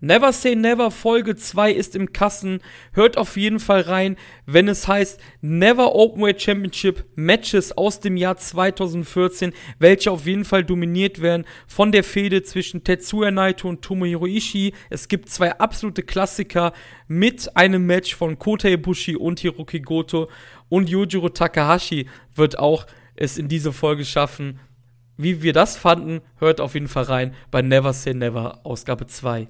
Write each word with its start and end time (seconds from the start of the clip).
Never 0.00 0.30
Say 0.30 0.54
Never 0.54 0.90
Folge 0.90 1.36
2 1.36 1.72
ist 1.72 1.96
im 1.96 2.12
Kassen. 2.12 2.60
Hört 2.92 3.16
auf 3.16 3.38
jeden 3.38 3.58
Fall 3.58 3.80
rein, 3.80 4.16
wenn 4.44 4.68
es 4.68 4.86
heißt 4.86 5.18
Never 5.40 5.94
Openweight 5.94 6.42
Championship 6.42 7.06
Matches 7.14 7.72
aus 7.72 8.00
dem 8.00 8.18
Jahr 8.18 8.36
2014, 8.36 9.54
welche 9.78 10.10
auf 10.10 10.26
jeden 10.26 10.44
Fall 10.44 10.64
dominiert 10.64 11.22
werden 11.22 11.46
von 11.66 11.92
der 11.92 12.04
Fehde 12.04 12.42
zwischen 12.42 12.84
Tetsuya 12.84 13.30
Naito 13.30 13.70
und 13.70 13.80
Tomohiro 13.80 14.26
Ishii. 14.26 14.74
Es 14.90 15.08
gibt 15.08 15.30
zwei 15.30 15.58
absolute 15.58 16.02
Klassiker 16.02 16.74
mit 17.08 17.56
einem 17.56 17.86
Match 17.86 18.14
von 18.14 18.38
Kota 18.38 18.68
Ibushi 18.68 19.16
und 19.16 19.40
Hiroki 19.40 19.80
Goto 19.80 20.28
und 20.68 20.90
Yujiro 20.90 21.30
Takahashi 21.30 22.06
wird 22.34 22.58
auch 22.58 22.84
es 23.14 23.38
in 23.38 23.48
diese 23.48 23.72
Folge 23.72 24.04
schaffen. 24.04 24.60
Wie 25.16 25.40
wir 25.40 25.54
das 25.54 25.78
fanden, 25.78 26.20
hört 26.38 26.60
auf 26.60 26.74
jeden 26.74 26.88
Fall 26.88 27.04
rein 27.04 27.34
bei 27.50 27.62
Never 27.62 27.94
Say 27.94 28.12
Never 28.12 28.60
Ausgabe 28.64 29.06
2. 29.06 29.48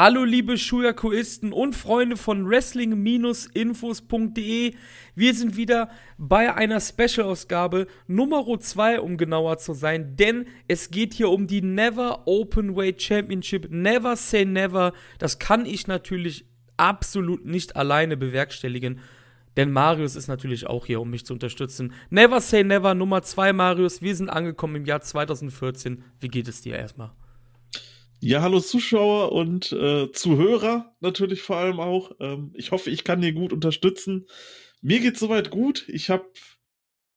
Hallo 0.00 0.22
liebe 0.22 0.56
Schuyakuisten 0.56 1.52
und 1.52 1.74
Freunde 1.74 2.16
von 2.16 2.48
Wrestling-Infos.de. 2.48 4.74
Wir 5.16 5.34
sind 5.34 5.56
wieder 5.56 5.90
bei 6.16 6.54
einer 6.54 6.78
Special-Ausgabe 6.78 7.88
Nummer 8.06 8.46
2, 8.60 9.00
um 9.00 9.16
genauer 9.16 9.58
zu 9.58 9.72
sein, 9.72 10.14
denn 10.14 10.46
es 10.68 10.92
geht 10.92 11.14
hier 11.14 11.30
um 11.30 11.48
die 11.48 11.62
Never 11.62 12.28
Openweight 12.28 13.02
Championship. 13.02 13.72
Never 13.72 14.14
say 14.14 14.44
never. 14.44 14.92
Das 15.18 15.40
kann 15.40 15.66
ich 15.66 15.88
natürlich 15.88 16.44
absolut 16.76 17.44
nicht 17.44 17.74
alleine 17.74 18.16
bewerkstelligen. 18.16 19.00
Denn 19.56 19.72
Marius 19.72 20.14
ist 20.14 20.28
natürlich 20.28 20.68
auch 20.68 20.86
hier, 20.86 21.00
um 21.00 21.10
mich 21.10 21.26
zu 21.26 21.32
unterstützen. 21.32 21.92
Never 22.08 22.40
say 22.40 22.62
never, 22.62 22.94
Nummer 22.94 23.22
2, 23.22 23.52
Marius. 23.52 24.00
Wir 24.00 24.14
sind 24.14 24.30
angekommen 24.30 24.76
im 24.76 24.84
Jahr 24.84 25.00
2014. 25.00 26.04
Wie 26.20 26.28
geht 26.28 26.46
es 26.46 26.60
dir 26.60 26.76
erstmal? 26.76 27.10
Ja, 28.20 28.42
hallo 28.42 28.58
Zuschauer 28.58 29.30
und 29.30 29.70
äh, 29.72 30.10
Zuhörer 30.10 30.92
natürlich 30.98 31.40
vor 31.40 31.56
allem 31.56 31.78
auch. 31.78 32.10
Ähm, 32.18 32.50
ich 32.54 32.72
hoffe, 32.72 32.90
ich 32.90 33.04
kann 33.04 33.20
dir 33.20 33.32
gut 33.32 33.52
unterstützen. 33.52 34.26
Mir 34.82 34.98
geht's 35.00 35.20
soweit 35.20 35.50
gut. 35.50 35.88
Ich 35.88 36.10
habe 36.10 36.26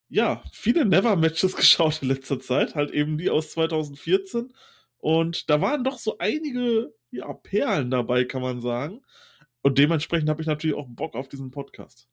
ja 0.09 0.43
viele 0.51 0.85
Never-Matches 0.85 1.55
geschaut 1.57 2.03
in 2.03 2.09
letzter 2.09 2.39
Zeit, 2.39 2.75
halt 2.75 2.91
eben 2.91 3.17
die 3.17 3.31
aus 3.31 3.51
2014. 3.51 4.53
Und 4.97 5.49
da 5.49 5.59
waren 5.59 5.83
doch 5.83 5.97
so 5.97 6.19
einige 6.19 6.93
ja, 7.09 7.33
Perlen 7.33 7.89
dabei, 7.89 8.23
kann 8.25 8.43
man 8.43 8.61
sagen. 8.61 9.01
Und 9.63 9.79
dementsprechend 9.79 10.29
habe 10.29 10.41
ich 10.41 10.47
natürlich 10.47 10.75
auch 10.75 10.87
Bock 10.87 11.15
auf 11.15 11.29
diesen 11.29 11.49
Podcast. 11.49 12.10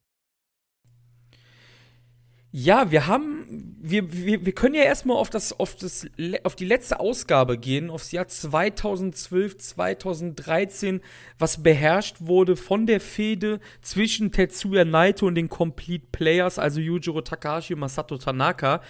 Ja, 2.50 2.90
wir 2.90 3.06
haben, 3.06 3.76
wir, 3.78 4.10
wir, 4.10 4.46
wir 4.46 4.52
können 4.54 4.74
ja 4.74 4.82
erstmal 4.82 5.18
auf, 5.18 5.28
das, 5.28 5.60
auf, 5.60 5.76
das, 5.76 6.06
auf 6.44 6.56
die 6.56 6.64
letzte 6.64 6.98
Ausgabe 6.98 7.58
gehen, 7.58 7.90
aufs 7.90 8.10
Jahr 8.10 8.26
2012, 8.26 9.58
2013, 9.58 11.02
was 11.38 11.62
beherrscht 11.62 12.16
wurde 12.20 12.56
von 12.56 12.86
der 12.86 13.00
Fehde 13.00 13.60
zwischen 13.82 14.32
Tetsuya 14.32 14.86
Naito 14.86 15.26
und 15.26 15.34
den 15.34 15.50
Complete 15.50 16.06
Players, 16.10 16.58
also 16.58 16.80
Yujiro 16.80 17.20
Takahashi 17.20 17.74
und 17.74 17.80
Masato 17.80 18.16
Tanaka. 18.16 18.80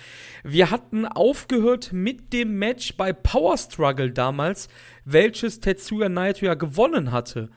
Wir 0.45 0.71
hatten 0.71 1.05
aufgehört 1.05 1.93
mit 1.93 2.33
dem 2.33 2.61
Match 2.61 2.97
bei 2.97 3.13
Power 3.13 3.59
Struggle 3.59 4.13
damals, 4.13 4.69
welches 5.05 5.59
Tetsuya 5.59 6.09
Naito 6.09 6.47
ja 6.47 6.55
gewonnen 6.55 7.11
hatte 7.11 7.51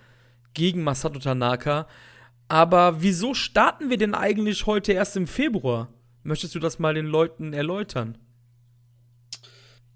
gegen 0.55 0.83
Masato 0.83 1.19
Tanaka. 1.19 1.85
Aber 2.51 3.01
wieso 3.01 3.33
starten 3.33 3.89
wir 3.89 3.95
denn 3.95 4.13
eigentlich 4.13 4.65
heute 4.65 4.91
erst 4.91 5.15
im 5.15 5.25
Februar? 5.25 5.87
Möchtest 6.21 6.53
du 6.53 6.59
das 6.59 6.79
mal 6.79 6.93
den 6.93 7.05
Leuten 7.05 7.53
erläutern? 7.53 8.17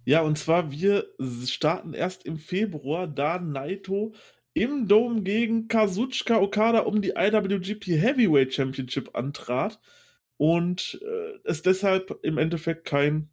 Ja, 0.05 0.21
und 0.21 0.37
zwar, 0.37 0.71
wir 0.71 1.05
starten 1.45 1.93
erst 1.93 2.25
im 2.25 2.37
Februar, 2.37 3.07
da 3.07 3.39
Naito 3.39 4.13
im 4.53 4.87
Dome 4.87 5.23
gegen 5.23 5.67
Kazuchika 5.67 6.39
Okada 6.39 6.79
um 6.83 7.01
die 7.01 7.15
IWGP 7.17 7.87
Heavyweight 7.87 8.53
Championship 8.53 9.17
antrat 9.17 9.77
und 10.37 10.97
äh, 11.03 11.37
es 11.43 11.61
deshalb 11.61 12.19
im 12.23 12.37
Endeffekt 12.37 12.85
kein 12.85 13.27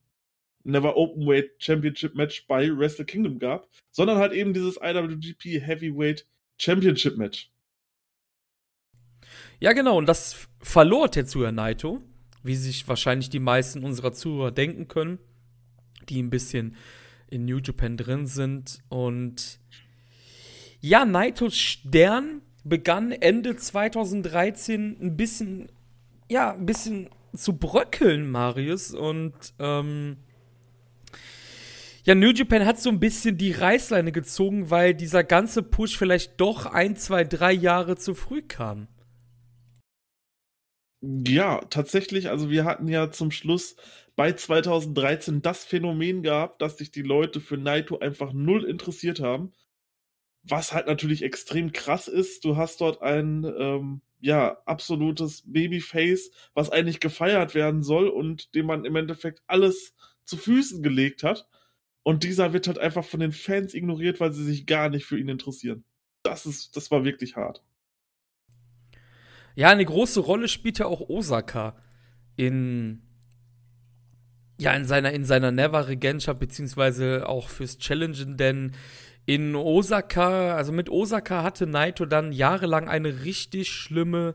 Never 0.65 0.97
Openweight 0.97 1.53
Championship 1.59 2.17
Match 2.17 2.49
bei 2.49 2.77
Wrestle 2.77 3.05
Kingdom 3.05 3.39
gab, 3.39 3.69
sondern 3.93 4.19
halt 4.19 4.33
eben 4.33 4.53
dieses 4.53 4.81
IWGP 4.83 5.65
Heavyweight 5.65 6.27
Championship 6.59 7.17
Match. 7.19 7.53
Ja, 9.63 9.75
genau, 9.75 9.97
und 9.97 10.07
das 10.07 10.49
verlor 10.61 11.09
Tetsuya 11.09 11.53
Naito, 11.53 12.01
wie 12.43 12.57
sich 12.57 12.89
wahrscheinlich 12.89 13.31
die 13.31 13.39
meisten 13.39 13.85
unserer 13.85 14.13
Zuhörer 14.13 14.51
denken 14.51 14.89
können, 14.89 15.21
die 16.09 16.21
ein 16.21 16.31
bisschen 16.31 16.75
in 17.31 17.45
New 17.45 17.59
Japan 17.59 17.97
drin 17.97 18.27
sind. 18.27 18.81
Und 18.89 19.61
ja, 20.81 21.05
Naitos 21.05 21.57
Stern 21.57 22.43
begann 22.65 23.13
Ende 23.13 23.55
2013 23.55 24.97
ein 25.01 25.17
bisschen, 25.17 25.71
ja, 26.29 26.55
ein 26.55 26.67
bisschen 26.67 27.09
zu 27.33 27.57
bröckeln, 27.57 28.29
Marius. 28.29 28.93
Und 28.93 29.33
ähm, 29.61 30.17
ja, 32.03 32.17
New 32.17 32.33
Japan 32.33 32.67
hat 32.67 32.81
so 32.81 32.91
ein 32.91 32.99
bisschen 32.99 33.39
die 33.39 33.53
Reißleine 33.53 34.11
gezogen, 34.11 34.71
weil 34.71 34.93
dieser 34.93 35.23
ganze 35.23 35.63
Push 35.63 35.97
vielleicht 35.97 36.41
doch 36.41 36.67
ein, 36.67 36.97
zwei, 36.97 37.23
drei 37.23 37.53
Jahre 37.53 37.95
zu 37.95 38.17
früh 38.17 38.43
kam. 38.43 38.89
Ja, 41.05 41.61
tatsächlich, 41.69 42.29
also 42.31 42.49
wir 42.49 42.65
hatten 42.65 42.87
ja 42.87 43.11
zum 43.11 43.33
Schluss 43.33 43.75
bei 44.15 44.33
2013 44.33 45.43
das 45.43 45.65
Phänomen 45.65 46.23
gehabt, 46.23 46.63
dass 46.63 46.79
sich 46.79 46.93
die 46.93 47.03
Leute 47.03 47.41
für 47.41 47.57
Naito 47.57 47.99
einfach 47.99 48.33
null 48.33 48.65
interessiert 48.65 49.19
haben. 49.21 49.53
Was 50.45 50.73
halt 50.73 50.87
natürlich 50.87 51.23
extrem 51.23 51.73
krass 51.73 52.09
ist. 52.09 52.45
Du 52.45 52.57
hast 52.57 52.81
dort 52.81 53.03
ein, 53.03 53.45
ähm, 53.59 54.03
ja, 54.21 54.59
absolutes 54.67 55.43
Babyface, 55.47 56.31
was 56.55 56.71
eigentlich 56.71 57.01
gefeiert 57.01 57.55
werden 57.55 57.83
soll 57.83 58.09
und 58.09 58.55
dem 58.55 58.67
man 58.67 58.85
im 58.85 58.97
Endeffekt 58.97 59.43
alles 59.49 59.95
zu 60.25 60.37
Füßen 60.37 60.83
gelegt 60.83 61.25
hat. 61.25 61.49
Und 62.05 62.25
dieser 62.25 62.53
wird 62.53 62.69
halt 62.69 62.79
einfach 62.79 63.05
von 63.05 63.21
den 63.21 63.33
Fans 63.33 63.75
ignoriert, 63.75 64.21
weil 64.21 64.33
sie 64.33 64.45
sich 64.45 64.67
gar 64.67 64.89
nicht 64.91 65.07
für 65.07 65.19
ihn 65.19 65.29
interessieren. 65.29 65.85
Das 66.23 66.47
ist, 66.47 66.77
das 66.77 66.91
war 66.93 67.05
wirklich 67.05 67.37
hart. 67.37 67.65
Ja, 69.55 69.69
eine 69.69 69.85
große 69.85 70.21
Rolle 70.21 70.49
spielt 70.49 70.79
ja 70.79 70.87
auch 70.87 71.09
Osaka 71.09 71.77
in 72.37 73.03
ja 74.59 74.73
in 74.75 74.85
seiner 74.85 75.13
in 75.13 75.25
seiner 75.25 75.51
Never 75.51 75.89
Regentschaft 75.89 76.39
beziehungsweise 76.39 77.29
auch 77.29 77.49
fürs 77.49 77.79
Challengen, 77.79 78.37
denn 78.37 78.73
in 79.27 79.55
Osaka, 79.55 80.57
also 80.57 80.73
mit 80.73 80.89
Osaka 80.89 81.43
hatte 81.43 81.67
Naito 81.67 82.07
dann 82.07 82.33
jahrelang 82.33 82.89
eine 82.89 83.25
richtig 83.25 83.71
schlimme 83.71 84.35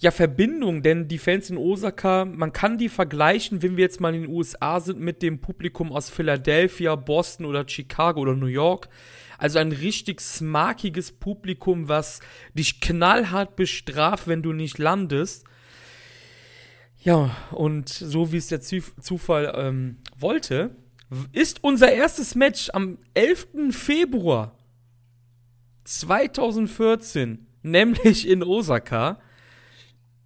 ja, 0.00 0.10
Verbindung, 0.10 0.82
denn 0.82 1.08
die 1.08 1.18
Fans 1.18 1.50
in 1.50 1.58
Osaka, 1.58 2.24
man 2.24 2.54
kann 2.54 2.78
die 2.78 2.88
vergleichen, 2.88 3.62
wenn 3.62 3.76
wir 3.76 3.84
jetzt 3.84 4.00
mal 4.00 4.14
in 4.14 4.22
den 4.22 4.30
USA 4.30 4.80
sind, 4.80 4.98
mit 4.98 5.20
dem 5.20 5.42
Publikum 5.42 5.92
aus 5.92 6.08
Philadelphia, 6.08 6.96
Boston 6.96 7.44
oder 7.44 7.68
Chicago 7.68 8.20
oder 8.20 8.34
New 8.34 8.46
York. 8.46 8.88
Also 9.40 9.58
ein 9.58 9.72
richtig 9.72 10.20
smarkiges 10.20 11.12
Publikum, 11.12 11.88
was 11.88 12.20
dich 12.52 12.82
knallhart 12.82 13.56
bestraft, 13.56 14.28
wenn 14.28 14.42
du 14.42 14.52
nicht 14.52 14.76
landest. 14.76 15.46
Ja, 17.02 17.34
und 17.50 17.88
so 17.88 18.32
wie 18.32 18.36
es 18.36 18.48
der 18.48 18.60
Zufall 18.60 19.50
ähm, 19.56 19.96
wollte, 20.14 20.76
ist 21.32 21.64
unser 21.64 21.90
erstes 21.90 22.34
Match 22.34 22.68
am 22.74 22.98
11. 23.14 23.70
Februar 23.70 24.58
2014, 25.84 27.46
nämlich 27.62 28.28
in 28.28 28.42
Osaka, 28.42 29.20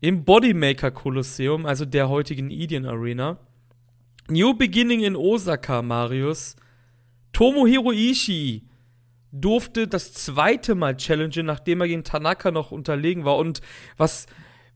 im 0.00 0.24
Bodymaker 0.24 0.90
Kolosseum, 0.90 1.66
also 1.66 1.84
der 1.84 2.08
heutigen 2.08 2.50
Indian 2.50 2.84
Arena. 2.84 3.38
New 4.28 4.54
Beginning 4.54 5.04
in 5.04 5.14
Osaka, 5.14 5.82
Marius. 5.82 6.56
Tomohiro 7.32 7.92
Ishii 7.92 8.64
durfte 9.34 9.88
das 9.88 10.12
zweite 10.12 10.74
Mal 10.74 10.96
challengen, 10.96 11.46
nachdem 11.46 11.80
er 11.80 11.88
gegen 11.88 12.04
Tanaka 12.04 12.50
noch 12.50 12.70
unterlegen 12.70 13.24
war. 13.24 13.36
Und 13.36 13.60
was, 13.96 14.26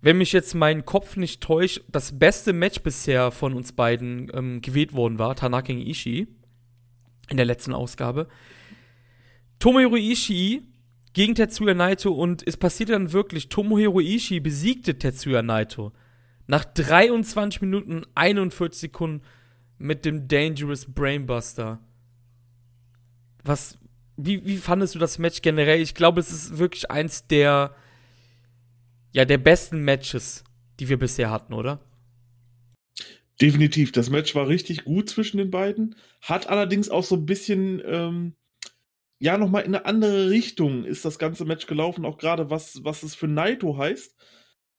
wenn 0.01 0.19
mich 0.19 0.33
jetzt 0.33 0.55
mein 0.55 0.85
Kopf 0.85 1.17
nicht 1.17 1.41
täuscht, 1.41 1.83
das 1.89 2.19
beste 2.19 2.53
Match 2.53 2.81
bisher 2.81 3.31
von 3.31 3.55
uns 3.55 3.73
beiden 3.73 4.31
ähm, 4.35 4.61
gewählt 4.61 4.93
worden 4.95 5.19
war, 5.19 5.37
Tanaka 5.37 5.69
gegen 5.69 5.87
Ishii, 5.87 6.27
in 7.31 7.37
der 7.37 7.47
letzten 7.47 7.73
Ausgabe. 7.73 8.27
Tomohiro 9.61 9.97
Ishii 9.97 10.63
gegen 11.13 11.35
Tetsuya 11.35 11.75
Naito 11.75 12.13
und 12.13 12.47
es 12.47 12.57
passierte 12.57 12.93
dann 12.93 13.13
wirklich, 13.13 13.49
Tomohiro 13.49 14.01
Ishii 14.01 14.41
besiegte 14.41 14.99
Tetsuya 14.99 15.43
Naito. 15.43 15.93
Nach 16.47 16.65
23 16.65 17.61
Minuten 17.61 18.03
41 18.15 18.81
Sekunden 18.81 19.23
mit 19.79 20.05
dem 20.05 20.27
Dangerous 20.27 20.87
Brainbuster. 20.87 21.81
Was, 23.45 23.79
wie, 24.19 24.45
wie 24.45 24.57
fandest 24.57 24.97
du 24.97 24.99
das 24.99 25.19
Match 25.19 25.43
generell? 25.43 25.81
Ich 25.81 25.95
glaube, 25.95 26.21
es 26.21 26.31
ist 26.31 26.59
wirklich 26.59 26.91
eins 26.91 27.27
der, 27.29 27.75
ja, 29.13 29.25
der 29.25 29.39
besten 29.39 29.85
Matches, 29.85 30.43
die 30.81 30.89
wir 30.89 30.99
bisher 30.99 31.31
hatten, 31.31 31.55
oder? 31.55 31.81
Definitiv. 33.41 33.93
Das 33.93 34.11
Match 34.11 34.35
war 34.35 34.49
richtig 34.49 34.85
gut 34.85 35.09
zwischen 35.09 35.39
den 35.39 35.53
beiden. 35.53 35.95
Hat 36.21 36.49
allerdings 36.49 36.91
auch 36.91 37.05
so 37.05 37.15
ein 37.15 37.27
bisschen, 37.27 37.81
ähm, 37.87 38.35
ja, 39.21 39.39
nochmal 39.39 39.63
in 39.63 39.75
eine 39.75 39.87
andere 39.87 40.31
Richtung 40.31 40.85
ist 40.85 41.05
das 41.05 41.21
ganze 41.21 41.45
Match 41.45 41.69
gelaufen. 41.69 42.05
Auch 42.05 42.19
gerade 42.19 42.51
was, 42.51 42.81
was 42.83 43.05
es 43.05 43.15
für 43.15 43.29
Naito 43.29 43.79
heißt. 43.79 44.17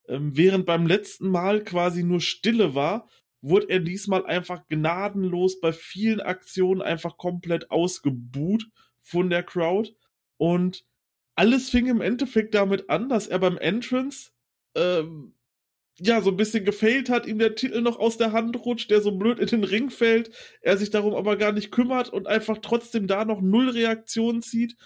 Ähm, 0.08 0.36
während 0.36 0.66
beim 0.66 0.86
letzten 0.86 1.30
Mal 1.30 1.64
quasi 1.64 2.02
nur 2.02 2.20
Stille 2.20 2.74
war, 2.74 3.08
wurde 3.40 3.70
er 3.70 3.80
diesmal 3.80 4.26
einfach 4.26 4.68
gnadenlos 4.68 5.60
bei 5.60 5.72
vielen 5.72 6.20
Aktionen 6.20 6.82
einfach 6.82 7.16
komplett 7.16 7.70
ausgebuht 7.70 8.66
von 9.00 9.30
der 9.30 9.42
Crowd. 9.42 9.94
Und 10.36 10.84
alles 11.34 11.70
fing 11.70 11.86
im 11.86 12.00
Endeffekt 12.00 12.54
damit 12.54 12.90
an, 12.90 13.08
dass 13.08 13.26
er 13.26 13.38
beim 13.38 13.58
Entrance 13.58 14.30
ähm, 14.74 15.34
ja 15.98 16.20
so 16.22 16.30
ein 16.30 16.36
bisschen 16.36 16.64
gefailt 16.64 17.10
hat, 17.10 17.26
ihm 17.26 17.38
der 17.38 17.54
Titel 17.54 17.80
noch 17.82 17.98
aus 17.98 18.16
der 18.16 18.32
Hand 18.32 18.56
rutscht, 18.64 18.90
der 18.90 19.00
so 19.00 19.12
blöd 19.12 19.38
in 19.38 19.46
den 19.46 19.64
Ring 19.64 19.90
fällt, 19.90 20.30
er 20.62 20.76
sich 20.76 20.90
darum 20.90 21.14
aber 21.14 21.36
gar 21.36 21.52
nicht 21.52 21.70
kümmert 21.70 22.08
und 22.08 22.26
einfach 22.26 22.58
trotzdem 22.62 23.06
da 23.06 23.24
noch 23.24 23.40
null 23.40 23.70
Reaktionen 23.70 24.42
zieht. 24.42 24.76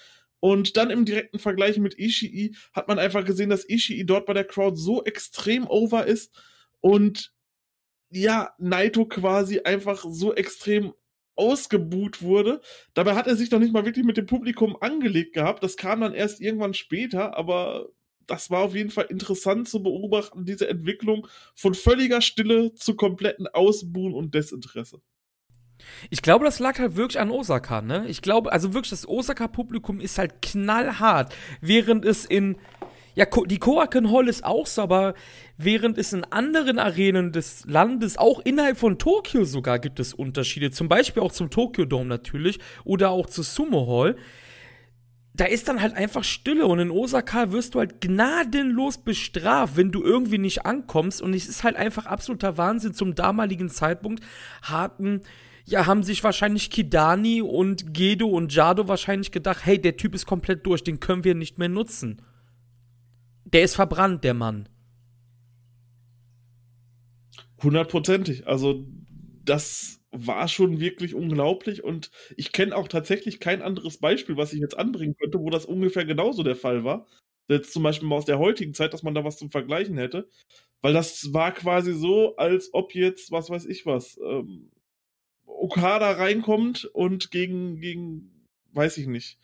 Und 0.41 0.77
dann 0.77 0.91
im 0.91 1.07
direkten 1.07 1.39
Vergleich 1.39 1.79
mit 1.79 1.99
Ishii 1.99 2.55
hat 2.75 2.89
man 2.89 2.99
einfach 2.99 3.25
gesehen, 3.25 3.49
dass 3.49 3.69
Ishii 3.69 4.05
dort 4.05 4.27
bei 4.27 4.35
der 4.35 4.45
Crowd 4.45 4.77
so 4.77 5.03
extrem 5.05 5.67
over 5.67 6.07
ist 6.07 6.35
und 6.81 7.33
ja, 8.11 8.55
Naito 8.59 9.07
quasi 9.07 9.61
einfach 9.61 10.05
so 10.07 10.35
extrem 10.35 10.93
ausgebuht 11.37 12.23
wurde. 12.23 12.61
Dabei 12.95 13.15
hat 13.15 13.27
er 13.27 13.37
sich 13.37 13.51
noch 13.51 13.59
nicht 13.59 13.73
mal 13.73 13.85
wirklich 13.85 14.05
mit 14.05 14.17
dem 14.17 14.27
Publikum 14.27 14.77
angelegt 14.81 15.35
gehabt. 15.35 15.63
Das 15.63 15.77
kam 15.77 16.01
dann 16.01 16.15
erst 16.15 16.41
irgendwann 16.41 16.75
später, 16.75 17.37
aber 17.37 17.89
das 18.27 18.51
war 18.51 18.63
auf 18.63 18.75
jeden 18.75 18.91
Fall 18.91 19.07
interessant 19.07 19.69
zu 19.69 19.83
beobachten, 19.83 20.45
diese 20.45 20.69
Entwicklung 20.69 21.27
von 21.55 21.75
völliger 21.75 22.21
Stille 22.21 22.75
zu 22.75 22.97
kompletten 22.97 23.47
Ausbuhen 23.47 24.15
und 24.15 24.35
Desinteresse. 24.35 25.01
Ich 26.09 26.23
glaube, 26.23 26.45
das 26.45 26.61
lag 26.61 26.79
halt 26.79 26.97
wirklich 26.97 27.21
an 27.21 27.31
Osaka, 27.31 27.83
ne? 27.83 28.07
Ich 28.09 28.23
glaube, 28.23 28.53
also 28.53 28.73
wirklich, 28.73 28.91
das 28.91 29.09
Osaka-Publikum 29.09 30.01
ist 30.01 30.19
halt 30.19 30.41
knallhart, 30.41 31.35
während 31.61 32.05
es 32.05 32.25
in, 32.25 32.57
ja, 33.15 33.27
die 33.47 33.59
Koraken 33.59 34.11
Hall 34.11 34.29
ist 34.29 34.45
auch 34.45 34.67
so, 34.67 34.83
aber 34.83 35.15
während 35.57 35.99
es 35.99 36.13
in 36.13 36.25
anderen 36.25 36.79
Arenen 36.79 37.33
des 37.33 37.65
Landes, 37.67 38.19
auch 38.19 38.41
innerhalb 38.41 38.77
von 38.77 38.99
Tokio 38.99 39.45
sogar, 39.45 39.79
gibt 39.79 40.01
es 40.01 40.15
Unterschiede, 40.15 40.71
zum 40.71 40.89
Beispiel 40.89 41.23
auch 41.23 41.33
zum 41.33 41.51
Tokyo 41.51 41.85
Dome 41.85 42.07
natürlich 42.07 42.59
oder 42.85 43.11
auch 43.11 43.27
zur 43.27 43.45
Sumo 43.45 43.87
Hall. 43.87 44.17
Da 45.37 45.47
ist 45.47 45.69
dann 45.69 45.81
halt 45.81 45.95
einfach 45.95 46.23
Stille 46.23 46.67
und 46.67 46.79
in 46.79 46.91
Osaka 46.91 47.51
wirst 47.51 47.75
du 47.75 47.81
halt 47.81 48.01
gnadenlos 48.01 48.99
bestraft, 48.99 49.77
wenn 49.77 49.91
du 49.91 50.03
irgendwie 50.03 50.39
nicht 50.39 50.65
ankommst 50.65 51.23
und 51.23 51.35
es 51.35 51.49
ist 51.49 51.65
halt 51.65 51.77
einfach 51.77 52.07
absoluter 52.07 52.57
Wahnsinn. 52.57 52.95
Zum 52.95 53.15
damaligen 53.15 53.69
Zeitpunkt 53.69 54.23
hatten 54.63 55.23
ja, 55.67 55.87
haben 55.87 56.03
sich 56.03 56.23
wahrscheinlich 56.23 56.71
Kidani 56.71 57.41
und 57.41 57.95
Gedo 57.95 58.29
und 58.29 58.55
Jado 58.55 58.87
wahrscheinlich 58.87 59.31
gedacht, 59.31 59.61
hey, 59.65 59.81
der 59.81 59.97
Typ 59.97 60.15
ist 60.15 60.27
komplett 60.27 60.67
durch, 60.67 60.85
den 60.85 61.01
können 61.01 61.25
wir 61.25 61.35
nicht 61.35 61.59
mehr 61.59 61.71
nutzen. 61.71 62.21
Der 63.55 63.63
ist 63.63 63.77
verbrannt, 63.77 64.25
der 64.25 64.35
Mann. 64.35 64.69
Hundertprozentig. 67.63 68.49
Also, 68.49 68.85
das 69.45 70.01
war 70.11 70.49
schon 70.49 70.81
wirklich 70.81 71.15
unglaublich 71.15 71.85
und 71.85 72.11
ich 72.37 72.51
kenne 72.51 72.75
auch 72.75 72.89
tatsächlich 72.89 73.39
kein 73.39 73.63
anderes 73.63 73.99
Beispiel, 73.99 74.37
was 74.37 74.53
ich 74.53 74.59
jetzt 74.59 74.77
anbringen 74.77 75.15
könnte, 75.17 75.39
wo 75.39 75.51
das 75.51 75.67
ungefähr 75.67 76.05
genauso 76.05 76.43
der 76.43 76.57
Fall 76.57 76.83
war. 76.83 77.07
Jetzt 77.49 77.73
zum 77.73 77.85
Beispiel 77.85 78.09
mal 78.09 78.17
aus 78.17 78.25
der 78.25 78.41
heutigen 78.41 78.75
Zeit, 78.75 78.93
dass 78.93 79.05
man 79.05 79.15
da 79.15 79.23
was 79.25 79.39
zum 79.39 79.53
Vergleichen 79.53 79.99
hätte. 79.99 80.29
Weil 80.81 80.93
das 80.93 81.33
war 81.33 81.53
quasi 81.53 81.93
so, 81.93 82.35
als 82.35 82.75
ob 82.75 82.93
jetzt, 82.95 83.31
was 83.31 83.51
weiß 83.51 83.67
ich 83.67 83.87
was, 83.87 84.19
ähm, 84.25 84.73
Okada 85.47 86.11
reinkommt 86.13 86.87
und 86.87 87.31
gegen, 87.31 87.79
gegen, 87.79 88.49
weiß 88.73 88.99
ich 88.99 89.07
nicht, 89.07 89.39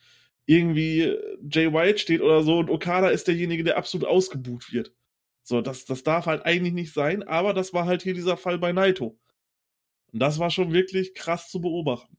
irgendwie 0.51 1.17
Jay 1.49 1.71
White 1.71 1.99
steht 1.99 2.21
oder 2.21 2.43
so 2.43 2.59
und 2.59 2.69
Okada 2.69 3.07
ist 3.07 3.27
derjenige, 3.27 3.63
der 3.63 3.77
absolut 3.77 4.05
ausgebucht 4.05 4.73
wird. 4.73 4.93
So, 5.43 5.61
das, 5.61 5.85
das 5.85 6.03
darf 6.03 6.25
halt 6.25 6.45
eigentlich 6.45 6.73
nicht 6.73 6.93
sein, 6.93 7.23
aber 7.23 7.53
das 7.53 7.73
war 7.73 7.85
halt 7.85 8.01
hier 8.01 8.13
dieser 8.13 8.35
Fall 8.35 8.59
bei 8.59 8.73
Naito. 8.73 9.17
Und 10.11 10.19
das 10.19 10.39
war 10.39 10.49
schon 10.49 10.73
wirklich 10.73 11.13
krass 11.13 11.49
zu 11.49 11.61
beobachten. 11.61 12.17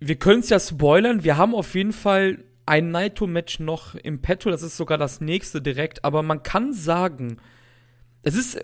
Wir 0.00 0.16
können 0.16 0.40
es 0.40 0.48
ja 0.48 0.58
spoilern. 0.58 1.22
Wir 1.22 1.36
haben 1.36 1.54
auf 1.54 1.76
jeden 1.76 1.92
Fall 1.92 2.44
ein 2.66 2.90
Naito-Match 2.90 3.60
noch 3.60 3.94
im 3.94 4.20
Petto. 4.20 4.50
Das 4.50 4.62
ist 4.62 4.76
sogar 4.76 4.98
das 4.98 5.20
nächste 5.20 5.62
direkt. 5.62 6.04
Aber 6.04 6.24
man 6.24 6.42
kann 6.42 6.72
sagen, 6.72 7.38
es 8.22 8.34
ist 8.34 8.58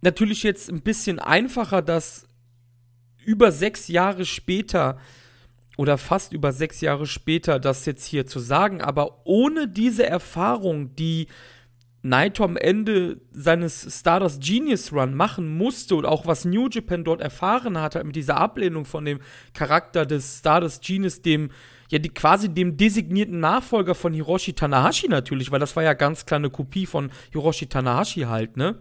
natürlich 0.00 0.42
jetzt 0.44 0.70
ein 0.70 0.80
bisschen 0.80 1.18
einfacher, 1.18 1.82
das 1.82 2.26
über 3.30 3.52
sechs 3.52 3.86
Jahre 3.86 4.24
später 4.24 4.98
oder 5.76 5.98
fast 5.98 6.32
über 6.32 6.52
sechs 6.52 6.80
Jahre 6.80 7.06
später 7.06 7.60
das 7.60 7.86
jetzt 7.86 8.04
hier 8.04 8.26
zu 8.26 8.40
sagen, 8.40 8.82
aber 8.82 9.24
ohne 9.24 9.68
diese 9.68 10.04
Erfahrung, 10.04 10.96
die 10.96 11.28
Naito 12.02 12.42
am 12.42 12.56
Ende 12.56 13.20
seines 13.30 14.00
Stardust 14.00 14.42
Genius 14.42 14.92
Run 14.92 15.14
machen 15.14 15.56
musste 15.56 15.94
und 15.94 16.06
auch 16.06 16.26
was 16.26 16.44
New 16.44 16.68
Japan 16.68 17.04
dort 17.04 17.20
erfahren 17.20 17.78
hat, 17.78 17.94
halt 17.94 18.04
mit 18.04 18.16
dieser 18.16 18.36
Ablehnung 18.36 18.84
von 18.84 19.04
dem 19.04 19.20
Charakter 19.54 20.06
des 20.06 20.38
Stardust 20.38 20.84
Genius, 20.84 21.22
dem 21.22 21.50
ja 21.88 22.00
die, 22.00 22.08
quasi 22.08 22.48
dem 22.48 22.76
designierten 22.76 23.38
Nachfolger 23.38 23.94
von 23.94 24.12
Hiroshi 24.12 24.54
Tanahashi 24.54 25.08
natürlich, 25.08 25.52
weil 25.52 25.60
das 25.60 25.76
war 25.76 25.84
ja 25.84 25.92
ganz 25.92 26.26
klar 26.26 26.38
eine 26.38 26.50
Kopie 26.50 26.86
von 26.86 27.12
Hiroshi 27.30 27.66
Tanahashi 27.66 28.22
halt, 28.22 28.56
ne? 28.56 28.76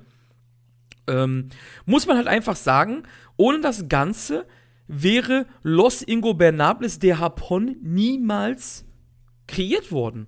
Ähm, 1.08 1.50
muss 1.86 2.08
man 2.08 2.18
halt 2.18 2.28
einfach 2.28 2.56
sagen, 2.56 3.04
ohne 3.38 3.62
das 3.62 3.88
Ganze 3.88 4.46
wäre 4.88 5.46
Los 5.62 6.02
Ingobernables 6.02 7.00
de 7.00 7.14
Japón 7.14 7.76
niemals 7.82 8.86
kreiert 9.48 9.92
worden. 9.92 10.28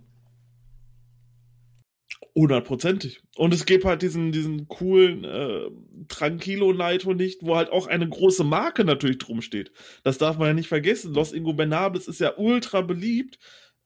Hundertprozentig. 2.33 3.21
Und 3.35 3.53
es 3.53 3.65
gibt 3.65 3.83
halt 3.83 4.01
diesen, 4.01 4.31
diesen 4.31 4.67
coolen 4.69 5.25
äh, 5.25 5.69
Tranquilo 6.07 6.71
Naito 6.71 7.13
nicht, 7.13 7.41
wo 7.43 7.57
halt 7.57 7.71
auch 7.71 7.87
eine 7.87 8.07
große 8.07 8.45
Marke 8.45 8.85
natürlich 8.85 9.17
drum 9.17 9.41
steht. 9.41 9.71
Das 10.03 10.17
darf 10.17 10.37
man 10.37 10.47
ja 10.47 10.53
nicht 10.53 10.69
vergessen. 10.69 11.13
Los 11.13 11.33
Ingobernables 11.33 12.07
ist 12.07 12.21
ja 12.21 12.37
ultra 12.37 12.81
beliebt. 12.81 13.37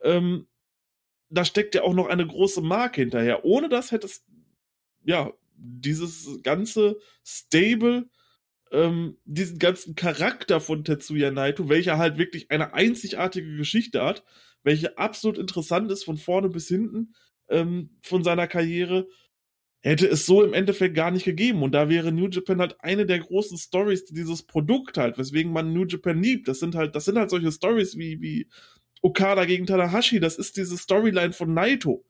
Ähm, 0.04 0.48
da 1.30 1.44
steckt 1.44 1.74
ja 1.74 1.82
auch 1.82 1.96
noch 1.96 2.08
eine 2.08 2.28
große 2.28 2.62
Marke 2.62 3.02
hinterher. 3.02 3.46
Ohne 3.46 3.68
das 3.68 3.92
hätte 3.92 4.06
es, 4.06 4.24
ja, 5.04 5.32
dieses 5.58 6.42
ganze 6.44 6.98
Stable, 7.24 8.10
ähm, 8.72 9.18
diesen 9.26 9.60
ganzen 9.60 9.96
Charakter 9.96 10.60
von 10.60 10.84
Tetsuya 10.84 11.32
Naito, 11.32 11.70
welcher 11.70 11.98
halt 11.98 12.18
wirklich 12.18 12.52
eine 12.52 12.74
einzigartige 12.74 13.56
Geschichte 13.58 14.04
hat, 14.04 14.24
welche 14.64 14.98
absolut 14.98 15.38
interessant 15.38 15.92
ist 15.92 16.04
von 16.04 16.18
vorne 16.18 16.50
bis 16.50 16.68
hinten 16.68 17.14
ähm, 17.50 17.92
von 18.02 18.24
seiner 18.24 18.48
Karriere, 18.48 19.08
hätte 19.82 20.08
es 20.08 20.26
so 20.26 20.44
im 20.44 20.54
Endeffekt 20.54 20.96
gar 20.96 21.12
nicht 21.12 21.26
gegeben. 21.26 21.62
Und 21.62 21.74
da 21.74 21.90
wäre 21.90 22.12
New 22.12 22.28
Japan 22.28 22.60
halt 22.60 22.76
eine 22.80 23.06
der 23.06 23.20
großen 23.20 23.58
Stories, 23.58 24.06
dieses 24.06 24.42
Produkt 24.42 24.98
halt, 24.98 25.20
weswegen 25.20 25.54
man 25.54 25.74
New 25.74 25.86
Japan 25.86 26.22
liebt. 26.22 26.48
Das 26.48 26.60
sind 26.60 26.74
halt, 26.74 26.96
das 26.96 27.06
sind 27.06 27.20
halt 27.20 27.30
solche 27.30 27.52
Stories 27.52 27.96
wie, 27.96 28.20
wie 28.20 28.48
Okada 29.04 29.46
gegen 29.46 29.68
Tanahashi. 29.68 30.20
Das 30.20 30.38
ist 30.38 30.58
diese 30.58 30.76
Storyline 30.78 31.34
von 31.34 31.54
Naito. 31.54 32.04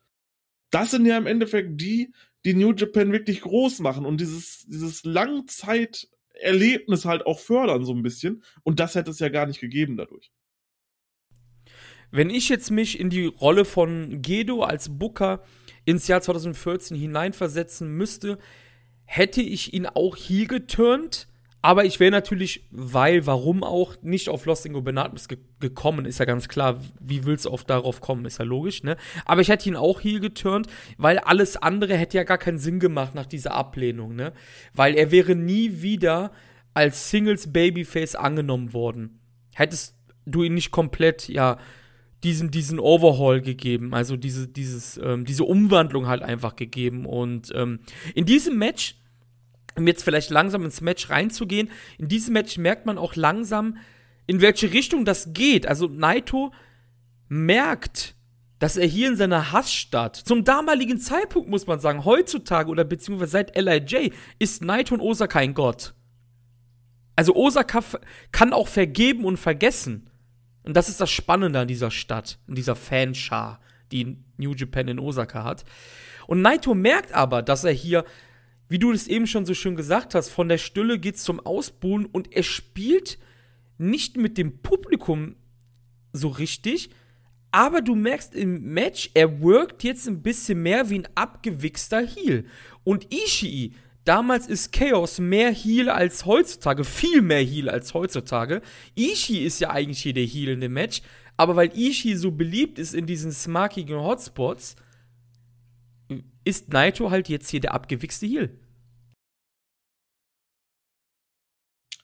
Das 0.71 0.91
sind 0.91 1.05
ja 1.05 1.17
im 1.17 1.27
Endeffekt 1.27 1.81
die, 1.81 2.13
die 2.45 2.53
New 2.53 2.73
Japan 2.73 3.11
wirklich 3.11 3.41
groß 3.41 3.79
machen 3.79 4.05
und 4.05 4.21
dieses, 4.21 4.65
dieses 4.67 5.03
Langzeiterlebnis 5.03 7.05
halt 7.05 7.25
auch 7.25 7.39
fördern, 7.39 7.83
so 7.83 7.93
ein 7.93 8.03
bisschen. 8.03 8.43
Und 8.63 8.79
das 8.79 8.95
hätte 8.95 9.11
es 9.11 9.19
ja 9.19 9.29
gar 9.29 9.47
nicht 9.47 9.59
gegeben 9.59 9.97
dadurch. 9.97 10.31
Wenn 12.11 12.29
ich 12.29 12.47
jetzt 12.47 12.69
mich 12.69 12.99
in 12.99 13.09
die 13.09 13.25
Rolle 13.25 13.65
von 13.65 14.21
Gedo 14.21 14.63
als 14.63 14.97
Booker 14.97 15.43
ins 15.85 16.07
Jahr 16.07 16.21
2014 16.21 16.95
hineinversetzen 16.95 17.89
müsste, 17.89 18.37
hätte 19.05 19.41
ich 19.41 19.73
ihn 19.73 19.87
auch 19.87 20.15
hier 20.15 20.47
geturnt 20.47 21.27
aber 21.65 21.83
ich 21.83 21.99
wäre 21.99 22.11
natürlich, 22.11 22.67
weil, 22.69 23.25
warum 23.25 23.63
auch, 23.63 23.95
nicht 24.03 24.29
auf 24.29 24.45
Lost 24.45 24.67
Ingobernables 24.67 25.27
ge 25.27 25.39
gekommen, 25.59 26.05
ist 26.05 26.19
ja 26.19 26.25
ganz 26.25 26.47
klar. 26.47 26.79
Wie 26.99 27.25
willst 27.25 27.45
du 27.45 27.51
oft 27.51 27.67
darauf 27.71 28.01
kommen, 28.01 28.23
ist 28.25 28.37
ja 28.37 28.45
logisch, 28.45 28.83
ne? 28.83 28.97
Aber 29.25 29.41
ich 29.41 29.49
hätte 29.49 29.67
ihn 29.67 29.75
auch 29.75 29.99
hier 29.99 30.19
geturnt, 30.19 30.67
weil 30.99 31.17
alles 31.17 31.57
andere 31.57 31.97
hätte 31.97 32.17
ja 32.17 32.23
gar 32.23 32.37
keinen 32.37 32.59
Sinn 32.59 32.79
gemacht 32.79 33.15
nach 33.15 33.25
dieser 33.25 33.55
Ablehnung, 33.55 34.15
ne? 34.15 34.31
Weil 34.75 34.93
er 34.93 35.09
wäre 35.09 35.33
nie 35.33 35.81
wieder 35.81 36.31
als 36.75 37.09
Singles 37.09 37.51
Babyface 37.51 38.13
angenommen 38.13 38.73
worden. 38.73 39.19
Hätte 39.55 39.73
es 39.73 39.97
du 40.27 40.43
ihn 40.43 40.53
nicht 40.53 40.69
komplett, 40.69 41.27
ja, 41.29 41.57
diesen, 42.23 42.51
diesen 42.51 42.79
Overhaul 42.79 43.41
gegeben, 43.41 43.95
also 43.95 44.17
diese, 44.17 44.47
dieses, 44.47 44.99
ähm, 45.03 45.25
diese 45.25 45.45
Umwandlung 45.45 46.05
halt 46.05 46.21
einfach 46.21 46.55
gegeben. 46.55 47.07
Und 47.07 47.51
ähm, 47.55 47.79
in 48.13 48.25
diesem 48.25 48.59
Match, 48.59 48.97
um 49.75 49.87
jetzt 49.87 50.03
vielleicht 50.03 50.29
langsam 50.29 50.63
ins 50.63 50.81
Match 50.81 51.09
reinzugehen, 51.09 51.69
in 51.97 52.07
diesem 52.07 52.33
Match 52.33 52.57
merkt 52.57 52.85
man 52.85 52.97
auch 52.97 53.15
langsam, 53.15 53.77
in 54.27 54.41
welche 54.41 54.71
Richtung 54.71 55.05
das 55.05 55.33
geht. 55.33 55.67
Also 55.67 55.87
Naito 55.87 56.51
merkt, 57.27 58.15
dass 58.59 58.77
er 58.77 58.87
hier 58.87 59.09
in 59.09 59.17
seiner 59.17 59.51
Hassstadt, 59.51 60.15
zum 60.15 60.43
damaligen 60.43 60.97
Zeitpunkt 60.97 61.49
muss 61.49 61.67
man 61.67 61.79
sagen, 61.79 62.05
heutzutage 62.05 62.69
oder 62.69 62.83
beziehungsweise 62.83 63.31
seit 63.31 63.55
LIJ, 63.57 64.11
ist 64.39 64.63
Naito 64.63 64.95
und 64.95 65.01
Osaka 65.01 65.39
ein 65.39 65.53
Gott. 65.53 65.93
Also 67.15 67.35
Osaka 67.35 67.83
kann 68.31 68.53
auch 68.53 68.67
vergeben 68.67 69.25
und 69.25 69.37
vergessen. 69.37 70.09
Und 70.63 70.75
das 70.75 70.89
ist 70.89 70.99
das 70.99 71.11
Spannende 71.11 71.59
an 71.59 71.67
dieser 71.67 71.91
Stadt, 71.91 72.39
in 72.47 72.55
dieser 72.55 72.75
Fanschar, 72.75 73.59
die 73.91 74.17
New 74.37 74.53
Japan 74.53 74.87
in 74.87 74.99
Osaka 74.99 75.43
hat. 75.43 75.63
Und 76.27 76.41
Naito 76.41 76.73
merkt 76.73 77.13
aber, 77.13 77.41
dass 77.41 77.63
er 77.63 77.71
hier, 77.71 78.03
wie 78.67 78.79
du 78.79 78.91
es 78.91 79.07
eben 79.07 79.27
schon 79.27 79.45
so 79.45 79.53
schön 79.53 79.75
gesagt 79.75 80.15
hast, 80.15 80.29
von 80.29 80.49
der 80.49 80.57
Stille 80.57 80.99
geht's 80.99 81.23
zum 81.23 81.39
Ausbuhen 81.39 82.05
und 82.05 82.33
er 82.33 82.43
spielt 82.43 83.19
nicht 83.77 84.17
mit 84.17 84.37
dem 84.37 84.59
Publikum 84.61 85.35
so 86.13 86.29
richtig, 86.29 86.89
aber 87.51 87.81
du 87.81 87.95
merkst 87.95 88.35
im 88.35 88.73
Match, 88.73 89.11
er 89.13 89.41
workt 89.41 89.83
jetzt 89.83 90.07
ein 90.07 90.21
bisschen 90.21 90.61
mehr 90.61 90.89
wie 90.89 90.99
ein 90.99 91.07
abgewichster 91.15 92.05
Heel. 92.05 92.45
Und 92.83 93.13
Ishii 93.13 93.73
Damals 94.05 94.45
ist 94.45 94.71
Chaos 94.71 95.17
mehr 95.17 95.51
Heal 95.51 95.89
als 95.89 96.27
heutzutage, 96.27 96.83
viel 96.83 97.23
mehr 97.23 97.43
Heal 97.43 97.69
als 97.69 97.95
heutzutage. 97.95 98.61
Ishii 98.95 99.43
ist 99.43 99.59
ja 99.59 99.71
eigentlich 99.71 99.99
hier 99.99 100.13
der 100.13 100.27
Heal 100.27 100.49
in 100.49 100.61
dem 100.61 100.73
Match, 100.73 101.01
aber 101.37 101.55
weil 101.55 101.71
Ishii 101.75 102.15
so 102.15 102.29
beliebt 102.29 102.77
ist 102.77 102.93
in 102.93 103.07
diesen 103.07 103.31
smarkigen 103.31 103.99
Hotspots, 103.99 104.75
ist 106.43 106.71
Naito 106.71 107.09
halt 107.11 107.29
jetzt 107.29 107.49
hier 107.49 107.59
der 107.59 107.73
abgewichste 107.73 108.25
Heal. 108.25 108.59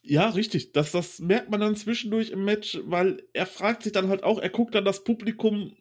Ja, 0.04 0.30
richtig. 0.30 0.72
Das, 0.74 0.92
das 0.92 1.20
merkt 1.20 1.52
man 1.52 1.60
dann 1.60 1.76
zwischendurch 1.76 2.32
im 2.32 2.44
Match, 2.44 2.80
weil 2.86 3.24
er 3.34 3.46
fragt 3.46 3.84
sich 3.84 3.92
dann 3.92 4.10
halt 4.10 4.24
auch, 4.24 4.40
er 4.40 4.50
guckt 4.50 4.74
dann 4.74 4.86
das 4.86 5.04
Publikum 5.04 5.76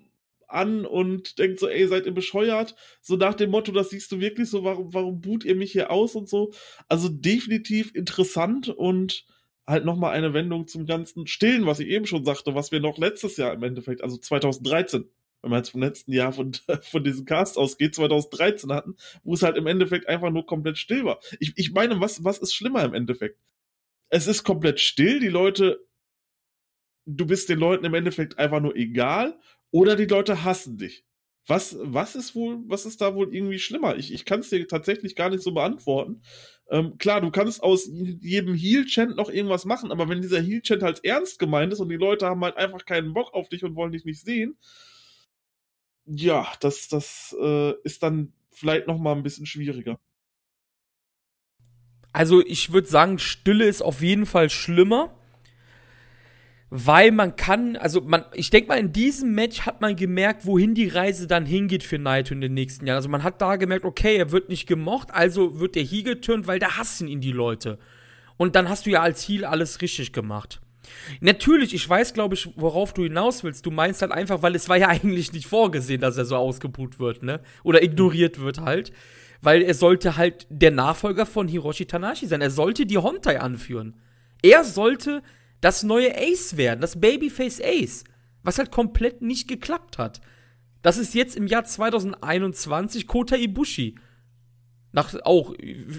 an 0.47 0.85
und 0.85 1.39
denkt 1.39 1.59
so, 1.59 1.69
ey, 1.69 1.87
seid 1.87 2.07
ihr 2.07 2.13
bescheuert? 2.13 2.75
So 3.01 3.17
nach 3.17 3.35
dem 3.35 3.51
Motto, 3.51 3.73
das 3.73 3.91
siehst 3.91 4.13
du 4.13 4.21
wirklich 4.21 4.51
so, 4.51 4.65
warum, 4.65 4.93
warum 4.93 5.21
boot 5.21 5.45
ihr 5.45 5.57
mich 5.57 5.73
hier 5.73 5.91
aus 5.91 6.15
und 6.17 6.29
so? 6.29 6.53
Also 6.89 7.09
definitiv 7.09 7.95
interessant 7.95 8.69
und 8.69 9.25
halt 9.67 9.85
nochmal 9.85 10.13
eine 10.13 10.35
Wendung 10.35 10.67
zum 10.67 10.87
ganzen 10.87 11.27
Stillen, 11.27 11.67
was 11.67 11.81
ich 11.81 11.89
eben 11.89 12.07
schon 12.07 12.25
sagte, 12.25 12.55
was 12.55 12.73
wir 12.73 12.81
noch 12.81 12.99
letztes 12.99 13.37
Jahr 13.37 13.55
im 13.55 13.63
Endeffekt, 13.63 14.03
also 14.03 14.17
2013, 14.17 15.09
wenn 15.43 15.51
man 15.51 15.59
jetzt 15.61 15.71
vom 15.71 15.83
letzten 15.83 16.13
Jahr 16.13 16.33
von, 16.33 16.53
von 16.83 17.05
diesem 17.05 17.25
Cast 17.25 17.57
ausgeht, 17.57 17.95
2013 17.95 18.73
hatten, 18.73 18.97
wo 19.23 19.35
es 19.35 19.43
halt 19.43 19.57
im 19.57 19.67
Endeffekt 19.67 20.09
einfach 20.09 20.31
nur 20.31 20.47
komplett 20.47 20.79
still 20.79 21.05
war. 21.05 21.21
Ich, 21.39 21.53
ich 21.57 21.73
meine, 21.73 22.01
was, 22.01 22.25
was 22.25 22.39
ist 22.39 22.55
schlimmer 22.55 22.85
im 22.85 22.95
Endeffekt? 22.95 23.39
Es 24.09 24.27
ist 24.27 24.45
komplett 24.45 24.81
still, 24.81 25.21
die 25.21 25.29
Leute, 25.29 25.87
du 27.07 27.27
bist 27.27 27.49
den 27.49 27.59
Leuten 27.59 27.85
im 27.85 27.95
Endeffekt 27.95 28.39
einfach 28.39 28.61
nur 28.61 28.77
egal 28.77 29.39
oder 29.71 29.97
die 29.97 30.07
Leute 30.07 30.45
hassen 30.45 30.79
dich. 30.79 31.05
Was, 31.47 31.77
was 31.81 32.15
ist 32.15 32.35
wohl, 32.35 32.59
was 32.67 32.87
ist 32.87 33.01
da 33.01 33.15
wohl 33.15 33.35
irgendwie 33.35 33.59
schlimmer? 33.59 33.97
Ich, 33.97 34.13
ich 34.13 34.25
kann 34.25 34.41
es 34.41 34.51
dir 34.51 34.69
tatsächlich 34.69 35.17
gar 35.17 35.31
nicht 35.31 35.43
so 35.43 35.53
beantworten. 35.53 36.23
Ähm, 36.69 36.99
klar, 36.99 37.21
du 37.21 37.31
kannst 37.31 37.63
aus 37.63 37.89
jedem 37.89 38.55
Heal-Chant 38.55 39.17
noch 39.17 39.31
irgendwas 39.31 39.65
machen, 39.65 39.91
aber 39.91 40.09
wenn 40.09 40.23
dieser 40.23 40.41
Heal-Chant 40.41 40.83
halt 40.83 41.05
ernst 41.05 41.39
gemeint 41.39 41.73
ist 41.73 41.81
und 41.81 41.89
die 41.89 41.97
Leute 41.97 42.27
haben 42.27 42.45
halt 42.45 42.57
einfach 42.57 42.85
keinen 42.85 43.15
Bock 43.15 43.35
auf 43.35 43.49
dich 43.49 43.65
und 43.65 43.75
wollen 43.75 43.91
dich 43.91 44.05
nicht 44.05 44.21
sehen, 44.21 44.59
ja, 46.11 46.47
das, 46.61 46.89
das 46.89 47.37
äh, 47.41 47.73
ist 47.85 48.03
dann 48.03 48.33
vielleicht 48.51 48.87
noch 48.87 48.99
mal 48.99 49.15
ein 49.15 49.23
bisschen 49.23 49.47
schwieriger. 49.47 49.99
Also 52.13 52.45
ich 52.45 52.73
würde 52.73 52.89
sagen, 52.89 53.19
Stille 53.19 53.67
ist 53.67 53.83
auf 53.83 54.03
jeden 54.03 54.27
Fall 54.27 54.51
schlimmer 54.51 55.15
weil 56.71 57.11
man 57.11 57.35
kann, 57.35 57.77
also 57.77 58.01
man, 58.01 58.25
ich 58.33 58.51
denke 58.51 58.69
mal, 58.69 58.79
in 58.79 58.93
diesem 58.93 59.35
Match 59.35 59.63
hat 59.63 59.81
man 59.81 59.97
gemerkt, 59.97 60.47
wohin 60.47 60.75
die 60.75 60.87
Reise 60.87 61.27
dann 61.27 61.45
hingeht 61.45 61.83
für 61.83 61.99
Naito 61.99 62.33
in 62.33 62.41
den 62.41 62.55
nächsten 62.55 62.87
Jahren. 62.87 62.97
Also 62.97 63.09
man 63.09 63.25
hat 63.25 63.43
da 63.43 63.57
gemerkt, 63.57 63.85
okay, 63.85 64.17
er 64.17 64.31
wird 64.31 64.49
nicht 64.49 64.69
gemocht, 64.69 65.09
also 65.11 65.59
wird 65.59 65.77
er 65.77 65.83
hier 65.83 66.05
geturnt, 66.05 66.47
weil 66.47 66.61
da 66.61 66.79
hassen 66.79 67.09
ihn 67.09 67.21
die 67.21 67.33
Leute. 67.33 67.79
Und 68.37 68.55
dann 68.55 68.69
hast 68.69 68.87
du 68.87 68.91
ja 68.91 69.03
als 69.03 69.27
Heel 69.29 69.45
alles 69.45 69.83
richtig 69.83 70.13
gemacht. 70.13 70.61
Natürlich, 71.21 71.75
ich 71.75 71.89
weiß, 71.89 72.15
glaube 72.15 72.35
ich, 72.35 72.49
worauf 72.57 72.93
du 72.93 73.03
hinaus 73.03 73.45
willst. 73.45 73.67
Du 73.67 73.71
meinst 73.71 74.03
halt 74.03 74.13
einfach, 74.13 74.43
weil 74.43 74.55
es 74.55 74.69
war 74.69 74.77
ja 74.77 74.89
eigentlich 74.89 75.33
nicht 75.33 75.47
vorgesehen, 75.47 76.01
dass 76.01 76.17
er 76.17 76.25
so 76.25 76.37
ausgebucht 76.37 76.99
wird, 76.99 77.23
ne? 77.23 77.41
Oder 77.63 77.83
ignoriert 77.83 78.41
wird 78.41 78.61
halt. 78.61 78.93
Weil 79.43 79.63
er 79.63 79.75
sollte 79.75 80.17
halt 80.17 80.47
der 80.51 80.71
Nachfolger 80.71 81.25
von 81.25 81.49
Hiroshi 81.49 81.87
Tanashi 81.87 82.27
sein. 82.27 82.43
Er 82.43 82.51
sollte 82.51 82.85
die 82.85 82.99
Hontai 82.99 83.41
anführen. 83.41 83.97
Er 84.43 84.65
sollte 84.65 85.23
das 85.61 85.83
neue 85.83 86.17
Ace 86.17 86.57
werden, 86.57 86.81
das 86.81 87.01
Babyface 87.01 87.61
Ace, 87.63 88.05
was 88.43 88.59
halt 88.59 88.71
komplett 88.71 89.23
nicht 89.23 89.49
geklappt 89.49 89.99
hat. 89.99 90.21
Das 90.83 90.97
ist 90.97 91.15
jetzt 91.15 91.37
im 91.37 91.47
Jahr 91.47 91.65
2021 91.65 93.07
Kota 93.07 93.37
Ibushi. 93.37 93.97
Nach 94.93 95.15
auch 95.23 95.55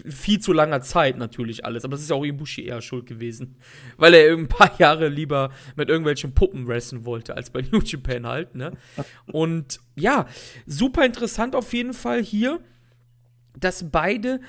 viel 0.06 0.40
zu 0.40 0.52
langer 0.52 0.82
Zeit 0.82 1.18
natürlich 1.18 1.64
alles, 1.64 1.86
aber 1.86 1.92
das 1.92 2.02
ist 2.02 2.10
ja 2.10 2.16
auch 2.16 2.26
Ibushi 2.26 2.66
eher 2.66 2.82
schuld 2.82 3.06
gewesen. 3.06 3.56
Weil 3.98 4.14
er 4.14 4.34
ein 4.34 4.50
paar 4.50 4.78
Jahre 4.80 5.08
lieber 5.08 5.52
mit 5.78 5.88
irgendwelchen 5.88 6.34
Puppen 6.34 6.68
wrestlen 6.68 7.06
wollte, 7.06 7.36
als 7.36 7.50
bei 7.52 7.62
New 7.72 7.82
Japan 7.82 8.28
halt, 8.28 8.56
ne? 8.56 8.74
Und 9.28 9.80
ja, 9.96 10.28
super 10.66 11.06
interessant 11.06 11.56
auf 11.56 11.74
jeden 11.74 11.94
Fall 11.94 12.22
hier, 12.22 12.60
dass 13.58 13.90
beide 13.90 14.42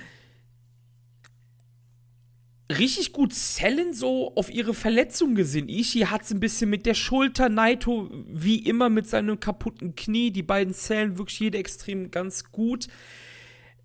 richtig 2.78 3.12
gut 3.12 3.32
sellen, 3.34 3.94
so 3.94 4.34
auf 4.34 4.52
ihre 4.52 4.74
Verletzung 4.74 5.34
gesehen. 5.34 5.68
Ishii 5.68 6.06
hat 6.06 6.22
es 6.22 6.30
ein 6.30 6.40
bisschen 6.40 6.70
mit 6.70 6.86
der 6.86 6.94
Schulter, 6.94 7.48
Naito 7.48 8.10
wie 8.28 8.58
immer 8.58 8.88
mit 8.88 9.08
seinem 9.08 9.40
kaputten 9.40 9.94
Knie. 9.94 10.30
Die 10.30 10.42
beiden 10.42 10.74
zählen 10.74 11.18
wirklich 11.18 11.40
jede 11.40 11.58
extrem 11.58 12.10
ganz 12.10 12.50
gut. 12.50 12.88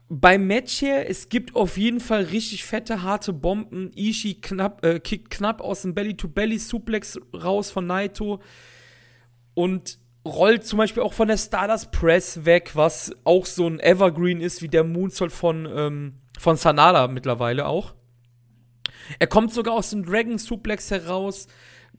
Beim 0.09 0.47
Match 0.47 0.79
hier, 0.79 1.09
es 1.09 1.27
gibt 1.27 1.55
auf 1.55 1.77
jeden 1.77 1.99
Fall 1.99 2.23
richtig 2.23 2.63
fette, 2.63 3.03
harte 3.03 3.33
Bomben. 3.33 3.91
Ishii 3.93 4.35
knapp, 4.35 4.85
äh, 4.85 4.99
kickt 4.99 5.29
knapp 5.29 5.59
aus 5.59 5.81
dem 5.81 5.93
Belly-to-Belly-Suplex 5.93 7.19
raus 7.33 7.71
von 7.71 7.87
Naito. 7.87 8.41
Und 9.53 9.99
rollt 10.25 10.65
zum 10.65 10.77
Beispiel 10.77 11.03
auch 11.03 11.13
von 11.13 11.27
der 11.27 11.37
Stardust 11.37 11.91
Press 11.91 12.45
weg, 12.45 12.71
was 12.75 13.11
auch 13.25 13.45
so 13.45 13.67
ein 13.67 13.79
Evergreen 13.79 14.39
ist, 14.39 14.61
wie 14.61 14.69
der 14.69 14.83
Moonsault 14.83 15.31
von, 15.31 15.67
ähm, 15.73 16.13
von 16.39 16.55
Sanada 16.55 17.07
mittlerweile 17.07 17.65
auch. 17.65 17.93
Er 19.19 19.27
kommt 19.27 19.53
sogar 19.53 19.73
aus 19.73 19.89
dem 19.89 20.05
Dragon 20.05 20.37
Suplex 20.37 20.91
heraus. 20.91 21.47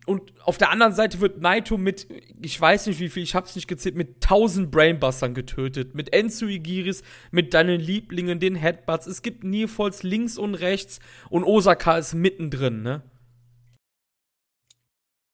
Und 0.09 0.33
auf 0.41 0.57
der 0.57 0.71
anderen 0.71 0.95
Seite 0.95 1.21
wird 1.21 1.43
Naito 1.43 1.77
mit, 1.77 2.09
ich 2.41 2.59
weiß 2.59 2.87
nicht 2.87 2.99
wie 2.99 3.11
viel, 3.11 3.23
ich 3.23 3.35
hab's 3.35 3.55
nicht 3.57 3.69
gezählt, 3.69 3.95
mit 3.95 4.25
1000 4.25 4.71
Brainbustern 4.71 5.35
getötet. 5.35 5.95
Mit 5.95 6.15
Ensu 6.15 6.47
Igiris, 6.47 7.03
mit 7.31 7.53
deinen 7.53 7.79
Lieblingen, 7.79 8.41
den 8.41 8.55
Headbutts. 8.55 9.07
Es 9.07 9.21
gibt 9.21 9.45
Nearfalls 9.45 10.05
links 10.05 10.39
und 10.39 10.55
rechts 10.55 11.01
und 11.29 11.45
Osaka 11.45 11.99
ist 11.99 12.15
mittendrin, 12.15 12.81
ne? 12.81 13.03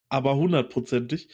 Aber 0.09 0.35
hundertprozentig. 0.35 1.29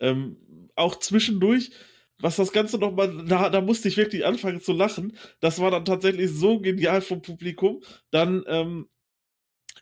Ähm, 0.00 0.70
auch 0.74 0.98
zwischendurch, 0.98 1.72
was 2.18 2.36
das 2.36 2.50
Ganze 2.50 2.78
nochmal, 2.78 3.26
da, 3.26 3.50
da 3.50 3.60
musste 3.60 3.88
ich 3.88 3.98
wirklich 3.98 4.24
anfangen 4.24 4.62
zu 4.62 4.72
lachen. 4.72 5.18
Das 5.40 5.60
war 5.60 5.70
dann 5.70 5.84
tatsächlich 5.84 6.30
so 6.30 6.60
genial 6.60 7.02
vom 7.02 7.20
Publikum. 7.20 7.82
Dann, 8.10 8.42
ähm, 8.46 8.88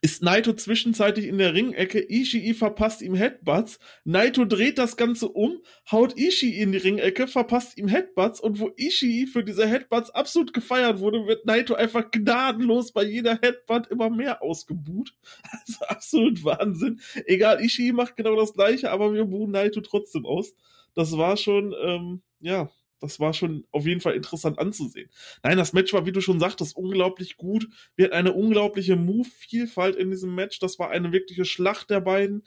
ist 0.05 0.23
Naito 0.23 0.53
zwischenzeitlich 0.53 1.27
in 1.27 1.39
der 1.39 1.55
Ringecke, 1.55 1.99
Ishii 1.99 2.53
verpasst 2.53 3.01
ihm 3.01 3.15
Headbutts, 3.15 3.79
Naito 4.05 4.45
dreht 4.45 4.77
das 4.77 4.99
Ganze 4.99 5.31
um, 5.31 5.63
haut 5.91 6.19
Ishii 6.19 6.61
in 6.61 6.73
die 6.73 6.79
Ringecke, 6.79 7.27
verpasst 7.27 7.79
ihm 7.79 7.89
Headbutts 7.89 8.39
und 8.39 8.61
wo 8.61 8.71
Ishii 8.77 9.27
für 9.27 9.43
diese 9.43 9.67
Headbutts 9.67 10.11
absolut 10.11 10.53
gefeiert 10.53 11.01
wurde, 11.01 11.27
wird 11.27 11.47
Naito 11.47 11.75
einfach 11.75 12.11
gnadenlos 12.11 12.93
bei 12.93 13.03
jeder 13.03 13.39
Headbutt 13.41 13.87
immer 13.87 14.11
mehr 14.11 14.43
ausgebuht. 14.43 15.15
Also 15.51 15.85
absolut 15.87 16.45
Wahnsinn. 16.45 17.01
Egal, 17.25 17.65
Ishii 17.65 17.93
macht 17.93 18.17
genau 18.17 18.37
das 18.37 18.53
gleiche, 18.53 18.91
aber 18.91 19.15
wir 19.15 19.25
buhen 19.25 19.53
Naito 19.53 19.81
trotzdem 19.81 20.27
aus. 20.27 20.53
Das 20.95 21.17
war 21.17 21.39
schon, 21.39 21.75
ähm, 21.83 22.21
ja, 22.41 22.69
das 23.05 23.21
war 23.21 23.33
schon 23.35 23.65
auf 23.71 23.87
jeden 23.87 24.01
Fall 24.01 24.15
interessant 24.15 24.59
anzusehen. 24.59 25.09
Nein, 25.43 25.57
das 25.59 25.73
Match 25.73 25.93
war, 25.93 26.07
wie 26.07 26.13
du 26.13 26.21
schon 26.21 26.41
sagtest, 26.41 26.77
unglaublich 26.77 27.37
gut. 27.37 27.69
Wir 27.97 28.07
hatten 28.07 28.15
eine 28.15 28.33
unglaubliche 28.33 28.97
Move-Vielfalt 28.97 29.97
in 29.97 30.11
diesem 30.11 30.35
Match. 30.35 30.59
Das 30.59 30.79
war 30.79 30.91
eine 30.91 31.13
wirkliche 31.13 31.45
Schlacht 31.45 31.91
der 31.91 32.01
beiden. 32.01 32.43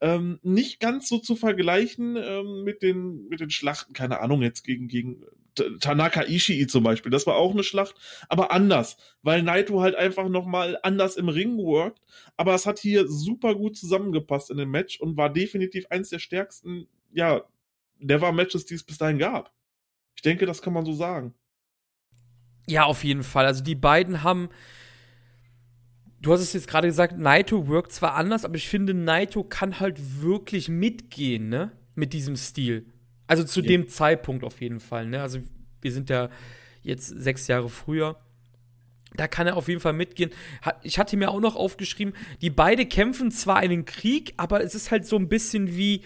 ähm, 0.00 0.38
nicht 0.42 0.80
ganz 0.80 1.08
so 1.08 1.18
zu 1.18 1.34
vergleichen 1.36 2.16
ähm, 2.16 2.62
mit, 2.64 2.82
den, 2.82 3.26
mit 3.28 3.40
den 3.40 3.50
Schlachten, 3.50 3.92
keine 3.92 4.20
Ahnung, 4.20 4.42
jetzt 4.42 4.62
gegen, 4.62 4.88
gegen 4.88 5.24
Tanaka 5.80 6.22
Ishii 6.22 6.68
zum 6.68 6.84
Beispiel. 6.84 7.10
Das 7.10 7.26
war 7.26 7.34
auch 7.34 7.50
eine 7.52 7.64
Schlacht, 7.64 7.96
aber 8.28 8.52
anders, 8.52 8.96
weil 9.22 9.42
Naito 9.42 9.80
halt 9.80 9.96
einfach 9.96 10.28
nochmal 10.28 10.78
anders 10.82 11.16
im 11.16 11.28
Ring 11.28 11.56
worked. 11.58 12.00
Aber 12.36 12.54
es 12.54 12.64
hat 12.64 12.78
hier 12.78 13.08
super 13.08 13.56
gut 13.56 13.76
zusammengepasst 13.76 14.50
in 14.50 14.56
dem 14.58 14.70
Match 14.70 15.00
und 15.00 15.16
war 15.16 15.32
definitiv 15.32 15.86
eins 15.90 16.10
der 16.10 16.20
stärksten, 16.20 16.86
ja, 17.12 17.42
Never-Matches, 17.98 18.66
die 18.66 18.74
es 18.74 18.84
bis 18.84 18.98
dahin 18.98 19.18
gab. 19.18 19.52
Ich 20.18 20.22
denke, 20.22 20.46
das 20.46 20.62
kann 20.62 20.72
man 20.72 20.84
so 20.84 20.92
sagen. 20.92 21.32
Ja, 22.66 22.86
auf 22.86 23.04
jeden 23.04 23.22
Fall. 23.22 23.46
Also 23.46 23.62
die 23.62 23.76
beiden 23.76 24.24
haben 24.24 24.48
du 26.20 26.32
hast 26.32 26.40
es 26.40 26.52
jetzt 26.52 26.66
gerade 26.66 26.88
gesagt, 26.88 27.16
Naito 27.16 27.68
wirkt 27.68 27.92
zwar 27.92 28.14
anders, 28.14 28.44
aber 28.44 28.56
ich 28.56 28.68
finde, 28.68 28.94
Naito 28.94 29.44
kann 29.44 29.78
halt 29.78 30.20
wirklich 30.20 30.68
mitgehen, 30.68 31.48
ne? 31.48 31.70
Mit 31.94 32.12
diesem 32.12 32.34
Stil. 32.34 32.92
Also 33.28 33.44
zu 33.44 33.60
ja. 33.60 33.68
dem 33.68 33.86
Zeitpunkt 33.86 34.42
auf 34.42 34.60
jeden 34.60 34.80
Fall, 34.80 35.06
ne? 35.06 35.22
Also 35.22 35.38
wir 35.80 35.92
sind 35.92 36.10
ja 36.10 36.30
jetzt 36.82 37.06
sechs 37.06 37.46
Jahre 37.46 37.68
früher. 37.68 38.18
Da 39.18 39.26
kann 39.26 39.48
er 39.48 39.56
auf 39.56 39.66
jeden 39.66 39.80
Fall 39.80 39.92
mitgehen. 39.92 40.30
Ich 40.82 40.98
hatte 40.98 41.16
mir 41.16 41.30
auch 41.30 41.40
noch 41.40 41.56
aufgeschrieben, 41.56 42.14
die 42.40 42.50
beide 42.50 42.86
kämpfen 42.86 43.32
zwar 43.32 43.56
einen 43.56 43.84
Krieg, 43.84 44.32
aber 44.36 44.62
es 44.62 44.76
ist 44.76 44.92
halt 44.92 45.06
so 45.06 45.16
ein 45.16 45.28
bisschen 45.28 45.76
wie, 45.76 46.02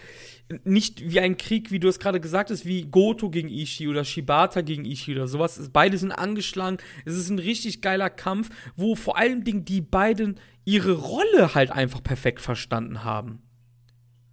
nicht 0.65 1.11
wie 1.11 1.21
ein 1.21 1.37
Krieg, 1.37 1.71
wie 1.71 1.79
du 1.79 1.89
es 1.89 1.99
gerade 1.99 2.21
gesagt 2.21 2.51
hast, 2.51 2.65
wie 2.65 2.87
Goto 2.87 3.29
gegen 3.29 3.51
Ishii 3.51 3.87
oder 3.89 4.05
Shibata 4.05 4.63
gegen 4.63 4.87
Ishii 4.87 5.15
oder 5.15 5.29
sowas. 5.29 5.61
Beide 5.75 5.99
sind 5.99 6.11
angeschlagen. 6.11 6.79
Es 7.05 7.15
ist 7.15 7.29
ein 7.29 7.39
richtig 7.39 7.83
geiler 7.83 8.09
Kampf, 8.09 8.49
wo 8.77 8.95
vor 8.95 9.19
allen 9.19 9.45
Dingen 9.45 9.67
die 9.67 9.83
beiden 9.83 10.41
ihre 10.65 10.93
Rolle 10.93 11.55
halt 11.55 11.71
einfach 11.71 12.03
perfekt 12.03 12.41
verstanden 12.41 13.05
haben. 13.05 13.43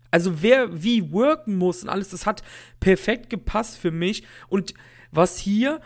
Also 0.09 0.41
wer 0.41 0.83
wie 0.83 1.11
worken 1.11 1.57
muss 1.57 1.83
und 1.83 1.89
alles, 1.89 2.09
das 2.09 2.25
hat 2.25 2.43
perfekt 2.79 3.29
gepasst 3.29 3.77
für 3.77 3.91
mich. 3.91 4.23
Und 4.47 4.73
was 5.11 5.37
hier 5.37 5.81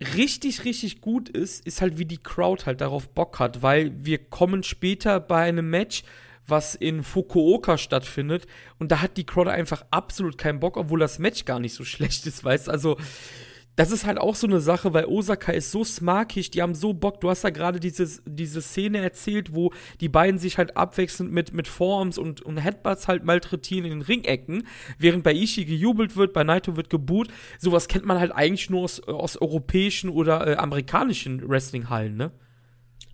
richtig, 0.00 0.64
richtig 0.64 1.00
gut 1.00 1.28
ist, 1.28 1.66
ist 1.66 1.80
halt, 1.80 1.98
wie 1.98 2.04
die 2.04 2.18
Crowd 2.18 2.66
halt 2.66 2.80
darauf 2.80 3.08
Bock 3.08 3.38
hat, 3.38 3.62
weil 3.62 3.92
wir 4.04 4.18
kommen 4.18 4.62
später 4.62 5.20
bei 5.20 5.42
einem 5.42 5.70
Match, 5.70 6.04
was 6.46 6.74
in 6.74 7.02
Fukuoka 7.02 7.76
stattfindet. 7.76 8.46
Und 8.78 8.90
da 8.90 9.02
hat 9.02 9.16
die 9.16 9.26
Crowd 9.26 9.50
einfach 9.50 9.84
absolut 9.90 10.38
keinen 10.38 10.60
Bock, 10.60 10.76
obwohl 10.76 11.00
das 11.00 11.18
Match 11.18 11.44
gar 11.44 11.60
nicht 11.60 11.74
so 11.74 11.84
schlecht 11.86 12.26
ist, 12.26 12.44
weißt 12.44 12.68
Also, 12.68 12.96
das 13.78 13.92
ist 13.92 14.04
halt 14.04 14.18
auch 14.18 14.34
so 14.34 14.48
eine 14.48 14.58
Sache, 14.58 14.92
weil 14.92 15.04
Osaka 15.04 15.52
ist 15.52 15.70
so 15.70 15.84
smarkig, 15.84 16.50
die 16.50 16.62
haben 16.62 16.74
so 16.74 16.94
Bock. 16.94 17.20
Du 17.20 17.30
hast 17.30 17.44
da 17.44 17.50
gerade 17.50 17.78
diese, 17.78 18.08
diese 18.26 18.60
Szene 18.60 18.98
erzählt, 18.98 19.54
wo 19.54 19.72
die 20.00 20.08
beiden 20.08 20.40
sich 20.40 20.58
halt 20.58 20.76
abwechselnd 20.76 21.30
mit, 21.30 21.52
mit 21.52 21.68
Forearms 21.68 22.18
und, 22.18 22.42
und 22.42 22.56
Headbutts 22.56 23.06
halt 23.06 23.22
malträtieren 23.22 23.84
in 23.84 24.00
den 24.00 24.02
Ringecken, 24.02 24.66
während 24.98 25.22
bei 25.22 25.32
Ishii 25.32 25.64
gejubelt 25.64 26.16
wird, 26.16 26.32
bei 26.32 26.42
Naito 26.42 26.76
wird 26.76 26.90
geboot. 26.90 27.28
Sowas 27.60 27.86
kennt 27.86 28.04
man 28.04 28.18
halt 28.18 28.32
eigentlich 28.32 28.68
nur 28.68 28.82
aus, 28.82 29.00
aus 29.00 29.36
europäischen 29.36 30.10
oder 30.10 30.44
äh, 30.44 30.56
amerikanischen 30.56 31.48
Wrestlinghallen, 31.48 32.16
ne? 32.16 32.32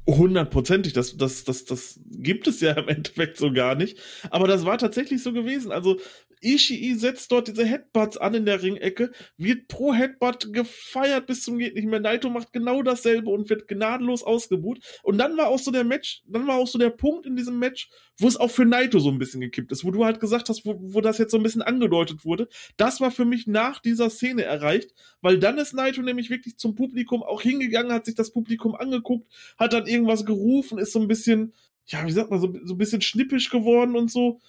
Hundertprozentig, 0.06 0.94
das, 0.94 1.18
das, 1.18 1.44
das, 1.44 1.66
das 1.66 2.00
gibt 2.11 2.47
es 2.47 2.61
ja 2.61 2.73
im 2.73 2.88
Endeffekt 2.88 3.37
so 3.37 3.52
gar 3.52 3.75
nicht. 3.75 3.99
Aber 4.30 4.49
das 4.49 4.64
war 4.64 4.78
tatsächlich 4.78 5.23
so 5.23 5.35
gewesen. 5.35 5.73
Also 5.73 5.99
Ishii 6.45 6.95
setzt 6.95 7.33
dort 7.33 7.49
diese 7.49 7.65
Headbutts 7.65 8.17
an 8.17 8.35
in 8.35 8.45
der 8.45 8.63
Ringecke, 8.63 9.11
wird 9.37 9.69
pro 9.69 9.95
Headbutt 9.95 10.53
gefeiert 10.53 11.27
bis 11.27 11.43
zum 11.43 11.59
geht 11.59 11.75
nicht 11.75 11.87
mehr. 11.87 12.01
Naito 12.01 12.31
macht 12.31 12.53
genau 12.53 12.83
dasselbe 12.83 13.31
und 13.31 13.49
wird 13.49 13.67
gnadenlos 13.67 14.23
ausgebuht. 14.23 14.81
Und 15.03 15.19
dann 15.19 15.37
war 15.37 15.49
auch 15.49 15.59
so 15.59 15.71
der 15.71 15.85
Match, 15.85 16.23
dann 16.27 16.47
war 16.47 16.57
auch 16.57 16.67
so 16.67 16.79
der 16.79 16.91
Punkt 16.91 17.27
in 17.27 17.37
diesem 17.37 17.59
Match, 17.59 17.89
wo 18.19 18.29
es 18.29 18.37
auch 18.37 18.51
für 18.51 18.65
Naito 18.65 18.99
so 18.99 19.11
ein 19.11 19.19
bisschen 19.19 19.41
gekippt 19.41 19.73
ist, 19.73 19.85
wo 19.85 19.91
du 19.91 20.05
halt 20.05 20.21
gesagt 20.21 20.49
hast, 20.49 20.65
wo, 20.65 20.77
wo 20.79 21.01
das 21.01 21.19
jetzt 21.19 21.33
so 21.33 21.37
ein 21.37 21.43
bisschen 21.43 21.63
angedeutet 21.63 22.25
wurde. 22.25 22.49
Das 22.77 23.01
war 23.01 23.11
für 23.11 23.25
mich 23.25 23.47
nach 23.47 23.81
dieser 23.81 24.11
Szene 24.11 24.43
erreicht, 24.45 24.95
weil 25.21 25.39
dann 25.39 25.59
ist 25.59 25.75
Naito 25.75 26.03
nämlich 26.03 26.31
wirklich 26.31 26.57
zum 26.57 26.75
Publikum 26.75 27.23
auch 27.23 27.43
hingegangen, 27.43 27.93
hat 27.93 28.07
sich 28.07 28.15
das 28.15 28.31
Publikum 28.31 28.75
angeguckt, 28.75 29.27
hat 29.59 29.73
dann 29.73 29.87
irgendwas 29.87 30.25
gerufen, 30.25 30.79
ist 30.79 30.93
so 30.93 31.01
ein 31.01 31.09
bisschen, 31.09 31.55
ja, 31.87 32.07
wie 32.07 32.13
sagt 32.13 32.31
man, 32.31 32.41
so, 32.41 32.53
so 32.65 32.75
ein 32.75 32.79
bisschen 32.79 33.01
schnippisch 33.01 33.51
geworden 33.51 33.97
und 33.97 34.11
so. 34.11 34.41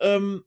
Ähm, 0.00 0.44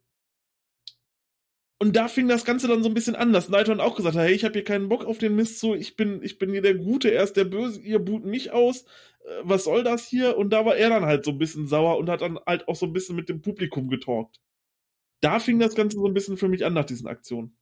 und 1.82 1.96
da 1.96 2.08
fing 2.08 2.28
das 2.28 2.46
Ganze 2.46 2.68
dann 2.68 2.84
so 2.84 2.90
ein 2.90 2.94
bisschen 2.94 3.16
an, 3.16 3.34
dass 3.34 3.48
dann 3.48 3.80
auch 3.80 3.96
gesagt 3.96 4.16
hat, 4.16 4.26
hey, 4.26 4.36
ich 4.36 4.44
habe 4.44 4.54
hier 4.54 4.64
keinen 4.64 4.88
Bock 4.88 5.04
auf 5.04 5.18
den 5.18 5.36
Mist, 5.36 5.60
so, 5.60 5.74
ich 5.74 5.96
bin, 5.96 6.22
ich 6.22 6.38
bin 6.38 6.52
hier 6.52 6.62
der 6.62 6.76
Gute, 6.76 7.12
er 7.12 7.24
ist 7.24 7.36
der 7.38 7.46
Böse, 7.46 7.82
ihr 7.82 7.98
booten 7.98 8.30
mich 8.30 8.52
aus, 8.52 8.84
äh, 8.84 9.42
was 9.42 9.64
soll 9.64 9.84
das 9.84 10.06
hier? 10.08 10.38
Und 10.38 10.52
da 10.52 10.64
war 10.64 10.76
er 10.76 10.92
dann 10.92 11.06
halt 11.06 11.26
so 11.26 11.32
ein 11.32 11.40
bisschen 11.40 11.66
sauer 11.66 11.98
und 11.98 12.08
hat 12.08 12.22
dann 12.22 12.38
halt 12.46 12.68
auch 12.68 12.76
so 12.76 12.86
ein 12.86 12.94
bisschen 12.94 13.16
mit 13.16 13.30
dem 13.30 13.42
Publikum 13.42 13.90
getalkt. 13.90 14.40
Da 15.22 15.40
fing 15.40 15.58
das 15.58 15.74
Ganze 15.74 15.98
so 15.98 16.06
ein 16.06 16.14
bisschen 16.14 16.38
für 16.38 16.50
mich 16.50 16.64
an 16.64 16.74
nach 16.74 16.86
diesen 16.86 17.08
Aktionen. 17.08 17.58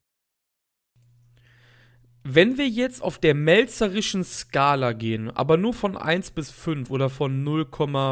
Wenn 2.25 2.57
wir 2.57 2.67
jetzt 2.67 3.01
auf 3.01 3.19
der 3.19 3.35
melzerischen 3.35 4.25
Skala 4.25 4.91
gehen, 4.91 5.29
aber 5.31 5.55
nur 5.55 5.73
von 5.73 5.95
1 5.95 6.31
bis 6.31 6.51
5 6.51 6.91
oder 6.91 7.09
von 7.09 7.45
0, 7.45 7.67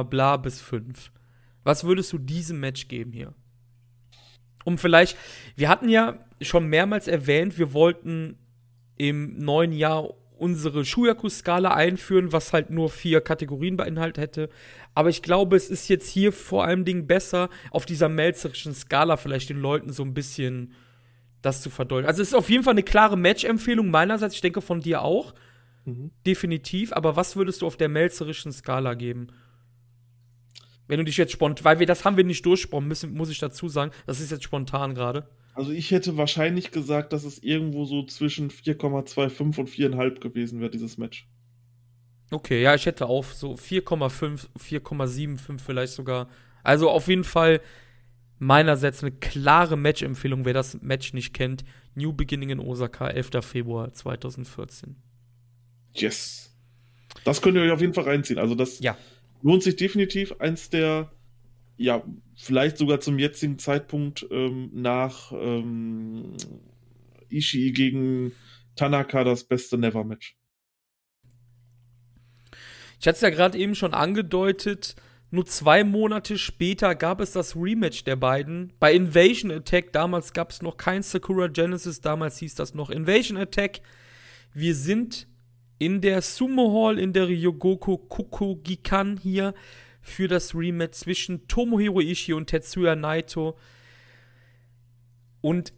bla 0.09 0.37
bis 0.37 0.61
5, 0.61 1.11
was 1.65 1.83
würdest 1.83 2.13
du 2.13 2.17
diesem 2.17 2.61
Match 2.61 2.87
geben 2.87 3.11
hier? 3.11 3.35
Um 4.67 4.77
vielleicht, 4.77 5.17
wir 5.55 5.69
hatten 5.69 5.87
ja 5.87 6.17
schon 6.41 6.67
mehrmals 6.67 7.07
erwähnt, 7.07 7.57
wir 7.57 7.71
wollten 7.71 8.37
im 8.97 9.39
neuen 9.39 9.71
Jahr 9.71 10.13
unsere 10.37 10.83
Shuyaku-Skala 10.83 11.73
einführen, 11.73 12.33
was 12.33 12.51
halt 12.51 12.69
nur 12.69 12.89
vier 12.89 13.21
Kategorien 13.21 13.77
beinhaltet 13.77 14.21
hätte. 14.21 14.49
Aber 14.93 15.07
ich 15.07 15.21
glaube, 15.21 15.55
es 15.55 15.69
ist 15.69 15.87
jetzt 15.87 16.09
hier 16.09 16.33
vor 16.33 16.65
allem 16.65 16.83
Dingen 16.83 17.07
besser, 17.07 17.49
auf 17.71 17.85
dieser 17.85 18.09
melzerischen 18.09 18.73
Skala 18.73 19.15
vielleicht 19.15 19.49
den 19.49 19.61
Leuten 19.61 19.93
so 19.93 20.03
ein 20.03 20.13
bisschen 20.13 20.73
das 21.41 21.61
zu 21.61 21.69
verdeutlichen. 21.69 22.09
Also 22.09 22.21
es 22.21 22.27
ist 22.29 22.33
auf 22.33 22.49
jeden 22.49 22.65
Fall 22.65 22.73
eine 22.73 22.83
klare 22.83 23.17
Match-Empfehlung 23.17 23.89
meinerseits, 23.89 24.35
ich 24.35 24.41
denke 24.41 24.59
von 24.59 24.81
dir 24.81 25.01
auch. 25.01 25.33
Mhm. 25.85 26.11
Definitiv. 26.25 26.91
Aber 26.91 27.15
was 27.15 27.37
würdest 27.37 27.61
du 27.61 27.67
auf 27.67 27.77
der 27.77 27.87
melzerischen 27.87 28.51
Skala 28.51 28.95
geben? 28.95 29.27
Wenn 30.87 30.99
du 30.99 31.05
dich 31.05 31.17
jetzt 31.17 31.33
spontan, 31.33 31.65
weil 31.65 31.79
wir 31.79 31.85
das 31.85 32.05
haben 32.05 32.17
wir 32.17 32.23
nicht 32.23 32.45
durchsprochen, 32.45 32.87
müssen, 32.87 33.13
muss 33.13 33.29
ich 33.29 33.39
dazu 33.39 33.67
sagen. 33.67 33.91
Das 34.05 34.19
ist 34.19 34.31
jetzt 34.31 34.43
spontan 34.43 34.95
gerade. 34.95 35.27
Also 35.53 35.71
ich 35.71 35.91
hätte 35.91 36.17
wahrscheinlich 36.17 36.71
gesagt, 36.71 37.13
dass 37.13 37.23
es 37.23 37.39
irgendwo 37.39 37.85
so 37.85 38.05
zwischen 38.05 38.49
4,25 38.51 39.59
und 39.59 39.69
4,5 39.69 40.19
gewesen 40.19 40.59
wäre, 40.59 40.69
dieses 40.69 40.97
Match. 40.97 41.27
Okay, 42.31 42.61
ja, 42.61 42.75
ich 42.75 42.85
hätte 42.85 43.07
auch 43.07 43.23
so 43.23 43.53
4,5, 43.53 44.47
4,75 44.59 45.59
vielleicht 45.59 45.93
sogar. 45.93 46.29
Also 46.63 46.89
auf 46.89 47.07
jeden 47.07 47.23
Fall 47.23 47.61
meinerseits 48.39 49.01
eine 49.01 49.11
klare 49.11 49.77
Match-Empfehlung, 49.77 50.45
wer 50.45 50.53
das 50.53 50.81
Match 50.81 51.13
nicht 51.13 51.33
kennt. 51.33 51.63
New 51.95 52.13
Beginning 52.13 52.49
in 52.49 52.59
Osaka, 52.59 53.07
11. 53.07 53.43
Februar 53.43 53.91
2014. 53.93 54.95
Yes. 55.95 56.55
Das 57.23 57.41
könnt 57.41 57.57
ihr 57.57 57.63
euch 57.63 57.71
auf 57.71 57.81
jeden 57.81 57.93
Fall 57.93 58.03
reinziehen. 58.03 58.37
Also 58.37 58.53
das 58.53 58.79
ja 58.79 58.95
lohnt 59.41 59.63
sich 59.63 59.75
definitiv. 59.75 60.33
Eins 60.39 60.69
der, 60.69 61.11
ja, 61.77 62.03
vielleicht 62.35 62.77
sogar 62.77 62.99
zum 62.99 63.19
jetzigen 63.19 63.59
Zeitpunkt 63.59 64.25
ähm, 64.31 64.69
nach 64.73 65.31
ähm, 65.31 66.33
Ishii 67.29 67.71
gegen 67.71 68.31
Tanaka 68.75 69.23
das 69.23 69.43
beste 69.43 69.77
Never-Match. 69.77 70.37
Ich 72.99 73.07
hatte 73.07 73.15
es 73.15 73.21
ja 73.21 73.29
gerade 73.29 73.57
eben 73.57 73.75
schon 73.75 73.93
angedeutet. 73.93 74.95
Nur 75.29 75.45
zwei 75.45 75.83
Monate 75.83 76.37
später 76.37 76.95
gab 76.95 77.19
es 77.19 77.33
das 77.33 77.55
Rematch 77.55 78.05
der 78.05 78.15
beiden. 78.15 78.71
Bei 78.79 78.93
Invasion 78.93 79.51
Attack, 79.51 79.91
damals 79.91 80.31
gab 80.31 80.51
es 80.51 80.61
noch 80.61 80.77
kein 80.77 81.03
Sakura 81.03 81.47
Genesis, 81.47 81.99
damals 81.99 82.37
hieß 82.37 82.55
das 82.55 82.73
noch 82.73 82.89
Invasion 82.89 83.37
Attack. 83.37 83.81
Wir 84.53 84.73
sind 84.73 85.27
in 85.79 86.01
der 86.01 86.21
Sumo 86.21 86.73
Hall 86.73 86.99
in 86.99 87.13
der 87.13 87.27
Ryogoko 87.27 87.97
Kokogikan 87.97 89.17
hier 89.17 89.53
für 90.01 90.27
das 90.27 90.55
Rematch 90.55 90.99
zwischen 90.99 91.47
Tomohiro 91.47 91.99
Ishii 91.99 92.33
und 92.33 92.47
Tetsuya 92.47 92.95
Naito. 92.95 93.57
Und 95.41 95.73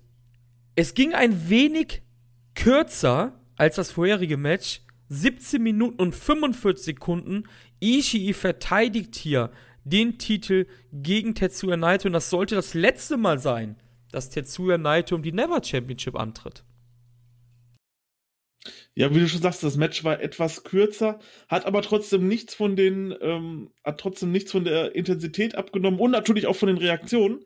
es 0.76 0.94
ging 0.94 1.14
ein 1.14 1.50
wenig 1.50 2.02
kürzer 2.56 3.40
als 3.56 3.76
das 3.76 3.92
vorherige 3.92 4.38
Match. 4.38 4.82
17 5.10 5.62
Minuten 5.62 6.00
und 6.00 6.16
45 6.16 6.86
Sekunden. 6.86 7.44
Ishii 7.80 8.34
verteidigt 8.34 9.16
hier 9.16 9.52
den 9.84 10.20
Titel 10.20 10.68
gegen 10.94 11.34
Tetsuya 11.34 11.78
Naito 11.78 12.08
und 12.08 12.14
das 12.14 12.30
sollte 12.30 12.56
das 12.56 12.76
letzte 12.76 13.18
Mal 13.18 13.40
sein, 13.40 13.76
dass 14.12 14.30
Tetsuya 14.30 14.78
Naito 14.78 15.16
um 15.16 15.24
die 15.24 15.32
Never 15.32 15.64
Championship 15.64 16.16
antritt. 16.16 16.64
Ja, 18.96 19.14
wie 19.14 19.20
du 19.20 19.28
schon 19.28 19.42
sagst, 19.42 19.64
das 19.64 19.78
Match 19.78 20.04
war 20.04 20.22
etwas 20.22 20.64
kürzer, 20.64 21.20
hat 21.48 21.66
aber 21.66 21.82
trotzdem 21.82 22.28
nichts 22.28 22.54
von 22.56 22.76
den, 22.76 23.16
ähm, 23.22 23.72
hat 23.84 24.00
trotzdem 24.00 24.32
nichts 24.32 24.52
von 24.52 24.64
der 24.64 24.96
Intensität 24.96 25.56
abgenommen 25.56 26.00
und 26.00 26.12
natürlich 26.12 26.48
auch 26.48 26.56
von 26.56 26.68
den 26.68 26.78
Reaktionen. 26.78 27.46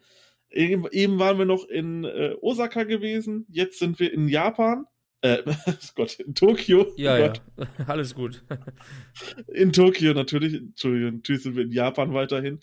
Eben, 0.49 0.87
eben 0.91 1.19
waren 1.19 1.39
wir 1.39 1.45
noch 1.45 1.67
in 1.67 2.03
äh, 2.03 2.35
Osaka 2.41 2.83
gewesen, 2.83 3.45
jetzt 3.49 3.79
sind 3.79 3.99
wir 3.99 4.13
in 4.13 4.27
Japan. 4.27 4.85
Äh, 5.21 5.41
Gott, 5.95 6.19
in 6.19 6.35
Tokio. 6.35 6.93
Ja, 6.97 7.15
oh 7.15 7.19
ja, 7.19 7.67
alles 7.87 8.13
gut. 8.13 8.43
in 9.47 9.71
Tokio 9.71 10.13
natürlich, 10.13 10.53
Entschuldigung, 10.53 11.15
natürlich 11.15 11.43
sind 11.43 11.55
wir 11.55 11.63
in 11.63 11.71
Japan 11.71 12.13
weiterhin. 12.13 12.59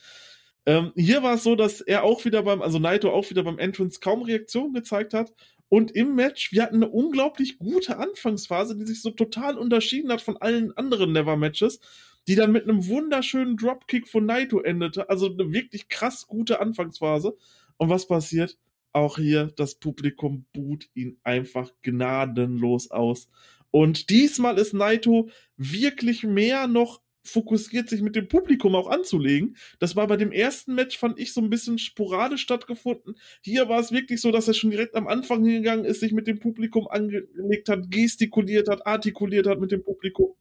Ähm, 0.66 0.92
hier 0.94 1.22
war 1.22 1.34
es 1.34 1.42
so, 1.42 1.56
dass 1.56 1.80
er 1.80 2.04
auch 2.04 2.24
wieder 2.24 2.42
beim, 2.42 2.60
also 2.60 2.78
Naito 2.78 3.10
auch 3.10 3.28
wieder 3.30 3.42
beim 3.42 3.58
Entrance 3.58 3.98
kaum 4.00 4.22
Reaktion 4.22 4.72
gezeigt 4.72 5.14
hat. 5.14 5.32
Und 5.70 5.92
im 5.92 6.16
Match, 6.16 6.50
wir 6.50 6.64
hatten 6.64 6.76
eine 6.82 6.88
unglaublich 6.88 7.58
gute 7.58 7.96
Anfangsphase, 7.96 8.76
die 8.76 8.84
sich 8.84 9.00
so 9.00 9.10
total 9.10 9.56
unterschieden 9.56 10.10
hat 10.10 10.20
von 10.20 10.36
allen 10.36 10.76
anderen 10.76 11.12
Never-Matches, 11.12 11.78
die 12.26 12.34
dann 12.34 12.50
mit 12.50 12.64
einem 12.64 12.88
wunderschönen 12.88 13.56
Dropkick 13.56 14.08
von 14.08 14.26
Naito 14.26 14.60
endete. 14.60 15.08
Also 15.08 15.32
eine 15.32 15.52
wirklich 15.52 15.88
krass 15.88 16.26
gute 16.26 16.60
Anfangsphase. 16.60 17.36
Und 17.76 17.88
was 17.88 18.08
passiert? 18.08 18.58
Auch 18.92 19.16
hier, 19.16 19.52
das 19.56 19.76
Publikum 19.76 20.44
buht 20.52 20.90
ihn 20.94 21.18
einfach 21.22 21.70
gnadenlos 21.82 22.90
aus. 22.90 23.28
Und 23.70 24.10
diesmal 24.10 24.58
ist 24.58 24.74
Naito 24.74 25.30
wirklich 25.56 26.24
mehr 26.24 26.66
noch 26.66 27.00
fokussiert, 27.22 27.88
sich 27.88 28.02
mit 28.02 28.16
dem 28.16 28.28
Publikum 28.28 28.74
auch 28.74 28.88
anzulegen. 28.88 29.56
Das 29.78 29.96
war 29.96 30.06
bei 30.06 30.16
dem 30.16 30.32
ersten 30.32 30.74
Match, 30.74 30.98
fand 30.98 31.18
ich, 31.18 31.32
so 31.32 31.40
ein 31.40 31.50
bisschen 31.50 31.78
sporadisch 31.78 32.42
stattgefunden. 32.42 33.16
Hier 33.42 33.68
war 33.68 33.80
es 33.80 33.92
wirklich 33.92 34.20
so, 34.20 34.32
dass 34.32 34.48
er 34.48 34.54
schon 34.54 34.70
direkt 34.70 34.94
am 34.94 35.06
Anfang 35.06 35.44
hingegangen 35.44 35.84
ist, 35.84 36.00
sich 36.00 36.12
mit 36.12 36.26
dem 36.26 36.38
Publikum 36.38 36.88
angelegt 36.88 37.68
hat, 37.68 37.90
gestikuliert 37.90 38.68
hat, 38.68 38.86
artikuliert 38.86 39.46
hat 39.46 39.60
mit 39.60 39.70
dem 39.70 39.82
Publikum. 39.82 40.34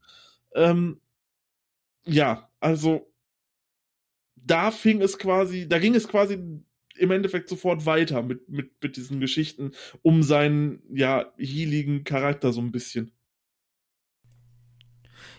Ähm, 0.56 1.00
ja, 2.06 2.50
also 2.60 3.12
da 4.36 4.72
fing 4.72 5.02
es 5.02 5.18
quasi, 5.18 5.68
da 5.68 5.80
ging 5.80 5.96
es 5.96 6.08
quasi 6.08 6.39
im 6.98 7.12
Endeffekt 7.12 7.50
sofort 7.50 7.86
weiter 7.86 8.24
mit, 8.24 8.50
mit, 8.50 8.72
mit 8.82 8.98
diesen 8.98 9.20
Geschichten 9.20 9.72
um 10.02 10.24
seinen, 10.24 10.82
ja, 10.94 11.34
healigen 11.38 12.04
Charakter 12.04 12.52
so 12.52 12.62
ein 12.62 12.72
bisschen. 12.72 13.12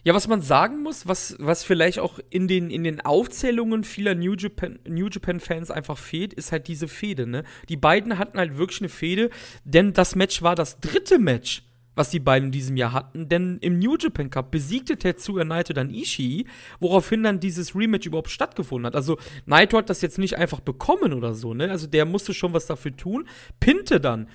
Ja, 0.02 0.14
was 0.14 0.28
man 0.28 0.40
sagen 0.40 0.82
muss, 0.82 1.06
was, 1.06 1.36
was 1.38 1.62
vielleicht 1.62 1.98
auch 1.98 2.18
in 2.30 2.48
den, 2.48 2.70
in 2.70 2.84
den 2.84 3.00
Aufzählungen 3.00 3.84
vieler 3.84 4.14
New 4.14 4.34
Japan, 4.34 4.78
New 4.88 5.08
Japan 5.08 5.40
Fans 5.40 5.70
einfach 5.70 5.98
fehlt, 5.98 6.32
ist 6.32 6.52
halt 6.52 6.68
diese 6.68 6.88
Fehde, 6.88 7.26
ne? 7.26 7.44
Die 7.68 7.76
beiden 7.76 8.18
hatten 8.18 8.38
halt 8.38 8.56
wirklich 8.56 8.80
eine 8.80 8.88
Fehde, 8.88 9.30
denn 9.64 9.92
das 9.92 10.14
Match 10.16 10.42
war 10.42 10.54
das 10.54 10.80
dritte 10.80 11.18
Match, 11.18 11.64
was 11.94 12.08
die 12.08 12.20
beiden 12.20 12.46
in 12.46 12.52
diesem 12.52 12.78
Jahr 12.78 12.92
hatten, 12.92 13.28
denn 13.28 13.58
im 13.60 13.78
New 13.78 13.96
Japan 13.98 14.30
Cup 14.30 14.50
besiegte 14.50 14.96
Tetsuya 14.96 15.44
Naito 15.44 15.74
dann 15.74 15.90
Ishii, 15.90 16.46
woraufhin 16.78 17.22
dann 17.22 17.40
dieses 17.40 17.74
Rematch 17.76 18.06
überhaupt 18.06 18.30
stattgefunden 18.30 18.86
hat. 18.86 18.94
Also 18.94 19.18
Naito 19.44 19.76
hat 19.76 19.90
das 19.90 20.00
jetzt 20.00 20.18
nicht 20.18 20.38
einfach 20.38 20.60
bekommen 20.60 21.12
oder 21.12 21.34
so, 21.34 21.52
ne? 21.52 21.70
Also 21.70 21.86
der 21.86 22.06
musste 22.06 22.32
schon 22.32 22.54
was 22.54 22.66
dafür 22.66 22.96
tun, 22.96 23.28
pinte 23.58 24.00
dann 24.00 24.28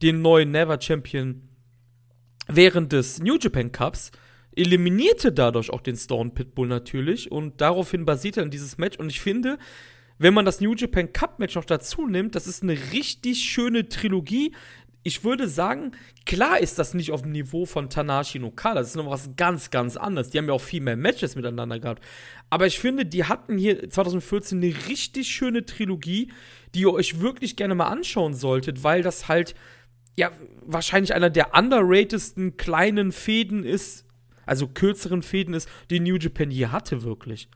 den 0.00 0.22
neuen 0.22 0.50
Never 0.50 0.80
Champion 0.80 1.42
während 2.48 2.92
des 2.92 3.18
New 3.20 3.36
Japan 3.38 3.70
Cups 3.70 4.12
eliminierte 4.56 5.32
dadurch 5.32 5.70
auch 5.70 5.80
den 5.80 5.96
Stone 5.96 6.30
Pitbull 6.30 6.68
natürlich 6.68 7.30
und 7.30 7.60
daraufhin 7.60 8.04
basierte 8.04 8.40
dann 8.40 8.50
dieses 8.50 8.78
Match 8.78 8.98
und 8.98 9.10
ich 9.10 9.20
finde, 9.20 9.58
wenn 10.18 10.34
man 10.34 10.44
das 10.44 10.60
New 10.60 10.74
Japan 10.74 11.12
Cup 11.12 11.38
Match 11.38 11.54
noch 11.54 11.64
dazu 11.64 12.06
nimmt, 12.06 12.34
das 12.34 12.46
ist 12.46 12.62
eine 12.62 12.76
richtig 12.92 13.42
schöne 13.42 13.88
Trilogie. 13.88 14.54
Ich 15.02 15.24
würde 15.24 15.48
sagen, 15.48 15.92
klar 16.26 16.60
ist 16.60 16.78
das 16.78 16.92
nicht 16.92 17.10
auf 17.10 17.22
dem 17.22 17.32
Niveau 17.32 17.64
von 17.64 17.88
Tanashi 17.88 18.38
und 18.38 18.44
Okada, 18.44 18.80
das 18.80 18.90
ist 18.90 18.96
noch 18.96 19.08
was 19.08 19.30
ganz, 19.36 19.70
ganz 19.70 19.96
anderes. 19.96 20.28
Die 20.28 20.36
haben 20.36 20.46
ja 20.46 20.52
auch 20.52 20.60
viel 20.60 20.82
mehr 20.82 20.96
Matches 20.96 21.36
miteinander 21.36 21.78
gehabt. 21.78 22.04
Aber 22.50 22.66
ich 22.66 22.78
finde, 22.78 23.06
die 23.06 23.24
hatten 23.24 23.56
hier 23.56 23.88
2014 23.88 24.58
eine 24.58 24.74
richtig 24.88 25.28
schöne 25.28 25.64
Trilogie, 25.64 26.30
die 26.74 26.80
ihr 26.80 26.92
euch 26.92 27.20
wirklich 27.20 27.56
gerne 27.56 27.74
mal 27.74 27.86
anschauen 27.86 28.34
solltet, 28.34 28.84
weil 28.84 29.02
das 29.02 29.26
halt 29.26 29.54
ja 30.18 30.32
wahrscheinlich 30.66 31.14
einer 31.14 31.30
der 31.30 31.54
underratedsten 31.56 32.58
kleinen 32.58 33.10
Fäden 33.10 33.64
ist 33.64 34.04
also 34.50 34.66
kürzeren 34.66 35.22
Fäden 35.22 35.54
ist, 35.54 35.68
die 35.90 36.00
New 36.00 36.16
Japan 36.16 36.50
je 36.50 36.66
hatte, 36.66 37.04
wirklich. 37.04 37.48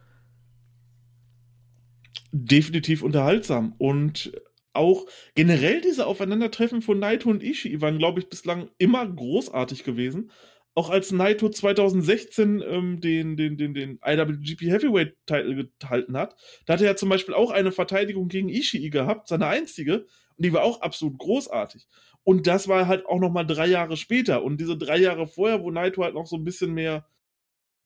Definitiv 2.30 3.02
unterhaltsam. 3.02 3.74
Und 3.78 4.33
auch 4.72 5.07
generell 5.35 5.80
diese 5.80 6.07
Aufeinandertreffen 6.07 6.83
von 6.83 7.00
Naito 7.00 7.28
und 7.28 7.42
Ishii 7.42 7.80
waren, 7.80 7.98
glaube 7.98 8.20
ich, 8.20 8.28
bislang 8.28 8.70
immer 8.78 9.04
großartig 9.09 9.83
gewesen. 9.83 10.30
Auch 10.76 10.88
als 10.88 11.11
Naito 11.11 11.48
2016 11.48 12.62
ähm, 12.64 13.00
den, 13.00 13.37
den, 13.37 13.57
den, 13.57 13.74
den 13.74 13.98
IWGP 14.04 14.62
Heavyweight 14.70 15.16
Title 15.26 15.70
gehalten 15.80 16.16
hat, 16.16 16.37
da 16.66 16.74
hatte 16.74 16.87
er 16.87 16.96
zum 16.96 17.09
Beispiel 17.09 17.35
auch 17.35 17.50
eine 17.50 17.72
Verteidigung 17.72 18.28
gegen 18.28 18.48
Ishii 18.48 18.90
gehabt, 18.90 19.26
seine 19.26 19.46
einzige, 19.46 20.07
und 20.37 20.44
die 20.44 20.52
war 20.52 20.62
auch 20.62 20.80
absolut 20.80 21.18
großartig. 21.18 21.87
Und 22.24 22.46
das 22.46 22.68
war 22.68 22.88
halt 22.88 23.06
auch 23.06 23.20
noch 23.20 23.30
mal 23.30 23.44
drei 23.44 23.66
Jahre 23.66 23.96
später. 23.96 24.42
Und 24.42 24.60
diese 24.60 24.76
drei 24.76 24.98
Jahre 24.98 25.26
vorher, 25.26 25.62
wo 25.62 25.70
Naito 25.70 26.02
halt 26.02 26.14
noch 26.14 26.26
so 26.26 26.37
ein 26.37 26.44
bisschen 26.44 26.72
mehr, 26.72 27.06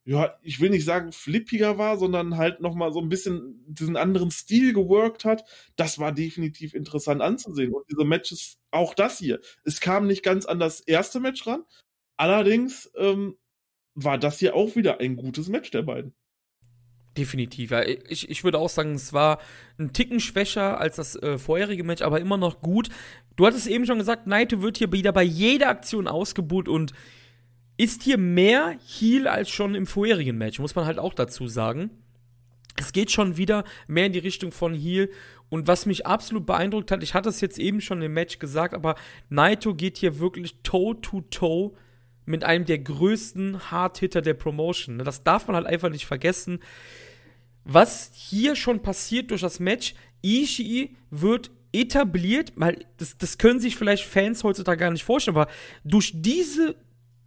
ja, 0.05 0.39
ich 0.43 0.61
will 0.61 0.71
nicht 0.71 0.85
sagen 0.85 1.13
flippiger 1.13 1.77
war, 1.77 1.99
sondern 1.99 2.37
halt 2.39 2.61
noch 2.61 2.75
mal 2.75 2.93
so 2.93 3.01
ein 3.01 3.09
bisschen 3.11 3.63
diesen 3.67 3.97
anderen 3.97 4.31
Stil 4.31 4.73
geworkt 4.73 5.25
hat, 5.25 5.45
das 5.77 5.99
war 5.99 6.13
definitiv 6.13 6.75
interessant 6.75 7.21
anzusehen. 7.21 7.75
Und 7.75 7.85
diese 7.91 8.05
Matches, 8.05 8.59
auch 8.71 8.95
das 8.95 9.19
hier, 9.19 9.41
es 9.65 9.81
kam 9.81 10.07
nicht 10.07 10.23
ganz 10.23 10.47
an 10.47 10.61
das 10.61 10.81
erste 10.81 11.21
Match 11.21 11.47
ran. 11.47 11.65
Allerdings 12.17 12.91
ähm, 12.97 13.37
war 13.95 14.19
das 14.19 14.39
hier 14.39 14.55
auch 14.55 14.77
wieder 14.77 15.01
ein 15.01 15.17
gutes 15.17 15.49
Match 15.49 15.71
der 15.73 15.83
beiden. 15.83 16.15
Definitiv. 17.19 17.73
Ja. 17.73 17.83
Ich, 17.83 18.31
ich 18.31 18.45
würde 18.45 18.61
auch 18.61 18.69
sagen, 18.69 18.95
es 18.95 19.13
war 19.13 19.41
ein 19.77 19.93
Ticken 19.93 20.21
schwächer 20.21 20.79
als 20.79 20.97
das 20.97 21.17
äh, 21.17 21.37
vorherige 21.37 21.83
Match, 21.83 22.01
aber 22.01 22.21
immer 22.21 22.37
noch 22.37 22.61
gut. 22.61 22.91
Du 23.35 23.45
hattest 23.45 23.67
eben 23.67 23.87
schon 23.87 23.99
gesagt, 23.99 24.29
Naito 24.29 24.63
wird 24.63 24.79
hier 24.79 24.93
wieder 24.93 25.11
bei 25.11 25.25
jeder 25.25 25.69
Aktion 25.69 26.07
ausgebucht 26.07 26.69
und 26.69 26.93
ist 27.77 28.05
hier 28.05 28.19
mehr 28.19 28.77
Heal 28.87 29.27
als 29.27 29.51
schon 29.51 29.75
im 29.75 29.87
vorherigen 29.87 30.39
Match, 30.39 30.61
muss 30.61 30.77
man 30.77 30.87
halt 30.87 31.01
auch 31.01 31.13
dazu 31.13 31.49
sagen. 31.49 31.91
Es 32.77 32.93
geht 32.93 33.11
schon 33.11 33.37
wieder 33.37 33.65
mehr 33.89 34.07
in 34.07 34.13
die 34.13 34.21
Richtung 34.21 34.53
von 34.53 34.73
Heal. 34.73 35.11
Und 35.49 35.67
was 35.67 35.87
mich 35.87 36.07
absolut 36.07 36.47
beeindruckt 36.47 36.93
hat, 36.93 37.03
ich 37.03 37.15
hatte 37.15 37.31
es 37.31 37.41
jetzt 37.41 37.59
eben 37.59 37.81
schon 37.81 38.01
im 38.01 38.13
Match 38.13 38.39
gesagt, 38.39 38.75
aber 38.75 38.95
Naito 39.29 39.75
geht 39.75 39.97
hier 39.97 40.21
wirklich 40.21 40.63
toe-to-toe 40.63 41.71
-toe 41.71 41.73
mit 42.27 42.45
einem 42.45 42.67
der 42.67 42.79
größten 42.79 43.73
Hardhitter 43.73 44.21
der 44.21 44.35
Promotion. 44.35 44.99
Das 44.99 45.25
darf 45.25 45.49
man 45.49 45.57
halt 45.57 45.67
einfach 45.67 45.89
nicht 45.89 46.07
vergessen 46.07 46.61
was 47.69 48.11
hier 48.15 48.57
schon 48.57 48.81
passiert 48.81 49.31
durch 49.31 49.43
das 49.43 49.61
Match, 49.61 49.95
Ishii 50.23 50.97
wird 51.11 51.51
etabliert, 51.71 52.53
weil 52.57 52.87
das, 52.97 53.19
das 53.19 53.37
können 53.37 53.61
sich 53.61 53.77
vielleicht 53.77 54.05
Fans 54.05 54.43
heutzutage 54.43 54.81
gar 54.81 54.91
nicht 54.91 55.05
vorstellen, 55.05 55.37
aber 55.37 55.51
durch 55.85 56.13
diese 56.15 56.77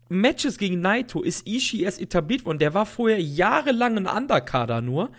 Matches 0.10 0.58
gegen 0.58 0.82
Naito 0.82 1.22
ist 1.22 1.48
Ishii 1.48 1.84
erst 1.84 2.02
etabliert 2.02 2.44
worden. 2.44 2.58
Der 2.58 2.74
war 2.74 2.88
vorher 2.88 3.22
jahrelang 3.22 3.98
ein 3.98 4.08
Undercarder 4.08 4.82
nur, 4.82 5.12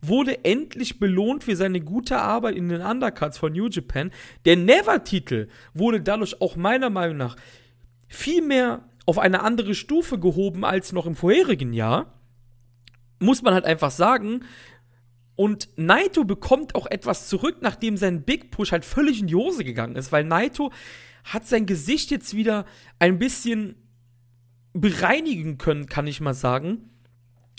wurde 0.00 0.44
endlich 0.44 1.00
belohnt 1.00 1.42
für 1.42 1.56
seine 1.56 1.80
gute 1.80 2.18
Arbeit 2.18 2.54
in 2.54 2.68
den 2.68 2.80
Undercards 2.80 3.38
von 3.38 3.52
New 3.52 3.66
Japan. 3.66 4.12
Der 4.44 4.56
Never-Titel 4.56 5.48
wurde 5.74 6.00
dadurch 6.00 6.40
auch 6.40 6.54
meiner 6.54 6.90
Meinung 6.90 7.16
nach 7.16 7.36
viel 8.06 8.40
mehr 8.40 8.84
auf 9.04 9.18
eine 9.18 9.42
andere 9.42 9.74
Stufe 9.74 10.20
gehoben 10.20 10.64
als 10.64 10.92
noch 10.92 11.06
im 11.06 11.16
vorherigen 11.16 11.72
Jahr 11.72 12.19
muss 13.20 13.42
man 13.42 13.54
halt 13.54 13.64
einfach 13.64 13.90
sagen. 13.90 14.40
Und 15.36 15.68
Naito 15.76 16.24
bekommt 16.24 16.74
auch 16.74 16.86
etwas 16.86 17.28
zurück, 17.28 17.58
nachdem 17.60 17.96
sein 17.96 18.24
Big 18.24 18.50
Push 18.50 18.72
halt 18.72 18.84
völlig 18.84 19.20
in 19.20 19.26
die 19.28 19.36
Hose 19.36 19.64
gegangen 19.64 19.96
ist, 19.96 20.12
weil 20.12 20.24
Naito 20.24 20.72
hat 21.24 21.46
sein 21.46 21.66
Gesicht 21.66 22.10
jetzt 22.10 22.34
wieder 22.34 22.66
ein 22.98 23.18
bisschen 23.18 23.76
bereinigen 24.72 25.58
können, 25.58 25.86
kann 25.86 26.06
ich 26.06 26.20
mal 26.20 26.34
sagen. 26.34 26.90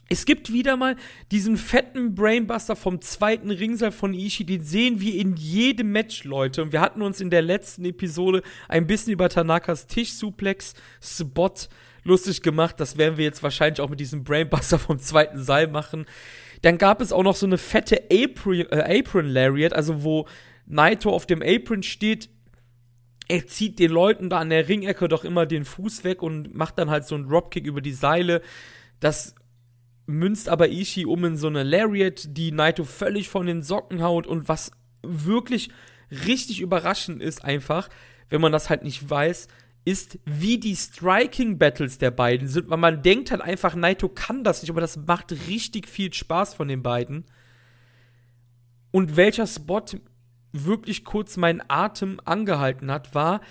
Es 0.10 0.26
gibt 0.26 0.52
wieder 0.52 0.76
mal 0.76 0.98
diesen 1.32 1.56
fetten 1.56 2.16
Brainbuster 2.16 2.76
vom 2.76 3.00
zweiten 3.00 3.50
Ringseil 3.50 3.94
von 3.94 4.14
Ishii, 4.14 4.46
den 4.46 4.62
sehen 4.62 5.00
wir 5.00 5.16
in 5.16 5.38
jedem 5.38 5.94
Match, 5.94 6.26
Leute. 6.26 6.62
Und 6.62 6.74
wir 6.74 6.82
hatten 6.82 7.02
uns 7.02 7.22
in 7.22 7.30
der 7.30 7.42
letzten 7.42 7.86
Episode 7.86 8.42
ein 8.68 8.88
bisschen 8.88 9.14
über 9.14 9.30
Tanakas 9.30 9.88
Tischsuplex-Spot 9.88 11.54
lustig 12.04 12.42
gemacht. 12.42 12.80
Das 12.80 12.98
werden 12.98 13.18
wir 13.18 13.26
jetzt 13.26 13.44
wahrscheinlich 13.44 13.82
auch 13.82 13.90
mit 13.90 14.00
diesem 14.00 14.24
Brainbuster 14.24 14.80
vom 14.80 15.00
zweiten 15.00 15.42
Seil 15.44 15.68
machen. 15.68 16.06
Dann 16.62 16.78
gab 16.78 17.02
es 17.02 17.12
auch 17.12 17.24
noch 17.24 17.36
so 17.36 17.46
eine 17.46 17.58
fette 17.58 18.04
Apron, 18.12 18.66
äh, 18.72 19.00
Apron 19.00 19.26
Lariat, 19.26 19.74
also 19.74 20.04
wo 20.04 20.28
Naito 20.66 21.12
auf 21.12 21.26
dem 21.26 21.42
Apron 21.42 21.84
steht. 21.84 22.30
Er 23.28 23.48
zieht 23.48 23.80
den 23.80 23.92
Leuten 23.92 24.30
da 24.30 24.40
an 24.40 24.50
der 24.50 24.68
Ringecke 24.68 25.08
doch 25.08 25.24
immer 25.24 25.46
den 25.46 25.66
Fuß 25.66 26.04
weg 26.04 26.22
und 26.22 26.54
macht 26.54 26.78
dann 26.78 26.90
halt 26.90 27.06
so 27.06 27.16
einen 27.16 27.30
Dropkick 27.30 27.66
über 27.66 27.82
die 27.82 27.94
Seile. 27.94 28.42
Das 29.00 29.36
münzt 30.06 30.50
aber 30.50 30.70
Ishii 30.70 31.06
um 31.06 31.24
in 31.26 31.38
so 31.38 31.48
eine 31.48 31.64
Lariat, 31.64 32.26
die 32.28 32.52
Naito 32.52 32.84
völlig 32.84 33.30
von 33.30 33.46
den 33.46 33.62
Socken 33.62 34.04
haut 34.04 34.28
und 34.28 34.50
was 34.50 34.72
wirklich 35.02 35.70
richtig 36.12 36.62
überraschend 36.62 37.22
ist 37.22 37.44
einfach, 37.44 37.90
wenn 38.30 38.42
man 38.42 38.52
das 38.52 38.70
halt 38.70 38.84
nicht 38.84 39.10
weiß, 39.10 39.48
ist, 39.84 40.20
wie 40.26 40.60
die 40.60 40.76
Striking 40.76 41.58
Battles 41.58 41.98
der 41.98 42.12
beiden 42.12 42.48
sind, 42.48 42.70
weil 42.70 42.78
man 42.78 43.02
denkt 43.02 43.32
halt 43.32 43.42
einfach, 43.42 43.76
Naito 43.76 44.10
kann 44.10 44.44
das 44.44 44.62
nicht, 44.62 44.70
aber 44.70 44.82
das 44.82 44.98
macht 44.98 45.32
richtig 45.48 45.88
viel 45.88 46.14
Spaß 46.14 46.54
von 46.54 46.68
den 46.68 46.84
beiden. 46.84 47.26
Und 48.92 49.16
welcher 49.16 49.48
Spot 49.48 49.84
wirklich 50.52 51.04
kurz 51.04 51.38
meinen 51.38 51.64
Atem 51.68 52.20
angehalten 52.26 52.92
hat, 52.92 53.16
war, 53.16 53.42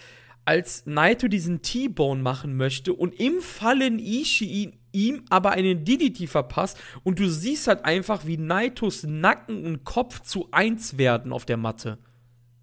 als 0.44 0.86
Naito 0.86 1.28
diesen 1.28 1.62
T-Bone 1.62 2.22
machen 2.22 2.56
möchte 2.56 2.92
und 2.92 3.18
im 3.18 3.40
Fallen 3.40 3.98
Ishii 3.98 4.72
ihm 4.92 5.24
aber 5.30 5.52
einen 5.52 5.84
DDT 5.84 6.28
verpasst 6.28 6.78
und 7.04 7.18
du 7.18 7.28
siehst 7.28 7.68
halt 7.68 7.84
einfach, 7.84 8.26
wie 8.26 8.36
Naitos 8.36 9.04
Nacken 9.04 9.64
und 9.64 9.84
Kopf 9.84 10.20
zu 10.20 10.48
eins 10.50 10.98
werden 10.98 11.32
auf 11.32 11.44
der 11.44 11.56
Matte. 11.56 11.98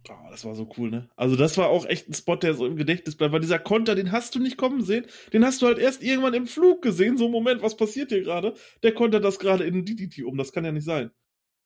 Oh, 0.10 0.30
das 0.32 0.46
war 0.46 0.56
so 0.56 0.70
cool, 0.78 0.90
ne? 0.90 1.10
Also, 1.16 1.36
das 1.36 1.58
war 1.58 1.70
auch 1.70 1.86
echt 1.86 2.08
ein 2.08 2.14
Spot, 2.14 2.36
der 2.36 2.54
so 2.54 2.66
im 2.66 2.78
Gedächtnis 2.78 3.16
bleibt, 3.16 3.34
weil 3.34 3.42
dieser 3.42 3.60
Konter, 3.60 3.96
den 3.96 4.12
hast 4.12 4.36
du 4.36 4.40
nicht 4.40 4.58
kommen 4.58 4.82
sehen. 4.82 5.06
Den 5.34 5.46
hast 5.46 5.62
du 5.62 5.66
halt 5.66 5.80
erst 5.80 6.02
irgendwann 6.04 6.34
im 6.34 6.48
Flug 6.48 6.82
gesehen. 6.82 7.18
So, 7.18 7.30
Moment, 7.30 7.62
was 7.62 7.76
passiert 7.76 8.10
hier 8.10 8.22
gerade? 8.22 8.54
Der 8.84 8.94
kontert 8.94 9.24
das 9.24 9.40
gerade 9.40 9.66
in 9.66 9.86
DDT 9.86 10.24
um. 10.24 10.38
Das 10.38 10.54
kann 10.54 10.66
ja 10.66 10.72
nicht 10.72 10.86
sein. 10.86 11.12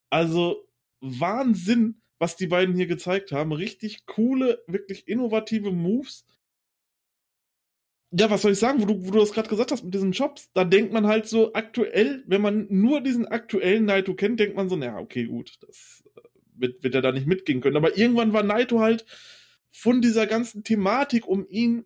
Also, 0.10 0.68
Wahnsinn, 1.02 2.02
was 2.20 2.36
die 2.36 2.48
beiden 2.48 2.76
hier 2.76 2.88
gezeigt 2.88 3.32
haben. 3.32 3.52
Richtig 3.52 4.06
coole, 4.06 4.64
wirklich 4.68 5.08
innovative 5.08 5.72
Moves. 5.72 6.26
Ja, 8.14 8.30
was 8.30 8.42
soll 8.42 8.52
ich 8.52 8.60
sagen, 8.60 8.82
wo 8.82 8.86
du, 8.86 9.08
wo 9.08 9.12
du 9.12 9.20
das 9.20 9.32
gerade 9.32 9.50
gesagt 9.50 9.72
hast 9.72 9.84
mit 9.84 9.94
diesen 9.94 10.14
Shops, 10.14 10.52
da 10.54 10.66
denkt 10.66 10.92
man 10.92 11.08
halt 11.08 11.28
so 11.28 11.54
aktuell, 11.54 12.24
wenn 12.28 12.42
man 12.42 12.68
nur 12.70 13.02
diesen 13.02 13.26
aktuellen 13.26 13.86
Naito 13.86 14.16
kennt, 14.16 14.40
denkt 14.40 14.58
man 14.58 14.68
so, 14.68 14.76
naja, 14.76 14.98
okay, 14.98 15.26
gut, 15.26 15.58
das 15.62 16.01
wird, 16.62 16.84
wird 16.84 16.96
er 16.96 17.02
da 17.02 17.12
nicht 17.12 17.28
mitgehen 17.28 17.62
können. 17.62 17.78
Aber 17.78 17.98
irgendwann 17.98 18.34
war 18.34 18.44
Naito 18.44 18.80
halt 18.80 19.06
von 19.70 20.02
dieser 20.02 20.28
ganzen 20.28 20.64
Thematik 20.64 21.28
um 21.28 21.48
ihn 21.50 21.86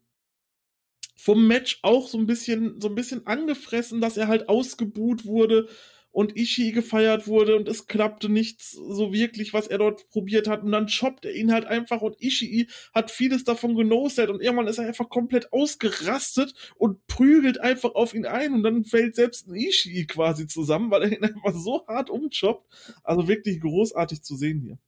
vom 1.16 1.48
Match 1.48 1.80
auch 1.82 2.08
so 2.08 2.18
ein 2.18 2.28
bisschen, 2.28 2.80
so 2.80 2.90
ein 2.90 2.96
bisschen 2.96 3.26
angefressen, 3.26 4.02
dass 4.02 4.18
er 4.18 4.28
halt 4.28 4.50
ausgebuht 4.50 5.26
wurde 5.26 5.68
und 6.16 6.38
Ishii 6.38 6.72
gefeiert 6.72 7.28
wurde 7.28 7.58
und 7.58 7.68
es 7.68 7.88
klappte 7.88 8.30
nichts 8.30 8.72
so 8.72 9.12
wirklich, 9.12 9.54
was 9.54 9.68
er 9.68 9.80
dort 9.80 10.10
probiert 10.12 10.48
hat. 10.48 10.64
Und 10.64 10.72
dann 10.72 10.88
shoppt 10.88 11.26
er 11.26 11.36
ihn 11.36 11.52
halt 11.52 11.66
einfach 11.66 12.02
und 12.02 12.16
Ishii 12.22 12.70
hat 12.94 13.12
vieles 13.12 13.44
davon 13.44 13.76
genoset 13.76 14.30
und 14.30 14.42
irgendwann 14.42 14.68
ist 14.68 14.78
er 14.78 14.88
einfach 14.88 15.10
komplett 15.10 15.52
ausgerastet 15.52 16.54
und 16.78 17.06
prügelt 17.08 17.60
einfach 17.60 17.96
auf 17.96 18.14
ihn 18.14 18.26
ein 18.26 18.54
und 18.54 18.64
dann 18.64 18.86
fällt 18.86 19.16
selbst 19.16 19.50
ein 19.50 19.56
Ishii 19.56 20.06
quasi 20.08 20.48
zusammen, 20.48 20.90
weil 20.90 21.04
er 21.04 21.12
ihn 21.12 21.24
einfach 21.26 21.54
so 21.54 21.86
hart 21.86 22.10
umchoppt. 22.10 22.66
Also 23.04 23.28
wirklich 23.28 23.60
großartig 23.60 24.22
zu 24.22 24.38
sehen 24.38 24.62
hier. 24.62 24.80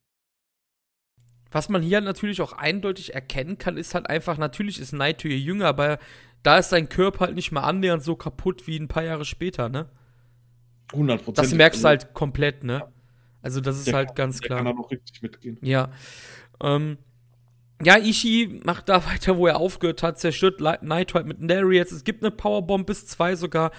Was 1.52 1.68
man 1.68 1.82
hier 1.82 2.00
natürlich 2.00 2.42
auch 2.42 2.54
eindeutig 2.54 3.14
erkennen 3.14 3.58
kann, 3.58 3.76
ist 3.76 3.94
halt 3.96 4.10
einfach, 4.10 4.38
natürlich 4.38 4.80
ist 4.80 4.94
Naito 4.94 5.28
jünger, 5.28 5.66
aber 5.66 6.00
da 6.42 6.58
ist 6.60 6.70
sein 6.70 6.88
Körper 6.88 7.26
halt 7.26 7.36
nicht 7.36 7.52
mal 7.52 7.64
annähernd 7.64 8.02
so 8.02 8.16
kaputt 8.16 8.66
wie 8.66 8.80
ein 8.80 8.88
paar 8.88 9.04
Jahre 9.04 9.26
später, 9.26 9.68
ne? 9.68 9.90
100 10.94 11.38
Das 11.38 11.54
merkst 11.54 11.84
du 11.84 11.88
halt 11.88 12.14
komplett, 12.14 12.64
ne? 12.64 12.86
Also, 13.42 13.62
das 13.62 13.78
ist 13.78 13.88
der 13.88 13.96
halt 13.96 14.08
kann, 14.10 14.16
ganz 14.16 14.42
klar. 14.42 14.64
Kann 14.64 14.78
auch 14.78 14.92
richtig 14.92 15.22
mitgehen. 15.22 15.58
Ja. 15.62 15.90
Ähm, 16.62 16.98
ja, 17.84 17.98
Ishii 17.98 18.62
macht 18.64 18.90
da 18.90 19.06
weiter, 19.10 19.38
wo 19.38 19.48
er 19.48 19.58
aufgehört 19.58 20.04
hat, 20.04 20.20
zerstört 20.20 20.62
Naito 20.82 21.16
halt 21.16 21.28
mit 21.28 21.42
Lariats. 21.42 21.92
Es 21.92 22.04
gibt 22.04 22.24
eine 22.24 22.32
Powerbomb 22.32 22.88
bis 22.88 23.06
zwei 23.06 23.36
sogar. 23.36 23.72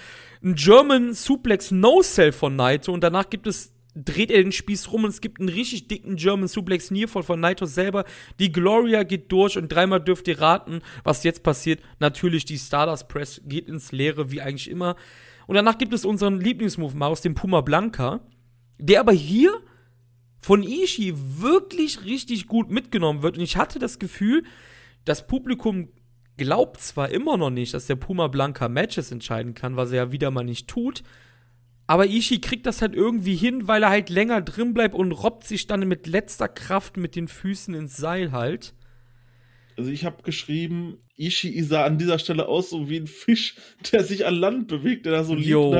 Ein 0.43 0.55
German 0.55 1.13
Suplex 1.13 1.71
No-Cell 1.71 2.31
von 2.31 2.55
Naito 2.55 2.93
und 2.93 3.03
danach 3.03 3.29
gibt 3.29 3.47
es 3.47 3.73
dreht 3.95 4.31
er 4.31 4.41
den 4.41 4.51
Spieß 4.51 4.91
rum 4.91 5.03
und 5.03 5.09
es 5.09 5.19
gibt 5.19 5.39
einen 5.39 5.49
richtig 5.49 5.87
dicken 5.87 6.15
German 6.15 6.47
Suplex 6.47 6.91
Nearfall 6.91 7.23
von 7.23 7.39
Naito 7.39 7.65
selber. 7.65 8.05
Die 8.39 8.51
Gloria 8.51 9.03
geht 9.03 9.31
durch 9.31 9.57
und 9.57 9.69
dreimal 9.69 9.99
dürft 9.99 10.27
ihr 10.27 10.39
raten, 10.39 10.81
was 11.03 11.23
jetzt 11.23 11.43
passiert. 11.43 11.81
Natürlich, 11.99 12.45
die 12.45 12.57
Stardust 12.57 13.07
Press 13.07 13.41
geht 13.45 13.67
ins 13.67 13.91
Leere, 13.91 14.31
wie 14.31 14.41
eigentlich 14.41 14.69
immer. 14.69 14.95
Und 15.49 15.55
danach 15.55 15.79
gibt 15.79 15.93
es 15.93 16.05
unseren 16.05 16.39
Lieblingsmove 16.39 16.95
Maus, 16.95 17.21
den 17.21 17.33
Puma 17.33 17.61
Blanca, 17.61 18.19
der 18.77 18.99
aber 18.99 19.13
hier 19.13 19.51
von 20.39 20.61
Ishii 20.61 21.15
wirklich 21.15 22.05
richtig 22.05 22.45
gut 22.45 22.69
mitgenommen 22.69 23.23
wird. 23.23 23.35
Und 23.35 23.43
ich 23.43 23.57
hatte 23.57 23.79
das 23.79 23.97
Gefühl, 23.97 24.43
das 25.05 25.25
Publikum 25.25 25.89
glaubt 26.37 26.79
zwar 26.81 27.09
immer 27.09 27.35
noch 27.35 27.49
nicht, 27.49 27.73
dass 27.73 27.87
der 27.87 27.95
Puma 27.95 28.27
Blanca 28.27 28.69
Matches 28.69 29.11
entscheiden 29.11 29.55
kann, 29.55 29.75
was 29.75 29.89
er 29.89 29.95
ja 29.95 30.11
wieder 30.11 30.29
mal 30.29 30.43
nicht 30.43 30.67
tut. 30.67 31.01
Aber 31.87 32.05
Ishii 32.05 32.41
kriegt 32.41 32.67
das 32.67 32.83
halt 32.83 32.93
irgendwie 32.93 33.35
hin, 33.35 33.67
weil 33.67 33.81
er 33.81 33.89
halt 33.89 34.11
länger 34.11 34.41
drin 34.41 34.75
bleibt 34.75 34.93
und 34.93 35.13
robbt 35.13 35.45
sich 35.45 35.65
dann 35.65 35.79
mit 35.87 36.05
letzter 36.05 36.47
Kraft 36.47 36.95
mit 36.95 37.15
den 37.15 37.27
Füßen 37.27 37.73
ins 37.73 37.97
Seil 37.97 38.31
halt. 38.33 38.75
Also 39.79 39.91
ich 39.91 40.03
habe 40.03 40.23
geschrieben, 40.23 40.97
Ishii 41.15 41.63
sah 41.63 41.85
an 41.85 41.97
dieser 41.97 42.19
Stelle 42.19 42.49
aus 42.49 42.69
so 42.69 42.89
wie 42.89 42.97
ein 42.97 43.07
Fisch, 43.07 43.55
der 43.93 44.03
sich 44.03 44.25
an 44.25 44.35
Land 44.35 44.67
bewegt, 44.67 45.05
der 45.05 45.13
da 45.13 45.23
so 45.23 45.35
liegt 45.35 45.47
Jo. 45.47 45.73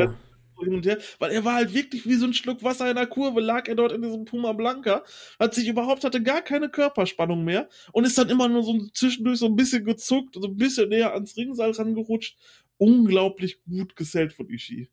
hin 0.63 0.73
und 0.73 0.85
her. 0.85 0.99
Weil 1.19 1.31
er 1.31 1.43
war 1.43 1.55
halt 1.55 1.73
wirklich 1.73 2.05
wie 2.05 2.13
so 2.15 2.25
ein 2.25 2.33
Schluck 2.33 2.63
Wasser 2.63 2.89
in 2.89 2.95
der 2.95 3.07
Kurve, 3.07 3.41
lag 3.41 3.67
er 3.67 3.75
dort 3.75 3.91
in 3.91 4.01
diesem 4.01 4.23
Puma 4.23 4.53
Blanca, 4.53 5.03
hat 5.37 5.53
sich 5.53 5.67
überhaupt, 5.67 6.05
hatte 6.05 6.23
gar 6.23 6.41
keine 6.41 6.69
Körperspannung 6.69 7.43
mehr 7.43 7.67
und 7.91 8.05
ist 8.05 8.17
dann 8.17 8.29
immer 8.29 8.47
nur 8.47 8.63
so 8.63 8.87
zwischendurch 8.93 9.39
so 9.39 9.47
ein 9.47 9.57
bisschen 9.57 9.83
gezuckt, 9.83 10.35
so 10.35 10.47
ein 10.47 10.55
bisschen 10.55 10.87
näher 10.87 11.13
ans 11.13 11.35
Ringseil 11.35 11.71
rangerutscht. 11.71 12.37
Unglaublich 12.77 13.61
gut 13.65 13.97
gesellt 13.97 14.31
von 14.31 14.49
Ishii. 14.49 14.87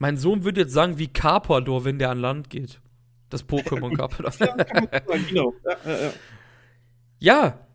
Mein 0.00 0.16
Sohn 0.16 0.42
würde 0.42 0.62
jetzt 0.62 0.72
sagen, 0.72 0.98
wie 0.98 1.06
Carpador, 1.06 1.84
wenn 1.84 2.00
der 2.00 2.10
an 2.10 2.18
Land 2.18 2.50
geht. 2.50 2.80
Das 3.28 3.48
Pokémon 3.48 3.96
Carpador. 3.96 4.32
Ja, 4.40 5.16
genau. 5.28 5.54
Ja, 5.64 5.76
ja, 5.84 6.02
ja. 6.02 6.12
Ja. 7.20 7.66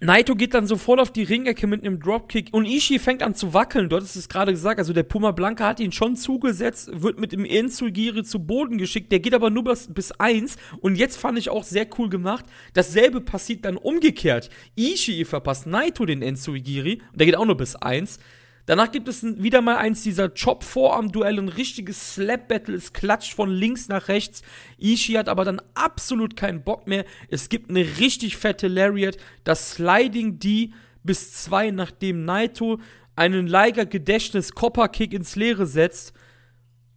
Naito 0.00 0.36
geht 0.36 0.54
dann 0.54 0.68
sofort 0.68 1.00
auf 1.00 1.10
die 1.10 1.24
Ringecke 1.24 1.66
mit 1.66 1.84
einem 1.84 1.98
Dropkick 1.98 2.50
und 2.52 2.66
Ishii 2.66 3.00
fängt 3.00 3.20
an 3.22 3.34
zu 3.34 3.52
wackeln. 3.52 3.88
Dort 3.88 4.04
ist 4.04 4.14
es 4.14 4.28
gerade 4.28 4.52
gesagt, 4.52 4.78
also 4.78 4.92
der 4.92 5.02
Puma 5.02 5.32
Blanca 5.32 5.66
hat 5.66 5.80
ihn 5.80 5.90
schon 5.90 6.14
zugesetzt, 6.14 6.88
wird 7.02 7.18
mit 7.18 7.32
dem 7.32 7.44
Enzugiri 7.44 8.22
zu 8.22 8.38
Boden 8.38 8.78
geschickt. 8.78 9.10
Der 9.10 9.18
geht 9.18 9.34
aber 9.34 9.50
nur 9.50 9.64
bis, 9.64 9.92
bis 9.92 10.12
eins 10.12 10.56
und 10.80 10.94
jetzt 10.94 11.16
fand 11.16 11.36
ich 11.36 11.50
auch 11.50 11.64
sehr 11.64 11.88
cool 11.98 12.08
gemacht. 12.08 12.44
Dasselbe 12.74 13.20
passiert 13.20 13.64
dann 13.64 13.76
umgekehrt. 13.76 14.50
Ishii 14.76 15.24
verpasst 15.24 15.66
Naito 15.66 16.06
den 16.06 16.22
Enzugiri 16.22 17.02
und 17.10 17.18
der 17.18 17.26
geht 17.26 17.36
auch 17.36 17.46
nur 17.46 17.56
bis 17.56 17.74
eins. 17.74 18.20
Danach 18.68 18.92
gibt 18.92 19.08
es 19.08 19.22
wieder 19.22 19.62
mal 19.62 19.78
eins 19.78 20.02
dieser 20.02 20.28
Chop-Vorarm-Duelle, 20.28 21.40
ein 21.40 21.48
richtiges 21.48 22.16
Slap-Battle. 22.16 22.74
Es 22.76 22.92
klatscht 22.92 23.32
von 23.32 23.48
links 23.50 23.88
nach 23.88 24.08
rechts. 24.08 24.42
Ishii 24.76 25.14
hat 25.14 25.30
aber 25.30 25.46
dann 25.46 25.62
absolut 25.72 26.36
keinen 26.36 26.62
Bock 26.62 26.86
mehr. 26.86 27.06
Es 27.30 27.48
gibt 27.48 27.70
eine 27.70 27.80
richtig 27.80 28.36
fette 28.36 28.68
Lariat. 28.68 29.16
Das 29.42 29.70
Sliding 29.70 30.38
D 30.38 30.74
bis 31.02 31.32
zwei, 31.32 31.70
nachdem 31.70 32.26
Naito 32.26 32.78
einen 33.16 33.46
Liger 33.46 33.86
Gedächtnis 33.86 34.52
Copper 34.52 34.88
Kick 34.88 35.14
ins 35.14 35.34
Leere 35.34 35.64
setzt. 35.64 36.12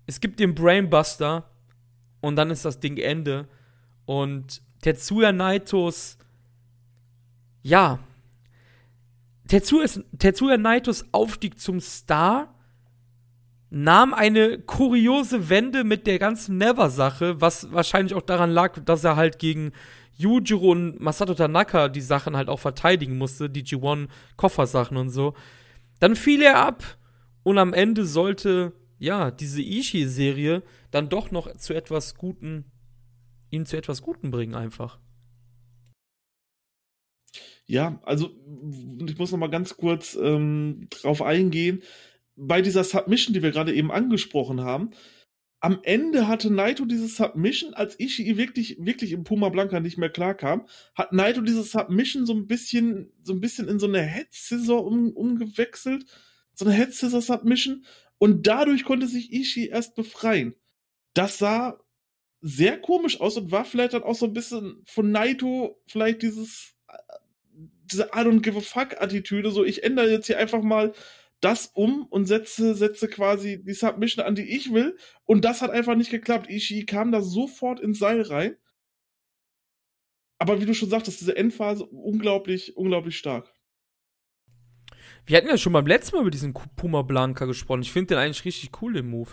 Es 0.07 0.19
gibt 0.19 0.41
den 0.41 0.53
Brainbuster 0.53 1.49
und 2.19 2.36
dann 2.36 2.51
ist 2.51 2.65
das 2.65 2.81
Ding 2.81 2.97
Ende. 2.97 3.47
Und 4.03 4.62
Tetsuya 4.81 5.31
Naitos, 5.31 6.17
ja, 7.63 7.99
Tetsuya, 9.51 9.85
Tetsuya 10.17 10.55
Naitos 10.55 11.03
Aufstieg 11.11 11.59
zum 11.59 11.81
Star 11.81 12.55
nahm 13.69 14.13
eine 14.13 14.59
kuriose 14.59 15.49
Wende 15.49 15.83
mit 15.83 16.07
der 16.07 16.19
ganzen 16.19 16.57
Never-Sache, 16.57 17.41
was 17.41 17.69
wahrscheinlich 17.73 18.13
auch 18.13 18.21
daran 18.21 18.51
lag, 18.51 18.79
dass 18.85 19.03
er 19.03 19.17
halt 19.17 19.39
gegen 19.39 19.73
Yujiro 20.13 20.71
und 20.71 21.01
Masato 21.01 21.33
Tanaka 21.33 21.89
die 21.89 21.99
Sachen 21.99 22.37
halt 22.37 22.47
auch 22.47 22.61
verteidigen 22.61 23.17
musste, 23.17 23.49
die 23.49 23.65
G1-Koffersachen 23.65 24.95
und 24.95 25.09
so. 25.09 25.33
Dann 25.99 26.15
fiel 26.15 26.41
er 26.41 26.65
ab 26.65 26.85
und 27.43 27.57
am 27.57 27.73
Ende 27.73 28.05
sollte, 28.05 28.71
ja, 28.99 29.31
diese 29.31 29.61
Ishii-Serie 29.61 30.63
dann 30.91 31.09
doch 31.09 31.29
noch 31.29 31.53
zu 31.57 31.73
etwas 31.73 32.15
Guten, 32.15 32.71
ihn 33.49 33.65
zu 33.65 33.75
etwas 33.75 34.01
Guten 34.01 34.31
bringen 34.31 34.55
einfach. 34.55 34.97
Ja, 37.71 38.01
also 38.03 38.31
ich 39.07 39.17
muss 39.17 39.31
noch 39.31 39.39
mal 39.39 39.49
ganz 39.49 39.77
kurz 39.77 40.17
ähm, 40.21 40.88
drauf 40.89 41.21
eingehen. 41.21 41.84
Bei 42.36 42.62
dieser 42.62 42.84
Submission, 42.84 43.34
die 43.34 43.43
wir 43.43 43.51
gerade 43.51 43.73
eben 43.73 43.93
angesprochen 43.93 44.60
haben, 44.60 44.89
am 45.62 45.79
Ende 45.84 46.27
hatte 46.27 46.51
Naito 46.51 46.84
diese 46.84 47.07
Submission, 47.07 47.73
als 47.73 47.97
Ishii 47.97 48.36
wirklich, 48.36 48.75
wirklich 48.81 49.13
im 49.13 49.23
Puma 49.23 49.47
Blanca 49.47 49.79
nicht 49.79 49.97
mehr 49.97 50.10
klarkam, 50.10 50.67
hat 50.95 51.13
Naito 51.13 51.39
diese 51.39 51.63
Submission 51.63 52.25
so 52.25 52.34
ein 52.34 52.45
bisschen, 52.45 53.13
so 53.23 53.31
ein 53.31 53.39
bisschen 53.39 53.69
in 53.69 53.79
so 53.79 53.88
eine 53.88 54.01
Head 54.01 54.34
Scissor 54.34 54.86
um, 54.86 55.12
umgewechselt. 55.12 56.03
So 56.53 56.65
eine 56.65 56.73
Head 56.73 56.93
Scissor 56.93 57.21
Submission. 57.21 57.86
Und 58.17 58.47
dadurch 58.47 58.84
konnte 58.84 59.07
sich 59.07 59.31
Ishii 59.31 59.69
erst 59.69 59.95
befreien. 59.95 60.55
Das 61.13 61.38
sah 61.38 61.79
sehr 62.41 62.77
komisch 62.81 63.21
aus 63.21 63.38
und 63.38 63.51
war 63.51 63.63
vielleicht 63.63 63.93
dann 63.93 64.03
auch 64.03 64.15
so 64.15 64.25
ein 64.25 64.34
bisschen 64.34 64.84
von 64.88 65.10
Naito 65.10 65.81
vielleicht 65.88 66.21
dieses, 66.21 66.75
diese 67.91 68.06
I 68.15 68.19
don't 68.19 68.41
give 68.41 68.58
a 68.58 68.62
fuck 68.62 69.01
Attitüde, 69.01 69.51
so 69.51 69.63
ich 69.63 69.84
ändere 69.84 70.10
jetzt 70.10 70.27
hier 70.27 70.38
einfach 70.38 70.62
mal 70.62 70.93
das 71.41 71.71
um 71.73 72.06
und 72.06 72.27
setze, 72.27 72.75
setze 72.75 73.08
quasi 73.08 73.63
die 73.63 73.73
Submission 73.73 74.25
an, 74.25 74.36
die 74.36 74.56
ich 74.56 74.71
will. 74.73 74.95
Und 75.25 75.43
das 75.43 75.62
hat 75.62 75.71
einfach 75.71 75.95
nicht 75.95 76.12
geklappt. 76.12 76.49
Ishii 76.49 76.86
kam 76.86 77.12
da 77.12 77.21
sofort 77.21 77.80
ins 77.80 77.99
Seil 77.99 78.21
rein. 78.21 78.56
Aber 80.38 80.62
wie 80.62 80.65
du 80.65 80.73
schon 80.73 80.89
sagtest, 80.89 81.19
diese 81.19 81.36
Endphase 81.36 81.86
unglaublich, 81.86 82.77
unglaublich 82.77 83.17
stark. 83.17 83.54
Wir 85.25 85.38
hatten 85.38 85.47
ja 85.47 85.58
schon 85.58 85.73
beim 85.73 85.88
letzten 85.88 86.15
Mal 86.15 86.21
über 86.21 86.32
diesen 86.32 86.54
Puma 86.54 87.01
Blanca 87.01 87.45
gesprochen. 87.45 87.82
Ich 87.82 87.91
finde 87.91 88.15
den 88.15 88.17
eigentlich 88.17 88.45
richtig 88.45 88.82
cool, 88.82 88.93
den 88.93 89.08
Move. 89.08 89.30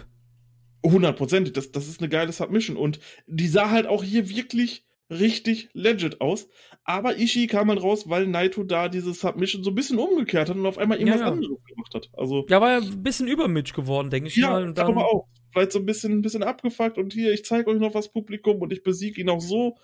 Hundertprozentig. 0.85 1.53
Das, 1.53 1.73
das 1.73 1.89
ist 1.89 2.01
eine 2.01 2.09
geile 2.09 2.33
Submission. 2.33 2.77
Und 2.77 3.01
die 3.27 3.49
sah 3.49 3.71
halt 3.71 3.87
auch 3.87 4.03
hier 4.03 4.29
wirklich 4.29 4.88
richtig 5.11 5.71
legit 5.73 6.21
aus. 6.21 6.49
Aber 6.85 7.19
Ishii 7.19 7.47
kam 7.47 7.69
halt 7.69 7.83
raus, 7.83 8.09
weil 8.09 8.27
Naito 8.27 8.63
da 8.65 8.89
diese 8.89 9.13
Submission 9.13 9.63
so 9.63 9.71
ein 9.71 9.75
bisschen 9.75 9.99
umgekehrt 9.99 10.49
hat 10.49 10.57
und 10.57 10.67
auf 10.67 10.79
einmal 10.79 10.99
irgendwas 10.99 11.21
ja, 11.21 11.27
ja. 11.27 11.33
anderes 11.33 11.65
gemacht 11.65 11.95
hat. 11.95 12.11
Also, 12.15 12.47
ja, 12.49 12.61
war 12.61 12.73
ja 12.73 12.79
ein 12.79 13.03
bisschen 13.03 13.29
über 13.29 13.49
Mitch 13.49 13.75
geworden, 13.75 14.11
denke 14.11 14.29
ich 14.29 14.37
ja, 14.37 14.51
mal. 14.51 14.65
Und 14.65 14.79
dann 14.79 14.89
aber 14.89 15.07
auch. 15.07 15.27
Vielleicht 15.53 15.73
so 15.73 15.79
ein 15.79 15.87
bisschen, 15.87 16.13
ein 16.13 16.23
bisschen 16.23 16.43
abgefuckt 16.43 16.99
und 16.99 17.15
hier, 17.15 17.33
ich 17.33 17.45
zeige 17.45 17.71
euch 17.71 17.79
noch 17.79 17.95
was 17.95 18.13
Publikum 18.13 18.61
und 18.61 18.71
ich 18.73 18.83
besiege 18.83 19.21
ihn 19.21 19.31
auch 19.31 19.41
so. 19.41 19.77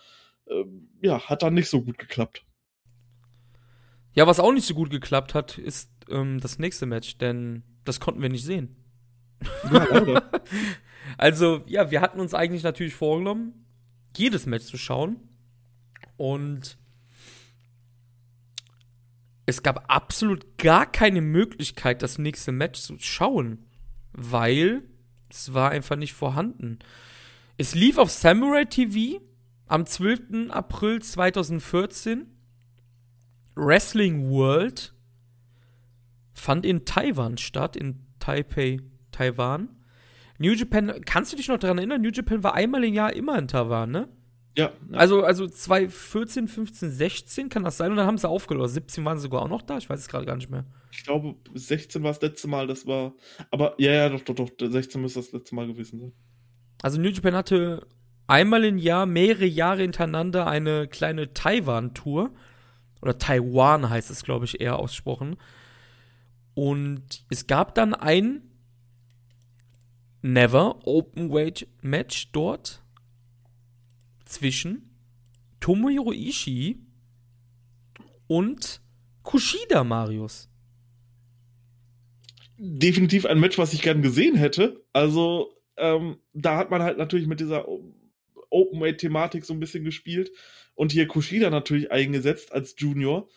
Ähm, 0.48 0.90
ja, 1.00 1.20
hat 1.20 1.42
dann 1.42 1.54
nicht 1.54 1.70
so 1.70 1.82
gut 1.82 1.96
geklappt. 1.96 2.44
Ja, 4.12 4.26
was 4.26 4.40
auch 4.40 4.52
nicht 4.52 4.66
so 4.66 4.74
gut 4.74 4.90
geklappt 4.90 5.34
hat, 5.34 5.58
ist 5.58 5.90
ähm, 6.10 6.38
das 6.40 6.58
nächste 6.58 6.86
Match, 6.86 7.16
denn 7.18 7.62
das 7.84 7.98
konnten 7.98 8.22
wir 8.22 8.28
nicht 8.28 8.44
sehen. 8.44 8.76
Ja, 9.72 10.22
also, 11.18 11.62
ja, 11.66 11.90
wir 11.90 12.00
hatten 12.00 12.20
uns 12.20 12.34
eigentlich 12.34 12.62
natürlich 12.62 12.94
vorgenommen, 12.94 13.63
jedes 14.18 14.46
Match 14.46 14.66
zu 14.66 14.76
schauen. 14.76 15.16
Und 16.16 16.78
es 19.46 19.62
gab 19.62 19.90
absolut 19.92 20.58
gar 20.58 20.90
keine 20.90 21.20
Möglichkeit, 21.20 22.02
das 22.02 22.18
nächste 22.18 22.52
Match 22.52 22.80
zu 22.80 22.98
schauen, 22.98 23.66
weil 24.12 24.82
es 25.28 25.52
war 25.52 25.70
einfach 25.70 25.96
nicht 25.96 26.14
vorhanden. 26.14 26.78
Es 27.56 27.74
lief 27.74 27.98
auf 27.98 28.10
Samurai 28.10 28.64
TV 28.64 29.20
am 29.66 29.86
12. 29.86 30.50
April 30.50 31.02
2014. 31.02 32.26
Wrestling 33.54 34.30
World 34.30 34.94
fand 36.32 36.66
in 36.66 36.84
Taiwan 36.84 37.38
statt, 37.38 37.76
in 37.76 38.04
Taipei, 38.18 38.80
Taiwan. 39.12 39.68
New 40.38 40.52
Japan, 40.52 41.00
kannst 41.04 41.32
du 41.32 41.36
dich 41.36 41.48
noch 41.48 41.58
daran 41.58 41.78
erinnern? 41.78 42.02
New 42.02 42.10
Japan 42.10 42.42
war 42.42 42.54
einmal 42.54 42.84
im 42.84 42.94
Jahr 42.94 43.12
immer 43.12 43.38
in 43.38 43.48
Taiwan, 43.48 43.90
ne? 43.90 44.08
Ja, 44.56 44.72
ja. 44.90 44.98
Also, 44.98 45.24
also 45.24 45.48
2014, 45.48 46.46
15, 46.46 46.90
16 46.90 47.48
kann 47.48 47.64
das 47.64 47.76
sein 47.76 47.90
und 47.90 47.96
dann 47.96 48.06
haben 48.06 48.18
sie 48.18 48.28
aufgelöst. 48.28 48.74
17 48.74 49.04
waren 49.04 49.18
sie 49.18 49.22
sogar 49.22 49.42
auch 49.42 49.48
noch 49.48 49.62
da, 49.62 49.78
ich 49.78 49.90
weiß 49.90 49.98
es 49.98 50.08
gerade 50.08 50.26
gar 50.26 50.36
nicht 50.36 50.50
mehr. 50.50 50.64
Ich 50.92 51.02
glaube, 51.02 51.34
16 51.54 52.02
war 52.04 52.12
das 52.12 52.22
letzte 52.22 52.46
Mal, 52.46 52.66
das 52.66 52.86
war. 52.86 53.14
Aber 53.50 53.74
ja, 53.78 53.92
ja, 53.92 54.08
doch, 54.08 54.20
doch, 54.20 54.48
doch, 54.50 54.70
16 54.70 55.00
müsste 55.00 55.20
das 55.20 55.32
letzte 55.32 55.54
Mal 55.56 55.66
gewesen 55.66 56.00
sein. 56.00 56.12
Also 56.82 57.00
New 57.00 57.08
Japan 57.08 57.34
hatte 57.34 57.86
einmal 58.28 58.64
im 58.64 58.78
Jahr, 58.78 59.06
mehrere 59.06 59.46
Jahre 59.46 59.82
hintereinander 59.82 60.46
eine 60.46 60.86
kleine 60.86 61.34
Taiwan-Tour. 61.34 62.32
Oder 63.02 63.18
Taiwan 63.18 63.90
heißt 63.90 64.10
es, 64.10 64.22
glaube 64.22 64.44
ich, 64.44 64.60
eher 64.60 64.78
ausgesprochen. 64.78 65.36
Und 66.54 67.24
es 67.28 67.48
gab 67.48 67.74
dann 67.74 67.92
ein 67.92 68.42
Never 70.26 70.80
Open 70.86 71.30
Weight 71.30 71.68
Match 71.82 72.32
dort 72.32 72.82
zwischen 74.24 74.96
Tomohiro 75.60 76.12
Ishii 76.12 76.78
und 78.26 78.80
Kushida 79.22 79.84
Marius. 79.84 80.48
Definitiv 82.56 83.26
ein 83.26 83.38
Match, 83.38 83.58
was 83.58 83.74
ich 83.74 83.82
gern 83.82 84.00
gesehen 84.00 84.34
hätte. 84.34 84.82
Also, 84.94 85.60
ähm, 85.76 86.16
da 86.32 86.56
hat 86.56 86.70
man 86.70 86.80
halt 86.80 86.96
natürlich 86.96 87.26
mit 87.26 87.40
dieser 87.40 87.68
Open-Weight-Thematik 88.48 89.44
so 89.44 89.52
ein 89.52 89.60
bisschen 89.60 89.84
gespielt 89.84 90.30
und 90.74 90.90
hier 90.90 91.06
Kushida 91.06 91.50
natürlich 91.50 91.92
eingesetzt 91.92 92.50
als 92.50 92.74
Junior. 92.78 93.28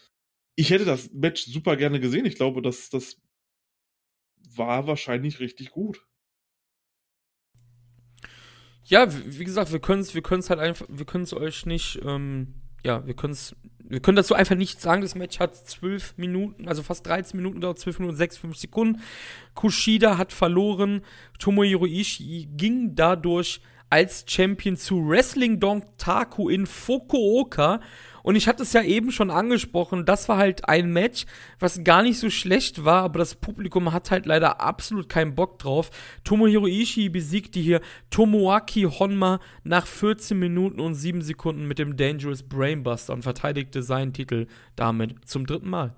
Ich 0.56 0.70
hätte 0.70 0.86
das 0.86 1.12
Match 1.12 1.48
super 1.48 1.76
gerne 1.76 2.00
gesehen. 2.00 2.26
Ich 2.26 2.36
glaube, 2.36 2.62
das, 2.62 2.90
das 2.90 3.22
war 4.56 4.88
wahrscheinlich 4.88 5.42
richtig 5.42 5.72
gut. 5.72 6.08
Ja, 8.90 9.06
wie 9.12 9.44
gesagt, 9.44 9.74
wir 9.74 9.80
können 9.80 10.00
es 10.02 10.16
wir 10.16 10.24
halt 10.24 10.60
einfach, 10.60 10.86
wir 10.88 11.06
können 11.06 11.26
es 11.26 11.34
euch 11.34 11.66
nicht, 11.66 12.00
ähm, 12.06 12.54
ja, 12.86 13.06
wir 13.06 13.16
können 13.16 13.34
es, 13.34 13.54
wir 13.80 14.00
können 14.00 14.16
dazu 14.16 14.34
einfach 14.34 14.56
nicht 14.56 14.80
sagen. 14.80 15.02
Das 15.02 15.14
Match 15.14 15.40
hat 15.40 15.56
zwölf 15.56 16.14
Minuten, 16.16 16.70
also 16.70 16.84
fast 16.84 17.06
13 17.06 17.36
Minuten 17.36 17.60
dauert, 17.60 17.80
12 17.80 18.00
Minuten 18.00 18.18
56 18.18 18.62
Sekunden. 18.62 19.02
Kushida 19.56 20.18
hat 20.18 20.32
verloren. 20.32 21.02
Tomohiro 21.38 21.86
Ishii 21.86 22.48
ging 22.56 22.96
dadurch 22.96 23.60
als 23.90 24.24
Champion 24.26 24.78
zu 24.78 25.06
Wrestling 25.06 25.60
Don 25.60 25.84
Taku 25.98 26.48
in 26.48 26.66
Fukuoka 26.66 27.82
und 28.28 28.36
ich 28.36 28.50
hatte 28.50 28.64
es 28.64 28.74
ja 28.74 28.84
eben 28.84 29.14
schon 29.14 29.32
angesprochen, 29.32 30.06
das 30.06 30.28
war 30.28 30.36
halt 30.36 30.68
ein 30.68 30.92
Match, 30.92 31.26
was 31.60 31.86
gar 31.86 32.04
nicht 32.04 32.20
so 32.20 32.30
schlecht 32.30 32.84
war, 32.84 33.04
aber 33.04 33.20
das 33.20 33.36
Publikum 33.36 33.94
hat 33.94 34.12
halt 34.12 34.26
leider 34.26 34.60
absolut 34.60 35.08
keinen 35.08 35.34
Bock 35.34 35.60
drauf. 35.60 35.92
Tomohiro 36.26 36.68
Ishii 36.68 37.08
besiegte 37.08 37.62
hier 37.62 37.80
Tomoaki 38.10 38.82
Honma 38.82 39.40
nach 39.64 39.88
14 39.88 40.38
Minuten 40.38 40.82
und 40.82 40.94
7 40.94 41.22
Sekunden 41.22 41.70
mit 41.70 41.80
dem 41.80 41.96
Dangerous 41.96 42.44
Brainbuster 42.44 43.14
und 43.14 43.22
verteidigte 43.22 43.82
seinen 43.82 44.12
Titel 44.12 44.48
damit 44.76 45.26
zum 45.26 45.46
dritten 45.46 45.70
Mal. 45.70 45.96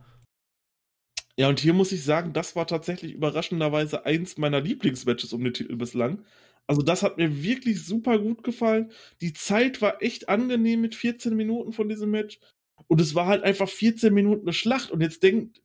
Ja, 1.35 1.49
und 1.49 1.59
hier 1.59 1.73
muss 1.73 1.91
ich 1.91 2.03
sagen, 2.03 2.31
das 2.33 2.55
war 2.55 2.67
tatsächlich 2.67 3.13
überraschenderweise 3.13 4.05
eins 4.05 4.37
meiner 4.37 4.61
Lieblingsmatches 4.61 5.33
um 5.33 5.43
den 5.43 5.55
Titel 5.55 5.77
bislang. 5.77 6.23
Also 6.69 6.83
das 6.83 7.01
hat 7.01 7.17
mir 7.17 7.41
wirklich 7.41 7.83
super 7.83 8.19
gut 8.19 8.43
gefallen. 8.43 8.91
Die 9.21 9.33
Zeit 9.33 9.81
war 9.81 10.03
echt 10.03 10.29
angenehm 10.29 10.81
mit 10.81 10.93
14 10.93 11.35
Minuten 11.35 11.73
von 11.73 11.89
diesem 11.89 12.11
Match. 12.11 12.39
Und 12.85 13.01
es 13.01 13.15
war 13.15 13.25
halt 13.25 13.41
einfach 13.41 13.67
14 13.67 14.13
Minuten 14.13 14.43
eine 14.43 14.53
Schlacht. 14.53 14.91
Und 14.91 15.01
jetzt 15.01 15.23
denkt, 15.23 15.63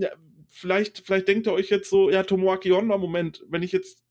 ja, 0.00 0.08
vielleicht, 0.48 1.02
vielleicht 1.04 1.28
denkt 1.28 1.46
ihr 1.46 1.52
euch 1.52 1.68
jetzt 1.68 1.90
so, 1.90 2.08
ja, 2.08 2.22
Tomoaki 2.22 2.70
Honma, 2.70 2.96
Moment, 2.96 3.44
wenn 3.50 3.62
ich 3.62 3.72
jetzt 3.72 4.02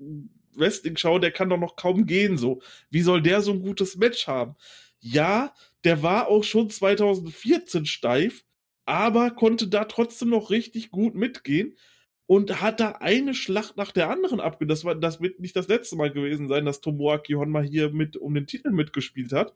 Wrestling 0.54 0.98
schaue, 0.98 1.20
der 1.20 1.32
kann 1.32 1.50
doch 1.50 1.58
noch 1.58 1.76
kaum 1.76 2.06
gehen 2.06 2.38
so. 2.38 2.62
Wie 2.92 3.02
soll 3.02 3.24
der 3.24 3.42
so 3.42 3.52
ein 3.52 3.64
gutes 3.64 3.98
Match 3.98 4.28
haben? 4.28 4.54
Ja, 5.00 5.56
der 5.84 6.04
war 6.04 6.28
auch 6.28 6.44
schon 6.44 6.70
2014 6.70 7.88
steif, 7.88 8.46
aber 8.86 9.32
konnte 9.32 9.68
da 9.68 9.86
trotzdem 9.86 10.30
noch 10.30 10.52
richtig 10.52 10.92
gut 10.92 11.16
mitgehen 11.16 11.76
und 12.30 12.62
hat 12.62 12.80
da 12.80 12.92
eine 13.00 13.34
Schlacht 13.34 13.76
nach 13.76 13.92
der 13.92 14.12
anderen 14.12 14.40
abgegeben. 14.40 14.70
Das, 14.70 14.86
das 15.02 15.20
wird 15.20 15.40
nicht 15.40 15.56
das 15.56 15.68
letzte 15.68 15.96
Mal 15.96 16.12
gewesen 16.12 16.48
sein, 16.48 16.64
dass 16.64 16.80
Tomoaki 16.80 17.34
Honma 17.34 17.62
hier 17.62 17.90
mit 17.90 18.18
um 18.18 18.36
den 18.36 18.46
Titel 18.46 18.70
mitgespielt 18.70 19.34
hat. 19.34 19.56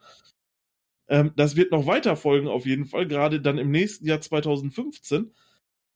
Ähm, 1.07 1.33
das 1.35 1.55
wird 1.55 1.71
noch 1.71 1.85
weiter 1.85 2.15
folgen, 2.15 2.47
auf 2.47 2.65
jeden 2.65 2.85
Fall, 2.85 3.07
gerade 3.07 3.39
dann 3.39 3.59
im 3.59 3.69
nächsten 3.69 4.07
Jahr 4.07 4.21
2015. 4.21 5.35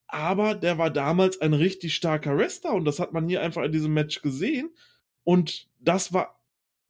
Aber 0.06 0.54
der 0.54 0.78
war 0.78 0.92
damals 0.92 1.42
ein 1.42 1.54
richtig 1.54 1.96
starker 1.96 2.38
Wrestler 2.38 2.76
und 2.76 2.86
das 2.86 3.00
hat 3.00 3.12
man 3.12 3.28
hier 3.28 3.42
einfach 3.42 3.64
in 3.64 3.72
diesem 3.72 3.96
Match 3.96 4.22
gesehen. 4.22 4.70
Und 5.24 5.72
das 5.80 6.14
war 6.14 6.37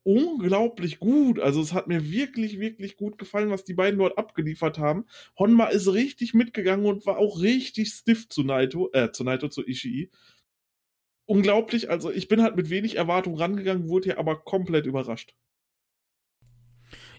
unglaublich 0.07 0.99
gut. 0.99 1.37
Also 1.37 1.61
es 1.61 1.73
hat 1.73 1.87
mir 1.87 2.09
wirklich, 2.09 2.61
wirklich 2.61 2.95
gut 2.95 3.17
gefallen, 3.17 3.49
was 3.49 3.65
die 3.65 3.73
beiden 3.73 3.99
dort 3.99 4.17
abgeliefert 4.17 4.79
haben. 4.79 5.05
Honma 5.37 5.65
ist 5.65 5.91
richtig 5.91 6.33
mitgegangen 6.33 6.85
und 6.85 7.05
war 7.05 7.17
auch 7.17 7.41
richtig 7.41 7.89
stiff 7.89 8.29
zu 8.29 8.43
Naito, 8.43 8.89
äh, 8.93 9.11
zu 9.11 9.25
Naito, 9.25 9.49
zu 9.49 9.67
Ishii. 9.67 10.09
Unglaublich, 11.25 11.89
also 11.89 12.09
ich 12.09 12.29
bin 12.29 12.41
halt 12.41 12.55
mit 12.55 12.69
wenig 12.69 12.95
Erwartung 12.95 13.35
rangegangen, 13.35 13.89
wurde 13.89 14.05
hier 14.05 14.17
aber 14.17 14.37
komplett 14.37 14.85
überrascht. 14.85 15.35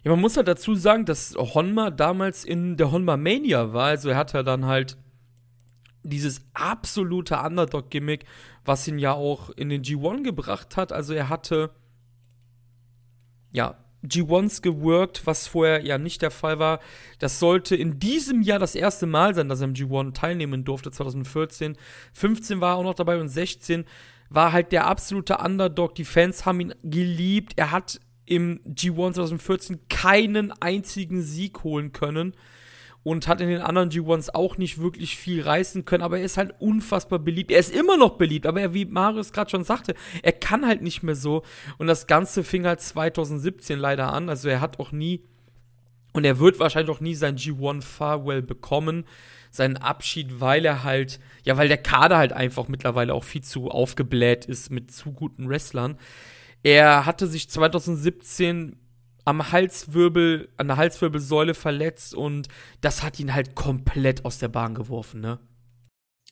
Ja, 0.03 0.13
man 0.13 0.21
muss 0.21 0.39
halt 0.39 0.49
dazu 0.49 0.75
sagen, 0.75 1.05
dass 1.05 1.35
Honma 1.37 1.91
damals 1.91 2.47
in 2.47 2.79
der 2.79 2.91
Honma 2.91 3.19
Mania 3.19 3.75
war. 3.75 3.89
Also 3.89 4.09
er 4.09 4.17
hat 4.17 4.33
ja 4.33 4.43
dann 4.43 4.65
halt 4.65 4.97
dieses 6.05 6.41
absolute 6.55 7.37
Underdog-Gimmick, 7.37 8.25
was 8.65 8.89
ihn 8.89 8.99
ja 8.99 9.13
auch 9.13 9.51
in 9.51 9.69
den 9.69 9.83
G1 9.83 10.23
gebracht 10.23 10.79
hat. 10.79 10.91
Also 10.91 11.13
er 11.13 11.29
hatte 11.29 11.75
ja, 13.59 13.75
G1s 14.07 14.63
geworkt, 14.63 15.23
was 15.25 15.49
vorher 15.49 15.85
ja 15.85 15.99
nicht 15.99 16.23
der 16.23 16.31
Fall 16.31 16.61
war. 16.61 16.79
Das 17.19 17.41
sollte 17.41 17.75
in 17.75 17.99
diesem 17.99 18.41
Jahr 18.43 18.61
das 18.61 18.77
erste 18.77 19.07
Mal 19.07 19.35
sein, 19.35 19.49
dass 19.49 19.61
er 19.61 19.67
im 19.67 19.75
G1 19.75 20.15
teilnehmen 20.15 20.65
durfte, 20.65 20.93
2014. 20.93 21.77
15 22.13 22.61
war 22.61 22.75
er 22.75 22.77
auch 22.77 22.85
noch 22.85 22.95
dabei 22.95 23.21
und 23.21 23.29
16 23.29 23.85
war 24.31 24.53
halt 24.53 24.71
der 24.71 24.87
absolute 24.87 25.39
Underdog. 25.39 25.97
Die 25.97 26.05
Fans 26.05 26.47
haben 26.47 26.61
ihn 26.61 26.75
geliebt. 26.85 27.55
Er 27.57 27.73
hat 27.73 28.01
im 28.27 28.61
G1 28.61 29.15
2014 29.15 29.89
keinen 29.89 30.53
einzigen 30.53 31.23
Sieg 31.23 31.65
holen 31.65 31.91
können 31.91 32.35
und 33.03 33.29
hat 33.29 33.41
in 33.41 33.49
den 33.49 33.61
anderen 33.61 33.91
G1s 33.91 34.31
auch 34.35 34.59
nicht 34.59 34.81
wirklich 34.81 35.17
viel 35.17 35.43
reißen 35.43 35.85
können, 35.85 36.03
aber 36.03 36.19
er 36.19 36.25
ist 36.25 36.37
halt 36.37 36.55
unfassbar 36.59 37.19
beliebt. 37.19 37.51
Er 37.51 37.61
ist 37.61 37.75
immer 37.75 37.97
noch 37.97 38.19
beliebt, 38.19 38.47
aber 38.47 38.61
er, 38.61 38.75
wie 38.75 38.85
Marius 38.85 39.33
gerade 39.33 39.51
schon 39.51 39.65
sagte, 39.65 39.95
er 40.23 40.33
kann 40.33 40.67
halt 40.67 40.83
nicht 40.83 41.03
mehr 41.03 41.15
so. 41.15 41.43
Und 41.79 41.87
das 41.87 42.07
Ganze 42.07 42.45
fing 42.45 42.67
halt 42.67 42.81
2017 42.81 43.79
leider 43.79 44.13
an. 44.13 44.29
Also 44.29 44.49
er 44.49 44.61
hat 44.61 44.79
auch 44.81 44.93
nie 44.93 45.23
und 46.13 46.25
er 46.25 46.39
wird 46.39 46.59
wahrscheinlich 46.59 46.95
auch 46.95 47.01
nie 47.01 47.15
sein 47.15 47.37
G1 47.37 47.83
Farewell 47.83 48.43
bekommen, 48.43 49.05
seinen 49.51 49.77
Abschied, 49.77 50.41
weil 50.41 50.65
er 50.65 50.83
halt, 50.85 51.21
ja, 51.45 51.57
weil 51.57 51.69
der 51.69 51.79
Kader 51.79 52.19
halt 52.19 52.33
einfach 52.33 52.69
mittlerweile 52.69 53.15
auch 53.15 53.25
viel 53.25 53.43
zu 53.43 53.71
aufgebläht 53.71 54.45
ist 54.45 54.71
mit 54.71 54.91
zu 54.91 55.13
guten 55.13 55.49
Wrestlern. 55.49 55.97
Er 56.63 57.07
hatte 57.07 57.27
sich 57.27 57.49
2017 57.49 58.77
am 59.29 59.53
Halswirbel, 59.53 60.49
an 60.57 60.69
der 60.69 60.79
Halswirbelsäule 60.79 61.53
verletzt 61.53 62.15
und 62.15 62.49
das 62.81 63.03
hat 63.03 63.21
ihn 63.21 63.35
halt 63.35 63.55
komplett 63.55 64.25
aus 64.25 64.39
der 64.39 64.49
Bahn 64.49 64.75
geworfen, 64.75 65.21
ne? 65.21 65.39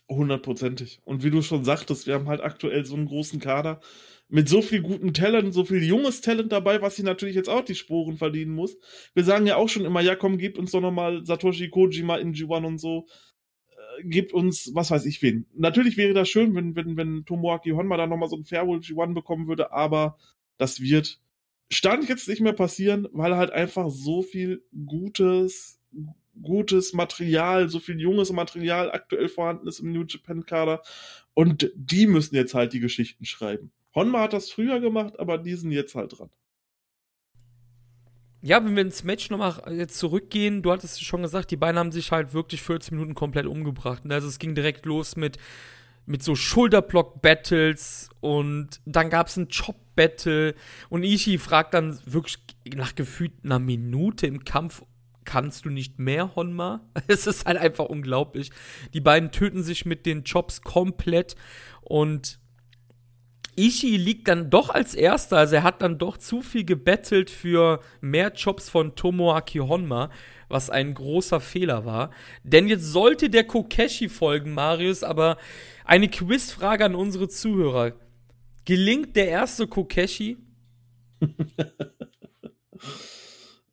Hundertprozentig. 0.08 1.02
Und 1.04 1.22
wie 1.22 1.30
du 1.30 1.42
schon 1.42 1.62
sagtest, 1.62 2.06
wir 2.06 2.14
haben 2.14 2.28
halt 2.28 2.40
aktuell 2.40 2.86
so 2.86 2.94
einen 2.94 3.04
großen 3.04 3.38
Kader 3.38 3.80
mit 4.28 4.48
so 4.48 4.62
viel 4.62 4.80
gutem 4.80 5.12
Talent, 5.12 5.52
so 5.52 5.66
viel 5.66 5.82
junges 5.82 6.22
Talent 6.22 6.52
dabei, 6.52 6.80
was 6.80 6.96
sich 6.96 7.04
natürlich 7.04 7.36
jetzt 7.36 7.50
auch 7.50 7.66
die 7.66 7.74
Sporen 7.74 8.16
verdienen 8.16 8.54
muss. 8.54 8.78
Wir 9.12 9.24
sagen 9.24 9.46
ja 9.46 9.56
auch 9.56 9.68
schon 9.68 9.84
immer, 9.84 10.00
ja 10.00 10.16
komm, 10.16 10.38
gebt 10.38 10.56
uns 10.56 10.70
doch 10.70 10.80
nochmal 10.80 11.22
Satoshi 11.26 11.68
Kojima 11.68 12.16
in 12.16 12.32
G1 12.32 12.64
und 12.64 12.78
so. 12.78 13.08
Äh, 13.68 14.04
gebt 14.04 14.32
uns, 14.32 14.70
was 14.72 14.90
weiß 14.90 15.04
ich 15.04 15.20
wen. 15.20 15.44
Natürlich 15.54 15.98
wäre 15.98 16.14
das 16.14 16.30
schön, 16.30 16.54
wenn, 16.54 16.74
wenn, 16.76 16.96
wenn 16.96 17.26
Tomoaki 17.26 17.72
Honma 17.72 17.98
da 17.98 18.06
nochmal 18.06 18.30
so 18.30 18.36
ein 18.36 18.46
Fairwell 18.46 18.78
G1 18.78 19.12
bekommen 19.12 19.48
würde, 19.48 19.70
aber 19.70 20.16
das 20.56 20.80
wird 20.80 21.20
stand 21.70 22.08
jetzt 22.08 22.28
nicht 22.28 22.40
mehr 22.40 22.52
passieren, 22.52 23.08
weil 23.12 23.36
halt 23.36 23.50
einfach 23.50 23.88
so 23.90 24.22
viel 24.22 24.64
gutes 24.86 25.80
gutes 26.42 26.92
Material, 26.92 27.68
so 27.68 27.80
viel 27.80 28.00
junges 28.00 28.32
Material 28.32 28.90
aktuell 28.90 29.28
vorhanden 29.28 29.66
ist 29.66 29.80
im 29.80 29.92
New 29.92 30.04
Japan 30.04 30.44
Kader. 30.44 30.82
Und 31.34 31.70
die 31.74 32.06
müssen 32.06 32.34
jetzt 32.34 32.54
halt 32.54 32.72
die 32.72 32.80
Geschichten 32.80 33.24
schreiben. 33.24 33.72
Honma 33.94 34.22
hat 34.22 34.32
das 34.32 34.50
früher 34.50 34.80
gemacht, 34.80 35.18
aber 35.18 35.38
die 35.38 35.54
sind 35.54 35.72
jetzt 35.72 35.94
halt 35.94 36.18
dran. 36.18 36.30
Ja, 38.42 38.64
wenn 38.64 38.76
wir 38.76 38.82
ins 38.82 39.02
Match 39.02 39.30
nochmal 39.30 39.60
jetzt 39.74 39.98
zurückgehen, 39.98 40.62
du 40.62 40.70
hattest 40.70 41.02
schon 41.02 41.22
gesagt, 41.22 41.50
die 41.50 41.56
beiden 41.56 41.78
haben 41.78 41.90
sich 41.90 42.12
halt 42.12 42.32
wirklich 42.32 42.62
14 42.62 42.96
Minuten 42.96 43.14
komplett 43.14 43.46
umgebracht. 43.46 44.02
Also 44.08 44.28
es 44.28 44.38
ging 44.38 44.54
direkt 44.54 44.86
los 44.86 45.16
mit, 45.16 45.38
mit 46.06 46.22
so 46.22 46.34
Schulterblock-Battles 46.34 48.08
und 48.20 48.80
dann 48.84 49.10
gab 49.10 49.26
es 49.26 49.36
ein 49.36 49.48
Chop-Battle 49.48 50.54
und 50.88 51.02
Ishii 51.02 51.38
fragt 51.38 51.74
dann 51.74 51.98
wirklich 52.06 52.38
nach 52.74 52.94
gefühlt 52.94 53.32
einer 53.44 53.58
Minute 53.58 54.26
im 54.26 54.44
Kampf, 54.44 54.82
kannst 55.24 55.64
du 55.64 55.70
nicht 55.70 55.98
mehr, 55.98 56.34
Honma? 56.36 56.80
Es 57.08 57.26
ist 57.26 57.44
halt 57.44 57.58
einfach 57.58 57.86
unglaublich. 57.86 58.50
Die 58.94 59.00
beiden 59.00 59.32
töten 59.32 59.62
sich 59.62 59.84
mit 59.84 60.06
den 60.06 60.24
Chops 60.24 60.62
komplett 60.62 61.36
und 61.82 62.38
Ishii 63.56 63.96
liegt 63.96 64.28
dann 64.28 64.50
doch 64.50 64.70
als 64.70 64.94
erster, 64.94 65.38
also 65.38 65.56
er 65.56 65.62
hat 65.62 65.82
dann 65.82 65.98
doch 65.98 66.16
zu 66.16 66.42
viel 66.42 66.64
gebettelt 66.64 67.30
für 67.30 67.80
mehr 68.00 68.32
Chops 68.32 68.68
von 68.68 68.94
Tomoaki 68.94 69.58
Honma, 69.58 70.10
was 70.48 70.70
ein 70.70 70.94
großer 70.94 71.40
Fehler 71.40 71.84
war. 71.84 72.10
Denn 72.42 72.68
jetzt 72.68 72.84
sollte 72.84 73.30
der 73.30 73.44
Kokeshi 73.44 74.08
folgen, 74.08 74.52
Marius, 74.52 75.02
aber 75.02 75.38
eine 75.84 76.08
Quizfrage 76.08 76.84
an 76.84 76.94
unsere 76.94 77.28
Zuhörer. 77.28 77.92
Gelingt 78.64 79.16
der 79.16 79.28
erste 79.28 79.66
Kokeshi? 79.66 80.36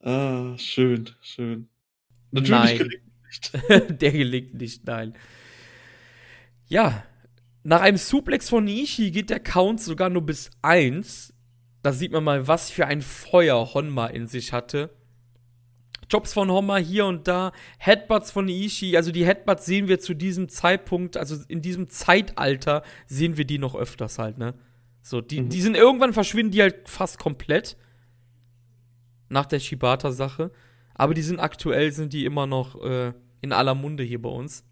Ah, 0.04 0.58
schön, 0.58 1.08
schön. 1.22 1.68
Natürlich 2.30 2.50
nein. 2.50 2.78
gelingt 2.78 3.02
nicht. 3.88 4.02
Der 4.02 4.12
gelingt 4.12 4.54
nicht, 4.54 4.86
nein. 4.86 5.14
Ja, 6.66 7.04
nach 7.64 7.80
einem 7.80 7.96
Suplex 7.96 8.50
von 8.50 8.68
Ishii 8.68 9.10
geht 9.10 9.30
der 9.30 9.40
Count 9.40 9.80
sogar 9.80 10.10
nur 10.10 10.22
bis 10.22 10.50
1. 10.62 11.34
Da 11.82 11.92
sieht 11.92 12.12
man 12.12 12.22
mal, 12.22 12.46
was 12.46 12.70
für 12.70 12.86
ein 12.86 13.02
Feuer 13.02 13.74
Honma 13.74 14.06
in 14.06 14.26
sich 14.26 14.52
hatte. 14.52 14.90
Jobs 16.10 16.34
von 16.34 16.50
Honma 16.50 16.76
hier 16.76 17.06
und 17.06 17.26
da, 17.26 17.52
Headbutts 17.78 18.30
von 18.30 18.48
Ishii, 18.48 18.96
also 18.96 19.10
die 19.10 19.24
Headbutts 19.24 19.64
sehen 19.64 19.88
wir 19.88 19.98
zu 19.98 20.12
diesem 20.14 20.50
Zeitpunkt, 20.50 21.16
also 21.16 21.36
in 21.48 21.62
diesem 21.62 21.88
Zeitalter 21.88 22.82
sehen 23.06 23.38
wir 23.38 23.46
die 23.46 23.58
noch 23.58 23.74
öfters 23.74 24.18
halt, 24.18 24.36
ne? 24.36 24.54
So, 25.00 25.22
die, 25.22 25.40
mhm. 25.40 25.48
die 25.48 25.62
sind 25.62 25.76
irgendwann 25.76 26.12
verschwinden 26.12 26.52
die 26.52 26.62
halt 26.62 26.88
fast 26.88 27.18
komplett 27.18 27.76
nach 29.28 29.46
der 29.46 29.60
Shibata-Sache. 29.60 30.50
Aber 30.94 31.14
die 31.14 31.22
sind 31.22 31.40
aktuell, 31.40 31.92
sind 31.92 32.12
die 32.12 32.24
immer 32.24 32.46
noch 32.46 32.82
äh, 32.82 33.12
in 33.40 33.52
aller 33.52 33.74
Munde 33.74 34.02
hier 34.02 34.22
bei 34.22 34.28
uns. 34.28 34.64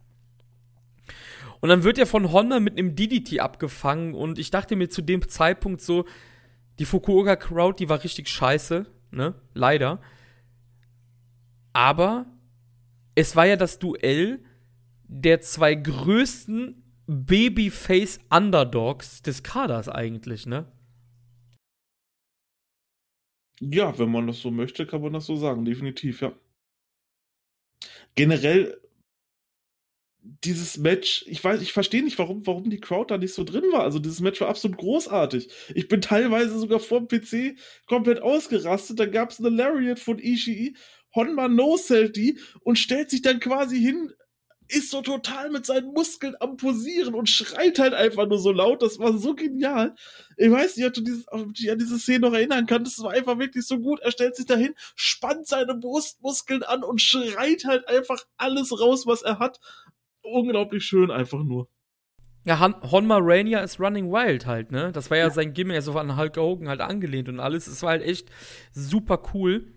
Und 1.62 1.68
dann 1.68 1.84
wird 1.84 1.96
er 1.96 2.06
von 2.06 2.32
Honda 2.32 2.58
mit 2.58 2.76
einem 2.76 2.96
DDT 2.96 3.38
abgefangen 3.38 4.14
und 4.14 4.40
ich 4.40 4.50
dachte 4.50 4.74
mir 4.74 4.90
zu 4.90 5.00
dem 5.00 5.28
Zeitpunkt 5.28 5.80
so, 5.80 6.06
die 6.80 6.84
Fukuoka 6.84 7.36
Crowd, 7.36 7.76
die 7.78 7.88
war 7.88 8.02
richtig 8.02 8.28
scheiße, 8.28 8.86
ne? 9.12 9.40
Leider. 9.54 10.00
Aber 11.72 12.26
es 13.14 13.36
war 13.36 13.46
ja 13.46 13.54
das 13.54 13.78
Duell 13.78 14.44
der 15.04 15.40
zwei 15.40 15.76
größten 15.76 16.82
Babyface 17.06 18.18
Underdogs 18.28 19.22
des 19.22 19.44
Kaders 19.44 19.88
eigentlich, 19.88 20.46
ne? 20.46 20.66
Ja, 23.60 23.96
wenn 24.00 24.10
man 24.10 24.26
das 24.26 24.40
so 24.40 24.50
möchte, 24.50 24.84
kann 24.84 25.02
man 25.02 25.12
das 25.12 25.26
so 25.26 25.36
sagen, 25.36 25.64
definitiv, 25.64 26.22
ja. 26.22 26.32
Generell 28.16 28.81
dieses 30.22 30.78
Match, 30.78 31.24
ich 31.26 31.42
weiß, 31.42 31.60
ich 31.62 31.72
verstehe 31.72 32.02
nicht, 32.02 32.18
warum, 32.18 32.46
warum 32.46 32.70
die 32.70 32.80
Crowd 32.80 33.12
da 33.12 33.18
nicht 33.18 33.34
so 33.34 33.42
drin 33.44 33.64
war. 33.72 33.82
Also 33.82 33.98
dieses 33.98 34.20
Match 34.20 34.40
war 34.40 34.48
absolut 34.48 34.78
großartig. 34.78 35.48
Ich 35.74 35.88
bin 35.88 36.00
teilweise 36.00 36.58
sogar 36.58 36.78
vorm 36.78 37.08
PC 37.08 37.56
komplett 37.86 38.22
ausgerastet. 38.22 39.00
Da 39.00 39.06
gab 39.06 39.30
es 39.30 39.40
eine 39.40 39.48
Lariat 39.48 39.98
von 39.98 40.18
Ishii. 40.18 40.76
Honma 41.14 41.48
no-sellt 41.48 42.16
die 42.16 42.38
und 42.62 42.78
stellt 42.78 43.10
sich 43.10 43.20
dann 43.20 43.40
quasi 43.40 43.78
hin, 43.78 44.12
ist 44.68 44.90
so 44.90 45.02
total 45.02 45.50
mit 45.50 45.66
seinen 45.66 45.92
Muskeln 45.92 46.34
am 46.40 46.56
Posieren 46.56 47.14
und 47.14 47.28
schreit 47.28 47.78
halt 47.78 47.92
einfach 47.92 48.26
nur 48.26 48.38
so 48.38 48.52
laut. 48.52 48.82
Das 48.82 48.98
war 48.98 49.16
so 49.18 49.34
genial. 49.34 49.94
Ich 50.38 50.50
weiß 50.50 50.76
nicht, 50.76 50.86
ob 50.86 50.94
du, 50.94 51.02
dieses, 51.02 51.24
ob 51.28 51.46
du 51.46 51.52
dich 51.52 51.70
an 51.70 51.78
diese 51.78 51.98
Szene 51.98 52.20
noch 52.20 52.32
erinnern 52.32 52.66
kannst. 52.66 52.96
Das 52.96 53.04
war 53.04 53.12
einfach 53.12 53.38
wirklich 53.38 53.66
so 53.66 53.78
gut. 53.78 54.00
Er 54.00 54.12
stellt 54.12 54.36
sich 54.36 54.46
dahin, 54.46 54.74
spannt 54.94 55.46
seine 55.46 55.74
Brustmuskeln 55.74 56.62
an 56.62 56.84
und 56.84 57.02
schreit 57.02 57.64
halt 57.66 57.86
einfach 57.88 58.24
alles 58.38 58.78
raus, 58.78 59.06
was 59.06 59.22
er 59.22 59.38
hat. 59.38 59.60
Unglaublich 60.22 60.84
schön, 60.84 61.10
einfach 61.10 61.42
nur. 61.42 61.68
Ja, 62.44 62.58
Honma 62.90 63.18
Rainier 63.20 63.62
ist 63.62 63.78
Running 63.78 64.10
Wild 64.10 64.46
halt, 64.46 64.72
ne? 64.72 64.90
Das 64.92 65.10
war 65.10 65.16
ja, 65.16 65.24
ja. 65.24 65.30
sein 65.30 65.52
Gimmick, 65.52 65.76
also 65.76 65.96
an 65.96 66.16
Hulk 66.16 66.36
Hogan 66.36 66.68
halt 66.68 66.80
angelehnt 66.80 67.28
und 67.28 67.38
alles. 67.38 67.68
Es 67.68 67.82
war 67.82 67.90
halt 67.90 68.02
echt 68.02 68.30
super 68.72 69.22
cool. 69.32 69.72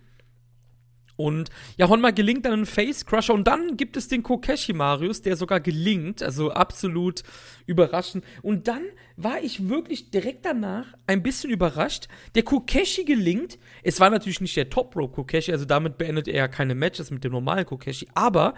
Und 1.18 1.50
ja, 1.78 1.88
Honma 1.88 2.12
gelingt 2.12 2.46
dann 2.46 2.62
ein 2.62 2.66
Face 2.66 3.06
Crusher 3.06 3.34
und 3.34 3.48
dann 3.48 3.78
gibt 3.78 3.96
es 3.96 4.08
den 4.08 4.22
Kokeshi 4.22 4.74
Marius, 4.74 5.22
der 5.22 5.38
sogar 5.38 5.62
gelingt, 5.62 6.22
also 6.22 6.52
absolut 6.52 7.24
überraschend. 7.66 8.26
Und 8.42 8.68
dann 8.68 8.84
war 9.16 9.42
ich 9.42 9.70
wirklich 9.70 10.12
direkt 10.12 10.46
danach 10.46 10.94
ein 11.08 11.24
bisschen 11.24 11.52
überrascht. 11.52 12.08
Der 12.36 12.44
Kokeshi 12.44 13.06
gelingt. 13.06 13.58
Es 13.84 14.00
war 14.00 14.10
natürlich 14.10 14.42
nicht 14.42 14.58
der 14.58 14.70
Top 14.70 14.96
Rope 14.96 15.14
Kokeshi, 15.14 15.54
also 15.54 15.66
damit 15.66 15.98
beendet 15.98 16.28
er 16.28 16.36
ja 16.36 16.48
keine 16.50 16.76
Matches 16.76 17.12
mit 17.12 17.24
dem 17.24 17.32
normalen 17.32 17.66
Kokeshi, 17.66 18.08
aber 18.14 18.56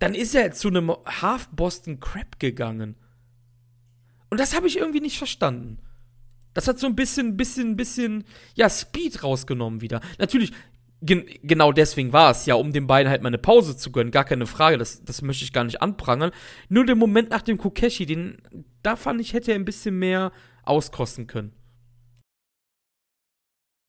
dann 0.00 0.14
ist 0.14 0.34
er 0.34 0.50
zu 0.52 0.68
einem 0.68 0.90
Half 0.90 1.48
Boston 1.50 2.00
Crab 2.00 2.40
gegangen. 2.40 2.96
Und 4.30 4.40
das 4.40 4.56
habe 4.56 4.66
ich 4.66 4.78
irgendwie 4.78 5.00
nicht 5.00 5.18
verstanden. 5.18 5.78
Das 6.54 6.66
hat 6.66 6.78
so 6.78 6.86
ein 6.86 6.96
bisschen, 6.96 7.36
bisschen, 7.36 7.76
bisschen, 7.76 8.24
ja, 8.54 8.68
Speed 8.68 9.22
rausgenommen 9.22 9.80
wieder. 9.80 10.00
Natürlich, 10.18 10.52
Gen 11.02 11.24
genau 11.42 11.72
deswegen 11.72 12.12
war 12.12 12.30
es 12.30 12.44
ja, 12.44 12.56
um 12.56 12.72
den 12.72 12.86
beiden 12.86 13.10
halt 13.10 13.22
mal 13.22 13.28
eine 13.28 13.38
Pause 13.38 13.74
zu 13.76 13.90
gönnen, 13.90 14.10
gar 14.10 14.24
keine 14.24 14.46
Frage, 14.46 14.76
das, 14.76 15.02
das 15.02 15.22
möchte 15.22 15.44
ich 15.44 15.52
gar 15.52 15.64
nicht 15.64 15.80
anprangern. 15.80 16.30
Nur 16.68 16.84
der 16.84 16.96
Moment 16.96 17.30
nach 17.30 17.40
dem 17.40 17.56
Kokeshi, 17.56 18.04
den, 18.04 18.42
da 18.82 18.96
fand 18.96 19.20
ich, 19.20 19.32
hätte 19.32 19.52
er 19.52 19.54
ein 19.54 19.64
bisschen 19.64 19.98
mehr 19.98 20.30
auskosten 20.62 21.26
können. 21.26 21.54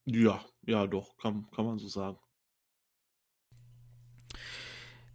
Ja, 0.05 0.45
ja, 0.65 0.87
doch, 0.87 1.17
kann, 1.17 1.49
kann 1.53 1.65
man 1.65 1.79
so 1.79 1.87
sagen. 1.87 2.17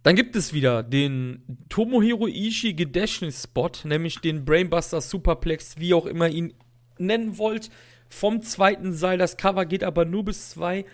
Dann 0.07 0.15
gibt 0.15 0.37
es 0.37 0.53
wieder 0.53 0.83
den 0.83 1.41
Tomohiro 1.67 2.27
Ishii 2.27 2.75
Gedächtnis 2.75 3.43
Spot, 3.43 3.71
nämlich 3.83 4.19
den 4.19 4.45
Brainbuster 4.45 5.01
Superplex, 5.01 5.79
wie 5.79 5.93
auch 5.93 6.05
immer 6.05 6.29
ihn 6.29 6.53
nennen 6.97 7.37
wollt, 7.37 7.69
vom 8.07 8.41
zweiten 8.41 8.93
Seil. 8.93 9.17
Das 9.17 9.35
Cover 9.35 9.65
geht 9.65 9.83
aber 9.83 10.05
nur 10.05 10.23
bis 10.23 10.51
zwei. 10.51 10.85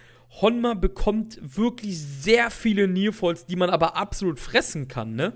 Honma 0.41 0.74
bekommt 0.74 1.38
wirklich 1.43 1.99
sehr 1.99 2.49
viele 2.49 2.88
Nearfalls, 2.88 3.45
die 3.45 3.55
man 3.55 3.70
aber 3.70 3.95
absolut 3.95 4.39
fressen 4.39 4.88
kann, 4.88 5.14
ne? 5.14 5.34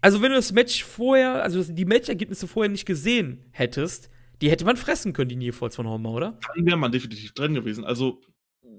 Also, 0.00 0.22
wenn 0.22 0.30
du 0.30 0.36
das 0.36 0.52
Match 0.52 0.84
vorher, 0.84 1.42
also 1.42 1.62
die 1.70 1.84
Matchergebnisse 1.84 2.48
vorher 2.48 2.70
nicht 2.70 2.86
gesehen 2.86 3.44
hättest, 3.50 4.08
die 4.40 4.50
hätte 4.50 4.64
man 4.64 4.78
fressen 4.78 5.12
können, 5.12 5.28
die 5.28 5.36
Nearfalls 5.36 5.76
von 5.76 5.86
Honma, 5.86 6.08
oder? 6.08 6.38
Dann 6.56 6.64
wäre 6.64 6.78
man 6.78 6.92
definitiv 6.92 7.34
drin 7.34 7.52
gewesen. 7.52 7.84
Also, 7.84 8.22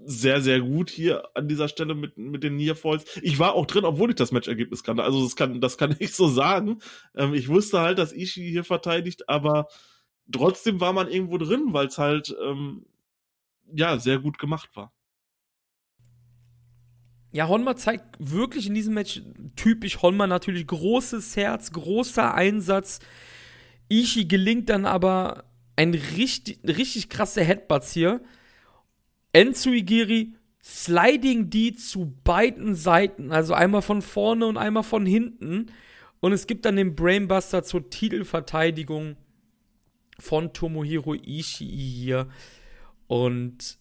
sehr, 0.05 0.41
sehr 0.41 0.61
gut 0.61 0.89
hier 0.89 1.23
an 1.35 1.47
dieser 1.47 1.67
Stelle 1.67 1.95
mit, 1.95 2.17
mit 2.17 2.43
den 2.43 2.55
Nearfalls. 2.55 3.05
Ich 3.21 3.39
war 3.39 3.53
auch 3.53 3.65
drin, 3.65 3.85
obwohl 3.85 4.09
ich 4.09 4.15
das 4.15 4.31
Matchergebnis 4.31 4.83
kannte. 4.83 5.03
Also, 5.03 5.23
das 5.23 5.35
kann, 5.35 5.61
das 5.61 5.77
kann 5.77 5.95
ich 5.99 6.13
so 6.13 6.27
sagen. 6.27 6.79
Ähm, 7.15 7.33
ich 7.33 7.49
wusste 7.49 7.79
halt, 7.79 7.97
dass 7.97 8.13
Ishii 8.13 8.49
hier 8.49 8.63
verteidigt, 8.63 9.29
aber 9.29 9.67
trotzdem 10.31 10.79
war 10.79 10.93
man 10.93 11.09
irgendwo 11.09 11.37
drin, 11.37 11.67
weil 11.71 11.87
es 11.87 11.97
halt, 11.97 12.35
ähm, 12.43 12.85
ja, 13.73 13.97
sehr 13.97 14.19
gut 14.19 14.37
gemacht 14.37 14.69
war. 14.75 14.93
Ja, 17.31 17.49
Honma 17.49 17.75
zeigt 17.75 18.15
wirklich 18.19 18.67
in 18.67 18.75
diesem 18.75 18.93
Match 18.93 19.21
typisch 19.57 20.01
Honma 20.01 20.25
natürlich 20.25 20.65
großes 20.67 21.35
Herz, 21.35 21.73
großer 21.73 22.33
Einsatz. 22.33 22.99
Ishi 23.89 24.25
gelingt 24.25 24.69
dann 24.69 24.85
aber 24.85 25.43
ein 25.75 25.93
richtig, 25.93 26.59
richtig 26.63 27.09
krasser 27.09 27.43
Headbutts 27.43 27.91
hier. 27.91 28.21
Enzuigiri 29.35 30.33
Sliding 30.63 31.49
D 31.49 31.75
zu 31.75 32.15
beiden 32.23 32.73
Seiten, 32.73 33.33
also 33.33 33.53
einmal 33.53 33.81
von 33.81 34.01
vorne 34.01 34.47
und 34.47 34.57
einmal 34.57 34.83
von 34.83 35.05
hinten. 35.05 35.67
Und 36.21 36.31
es 36.31 36.47
gibt 36.47 36.63
dann 36.63 36.77
den 36.77 36.95
Brainbuster 36.95 37.61
zur 37.61 37.89
Titelverteidigung 37.89 39.17
von 40.17 40.53
Tomohiro 40.53 41.13
Ishii 41.13 41.67
hier. 41.67 42.29
Und 43.07 43.77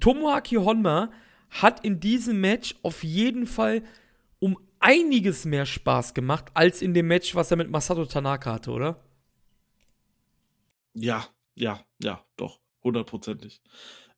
Tomoaki 0.00 0.56
Honma 0.56 1.12
hat 1.50 1.84
in 1.84 2.00
diesem 2.00 2.40
Match 2.40 2.74
auf 2.82 3.04
jeden 3.04 3.46
Fall 3.46 3.82
um 4.38 4.58
einiges 4.80 5.44
mehr 5.44 5.66
Spaß 5.66 6.14
gemacht 6.14 6.46
als 6.54 6.80
in 6.80 6.94
dem 6.94 7.08
Match, 7.08 7.34
was 7.34 7.50
er 7.50 7.58
mit 7.58 7.70
Masato 7.70 8.06
Tanaka 8.06 8.54
hatte, 8.54 8.70
oder? 8.70 9.04
Ja, 10.94 11.26
ja, 11.54 11.84
ja, 12.02 12.24
doch, 12.36 12.58
hundertprozentig. 12.82 13.60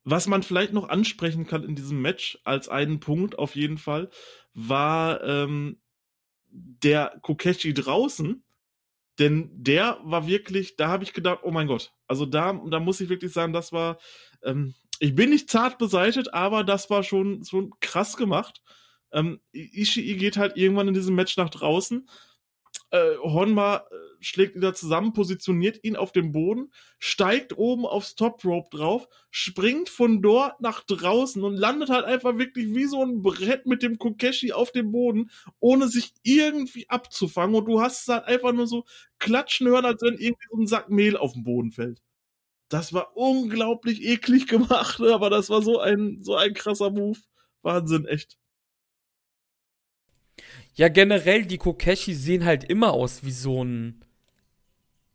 Was 0.09 0.25
man 0.25 0.41
vielleicht 0.41 0.71
noch 0.71 0.87
ansprechen 0.87 1.47
kann 1.47 1.65
in 1.65 1.75
diesem 1.75 2.01
Match 2.01 2.39
als 2.45 2.69
einen 2.69 3.01
Punkt 3.01 3.37
auf 3.37 3.57
jeden 3.57 3.77
Fall, 3.77 4.09
war 4.53 5.21
ähm, 5.21 5.81
der 6.49 7.19
Kokeshi 7.21 7.73
draußen, 7.73 8.41
denn 9.19 9.49
der 9.51 9.99
war 10.03 10.25
wirklich, 10.25 10.77
da 10.77 10.87
habe 10.87 11.03
ich 11.03 11.11
gedacht, 11.11 11.39
oh 11.43 11.51
mein 11.51 11.67
Gott, 11.67 11.91
also 12.07 12.25
da, 12.25 12.53
da 12.53 12.79
muss 12.79 13.01
ich 13.01 13.09
wirklich 13.09 13.33
sagen, 13.33 13.51
das 13.51 13.73
war, 13.73 13.97
ähm, 14.43 14.75
ich 14.99 15.13
bin 15.13 15.29
nicht 15.29 15.49
zart 15.49 15.77
beseitet, 15.77 16.33
aber 16.33 16.63
das 16.63 16.89
war 16.89 17.03
schon, 17.03 17.43
schon 17.43 17.73
krass 17.81 18.15
gemacht. 18.15 18.61
Ähm, 19.11 19.41
Ishii 19.51 20.15
geht 20.15 20.37
halt 20.37 20.55
irgendwann 20.55 20.87
in 20.87 20.93
diesem 20.93 21.15
Match 21.15 21.35
nach 21.35 21.49
draußen. 21.49 22.07
Äh, 22.89 23.17
Honma 23.21 23.77
äh, 23.91 23.95
schlägt 24.21 24.55
ihn 24.55 24.61
da 24.61 24.73
zusammen, 24.73 25.11
positioniert 25.11 25.83
ihn 25.83 25.97
auf 25.97 26.13
dem 26.13 26.31
Boden, 26.31 26.71
steigt 26.99 27.57
oben 27.57 27.85
aufs 27.85 28.15
Top 28.15 28.43
Rope 28.45 28.75
drauf, 28.75 29.07
springt 29.29 29.89
von 29.89 30.21
dort 30.21 30.61
nach 30.61 30.83
draußen 30.85 31.43
und 31.43 31.57
landet 31.57 31.89
halt 31.89 32.05
einfach 32.05 32.37
wirklich 32.37 32.73
wie 32.73 32.85
so 32.85 33.03
ein 33.03 33.21
Brett 33.21 33.65
mit 33.65 33.83
dem 33.83 33.97
Kokeshi 33.97 34.53
auf 34.53 34.71
dem 34.71 34.91
Boden, 34.91 35.29
ohne 35.59 35.89
sich 35.89 36.13
irgendwie 36.23 36.89
abzufangen. 36.89 37.55
Und 37.55 37.65
du 37.65 37.81
hast 37.81 38.03
es 38.03 38.07
halt 38.07 38.25
einfach 38.25 38.53
nur 38.53 38.67
so 38.67 38.85
klatschen 39.19 39.67
hören, 39.67 39.85
als 39.85 40.01
wenn 40.01 40.17
irgendwie 40.17 40.47
so 40.49 40.57
ein 40.57 40.67
Sack 40.67 40.89
Mehl 40.89 41.17
auf 41.17 41.33
den 41.33 41.43
Boden 41.43 41.71
fällt. 41.71 42.01
Das 42.69 42.93
war 42.93 43.15
unglaublich 43.17 44.03
eklig 44.03 44.47
gemacht, 44.49 45.01
aber 45.01 45.29
das 45.29 45.49
war 45.49 45.61
so 45.61 45.79
ein, 45.79 46.19
so 46.23 46.35
ein 46.35 46.53
krasser 46.53 46.91
Move. 46.91 47.19
Wahnsinn, 47.63 48.05
echt. 48.05 48.37
Ja, 50.77 50.89
generell, 50.89 51.45
die 51.45 51.57
Kokeshi 51.57 52.13
sehen 52.13 52.45
halt 52.45 52.63
immer 52.63 52.93
aus 52.93 53.23
wie 53.23 53.31
so 53.31 53.63
ein. 53.63 54.01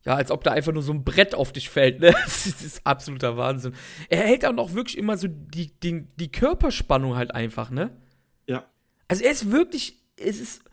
Ja, 0.05 0.15
als 0.15 0.29
ob 0.29 0.43
da 0.43 0.51
einfach 0.51 0.73
nur 0.73 0.83
so 0.83 0.91
ein 0.91 1.05
Brett 1.05 1.33
auf 1.33 1.53
dich 1.53 1.69
fällt, 1.69 2.01
ne? 2.01 2.13
Das 2.25 2.45
ist, 2.45 2.57
das 2.57 2.63
ist 2.63 2.85
absoluter 2.85 3.37
Wahnsinn. 3.37 3.73
Er 4.09 4.19
hält 4.19 4.45
auch 4.45 4.51
noch 4.51 4.73
wirklich 4.73 4.97
immer 4.97 5.17
so 5.17 5.29
die, 5.29 5.71
die, 5.79 6.05
die 6.17 6.31
Körperspannung 6.31 7.15
halt 7.15 7.33
einfach, 7.33 7.71
ne? 7.71 7.95
Ja. 8.45 8.65
Also 9.07 9.23
er 9.23 9.31
ist 9.31 9.51
wirklich, 9.51 10.03
es 10.17 10.41
ist 10.41 10.63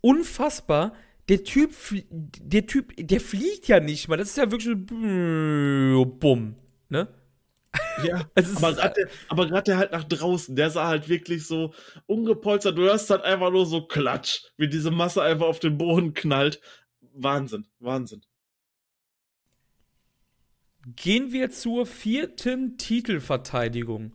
unfassbar. 0.00 0.94
Der 1.28 1.42
Typ, 1.42 1.74
der 2.10 2.66
Typ, 2.66 2.94
der 2.96 3.20
fliegt 3.20 3.66
ja 3.66 3.80
nicht 3.80 4.06
mal. 4.06 4.16
Das 4.16 4.30
ist 4.30 4.36
ja 4.36 4.52
wirklich 4.52 4.66
so 4.66 6.04
bumm, 6.06 6.54
ne? 6.88 7.08
Ja, 8.04 8.28
aber 8.34 8.72
gerade 8.72 8.94
der, 8.94 9.46
grad 9.46 9.66
der 9.68 9.76
halt 9.76 9.92
nach 9.92 10.04
draußen, 10.04 10.56
der 10.56 10.70
sah 10.70 10.88
halt 10.88 11.08
wirklich 11.08 11.46
so 11.46 11.74
ungepolstert. 12.06 12.78
Du 12.78 12.82
hörst 12.82 13.10
halt 13.10 13.22
einfach 13.22 13.50
nur 13.50 13.66
so 13.66 13.86
Klatsch, 13.86 14.44
wie 14.56 14.68
diese 14.68 14.90
Masse 14.90 15.22
einfach 15.22 15.46
auf 15.46 15.60
den 15.60 15.76
Boden 15.76 16.14
knallt. 16.14 16.60
Wahnsinn, 17.12 17.66
Wahnsinn. 17.78 18.22
Gehen 20.96 21.32
wir 21.32 21.50
zur 21.50 21.84
vierten 21.84 22.78
Titelverteidigung 22.78 24.14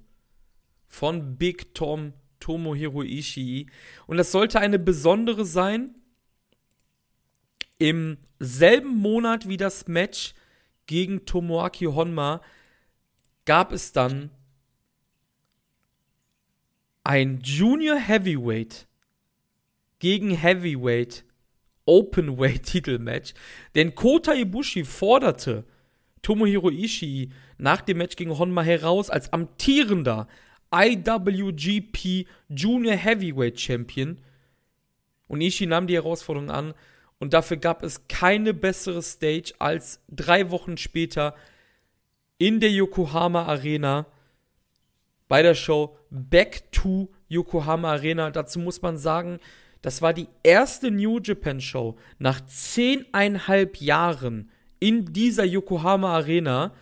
von 0.87 1.37
Big 1.37 1.75
Tom 1.75 2.13
Tomohiro 2.39 3.03
Ishii. 3.03 3.69
Und 4.07 4.17
das 4.17 4.31
sollte 4.31 4.59
eine 4.59 4.79
besondere 4.79 5.45
sein. 5.45 5.95
Im 7.77 8.17
selben 8.39 8.95
Monat 8.97 9.47
wie 9.47 9.57
das 9.57 9.87
Match 9.87 10.33
gegen 10.87 11.25
Tomoaki 11.25 11.85
Honma 11.85 12.41
gab 13.45 13.71
es 13.71 13.91
dann 13.91 14.31
ein 17.03 17.39
Junior 17.41 17.97
Heavyweight 17.97 18.87
gegen 19.99 20.31
Heavyweight 20.31 21.23
Openweight 21.85 22.63
Titelmatch. 22.63 23.33
Denn 23.75 23.95
Kota 23.95 24.33
Ibushi 24.33 24.83
forderte 24.83 25.65
Tomohiro 26.21 26.71
Ishii 26.71 27.31
nach 27.57 27.81
dem 27.81 27.99
Match 27.99 28.15
gegen 28.15 28.37
Honma 28.37 28.63
heraus 28.63 29.09
als 29.09 29.31
amtierender 29.31 30.27
IWGP 30.73 32.27
Junior 32.49 32.95
Heavyweight 32.95 33.59
Champion. 33.59 34.19
Und 35.27 35.41
Ishii 35.41 35.67
nahm 35.67 35.87
die 35.87 35.93
Herausforderung 35.93 36.49
an. 36.49 36.73
Und 37.19 37.33
dafür 37.33 37.57
gab 37.57 37.83
es 37.83 38.07
keine 38.07 38.53
bessere 38.53 39.01
Stage 39.01 39.53
als 39.59 40.01
drei 40.09 40.49
Wochen 40.49 40.77
später 40.77 41.35
in 42.37 42.59
der 42.59 42.71
Yokohama 42.71 43.43
Arena 43.45 44.05
bei 45.27 45.41
der 45.41 45.55
Show 45.55 45.97
Back 46.09 46.71
to 46.71 47.09
Yokohama 47.27 47.91
Arena. 47.91 48.31
Dazu 48.31 48.59
muss 48.59 48.81
man 48.81 48.97
sagen, 48.97 49.39
das 49.81 50.01
war 50.01 50.13
die 50.13 50.27
erste 50.43 50.91
New 50.91 51.19
Japan 51.19 51.61
Show 51.61 51.97
nach 52.17 52.41
zehneinhalb 52.45 53.79
Jahren 53.81 54.51
in 54.79 55.13
dieser 55.13 55.45
Yokohama 55.45 56.13
Arena. 56.15 56.73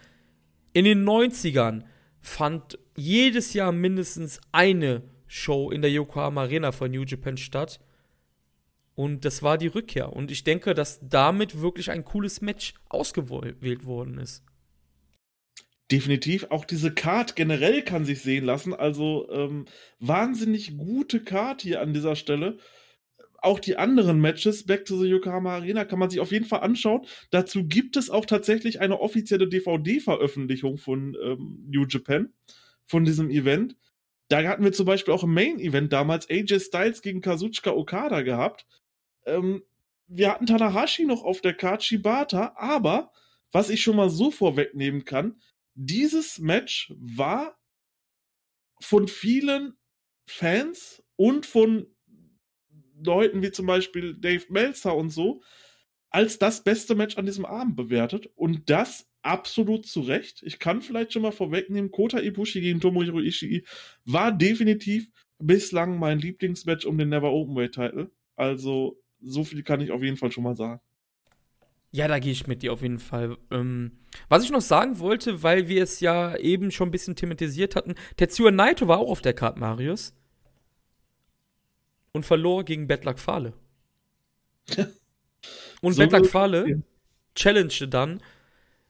In 0.74 0.86
den 0.86 1.04
90ern 1.04 1.84
fand 2.22 2.80
jedes 2.96 3.54
Jahr 3.54 3.72
mindestens 3.72 4.40
eine 4.52 5.04
Show 5.28 5.72
in 5.72 5.82
der 5.82 5.92
Yokohama 5.92 6.42
Arena 6.42 6.72
von 6.72 6.92
New 6.92 7.04
Japan 7.04 7.38
statt. 7.38 7.80
Und 8.96 9.26
das 9.26 9.42
war 9.42 9.58
die 9.58 9.68
Rückkehr. 9.68 10.14
Und 10.14 10.32
ich 10.32 10.44
denke, 10.44 10.74
dass 10.74 11.00
damit 11.02 11.62
wirklich 11.62 11.90
ein 11.92 12.06
cooles 12.06 12.42
Match 12.42 12.76
ausgewählt 12.90 13.86
worden 13.86 14.20
ist. 14.20 14.44
Definitiv. 15.94 16.48
Auch 16.50 16.66
diese 16.66 16.92
Card 16.92 17.36
generell 17.36 17.84
kann 17.84 18.04
sich 18.04 18.24
sehen 18.24 18.46
lassen. 18.46 18.74
Also 18.74 19.30
ähm, 19.30 19.66
wahnsinnig 20.00 20.76
gute 20.76 21.20
Card 21.20 21.62
hier 21.62 21.82
an 21.82 21.94
dieser 21.94 22.16
Stelle. 22.16 22.58
Auch 23.38 23.60
die 23.60 23.78
anderen 23.78 24.20
Matches, 24.20 24.66
Back 24.66 24.86
to 24.86 24.98
the 24.98 25.08
Yokohama 25.08 25.54
Arena, 25.54 25.86
kann 25.86 26.00
man 26.00 26.10
sich 26.10 26.20
auf 26.20 26.32
jeden 26.32 26.46
Fall 26.46 26.62
anschauen. 26.62 27.06
Dazu 27.30 27.68
gibt 27.68 27.96
es 27.96 28.10
auch 28.10 28.26
tatsächlich 28.26 28.82
eine 28.82 29.02
offizielle 29.02 29.48
DVD-Veröffentlichung 29.48 30.80
von 30.80 31.16
ähm, 31.24 31.64
New 31.70 31.86
Japan, 31.88 32.34
von 32.88 33.06
diesem 33.06 33.30
Event. 33.30 33.76
Da 34.30 34.42
hatten 34.42 34.64
wir 34.64 34.72
zum 34.72 34.88
Beispiel 34.88 35.14
auch 35.14 35.24
im 35.24 35.36
Main-Event 35.36 35.94
damals 35.94 36.28
AJ 36.28 36.62
Styles 36.62 37.04
gegen 37.04 37.22
Kazuchika 37.22 37.70
Okada 37.70 38.24
gehabt. 38.24 38.66
Ähm, 39.28 39.62
wir 40.08 40.32
hatten 40.32 40.48
Tanahashi 40.48 41.06
noch 41.06 41.24
auf 41.24 41.42
der 41.42 41.54
Card 41.54 41.84
Shibata, 41.84 42.54
aber 42.56 43.12
was 43.52 43.70
ich 43.70 43.84
schon 43.84 43.96
mal 43.96 44.10
so 44.10 44.32
vorwegnehmen 44.32 45.06
kann, 45.06 45.36
dieses 45.76 46.40
Match 46.40 46.94
war 46.98 47.58
von 48.80 49.08
vielen 49.08 49.74
Fans 50.28 51.04
und 51.16 51.46
von 51.46 51.88
Leuten 53.04 53.42
wie 53.42 53.52
zum 53.52 53.66
Beispiel 53.66 54.16
Dave 54.16 54.46
Meltzer 54.50 54.96
und 54.96 55.10
so 55.10 55.42
als 56.10 56.38
das 56.38 56.64
beste 56.64 56.94
Match 56.94 57.18
an 57.18 57.26
diesem 57.26 57.44
Abend 57.44 57.76
bewertet 57.76 58.30
und 58.36 58.70
das 58.70 59.10
absolut 59.24 59.88
zu 59.88 60.02
Recht. 60.02 60.44
Ich 60.44 60.60
kann 60.60 60.82
vielleicht 60.82 61.12
schon 61.12 61.24
mal 61.24 61.32
vorwegnehmen, 61.32 61.92
Kota 61.92 62.20
Ibushi 62.20 62.62
gegen 62.62 62.80
Tomohiro 62.80 63.20
Ishii 63.20 63.66
war 64.06 64.32
definitiv 64.32 65.12
bislang 65.40 65.98
mein 65.98 66.20
Lieblingsmatch 66.20 66.86
um 66.86 66.98
den 66.98 67.10
Never 67.10 67.32
Openweight 67.32 67.74
Title. 67.74 68.12
Also 68.36 69.02
so 69.22 69.44
viel 69.44 69.64
kann 69.64 69.82
ich 69.82 69.92
auf 69.92 70.04
jeden 70.04 70.18
Fall 70.18 70.32
schon 70.32 70.44
mal 70.44 70.56
sagen. 70.56 70.82
Ja, 71.96 72.08
da 72.08 72.18
gehe 72.18 72.32
ich 72.32 72.48
mit 72.48 72.64
dir 72.64 72.74
auf 72.74 72.82
jeden 72.82 72.98
Fall. 72.98 73.38
Ähm, 73.52 73.92
was 74.28 74.44
ich 74.44 74.50
noch 74.50 74.62
sagen 74.62 74.98
wollte, 74.98 75.44
weil 75.44 75.68
wir 75.68 75.84
es 75.84 76.00
ja 76.00 76.36
eben 76.38 76.72
schon 76.72 76.88
ein 76.88 76.92
bisschen 76.92 77.16
thematisiert 77.16 77.76
hatten, 77.76 77.94
Tetsuya 78.18 78.50
Naito 78.50 78.88
war 78.88 78.98
auch 78.98 79.12
auf 79.12 79.22
der 79.22 79.36
Karte, 79.36 79.60
Marius. 79.60 80.16
Und 82.12 82.26
verlor 82.26 82.64
gegen 82.64 82.88
Bedluck 82.88 83.20
Fale. 83.20 83.54
Und 85.82 85.94
so 85.94 86.02
Bedluck 86.02 86.26
Fale 86.26 86.82
challengete 87.36 87.88
dann 87.88 88.24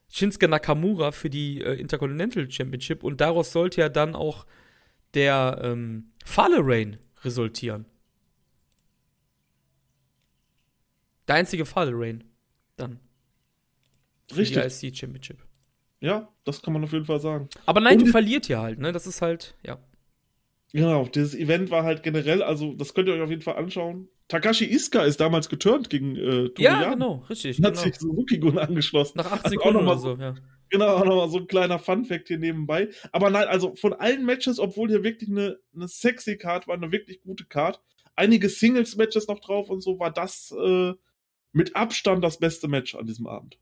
Shinsuke 0.08 0.48
Nakamura 0.48 1.12
für 1.12 1.28
die 1.28 1.60
äh, 1.60 1.74
Intercontinental 1.74 2.50
Championship 2.50 3.02
und 3.04 3.20
daraus 3.20 3.52
sollte 3.52 3.82
ja 3.82 3.90
dann 3.90 4.14
auch 4.14 4.46
der 5.12 5.60
ähm, 5.62 6.12
Fale 6.24 6.60
Rain 6.60 6.98
resultieren. 7.22 7.84
Der 11.28 11.34
einzige 11.34 11.66
Fale 11.66 11.92
Rain. 11.92 12.24
Richtig. 14.36 14.78
Die 14.80 14.88
IC 14.88 14.96
Championship. 14.96 15.38
Ja, 16.00 16.28
das 16.44 16.60
kann 16.60 16.74
man 16.74 16.84
auf 16.84 16.92
jeden 16.92 17.06
Fall 17.06 17.20
sagen. 17.20 17.48
Aber 17.66 17.80
nein, 17.80 17.98
du 17.98 18.06
verliert 18.06 18.48
ja 18.48 18.62
halt, 18.62 18.78
ne? 18.78 18.92
Das 18.92 19.06
ist 19.06 19.22
halt, 19.22 19.56
ja. 19.64 19.78
Genau, 20.72 21.06
dieses 21.06 21.34
Event 21.34 21.70
war 21.70 21.84
halt 21.84 22.02
generell, 22.02 22.42
also 22.42 22.74
das 22.74 22.94
könnt 22.94 23.08
ihr 23.08 23.14
euch 23.14 23.22
auf 23.22 23.30
jeden 23.30 23.42
Fall 23.42 23.56
anschauen. 23.56 24.08
Takashi 24.28 24.64
Iska 24.64 25.04
ist 25.04 25.20
damals 25.20 25.48
geturnt 25.48 25.88
gegen 25.88 26.16
äh, 26.16 26.50
Ja, 26.58 26.82
Jan. 26.82 26.92
genau, 26.94 27.24
richtig. 27.30 27.58
Hat 27.58 27.74
genau. 27.74 27.84
sich 27.84 27.94
Suzuki-Gun 27.96 28.58
angeschlossen. 28.58 29.18
Nach 29.18 29.30
8 29.30 29.50
Sekunden 29.50 29.82
oder 29.82 29.98
so, 29.98 30.16
ja. 30.16 30.34
Genau, 30.70 30.88
auch 30.88 31.04
nochmal 31.04 31.28
so 31.28 31.38
ein 31.38 31.46
kleiner 31.46 31.78
Fun-Fact 31.78 32.28
hier 32.28 32.38
nebenbei. 32.38 32.88
Aber 33.12 33.30
nein, 33.30 33.46
also 33.46 33.74
von 33.76 33.92
allen 33.92 34.24
Matches, 34.24 34.58
obwohl 34.58 34.88
hier 34.88 35.04
wirklich 35.04 35.30
eine, 35.30 35.58
eine 35.74 35.86
sexy 35.86 36.36
Card 36.36 36.66
war, 36.66 36.74
eine 36.74 36.90
wirklich 36.90 37.22
gute 37.22 37.44
Card, 37.44 37.80
einige 38.16 38.48
Singles-Matches 38.48 39.28
noch 39.28 39.40
drauf 39.40 39.70
und 39.70 39.82
so, 39.82 40.00
war 40.00 40.10
das 40.10 40.52
äh, 40.60 40.92
mit 41.52 41.76
Abstand 41.76 42.24
das 42.24 42.38
beste 42.38 42.66
Match 42.66 42.94
an 42.94 43.06
diesem 43.06 43.26
Abend. 43.26 43.58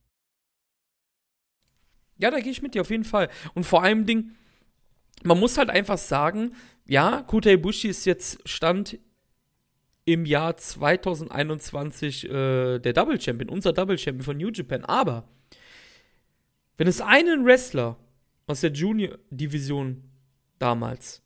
Ja, 2.23 2.31
da 2.31 2.39
gehe 2.39 2.53
ich 2.53 2.63
mit 2.63 2.75
dir 2.75 2.83
auf 2.83 2.91
jeden 2.91 3.05
Fall. 3.05 3.29
Und 3.55 3.65
vor 3.65 3.83
allem 3.83 4.07
Ding, 4.07 4.31
man 5.25 5.41
muss 5.41 5.59
halt 5.59 5.71
einfach 5.71 5.99
sagen, 5.99 6.55
ja, 6.87 7.23
Kota 7.23 7.51
Ibushi 7.51 7.89
ist 7.89 8.05
jetzt 8.05 8.49
Stand 8.49 8.99
im 10.05 10.25
Jahr 10.25 10.57
2021 10.57 12.25
äh, 12.31 12.79
der 12.79 12.93
Double 12.93 13.21
Champion, 13.21 13.51
unser 13.51 13.73
Double 13.73 13.99
Champion 13.99 14.23
von 14.23 14.37
New 14.37 14.51
Japan. 14.51 14.85
Aber 14.85 15.29
wenn 16.77 16.87
es 16.87 17.01
einen 17.01 17.45
Wrestler 17.45 17.99
aus 18.47 18.61
der 18.61 18.71
Junior-Division 18.71 20.05
damals 20.61 21.23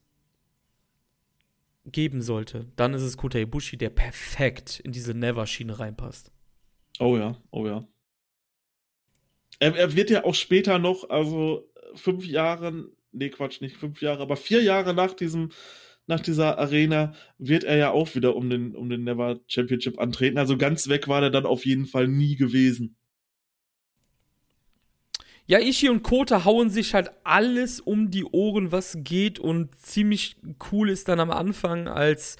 geben 1.84 2.22
sollte, 2.22 2.72
dann 2.76 2.94
ist 2.94 3.02
es 3.02 3.18
Kota 3.18 3.38
Ibushi, 3.38 3.76
der 3.76 3.90
perfekt 3.90 4.80
in 4.80 4.92
diese 4.92 5.12
Never-Schiene 5.12 5.78
reinpasst. 5.78 6.32
Oh 6.98 7.18
ja, 7.18 7.36
oh 7.50 7.66
ja. 7.66 7.86
Er, 9.58 9.74
er, 9.76 9.96
wird 9.96 10.10
ja 10.10 10.24
auch 10.24 10.34
später 10.34 10.78
noch, 10.78 11.08
also 11.08 11.70
fünf 11.94 12.26
Jahre, 12.26 12.88
nee, 13.12 13.30
Quatsch, 13.30 13.60
nicht 13.60 13.76
fünf 13.76 14.02
Jahre, 14.02 14.22
aber 14.22 14.36
vier 14.36 14.62
Jahre 14.62 14.94
nach 14.94 15.14
diesem, 15.14 15.50
nach 16.06 16.20
dieser 16.20 16.58
Arena 16.58 17.14
wird 17.38 17.64
er 17.64 17.76
ja 17.76 17.90
auch 17.90 18.14
wieder 18.14 18.36
um 18.36 18.48
den, 18.48 18.76
um 18.76 18.88
den 18.88 19.04
Never 19.04 19.40
Championship 19.48 19.98
antreten. 19.98 20.38
Also 20.38 20.56
ganz 20.56 20.88
weg 20.88 21.08
war 21.08 21.22
er 21.22 21.30
dann 21.30 21.46
auf 21.46 21.64
jeden 21.64 21.86
Fall 21.86 22.06
nie 22.06 22.36
gewesen. 22.36 22.96
Ja, 25.48 25.60
Ishi 25.60 25.88
und 25.88 26.02
Kota 26.02 26.44
hauen 26.44 26.70
sich 26.70 26.92
halt 26.92 27.10
alles 27.22 27.78
um 27.78 28.10
die 28.10 28.24
Ohren, 28.24 28.72
was 28.72 28.98
geht 29.02 29.38
und 29.38 29.78
ziemlich 29.80 30.36
cool 30.72 30.90
ist 30.90 31.06
dann 31.06 31.20
am 31.20 31.30
Anfang, 31.30 31.86
als 31.86 32.36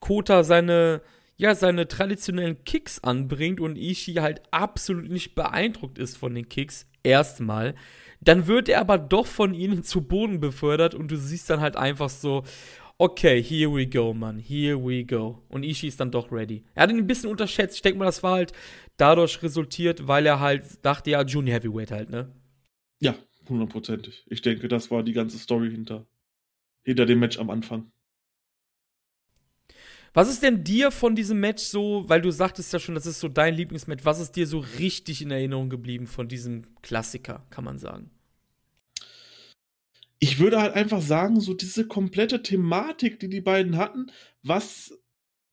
Kota 0.00 0.44
seine, 0.44 1.00
ja, 1.36 1.54
seine 1.54 1.88
traditionellen 1.88 2.64
Kicks 2.64 3.02
anbringt 3.02 3.60
und 3.60 3.76
Ishi 3.76 4.14
halt 4.14 4.42
absolut 4.50 5.08
nicht 5.08 5.34
beeindruckt 5.34 5.98
ist 5.98 6.16
von 6.16 6.34
den 6.34 6.48
Kicks, 6.48 6.86
erstmal. 7.02 7.74
Dann 8.20 8.46
wird 8.46 8.68
er 8.68 8.80
aber 8.80 8.98
doch 8.98 9.26
von 9.26 9.54
ihnen 9.54 9.82
zu 9.82 10.02
Boden 10.02 10.40
befördert 10.40 10.94
und 10.94 11.10
du 11.10 11.16
siehst 11.16 11.50
dann 11.50 11.60
halt 11.60 11.76
einfach 11.76 12.08
so, 12.08 12.44
okay, 12.98 13.42
here 13.42 13.74
we 13.74 13.86
go, 13.86 14.14
Mann, 14.14 14.38
here 14.38 14.78
we 14.78 15.04
go. 15.04 15.42
Und 15.48 15.64
Ishii 15.64 15.88
ist 15.88 15.98
dann 15.98 16.12
doch 16.12 16.30
ready. 16.30 16.64
Er 16.74 16.84
hat 16.84 16.90
ihn 16.90 16.98
ein 16.98 17.06
bisschen 17.06 17.30
unterschätzt. 17.30 17.76
Ich 17.76 17.82
denke 17.82 17.98
mal, 17.98 18.04
das 18.04 18.22
war 18.22 18.34
halt 18.34 18.52
dadurch 18.96 19.42
resultiert, 19.42 20.06
weil 20.06 20.24
er 20.26 20.38
halt 20.38 20.64
dachte, 20.82 21.10
ja, 21.10 21.22
Junior 21.22 21.56
Heavyweight 21.56 21.90
halt, 21.90 22.10
ne? 22.10 22.32
Ja, 23.00 23.16
hundertprozentig. 23.48 24.24
Ich 24.28 24.42
denke, 24.42 24.68
das 24.68 24.92
war 24.92 25.02
die 25.02 25.12
ganze 25.12 25.38
Story 25.38 25.70
hinter, 25.70 26.06
hinter 26.84 27.06
dem 27.06 27.18
Match 27.18 27.38
am 27.38 27.50
Anfang. 27.50 27.90
Was 30.14 30.28
ist 30.28 30.42
denn 30.42 30.62
dir 30.62 30.90
von 30.90 31.16
diesem 31.16 31.40
Match 31.40 31.62
so, 31.62 32.04
weil 32.06 32.20
du 32.20 32.30
sagtest 32.30 32.72
ja 32.72 32.78
schon, 32.78 32.94
das 32.94 33.06
ist 33.06 33.20
so 33.20 33.28
dein 33.28 33.54
Lieblingsmatch, 33.54 34.04
was 34.04 34.20
ist 34.20 34.32
dir 34.32 34.46
so 34.46 34.58
richtig 34.78 35.22
in 35.22 35.30
Erinnerung 35.30 35.70
geblieben 35.70 36.06
von 36.06 36.28
diesem 36.28 36.62
Klassiker, 36.82 37.46
kann 37.50 37.64
man 37.64 37.78
sagen? 37.78 38.10
ich 40.22 40.38
würde 40.38 40.62
halt 40.62 40.76
einfach 40.76 41.02
sagen, 41.02 41.40
so 41.40 41.52
diese 41.52 41.88
komplette 41.88 42.44
Thematik, 42.44 43.18
die 43.18 43.28
die 43.28 43.40
beiden 43.40 43.76
hatten, 43.76 44.12
was 44.44 44.96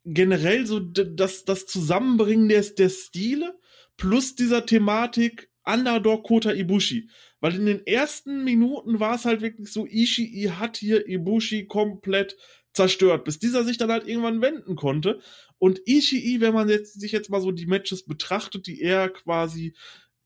generell 0.06 0.68
so 0.68 0.80
das, 0.80 1.44
das 1.44 1.66
Zusammenbringen 1.66 2.50
der, 2.50 2.62
der 2.62 2.90
Stile 2.90 3.58
plus 3.98 4.36
dieser 4.36 4.68
Thematik 4.68 5.50
Underdog 5.66 6.24
Kota 6.24 6.54
Ibushi. 6.54 7.10
Weil 7.40 7.56
in 7.56 7.66
den 7.66 7.88
ersten 7.88 8.44
Minuten 8.44 9.00
war 9.00 9.16
es 9.16 9.26
halt 9.26 9.42
wirklich 9.42 9.72
so, 9.72 9.88
Ishii 9.88 10.52
hat 10.60 10.78
hier 10.78 11.08
Ibushi 11.08 11.66
komplett 11.66 12.38
zerstört, 12.74 13.24
bis 13.24 13.40
dieser 13.40 13.64
sich 13.64 13.78
dann 13.78 13.92
halt 13.92 14.08
irgendwann 14.08 14.42
wenden 14.42 14.76
konnte. 14.76 15.20
Und 15.58 15.82
Ishii, 15.86 16.42
wenn 16.42 16.54
man 16.54 16.70
jetzt, 16.70 17.00
sich 17.00 17.12
jetzt 17.12 17.30
mal 17.30 17.42
so 17.42 17.52
die 17.52 17.66
Matches 17.66 18.06
betrachtet, 18.06 18.68
die 18.68 18.82
er 18.82 19.10
quasi 19.10 19.74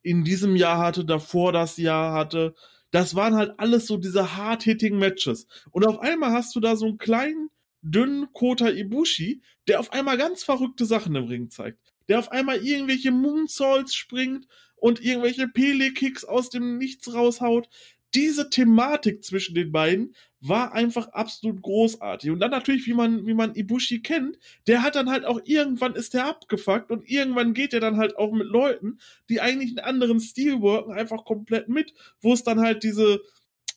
in 0.02 0.24
diesem 0.24 0.56
Jahr 0.56 0.78
hatte, 0.78 1.06
davor 1.06 1.52
das 1.52 1.78
Jahr 1.78 2.14
hatte, 2.14 2.54
das 2.92 3.16
waren 3.16 3.36
halt 3.36 3.54
alles 3.58 3.88
so 3.88 3.98
diese 3.98 4.38
hard-hitting 4.38 5.00
Matches. 5.00 5.48
Und 5.72 5.86
auf 5.88 6.00
einmal 6.00 6.32
hast 6.32 6.56
du 6.56 6.60
da 6.60 6.76
so 6.76 6.86
einen 6.86 6.98
kleinen, 7.00 7.50
dünnen 7.82 8.32
Kota 8.34 8.70
Ibushi, 8.70 9.42
der 9.68 9.80
auf 9.80 9.92
einmal 9.92 10.18
ganz 10.18 10.44
verrückte 10.44 10.86
Sachen 10.86 11.16
im 11.16 11.26
Ring 11.26 11.50
zeigt. 11.50 11.80
Der 12.08 12.20
auf 12.20 12.32
einmal 12.32 12.64
irgendwelche 12.64 13.12
Moonsaults 13.12 13.96
springt 13.96 14.48
und 14.76 15.04
irgendwelche 15.04 15.48
Pele-Kicks 15.48 16.24
aus 16.24 16.50
dem 16.50 16.78
Nichts 16.78 17.14
raushaut 17.14 17.68
diese 18.16 18.50
Thematik 18.50 19.24
zwischen 19.24 19.56
den 19.56 19.72
beiden 19.72 20.16
war 20.40 20.74
einfach 20.74 21.08
absolut 21.10 21.62
großartig. 21.62 22.30
Und 22.30 22.40
dann 22.40 22.52
natürlich, 22.52 22.86
wie 22.86 22.94
man, 22.94 23.26
wie 23.26 23.34
man 23.34 23.56
Ibushi 23.56 24.02
kennt, 24.02 24.38
der 24.68 24.84
hat 24.84 24.96
dann 24.96 25.10
halt 25.10 25.26
auch 25.26 25.40
irgendwann 25.46 25.96
ist 25.96 26.14
der 26.14 26.26
abgefuckt 26.26 26.92
und 26.92 27.10
irgendwann 27.10 27.54
geht 27.54 27.74
er 27.74 27.80
dann 27.80 27.98
halt 27.98 28.18
auch 28.18 28.32
mit 28.34 28.48
Leuten, 28.48 29.00
die 29.30 29.40
eigentlich 29.40 29.70
einen 29.70 29.80
anderen 29.80 30.20
Stil 30.20 30.62
worken, 30.62 30.92
einfach 30.92 31.24
komplett 31.24 31.70
mit, 31.70 31.94
wo 32.22 32.34
es 32.34 32.44
dann 32.44 32.60
halt 32.60 32.84
diese, 32.84 33.22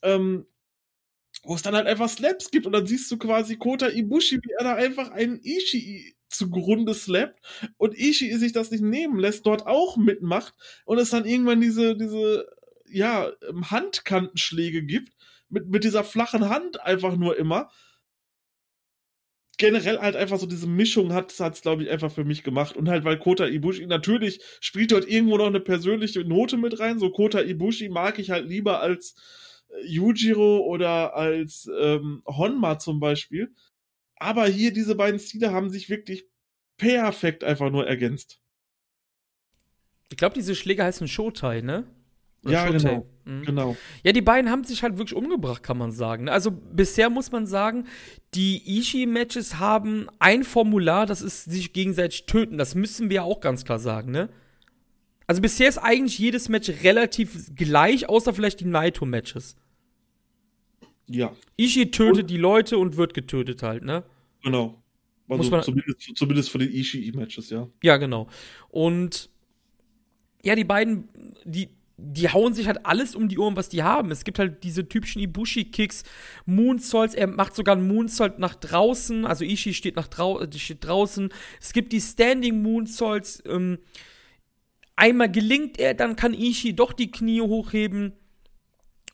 ähm, 0.02 0.46
wo 1.44 1.54
es 1.54 1.62
dann 1.62 1.76
halt 1.76 1.86
einfach 1.86 2.08
Slaps 2.08 2.50
gibt 2.50 2.66
und 2.66 2.72
dann 2.72 2.86
siehst 2.86 3.10
du 3.12 3.16
quasi 3.18 3.56
Kota 3.56 3.88
Ibushi, 3.88 4.38
wie 4.42 4.52
er 4.58 4.64
da 4.64 4.74
einfach 4.74 5.10
einen 5.10 5.40
Ishii 5.42 6.16
zugrunde 6.28 6.94
slappt 6.94 7.40
und 7.76 7.96
Ishii 7.96 8.36
sich 8.36 8.52
das 8.52 8.72
nicht 8.72 8.82
nehmen 8.82 9.18
lässt, 9.18 9.46
dort 9.46 9.66
auch 9.66 9.96
mitmacht 9.96 10.54
und 10.84 10.98
es 10.98 11.10
dann 11.10 11.24
irgendwann 11.24 11.60
diese, 11.60 11.96
diese 11.96 12.46
ja, 12.96 13.30
ähm, 13.48 13.70
Handkantenschläge 13.70 14.82
gibt, 14.82 15.12
mit, 15.48 15.68
mit 15.68 15.84
dieser 15.84 16.02
flachen 16.02 16.48
Hand 16.48 16.80
einfach 16.80 17.16
nur 17.16 17.36
immer. 17.36 17.70
Generell 19.58 19.98
halt 19.98 20.16
einfach 20.16 20.38
so 20.38 20.46
diese 20.46 20.66
Mischung 20.66 21.12
hat 21.12 21.38
es, 21.38 21.60
glaube 21.60 21.82
ich, 21.82 21.90
einfach 21.90 22.10
für 22.10 22.24
mich 22.24 22.42
gemacht. 22.42 22.76
Und 22.76 22.88
halt, 22.88 23.04
weil 23.04 23.18
Kota 23.18 23.46
Ibushi, 23.46 23.86
natürlich 23.86 24.40
spielt 24.60 24.92
dort 24.92 25.06
irgendwo 25.06 25.36
noch 25.36 25.46
eine 25.46 25.60
persönliche 25.60 26.24
Note 26.24 26.56
mit 26.56 26.78
rein. 26.78 26.98
So 26.98 27.10
Kota 27.10 27.40
Ibushi 27.40 27.88
mag 27.90 28.18
ich 28.18 28.30
halt 28.30 28.48
lieber 28.48 28.80
als 28.80 29.14
äh, 29.68 29.86
Yujiro 29.86 30.60
oder 30.60 31.14
als 31.14 31.70
ähm, 31.78 32.22
Honma 32.26 32.78
zum 32.78 32.98
Beispiel. 32.98 33.54
Aber 34.16 34.46
hier 34.46 34.72
diese 34.72 34.94
beiden 34.94 35.20
Stile 35.20 35.52
haben 35.52 35.68
sich 35.68 35.90
wirklich 35.90 36.26
perfekt 36.78 37.44
einfach 37.44 37.70
nur 37.70 37.86
ergänzt. 37.86 38.40
Ich 40.08 40.16
glaube, 40.16 40.34
diese 40.34 40.54
Schläge 40.54 40.84
heißen 40.84 41.08
Showtai, 41.08 41.60
ne? 41.60 41.84
Ja, 42.52 42.70
genau. 42.70 43.06
Mhm. 43.24 43.42
genau. 43.44 43.76
Ja, 44.04 44.12
die 44.12 44.22
beiden 44.22 44.50
haben 44.50 44.64
sich 44.64 44.82
halt 44.82 44.98
wirklich 44.98 45.16
umgebracht, 45.16 45.62
kann 45.62 45.78
man 45.78 45.92
sagen. 45.92 46.28
Also 46.28 46.50
bisher 46.50 47.10
muss 47.10 47.32
man 47.32 47.46
sagen, 47.46 47.86
die 48.34 48.78
Ishii-Matches 48.78 49.58
haben 49.58 50.08
ein 50.18 50.44
Formular, 50.44 51.06
das 51.06 51.22
ist 51.22 51.44
sich 51.44 51.72
gegenseitig 51.72 52.26
töten. 52.26 52.58
Das 52.58 52.74
müssen 52.74 53.10
wir 53.10 53.24
auch 53.24 53.40
ganz 53.40 53.64
klar 53.64 53.78
sagen, 53.78 54.12
ne? 54.12 54.28
Also 55.26 55.42
bisher 55.42 55.68
ist 55.68 55.78
eigentlich 55.78 56.18
jedes 56.18 56.48
Match 56.48 56.70
relativ 56.84 57.54
gleich, 57.56 58.08
außer 58.08 58.32
vielleicht 58.32 58.60
die 58.60 58.66
Naito-Matches. 58.66 59.56
Ja. 61.08 61.34
Ishii 61.56 61.90
tötet 61.90 62.22
und? 62.22 62.30
die 62.30 62.36
Leute 62.36 62.78
und 62.78 62.96
wird 62.96 63.14
getötet 63.14 63.62
halt, 63.62 63.84
ne? 63.84 64.04
Genau. 64.42 64.82
Also 65.28 65.42
Muss 65.42 65.50
man, 65.50 65.62
zumindest, 65.62 66.16
zumindest 66.16 66.50
von 66.50 66.60
den 66.60 66.70
Ishii-Matches, 66.70 67.50
ja. 67.50 67.68
Ja, 67.82 67.96
genau. 67.96 68.28
Und 68.68 69.30
ja, 70.44 70.54
die 70.54 70.64
beiden, 70.64 71.08
die, 71.44 71.70
die 71.98 72.28
hauen 72.28 72.52
sich 72.52 72.66
halt 72.66 72.84
alles 72.84 73.14
um 73.14 73.28
die 73.28 73.38
Ohren, 73.38 73.56
was 73.56 73.70
die 73.70 73.82
haben. 73.82 74.10
Es 74.10 74.24
gibt 74.24 74.38
halt 74.38 74.62
diese 74.64 74.86
typischen 74.86 75.22
Ibushi-Kicks, 75.22 76.04
Moonsaults, 76.44 77.14
er 77.14 77.26
macht 77.26 77.54
sogar 77.54 77.76
einen 77.76 77.88
Moonsault 77.88 78.38
nach 78.38 78.54
draußen, 78.54 79.24
also 79.24 79.44
Ishii 79.44 79.72
steht, 79.72 79.96
nach 79.96 80.08
drau 80.08 80.40
äh, 80.40 80.58
steht 80.58 80.84
draußen. 80.84 81.30
Es 81.60 81.72
gibt 81.72 81.92
die 81.92 82.00
Standing 82.00 82.62
Moonsaults, 82.62 83.42
ähm, 83.46 83.78
einmal 84.94 85.30
gelingt 85.30 85.78
er, 85.78 85.94
dann 85.94 86.16
kann 86.16 86.34
Ishii 86.34 86.76
doch 86.76 86.92
die 86.92 87.10
Knie 87.10 87.40
hochheben. 87.40 88.12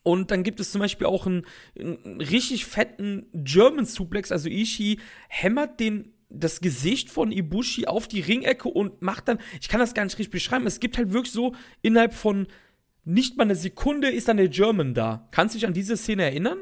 Und 0.02 0.32
dann 0.32 0.42
gibt 0.42 0.58
es 0.58 0.72
zum 0.72 0.80
Beispiel 0.80 1.06
auch 1.06 1.26
einen, 1.26 1.46
einen 1.78 2.20
richtig 2.20 2.66
fetten 2.66 3.26
German 3.32 3.84
Suplex, 3.84 4.32
also 4.32 4.48
Ishii 4.48 4.98
hämmert 5.28 5.78
den 5.78 6.12
das 6.34 6.60
Gesicht 6.60 7.10
von 7.10 7.30
Ibushi 7.30 7.86
auf 7.86 8.08
die 8.08 8.20
Ringecke 8.20 8.68
und 8.68 9.02
macht 9.02 9.28
dann, 9.28 9.38
ich 9.60 9.68
kann 9.68 9.80
das 9.80 9.94
gar 9.94 10.02
nicht 10.02 10.18
richtig 10.18 10.32
beschreiben, 10.32 10.66
es 10.66 10.80
gibt 10.80 10.96
halt 10.96 11.12
wirklich 11.12 11.32
so 11.32 11.54
innerhalb 11.82 12.14
von 12.14 12.48
nicht 13.04 13.36
mal 13.36 13.44
eine 13.44 13.56
Sekunde 13.56 14.10
ist 14.10 14.28
dann 14.28 14.36
der 14.36 14.48
German 14.48 14.94
da. 14.94 15.28
Kannst 15.30 15.54
du 15.54 15.58
dich 15.58 15.66
an 15.66 15.74
diese 15.74 15.96
Szene 15.96 16.24
erinnern? 16.24 16.58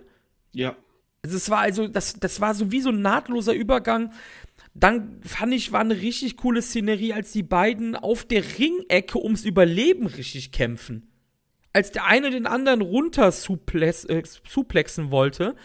Ja. 0.52 0.76
Also 1.22 1.36
es 1.36 1.50
war 1.50 1.58
also, 1.58 1.86
das, 1.86 2.14
das 2.14 2.40
war 2.40 2.54
so 2.54 2.72
wie 2.72 2.80
so 2.80 2.90
ein 2.90 3.02
nahtloser 3.02 3.52
Übergang. 3.52 4.12
Dann 4.74 5.20
fand 5.22 5.52
ich, 5.52 5.72
war 5.72 5.80
eine 5.80 6.00
richtig 6.00 6.36
coole 6.36 6.62
Szenerie, 6.62 7.12
als 7.12 7.32
die 7.32 7.42
beiden 7.42 7.96
auf 7.96 8.24
der 8.24 8.42
Ringecke 8.58 9.18
ums 9.22 9.44
Überleben 9.44 10.06
richtig 10.06 10.52
kämpfen. 10.52 11.08
Als 11.72 11.92
der 11.92 12.06
eine 12.06 12.30
den 12.30 12.46
anderen 12.46 12.80
runter 12.80 13.30
suplex, 13.32 14.04
äh, 14.06 14.22
suplexen 14.48 15.10
wollte 15.10 15.56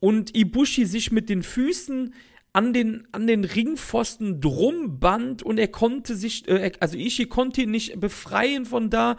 und 0.00 0.36
Ibushi 0.36 0.86
sich 0.86 1.10
mit 1.10 1.28
den 1.28 1.42
Füßen 1.42 2.14
an 2.52 2.72
den, 2.72 3.06
an 3.12 3.26
den 3.26 3.44
Ringpfosten 3.44 4.40
drum 4.40 4.98
band 4.98 5.42
und 5.42 5.58
er 5.58 5.68
konnte 5.68 6.14
sich, 6.16 6.48
äh, 6.48 6.72
also 6.80 6.96
Ishi 6.96 7.26
konnte 7.26 7.62
ihn 7.62 7.70
nicht 7.70 8.00
befreien 8.00 8.64
von 8.64 8.88
da. 8.88 9.16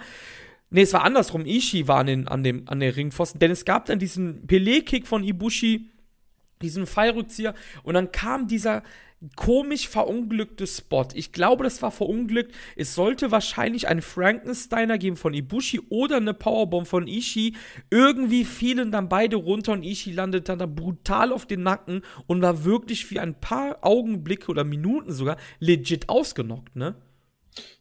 Nee, 0.70 0.82
es 0.82 0.94
war 0.94 1.04
andersrum. 1.04 1.46
Ishii 1.46 1.88
war 1.88 2.00
an, 2.00 2.08
den, 2.08 2.28
an, 2.28 2.44
dem, 2.44 2.68
an 2.68 2.80
der 2.80 2.96
Ringpfosten. 2.96 3.40
Denn 3.40 3.52
es 3.52 3.66
gab 3.66 3.86
dann 3.86 4.00
diesen 4.00 4.48
Pelé-Kick 4.48 5.08
von 5.08 5.24
Ibushi, 5.24 5.90
diesen 6.62 6.86
Fallrückzieher. 6.86 7.54
Und 7.84 7.94
dann 7.94 8.12
kam 8.12 8.48
dieser 8.48 8.84
komisch 9.36 9.88
verunglücktes 9.88 10.78
Spot. 10.78 11.08
Ich 11.14 11.32
glaube, 11.32 11.64
das 11.64 11.82
war 11.82 11.92
verunglückt. 11.92 12.54
Es 12.76 12.94
sollte 12.94 13.32
wahrscheinlich 13.32 13.88
einen 13.88 14.02
Frankensteiner 14.02 14.98
geben 14.98 15.16
von 15.16 15.34
Ibushi 15.34 15.82
oder 15.90 16.18
eine 16.18 16.34
Powerbomb 16.34 16.88
von 16.88 17.08
Ishii. 17.08 17.56
Irgendwie 17.90 18.46
fielen 18.46 18.92
dann 18.92 19.10
beide 19.10 19.38
runter 19.38 19.72
und 19.72 19.84
Ishii 19.84 20.14
landete 20.14 20.56
dann 20.56 20.76
brutal 20.76 21.32
auf 21.32 21.46
den 21.46 21.64
Nacken 21.64 22.02
und 22.28 22.42
war 22.42 22.64
wirklich 22.64 23.06
für 23.06 23.22
ein 23.22 23.40
paar 23.40 23.80
Augenblicke 23.82 24.52
oder 24.52 24.64
Minuten 24.64 25.12
sogar 25.12 25.38
legit 25.60 26.10
ausgenockt, 26.10 26.76
ne? 26.76 26.96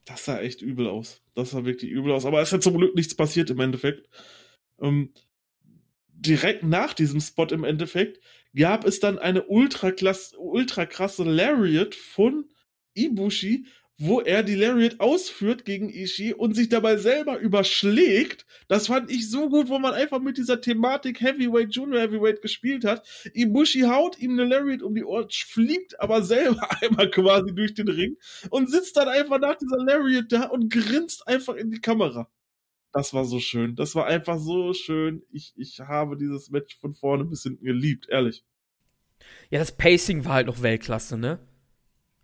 Das 0.05 0.25
sah 0.25 0.41
echt 0.41 0.63
übel 0.63 0.87
aus. 0.87 1.23
Das 1.35 1.51
sah 1.51 1.65
wirklich 1.65 1.91
übel 1.91 2.13
aus. 2.13 2.25
Aber 2.25 2.41
es 2.41 2.53
hat 2.53 2.63
zum 2.63 2.77
Glück 2.77 2.95
nichts 2.95 3.15
passiert 3.15 3.51
im 3.51 3.61
Endeffekt. 3.61 4.09
Ähm, 4.81 5.13
direkt 6.09 6.63
nach 6.63 6.95
diesem 6.95 7.21
Spot 7.21 7.47
im 7.47 7.65
Endeffekt 7.65 8.21
gab 8.55 8.85
es 8.85 9.01
dann 9.01 9.19
eine 9.19 9.45
ultra, 9.45 9.93
ultra 10.39 10.87
krasse 10.87 11.25
Lariat 11.25 11.95
von 11.95 12.49
Ibushi, 12.95 13.67
wo 13.99 14.21
er 14.21 14.43
die 14.43 14.55
Lariat 14.55 15.01
ausführt 15.01 15.65
gegen 15.65 15.89
Ishii 15.89 16.35
und 16.35 16.55
sich 16.55 16.69
dabei 16.69 16.97
selber 16.97 17.39
überschlägt. 17.39 18.45
Das 18.69 18.89
fand 18.89 19.11
ich 19.11 19.31
so 19.31 19.49
gut, 19.49 19.69
wo 19.69 19.79
man 19.79 19.95
einfach 19.95 20.21
mit 20.21 20.37
dieser 20.37 20.61
Thematik 20.61 21.21
Heavyweight, 21.21 21.75
Junior 21.75 22.01
Heavyweight 22.01 22.43
gespielt 22.43 22.85
hat. 22.85 23.07
Ibushi 23.33 23.83
haut 23.83 24.19
ihm 24.19 24.33
eine 24.33 24.45
Lariat 24.45 24.83
um 24.83 24.95
die 24.95 25.05
Ohren, 25.05 25.29
fliegt 25.31 25.99
aber 25.99 26.23
selber 26.23 26.69
einmal 26.83 27.11
quasi 27.11 27.55
durch 27.55 27.75
den 27.75 27.89
Ring 27.89 28.17
und 28.51 28.71
sitzt 28.71 28.97
dann 28.97 29.09
einfach 29.09 29.39
nach 29.39 29.57
dieser 29.57 29.79
Lariat 29.79 30.31
da 30.31 30.45
und 30.49 30.71
grinst 30.71 31.27
einfach 31.27 31.55
in 31.55 31.71
die 31.71 31.81
Kamera. 31.81 32.31
Das 32.93 33.13
war 33.15 33.25
so 33.25 33.41
schön. 33.41 33.77
Das 33.77 33.95
war 33.95 34.07
einfach 34.07 34.39
so 34.39 34.73
schön. 34.73 35.23
Ich, 35.31 35.53
ich 35.57 35.81
habe 35.81 36.17
dieses 36.17 36.51
Match 36.51 36.79
von 36.79 36.95
vorne 36.95 37.25
bis 37.25 37.43
hinten 37.43 37.65
geliebt, 37.65 38.09
ehrlich. 38.09 38.45
Ja, 39.51 39.59
das 39.59 39.77
Pacing 39.77 40.25
war 40.25 40.35
halt 40.35 40.47
noch 40.47 40.63
Weltklasse, 40.63 41.17
ne? 41.19 41.39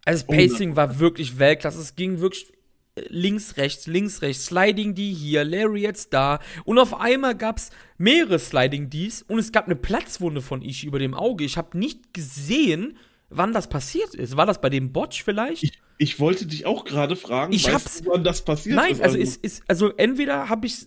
Also 0.05 0.25
das 0.27 0.37
Pacing 0.37 0.77
war 0.77 0.99
wirklich 0.99 1.39
Weltklasse. 1.39 1.81
Es 1.81 1.95
ging 1.95 2.21
wirklich 2.21 2.53
äh, 2.95 3.03
links, 3.09 3.57
rechts, 3.57 3.87
links, 3.87 4.23
rechts, 4.23 4.47
Sliding 4.47 4.95
D 4.95 5.13
hier, 5.13 5.45
Larry 5.45 5.83
jetzt 5.83 6.13
da. 6.13 6.41
Und 6.65 6.79
auf 6.79 7.01
einmal 7.01 7.37
gab 7.37 7.59
es 7.59 7.71
mehrere 7.99 8.39
Sliding 8.39 8.91
Ds 8.91 9.23
und 9.23 9.39
es 9.39 9.53
gab 9.53 9.67
eine 9.67 9.77
Platzwunde 9.77 10.43
von 10.43 10.63
Ishii 10.63 10.89
über 10.89 10.99
dem 10.99 11.15
Auge. 11.15 11.45
Ich 11.45 11.57
habe 11.57 11.79
nicht 11.79 12.13
gesehen, 12.13 12.97
wann 13.31 13.53
das 13.53 13.69
passiert 13.69 14.15
ist. 14.15 14.37
War 14.37 14.47
das 14.47 14.61
bei 14.61 14.71
dem 14.71 14.93
Botch 14.93 15.23
vielleicht? 15.23 15.63
Ich, 15.63 15.81
ich 15.99 16.21
wollte 16.21 16.47
dich 16.47 16.67
auch 16.67 16.85
gerade 16.85 17.17
fragen, 17.17 17.53
ich 17.53 17.73
hab's, 17.73 18.03
du, 18.03 18.11
wann 18.11 18.25
das 18.25 18.45
passiert 18.45 18.77
nein, 18.77 18.93
ist. 18.93 18.99
Nein, 18.99 19.05
also, 19.05 19.19
also, 19.19 19.31
ist, 19.31 19.45
ist, 19.45 19.63
also 19.69 19.93
entweder 19.97 20.49
habe 20.49 20.67
ich 20.67 20.87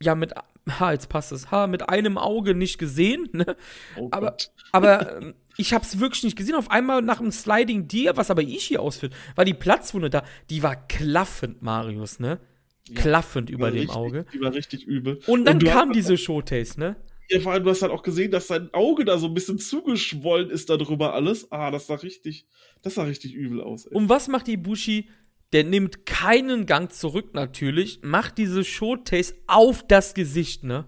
ja 0.00 0.14
mit 0.14 0.32
ha, 0.68 0.92
jetzt 0.92 1.08
passt 1.08 1.32
es, 1.32 1.50
ha, 1.50 1.66
mit 1.66 1.88
einem 1.88 2.18
Auge 2.18 2.54
nicht 2.54 2.78
gesehen, 2.78 3.28
ne? 3.32 3.56
Oh 3.96 4.08
aber, 4.10 4.36
aber 4.70 5.34
ich 5.56 5.72
hab's 5.74 5.98
wirklich 5.98 6.22
nicht 6.24 6.36
gesehen. 6.36 6.54
Auf 6.54 6.70
einmal 6.70 7.02
nach 7.02 7.20
einem 7.20 7.32
Sliding 7.32 7.88
Deer, 7.88 8.16
was 8.16 8.30
aber 8.30 8.42
Ishii 8.42 8.78
ausführt, 8.78 9.14
war 9.34 9.44
die 9.44 9.54
Platzwunde 9.54 10.10
da, 10.10 10.24
die 10.50 10.62
war 10.62 10.76
klaffend, 10.88 11.62
Marius, 11.62 12.18
ne? 12.20 12.40
Ja, 12.88 13.00
klaffend 13.00 13.48
über 13.50 13.70
dem 13.70 13.80
richtig, 13.80 13.96
Auge. 13.96 14.26
Die 14.32 14.40
war 14.40 14.52
richtig 14.52 14.84
übel. 14.84 15.20
Und 15.26 15.44
dann 15.44 15.56
Und 15.56 15.64
kam 15.64 15.92
diese 15.92 16.16
Showtaste, 16.16 16.80
ne? 16.80 16.96
Ja, 17.28 17.40
vor 17.40 17.52
allem, 17.52 17.64
du 17.64 17.70
hast 17.70 17.82
halt 17.82 17.92
auch 17.92 18.02
gesehen, 18.02 18.30
dass 18.30 18.48
sein 18.48 18.68
Auge 18.74 19.04
da 19.04 19.18
so 19.18 19.26
ein 19.26 19.34
bisschen 19.34 19.58
zugeschwollen 19.58 20.50
ist 20.50 20.68
darüber 20.68 21.14
alles. 21.14 21.50
Ah, 21.52 21.70
das 21.70 21.86
sah 21.86 21.94
richtig, 21.94 22.46
das 22.82 22.94
sah 22.96 23.04
richtig 23.04 23.34
übel 23.34 23.60
aus. 23.62 23.86
Ey. 23.86 23.94
Und 23.94 24.08
was 24.08 24.28
macht 24.28 24.48
Ibushi? 24.48 25.08
Der 25.52 25.64
nimmt 25.64 26.06
keinen 26.06 26.66
Gang 26.66 26.90
zurück 26.92 27.34
natürlich, 27.34 28.00
macht 28.02 28.38
diese 28.38 28.64
Showtaste 28.64 29.36
auf 29.46 29.86
das 29.86 30.14
Gesicht, 30.14 30.64
ne? 30.64 30.86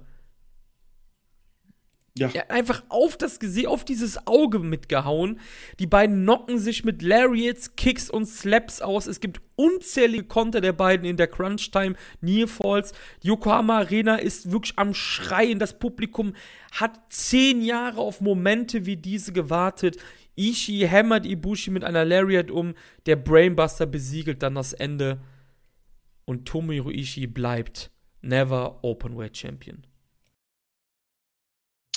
Ja. 2.17 2.29
ja. 2.29 2.45
Einfach 2.49 2.85
auf 2.91 3.17
das 3.17 3.41
Gesicht, 3.41 3.67
auf 3.67 3.85
dieses 3.85 4.27
Auge 4.27 4.61
mitgehauen. 4.61 5.41
Die 5.81 5.87
beiden 5.87 6.23
knocken 6.23 6.59
sich 6.61 6.85
mit 6.85 7.03
Lariats, 7.03 7.75
Kicks 7.75 8.09
und 8.09 8.27
Slaps 8.27 8.81
aus. 8.81 9.09
Es 9.09 9.19
gibt 9.19 9.41
unzählige 9.57 10.25
Konter 10.25 10.61
der 10.61 10.73
beiden 10.73 11.07
in 11.07 11.17
der 11.17 11.27
Crunch 11.27 11.73
Time, 11.73 11.97
Near 12.21 12.47
Falls. 12.47 12.93
Yokohama 13.23 13.79
Arena 13.79 14.17
ist 14.17 14.53
wirklich 14.53 14.79
am 14.79 14.95
Schreien. 14.95 15.59
Das 15.59 15.77
Publikum 15.79 16.35
hat 16.71 17.01
zehn 17.09 17.62
Jahre 17.62 18.01
auf 18.01 18.21
Momente 18.21 18.87
wie 18.87 18.97
diese 18.97 19.33
gewartet. 19.33 19.97
Ishii 20.37 20.87
hämmert 20.87 21.27
Ibushi 21.27 21.71
mit 21.73 21.83
einer 21.83 22.05
Lariat 22.05 22.51
um. 22.51 22.75
Der 23.07 23.17
Brainbuster 23.17 23.87
besiegelt 23.87 24.43
dann 24.45 24.55
das 24.55 24.73
Ende. 24.73 25.21
Und 26.27 26.47
Tomohiro 26.47 26.91
Ishii 26.91 27.27
bleibt 27.27 27.91
Never 28.23 28.83
Openweight 28.83 29.37
Champion. 29.37 29.85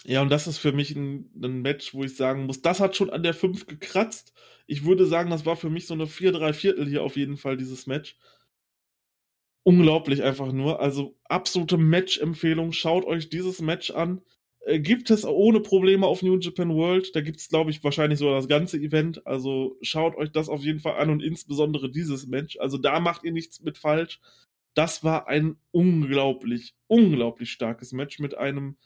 Ja, 0.05 0.21
und 0.21 0.29
das 0.29 0.47
ist 0.47 0.57
für 0.57 0.71
mich 0.71 0.95
ein, 0.95 1.29
ein, 1.41 1.61
Match, 1.61 1.93
wo 1.93 2.03
ich 2.03 2.15
sagen 2.15 2.45
muss, 2.45 2.61
das 2.61 2.79
hat 2.79 2.95
schon 2.95 3.09
an 3.09 3.23
der 3.23 3.33
5 3.33 3.67
gekratzt. 3.67 4.33
Ich 4.65 4.85
würde 4.85 5.05
sagen, 5.05 5.29
das 5.29 5.45
war 5.45 5.55
für 5.55 5.69
mich 5.69 5.87
so 5.87 5.93
eine 5.93 6.07
4, 6.07 6.31
3 6.31 6.53
Viertel 6.53 6.87
hier 6.87 7.03
auf 7.03 7.17
jeden 7.17 7.37
Fall, 7.37 7.57
dieses 7.57 7.87
Match. 7.87 8.17
Unglaublich 9.63 10.23
einfach 10.23 10.53
nur. 10.53 10.79
Also 10.79 11.17
absolute 11.25 11.77
Match-Empfehlung. 11.77 12.71
Schaut 12.71 13.05
euch 13.05 13.29
dieses 13.29 13.59
Match 13.59 13.91
an. 13.91 14.21
Äh, 14.61 14.79
gibt 14.79 15.09
es 15.09 15.25
ohne 15.25 15.61
Probleme 15.61 16.05
auf 16.07 16.21
New 16.21 16.37
Japan 16.39 16.73
World. 16.73 17.15
Da 17.15 17.21
gibt 17.21 17.39
es, 17.39 17.49
glaube 17.49 17.71
ich, 17.71 17.83
wahrscheinlich 17.83 18.19
sogar 18.19 18.35
das 18.35 18.47
ganze 18.47 18.77
Event. 18.77 19.25
Also 19.25 19.77
schaut 19.81 20.15
euch 20.15 20.31
das 20.31 20.49
auf 20.49 20.63
jeden 20.63 20.79
Fall 20.79 20.97
an 20.99 21.09
und 21.09 21.23
insbesondere 21.23 21.89
dieses 21.89 22.27
Match. 22.27 22.57
Also 22.59 22.77
da 22.77 22.99
macht 22.99 23.23
ihr 23.23 23.31
nichts 23.31 23.61
mit 23.61 23.77
falsch. 23.77 24.19
Das 24.73 25.03
war 25.03 25.27
ein 25.27 25.57
unglaublich, 25.71 26.75
unglaublich 26.87 27.51
starkes 27.51 27.93
Match 27.93 28.19
mit 28.19 28.37
einem 28.37 28.77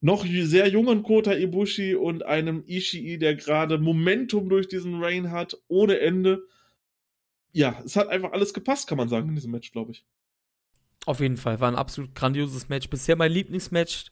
noch 0.00 0.24
sehr 0.24 0.68
jungen 0.68 1.02
Kota 1.02 1.34
Ibushi 1.34 1.94
und 1.94 2.24
einem 2.24 2.62
Ishii, 2.66 3.18
der 3.18 3.34
gerade 3.34 3.78
Momentum 3.78 4.48
durch 4.48 4.68
diesen 4.68 5.02
Rain 5.02 5.30
hat, 5.30 5.60
ohne 5.68 5.98
Ende. 5.98 6.44
Ja, 7.52 7.82
es 7.84 7.96
hat 7.96 8.08
einfach 8.08 8.32
alles 8.32 8.54
gepasst, 8.54 8.88
kann 8.88 8.98
man 8.98 9.08
sagen, 9.08 9.28
in 9.28 9.34
diesem 9.34 9.50
Match, 9.50 9.72
glaube 9.72 9.92
ich. 9.92 10.04
Auf 11.06 11.20
jeden 11.20 11.36
Fall, 11.36 11.60
war 11.60 11.68
ein 11.68 11.76
absolut 11.76 12.14
grandioses 12.14 12.68
Match. 12.68 12.88
Bisher 12.90 13.16
mein 13.16 13.32
Lieblingsmatch 13.32 14.10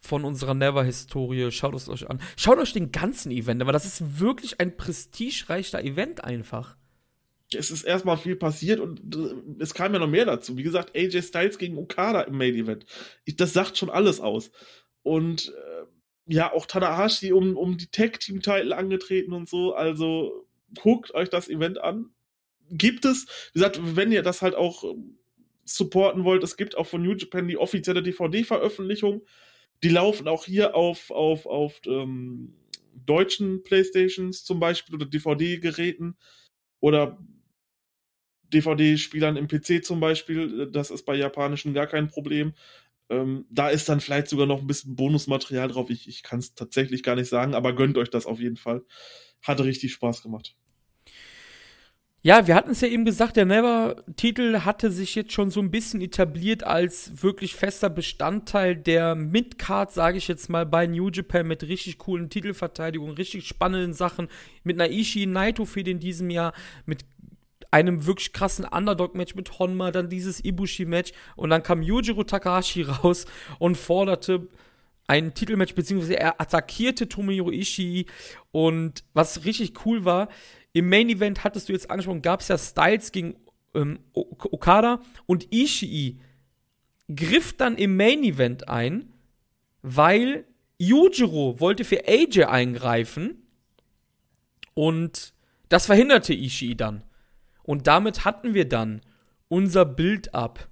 von 0.00 0.24
unserer 0.24 0.54
Never-Historie. 0.54 1.50
Schaut 1.52 1.74
es 1.74 1.88
euch 1.88 2.08
an. 2.08 2.20
Schaut 2.36 2.58
euch 2.58 2.72
den 2.72 2.90
ganzen 2.90 3.30
Event 3.30 3.60
an, 3.60 3.66
weil 3.66 3.72
das 3.72 3.84
ist 3.84 4.18
wirklich 4.18 4.58
ein 4.58 4.76
prestigereicher 4.76 5.84
Event 5.84 6.24
einfach. 6.24 6.76
Es 7.52 7.70
ist 7.70 7.82
erstmal 7.82 8.16
viel 8.16 8.36
passiert 8.36 8.78
und 8.78 9.14
äh, 9.14 9.34
es 9.62 9.74
kam 9.74 9.92
ja 9.92 9.98
noch 9.98 10.08
mehr 10.08 10.24
dazu. 10.24 10.56
Wie 10.56 10.62
gesagt, 10.62 10.96
AJ 10.96 11.22
Styles 11.22 11.58
gegen 11.58 11.78
Okada 11.78 12.22
im 12.22 12.38
Main 12.38 12.54
Event. 12.54 12.86
Ich, 13.24 13.36
das 13.36 13.52
sagt 13.52 13.76
schon 13.76 13.90
alles 13.90 14.20
aus. 14.20 14.52
Und 15.02 15.48
äh, 15.48 15.84
ja, 16.32 16.52
auch 16.52 16.66
Tanahashi 16.66 17.32
um, 17.32 17.56
um 17.56 17.76
die 17.76 17.88
Tag-Team-Titel 17.88 18.72
angetreten 18.72 19.32
und 19.32 19.48
so. 19.48 19.74
Also 19.74 20.46
guckt 20.78 21.12
euch 21.14 21.28
das 21.28 21.48
Event 21.48 21.78
an. 21.78 22.10
Gibt 22.70 23.04
es, 23.04 23.26
wie 23.52 23.58
gesagt, 23.58 23.80
wenn 23.96 24.12
ihr 24.12 24.22
das 24.22 24.42
halt 24.42 24.54
auch 24.54 24.84
ähm, 24.84 25.18
supporten 25.64 26.24
wollt, 26.24 26.42
es 26.44 26.56
gibt 26.56 26.76
auch 26.76 26.86
von 26.86 27.02
New 27.02 27.14
Japan 27.14 27.48
die 27.48 27.56
offizielle 27.56 28.02
DVD-Veröffentlichung. 28.02 29.22
Die 29.82 29.88
laufen 29.88 30.28
auch 30.28 30.44
hier 30.44 30.74
auf, 30.74 31.10
auf, 31.10 31.46
auf 31.46 31.80
ähm, 31.86 32.54
deutschen 33.06 33.62
Playstations 33.62 34.44
zum 34.44 34.60
Beispiel 34.60 34.94
oder 34.94 35.06
DVD-Geräten 35.06 36.16
oder 36.80 37.18
DVD-Spielern 38.52 39.36
im 39.36 39.48
PC 39.48 39.84
zum 39.84 40.00
Beispiel. 40.00 40.68
Das 40.70 40.90
ist 40.90 41.04
bei 41.04 41.14
japanischen 41.14 41.72
gar 41.74 41.86
kein 41.86 42.08
Problem. 42.08 42.52
Ähm, 43.10 43.44
da 43.50 43.68
ist 43.68 43.88
dann 43.88 44.00
vielleicht 44.00 44.28
sogar 44.28 44.46
noch 44.46 44.60
ein 44.60 44.66
bisschen 44.66 44.96
Bonusmaterial 44.96 45.68
drauf. 45.68 45.90
Ich, 45.90 46.08
ich 46.08 46.22
kann 46.22 46.38
es 46.38 46.54
tatsächlich 46.54 47.02
gar 47.02 47.16
nicht 47.16 47.28
sagen, 47.28 47.54
aber 47.54 47.74
gönnt 47.74 47.98
euch 47.98 48.08
das 48.08 48.24
auf 48.24 48.40
jeden 48.40 48.56
Fall. 48.56 48.82
Hatte 49.42 49.64
richtig 49.64 49.92
Spaß 49.92 50.22
gemacht. 50.22 50.54
Ja, 52.22 52.46
wir 52.46 52.54
hatten 52.54 52.72
es 52.72 52.82
ja 52.82 52.88
eben 52.88 53.06
gesagt, 53.06 53.38
der 53.38 53.46
Never-Titel 53.46 54.60
hatte 54.60 54.90
sich 54.90 55.14
jetzt 55.14 55.32
schon 55.32 55.50
so 55.50 55.60
ein 55.60 55.70
bisschen 55.70 56.02
etabliert 56.02 56.64
als 56.64 57.22
wirklich 57.22 57.54
fester 57.54 57.88
Bestandteil 57.88 58.76
der 58.76 59.14
Mid-Card, 59.14 59.90
sage 59.90 60.18
ich 60.18 60.28
jetzt 60.28 60.50
mal, 60.50 60.66
bei 60.66 60.86
New 60.86 61.08
Japan 61.08 61.48
mit 61.48 61.62
richtig 61.62 61.96
coolen 61.96 62.28
Titelverteidigungen, 62.28 63.14
richtig 63.14 63.48
spannenden 63.48 63.94
Sachen, 63.94 64.28
mit 64.64 64.76
Naishi 64.76 65.24
Naito-Fehde 65.24 65.92
in 65.92 65.98
diesem 65.98 66.28
Jahr, 66.28 66.52
mit 66.84 67.06
einem 67.70 68.06
wirklich 68.06 68.32
krassen 68.32 68.64
Underdog-Match 68.64 69.34
mit 69.34 69.58
Honma, 69.58 69.90
dann 69.90 70.08
dieses 70.08 70.44
Ibushi-Match 70.44 71.12
und 71.36 71.50
dann 71.50 71.62
kam 71.62 71.82
Yujiro 71.82 72.24
Takahashi 72.24 72.82
raus 72.82 73.26
und 73.58 73.76
forderte 73.76 74.48
ein 75.06 75.34
Titelmatch, 75.34 75.74
beziehungsweise 75.74 76.18
er 76.18 76.40
attackierte 76.40 77.08
Tomohiro 77.08 77.50
Ishii 77.50 78.06
und 78.52 79.02
was 79.12 79.44
richtig 79.44 79.84
cool 79.84 80.04
war, 80.04 80.28
im 80.72 80.88
Main 80.88 81.08
Event 81.08 81.42
hattest 81.42 81.68
du 81.68 81.72
jetzt 81.72 81.90
angesprochen, 81.90 82.22
gab 82.22 82.40
es 82.40 82.48
ja 82.48 82.56
Styles 82.56 83.10
gegen 83.10 83.34
ähm, 83.74 83.98
Okada 84.12 85.00
und 85.26 85.52
Ishii 85.52 86.20
griff 87.14 87.56
dann 87.56 87.76
im 87.76 87.96
Main 87.96 88.22
Event 88.22 88.68
ein, 88.68 89.12
weil 89.82 90.44
Yujiro 90.78 91.58
wollte 91.58 91.84
für 91.84 92.06
AJ 92.06 92.44
eingreifen 92.44 93.42
und 94.74 95.34
das 95.68 95.86
verhinderte 95.86 96.34
Ishii 96.34 96.76
dann. 96.76 97.02
Und 97.70 97.86
damit 97.86 98.24
hatten 98.24 98.52
wir 98.52 98.68
dann 98.68 99.00
unser 99.46 99.84
Build-up 99.84 100.68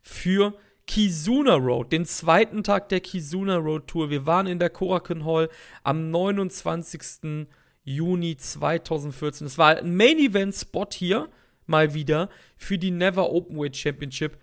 für 0.00 0.56
Kizuna 0.86 1.56
Road, 1.56 1.90
den 1.90 2.06
zweiten 2.06 2.62
Tag 2.62 2.90
der 2.90 3.00
Kizuna 3.00 3.56
Road 3.56 3.88
Tour. 3.88 4.08
Wir 4.08 4.24
waren 4.24 4.46
in 4.46 4.60
der 4.60 4.70
Korakuen 4.70 5.24
Hall 5.24 5.50
am 5.82 6.12
29. 6.12 7.48
Juni 7.82 8.36
2014. 8.36 9.48
Es 9.48 9.58
war 9.58 9.78
ein 9.78 9.96
Main 9.96 10.20
Event 10.20 10.54
Spot 10.54 10.86
hier 10.92 11.28
mal 11.66 11.92
wieder 11.92 12.30
für 12.56 12.78
die 12.78 12.92
Never 12.92 13.32
Openweight 13.32 13.76
Championship. 13.76 14.38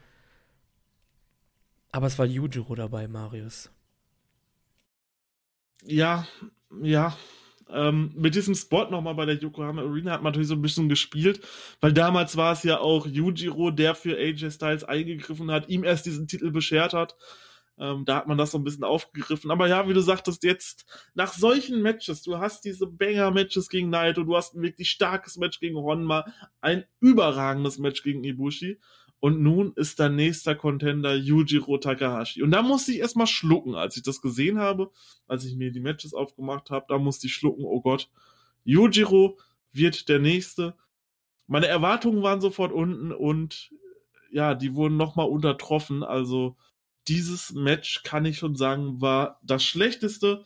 Aber 1.93 2.07
es 2.07 2.19
war 2.19 2.25
Yujiro 2.25 2.75
dabei, 2.75 3.07
Marius. 3.07 3.71
Ja, 5.81 6.27
ja, 6.81 7.15
ähm, 7.69 8.11
mit 8.15 8.35
diesem 8.35 8.55
Spot 8.55 8.85
nochmal 8.89 9.15
bei 9.15 9.25
der 9.25 9.35
Yokohama 9.35 9.81
Arena 9.81 10.11
hat 10.11 10.21
man 10.21 10.31
natürlich 10.31 10.49
so 10.49 10.55
ein 10.55 10.61
bisschen 10.61 10.89
gespielt, 10.89 11.41
weil 11.81 11.93
damals 11.93 12.37
war 12.37 12.53
es 12.53 12.63
ja 12.63 12.79
auch 12.79 13.07
Yujiro, 13.07 13.71
der 13.71 13.95
für 13.95 14.17
AJ 14.17 14.51
Styles 14.51 14.83
eingegriffen 14.83 15.51
hat, 15.51 15.69
ihm 15.69 15.83
erst 15.83 16.05
diesen 16.05 16.27
Titel 16.27 16.51
beschert 16.51 16.93
hat. 16.93 17.15
Ähm, 17.77 18.05
da 18.05 18.15
hat 18.15 18.27
man 18.27 18.37
das 18.37 18.51
so 18.51 18.57
ein 18.57 18.63
bisschen 18.63 18.85
aufgegriffen. 18.85 19.51
Aber 19.51 19.67
ja, 19.67 19.89
wie 19.89 19.93
du 19.93 19.99
sagtest, 19.99 20.43
jetzt 20.43 20.85
nach 21.13 21.33
solchen 21.33 21.81
Matches, 21.81 22.21
du 22.21 22.37
hast 22.37 22.63
diese 22.63 22.87
Banger-Matches 22.87 23.67
gegen 23.67 23.89
Naito, 23.89 24.23
du 24.23 24.35
hast 24.37 24.55
ein 24.55 24.61
wirklich 24.61 24.89
starkes 24.89 25.35
Match 25.37 25.59
gegen 25.59 25.75
Honma, 25.75 26.25
ein 26.61 26.85
überragendes 27.01 27.77
Match 27.77 28.01
gegen 28.03 28.23
Ibushi. 28.23 28.79
Und 29.25 29.41
nun 29.41 29.73
ist 29.75 29.97
der 29.97 30.09
nächste 30.09 30.55
Contender 30.55 31.15
Yujiro 31.15 31.79
Takahashi. 31.79 32.43
Und 32.43 32.51
da 32.51 32.61
musste 32.61 32.91
ich 32.91 32.99
erstmal 32.99 33.25
schlucken, 33.25 33.73
als 33.73 33.97
ich 33.97 34.03
das 34.03 34.21
gesehen 34.21 34.59
habe, 34.59 34.91
als 35.25 35.45
ich 35.45 35.55
mir 35.55 35.71
die 35.71 35.79
Matches 35.79 36.13
aufgemacht 36.13 36.69
habe. 36.69 36.85
Da 36.89 36.99
musste 36.99 37.25
ich 37.25 37.33
schlucken, 37.33 37.65
oh 37.65 37.81
Gott, 37.81 38.07
Yujiro 38.65 39.39
wird 39.71 40.09
der 40.09 40.19
nächste. 40.19 40.75
Meine 41.47 41.65
Erwartungen 41.65 42.21
waren 42.21 42.39
sofort 42.39 42.71
unten 42.71 43.11
und 43.11 43.71
ja, 44.29 44.53
die 44.53 44.75
wurden 44.75 44.95
nochmal 44.95 45.27
untertroffen. 45.27 46.03
Also 46.03 46.55
dieses 47.07 47.51
Match, 47.51 48.03
kann 48.03 48.25
ich 48.25 48.37
schon 48.37 48.55
sagen, 48.55 49.01
war 49.01 49.39
das 49.41 49.63
schlechteste 49.63 50.45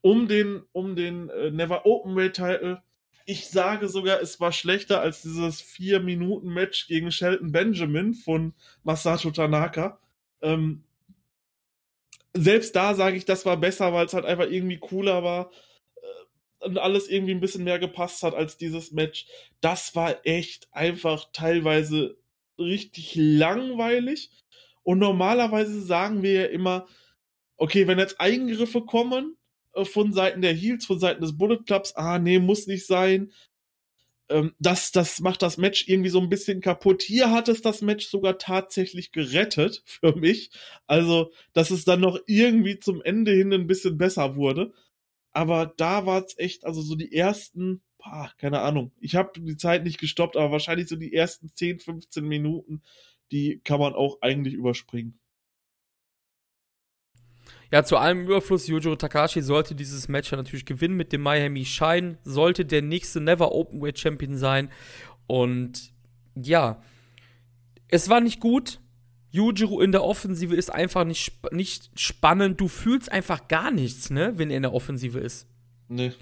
um 0.00 0.26
den, 0.26 0.64
um 0.72 0.96
den 0.96 1.28
äh, 1.28 1.52
Never 1.52 1.86
Openweight 1.86 2.34
Title 2.34 2.82
ich 3.26 3.48
sage 3.48 3.88
sogar, 3.88 4.20
es 4.20 4.40
war 4.40 4.52
schlechter 4.52 5.00
als 5.00 5.22
dieses 5.22 5.62
4-Minuten-Match 5.62 6.86
gegen 6.88 7.12
Shelton 7.12 7.52
Benjamin 7.52 8.14
von 8.14 8.54
Masato 8.82 9.30
Tanaka. 9.30 10.00
Ähm, 10.42 10.84
selbst 12.34 12.74
da 12.76 12.94
sage 12.94 13.16
ich, 13.16 13.24
das 13.24 13.44
war 13.44 13.56
besser, 13.56 13.92
weil 13.92 14.06
es 14.06 14.14
halt 14.14 14.24
einfach 14.24 14.48
irgendwie 14.48 14.78
cooler 14.78 15.22
war 15.22 15.50
äh, 15.96 16.66
und 16.66 16.78
alles 16.78 17.08
irgendwie 17.08 17.32
ein 17.32 17.40
bisschen 17.40 17.64
mehr 17.64 17.78
gepasst 17.78 18.22
hat 18.22 18.34
als 18.34 18.56
dieses 18.56 18.92
Match. 18.92 19.26
Das 19.60 19.94
war 19.94 20.24
echt 20.24 20.68
einfach 20.72 21.28
teilweise 21.32 22.16
richtig 22.58 23.14
langweilig. 23.16 24.30
Und 24.82 24.98
normalerweise 24.98 25.80
sagen 25.82 26.22
wir 26.22 26.32
ja 26.32 26.46
immer, 26.46 26.86
okay, 27.56 27.86
wenn 27.86 27.98
jetzt 27.98 28.20
Eingriffe 28.20 28.82
kommen, 28.82 29.36
von 29.82 30.12
Seiten 30.12 30.42
der 30.42 30.54
Heels, 30.54 30.86
von 30.86 30.98
Seiten 30.98 31.20
des 31.20 31.36
Bullet 31.36 31.60
Clubs, 31.66 31.94
ah, 31.94 32.18
nee, 32.18 32.38
muss 32.38 32.66
nicht 32.66 32.86
sein. 32.86 33.32
Ähm, 34.30 34.54
das, 34.58 34.92
das 34.92 35.20
macht 35.20 35.42
das 35.42 35.58
Match 35.58 35.88
irgendwie 35.88 36.10
so 36.10 36.20
ein 36.20 36.28
bisschen 36.28 36.60
kaputt. 36.60 37.02
Hier 37.02 37.30
hat 37.30 37.48
es 37.48 37.62
das 37.62 37.82
Match 37.82 38.06
sogar 38.06 38.38
tatsächlich 38.38 39.12
gerettet 39.12 39.82
für 39.86 40.14
mich. 40.16 40.50
Also, 40.86 41.32
dass 41.52 41.70
es 41.70 41.84
dann 41.84 42.00
noch 42.00 42.18
irgendwie 42.26 42.78
zum 42.78 43.02
Ende 43.02 43.32
hin 43.32 43.52
ein 43.52 43.66
bisschen 43.66 43.98
besser 43.98 44.36
wurde. 44.36 44.72
Aber 45.32 45.72
da 45.76 46.06
war 46.06 46.24
es 46.24 46.38
echt, 46.38 46.64
also 46.64 46.82
so 46.82 46.96
die 46.96 47.14
ersten, 47.14 47.82
boah, 47.98 48.32
keine 48.38 48.60
Ahnung. 48.60 48.92
Ich 49.00 49.16
habe 49.16 49.40
die 49.40 49.56
Zeit 49.56 49.84
nicht 49.84 49.98
gestoppt, 50.00 50.36
aber 50.36 50.52
wahrscheinlich 50.52 50.88
so 50.88 50.96
die 50.96 51.14
ersten 51.14 51.50
10, 51.54 51.80
15 51.80 52.24
Minuten, 52.24 52.82
die 53.32 53.60
kann 53.62 53.80
man 53.80 53.94
auch 53.94 54.22
eigentlich 54.22 54.54
überspringen. 54.54 55.19
Ja, 57.72 57.84
zu 57.84 57.96
allem 57.96 58.22
Überfluss, 58.22 58.66
Yujiro 58.66 58.96
Takashi 58.96 59.42
sollte 59.42 59.74
dieses 59.74 60.08
Match 60.08 60.32
ja 60.32 60.36
natürlich 60.36 60.66
gewinnen 60.66 60.96
mit 60.96 61.12
dem 61.12 61.20
Miami 61.20 61.64
Shine, 61.64 62.18
sollte 62.24 62.64
der 62.64 62.82
nächste 62.82 63.20
Never 63.20 63.52
Openweight 63.52 63.98
Champion 63.98 64.36
sein. 64.36 64.70
Und 65.28 65.92
ja, 66.34 66.82
es 67.88 68.08
war 68.08 68.20
nicht 68.20 68.40
gut. 68.40 68.80
Yujiro 69.30 69.80
in 69.80 69.92
der 69.92 70.02
Offensive 70.02 70.56
ist 70.56 70.74
einfach 70.74 71.04
nicht, 71.04 71.32
nicht 71.52 71.90
spannend. 71.94 72.60
Du 72.60 72.66
fühlst 72.66 73.12
einfach 73.12 73.46
gar 73.46 73.70
nichts, 73.70 74.10
ne, 74.10 74.32
wenn 74.36 74.50
er 74.50 74.56
in 74.56 74.62
der 74.62 74.74
Offensive 74.74 75.20
ist. 75.20 75.46
Nee. 75.88 76.12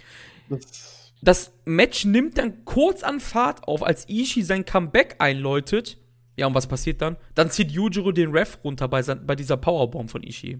Das, 0.50 1.12
das 1.22 1.52
Match 1.64 2.04
nimmt 2.04 2.36
dann 2.36 2.66
kurz 2.66 3.02
an 3.02 3.20
Fahrt 3.20 3.66
auf, 3.66 3.82
als 3.82 4.06
Ishii 4.08 4.42
sein 4.42 4.66
Comeback 4.66 5.16
einläutet. 5.20 5.96
Ja, 6.36 6.46
und 6.46 6.54
was 6.54 6.66
passiert 6.66 7.00
dann? 7.00 7.16
Dann 7.34 7.50
zieht 7.50 7.72
Yujiro 7.72 8.12
den 8.12 8.30
Ref 8.30 8.58
runter 8.62 8.88
bei, 8.88 9.02
bei 9.02 9.34
dieser 9.34 9.56
Powerbomb 9.56 10.10
von 10.10 10.22
Ishii. 10.22 10.58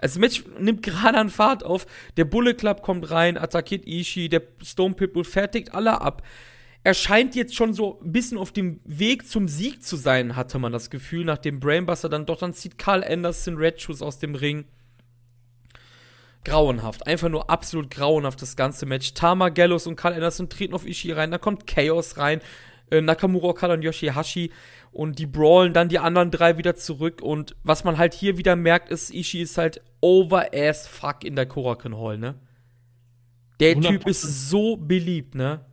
Das 0.00 0.18
Match 0.18 0.44
nimmt 0.58 0.82
gerade 0.82 1.18
an 1.18 1.30
Fahrt 1.30 1.64
auf. 1.64 1.86
Der 2.16 2.24
Bullet 2.24 2.54
Club 2.54 2.82
kommt 2.82 3.10
rein, 3.10 3.36
attackiert 3.36 3.86
Ishii, 3.86 4.28
der 4.28 4.42
Stone 4.62 4.94
Pitbull 4.94 5.24
fertigt 5.24 5.74
alle 5.74 6.00
ab. 6.00 6.22
Er 6.86 6.92
scheint 6.92 7.34
jetzt 7.34 7.56
schon 7.56 7.72
so 7.72 7.98
ein 8.04 8.12
bisschen 8.12 8.36
auf 8.36 8.52
dem 8.52 8.78
Weg 8.84 9.26
zum 9.26 9.48
Sieg 9.48 9.82
zu 9.82 9.96
sein, 9.96 10.36
hatte 10.36 10.58
man 10.58 10.70
das 10.70 10.90
Gefühl, 10.90 11.24
nach 11.24 11.38
dem 11.38 11.58
Brainbuster 11.58 12.10
dann 12.10 12.26
doch, 12.26 12.38
dann 12.38 12.52
zieht 12.52 12.76
Carl 12.76 13.02
Anderson 13.02 13.56
Red 13.56 13.80
Shoes 13.80 14.02
aus 14.02 14.18
dem 14.18 14.34
Ring. 14.34 14.66
Grauenhaft, 16.44 17.06
einfach 17.06 17.30
nur 17.30 17.48
absolut 17.48 17.90
grauenhaft 17.90 18.42
das 18.42 18.54
ganze 18.54 18.84
Match. 18.84 19.14
Tama 19.14 19.48
Gallows 19.48 19.86
und 19.86 19.96
Carl 19.96 20.12
Anderson 20.12 20.50
treten 20.50 20.74
auf 20.74 20.86
Ishii 20.86 21.12
rein, 21.12 21.30
dann 21.30 21.40
kommt 21.40 21.66
Chaos 21.66 22.18
rein, 22.18 22.42
äh, 22.90 23.00
Nakamura 23.00 23.48
Okada 23.48 23.72
und 23.72 23.82
Yoshihashi 23.82 24.50
und 24.94 25.18
die 25.18 25.26
brawlen 25.26 25.72
dann 25.72 25.88
die 25.88 25.98
anderen 25.98 26.30
drei 26.30 26.56
wieder 26.56 26.74
zurück. 26.76 27.20
Und 27.20 27.56
was 27.62 27.84
man 27.84 27.98
halt 27.98 28.14
hier 28.14 28.38
wieder 28.38 28.56
merkt, 28.56 28.90
ist, 28.90 29.12
Ishii 29.12 29.42
ist 29.42 29.58
halt 29.58 29.82
over 30.00 30.54
as 30.54 30.86
fuck 30.86 31.24
in 31.24 31.36
der 31.36 31.46
Korakuen 31.46 31.96
Hall, 31.96 32.16
ne? 32.16 32.40
Der 33.60 33.76
100%. 33.76 33.88
Typ 33.88 34.06
ist 34.06 34.48
so 34.50 34.76
beliebt, 34.76 35.34
ne? 35.34 35.64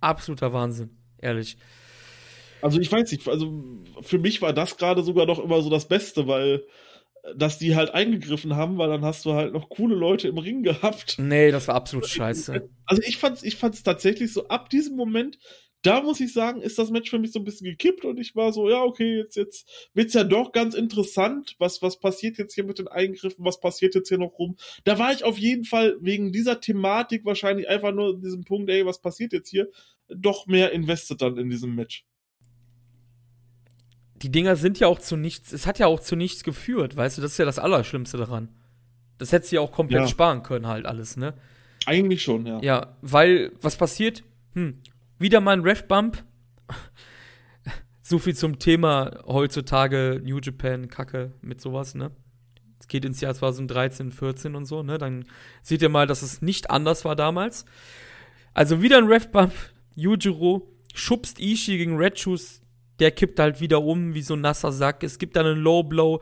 Absoluter 0.00 0.52
Wahnsinn, 0.52 0.90
ehrlich. 1.18 1.56
Also 2.62 2.80
ich 2.80 2.90
weiß 2.90 3.10
nicht, 3.12 3.28
also 3.28 3.62
für 4.00 4.18
mich 4.18 4.40
war 4.40 4.52
das 4.52 4.76
gerade 4.76 5.02
sogar 5.02 5.26
noch 5.26 5.38
immer 5.38 5.60
so 5.62 5.70
das 5.70 5.88
Beste, 5.88 6.26
weil 6.26 6.64
dass 7.34 7.58
die 7.58 7.74
halt 7.74 7.90
eingegriffen 7.90 8.54
haben, 8.54 8.78
weil 8.78 8.88
dann 8.88 9.04
hast 9.04 9.24
du 9.24 9.32
halt 9.32 9.52
noch 9.52 9.68
coole 9.68 9.96
Leute 9.96 10.28
im 10.28 10.38
Ring 10.38 10.62
gehabt. 10.62 11.16
Nee, 11.18 11.50
das 11.50 11.66
war 11.66 11.74
absolut 11.74 12.06
scheiße. 12.06 12.68
Also 12.84 13.02
ich 13.04 13.16
fand's, 13.16 13.42
ich 13.42 13.56
fand's 13.56 13.82
tatsächlich 13.82 14.32
so 14.32 14.46
ab 14.48 14.70
diesem 14.70 14.96
Moment 14.96 15.38
da 15.82 16.02
muss 16.02 16.20
ich 16.20 16.32
sagen, 16.32 16.62
ist 16.62 16.78
das 16.78 16.90
Match 16.90 17.10
für 17.10 17.18
mich 17.18 17.32
so 17.32 17.38
ein 17.38 17.44
bisschen 17.44 17.66
gekippt 17.66 18.04
und 18.04 18.18
ich 18.18 18.34
war 18.34 18.52
so, 18.52 18.68
ja, 18.68 18.82
okay, 18.82 19.18
jetzt, 19.18 19.36
jetzt 19.36 19.88
wird's 19.94 20.14
ja 20.14 20.24
doch 20.24 20.52
ganz 20.52 20.74
interessant. 20.74 21.54
Was, 21.58 21.80
was 21.80 22.00
passiert 22.00 22.38
jetzt 22.38 22.54
hier 22.54 22.64
mit 22.64 22.78
den 22.78 22.88
Eingriffen? 22.88 23.44
Was 23.44 23.60
passiert 23.60 23.94
jetzt 23.94 24.08
hier 24.08 24.18
noch 24.18 24.38
rum? 24.38 24.56
Da 24.84 24.98
war 24.98 25.12
ich 25.12 25.22
auf 25.22 25.38
jeden 25.38 25.64
Fall 25.64 25.96
wegen 26.00 26.32
dieser 26.32 26.60
Thematik 26.60 27.24
wahrscheinlich 27.24 27.68
einfach 27.68 27.92
nur 27.92 28.14
in 28.14 28.20
diesem 28.20 28.44
Punkt, 28.44 28.68
ey, 28.70 28.84
was 28.84 29.00
passiert 29.00 29.32
jetzt 29.32 29.48
hier? 29.48 29.68
Doch 30.08 30.46
mehr 30.46 30.72
invested 30.72 31.20
dann 31.22 31.36
in 31.38 31.50
diesem 31.50 31.74
Match. 31.74 32.04
Die 34.22 34.30
Dinger 34.30 34.56
sind 34.56 34.80
ja 34.80 34.88
auch 34.88 34.98
zu 34.98 35.16
nichts, 35.16 35.52
es 35.52 35.66
hat 35.66 35.78
ja 35.78 35.86
auch 35.86 36.00
zu 36.00 36.16
nichts 36.16 36.42
geführt, 36.42 36.96
weißt 36.96 37.18
du, 37.18 37.22
das 37.22 37.32
ist 37.32 37.38
ja 37.38 37.44
das 37.44 37.58
Allerschlimmste 37.58 38.16
daran. 38.16 38.48
Das 39.18 39.30
hättest 39.30 39.52
du 39.52 39.56
ja 39.56 39.62
auch 39.62 39.72
komplett 39.72 40.02
ja. 40.02 40.08
sparen 40.08 40.42
können, 40.42 40.66
halt 40.66 40.86
alles, 40.86 41.16
ne? 41.16 41.34
Eigentlich 41.84 42.22
schon, 42.22 42.46
ja. 42.46 42.60
Ja, 42.62 42.96
weil, 43.02 43.52
was 43.60 43.76
passiert? 43.76 44.24
Hm, 44.54 44.82
wieder 45.18 45.40
mal 45.40 45.52
ein 45.52 45.62
Ref-Bump. 45.62 46.24
so 48.02 48.18
viel 48.18 48.34
zum 48.34 48.58
Thema 48.58 49.22
heutzutage 49.26 50.20
New 50.22 50.38
Japan 50.38 50.88
Kacke 50.88 51.32
mit 51.40 51.60
sowas, 51.60 51.94
ne? 51.94 52.10
Es 52.78 52.88
geht 52.88 53.04
ins 53.04 53.20
Jahr 53.20 53.34
2013, 53.34 54.12
14 54.12 54.54
und 54.54 54.66
so, 54.66 54.82
ne? 54.82 54.98
Dann 54.98 55.24
seht 55.62 55.82
ihr 55.82 55.88
mal, 55.88 56.06
dass 56.06 56.22
es 56.22 56.42
nicht 56.42 56.70
anders 56.70 57.04
war 57.04 57.16
damals. 57.16 57.64
Also 58.54 58.82
wieder 58.82 58.98
ein 58.98 59.06
Ref-Bump. 59.06 59.52
Yujiro 59.94 60.68
schubst 60.94 61.40
Ishii 61.40 61.78
gegen 61.78 61.96
Red 61.96 62.18
Shoes. 62.18 62.62
Der 63.00 63.10
kippt 63.10 63.38
halt 63.38 63.60
wieder 63.60 63.82
um 63.82 64.14
wie 64.14 64.22
so 64.22 64.34
ein 64.34 64.40
nasser 64.40 64.72
Sack. 64.72 65.02
Es 65.02 65.18
gibt 65.18 65.36
dann 65.36 65.46
einen 65.46 65.60
Low 65.60 65.82
Blow. 65.82 66.20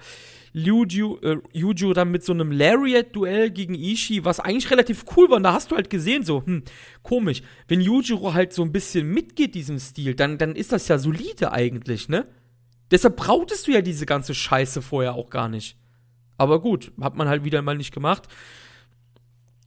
Yuju, 0.56 1.18
äh, 1.22 1.38
Yuju 1.52 1.92
dann 1.94 2.12
mit 2.12 2.22
so 2.24 2.32
einem 2.32 2.52
Lariat-Duell 2.52 3.50
gegen 3.50 3.74
Ishii, 3.74 4.24
was 4.24 4.38
eigentlich 4.38 4.70
relativ 4.70 5.04
cool 5.16 5.28
war. 5.28 5.36
Und 5.36 5.42
da 5.42 5.52
hast 5.52 5.72
du 5.72 5.76
halt 5.76 5.90
gesehen, 5.90 6.22
so, 6.22 6.46
hm, 6.46 6.62
komisch. 7.02 7.42
Wenn 7.66 7.80
Yujiro 7.80 8.34
halt 8.34 8.52
so 8.52 8.62
ein 8.62 8.70
bisschen 8.70 9.12
mitgeht, 9.12 9.56
diesem 9.56 9.80
Stil, 9.80 10.14
dann, 10.14 10.38
dann 10.38 10.54
ist 10.54 10.70
das 10.70 10.86
ja 10.86 10.98
solide 10.98 11.50
eigentlich, 11.50 12.08
ne? 12.08 12.26
Deshalb 12.92 13.16
brauchtest 13.16 13.66
du 13.66 13.72
ja 13.72 13.80
diese 13.80 14.06
ganze 14.06 14.34
Scheiße 14.34 14.80
vorher 14.80 15.14
auch 15.14 15.28
gar 15.28 15.48
nicht. 15.48 15.76
Aber 16.36 16.60
gut, 16.60 16.92
hat 17.00 17.16
man 17.16 17.28
halt 17.28 17.44
wieder 17.44 17.60
mal 17.60 17.76
nicht 17.76 17.92
gemacht. 17.92 18.28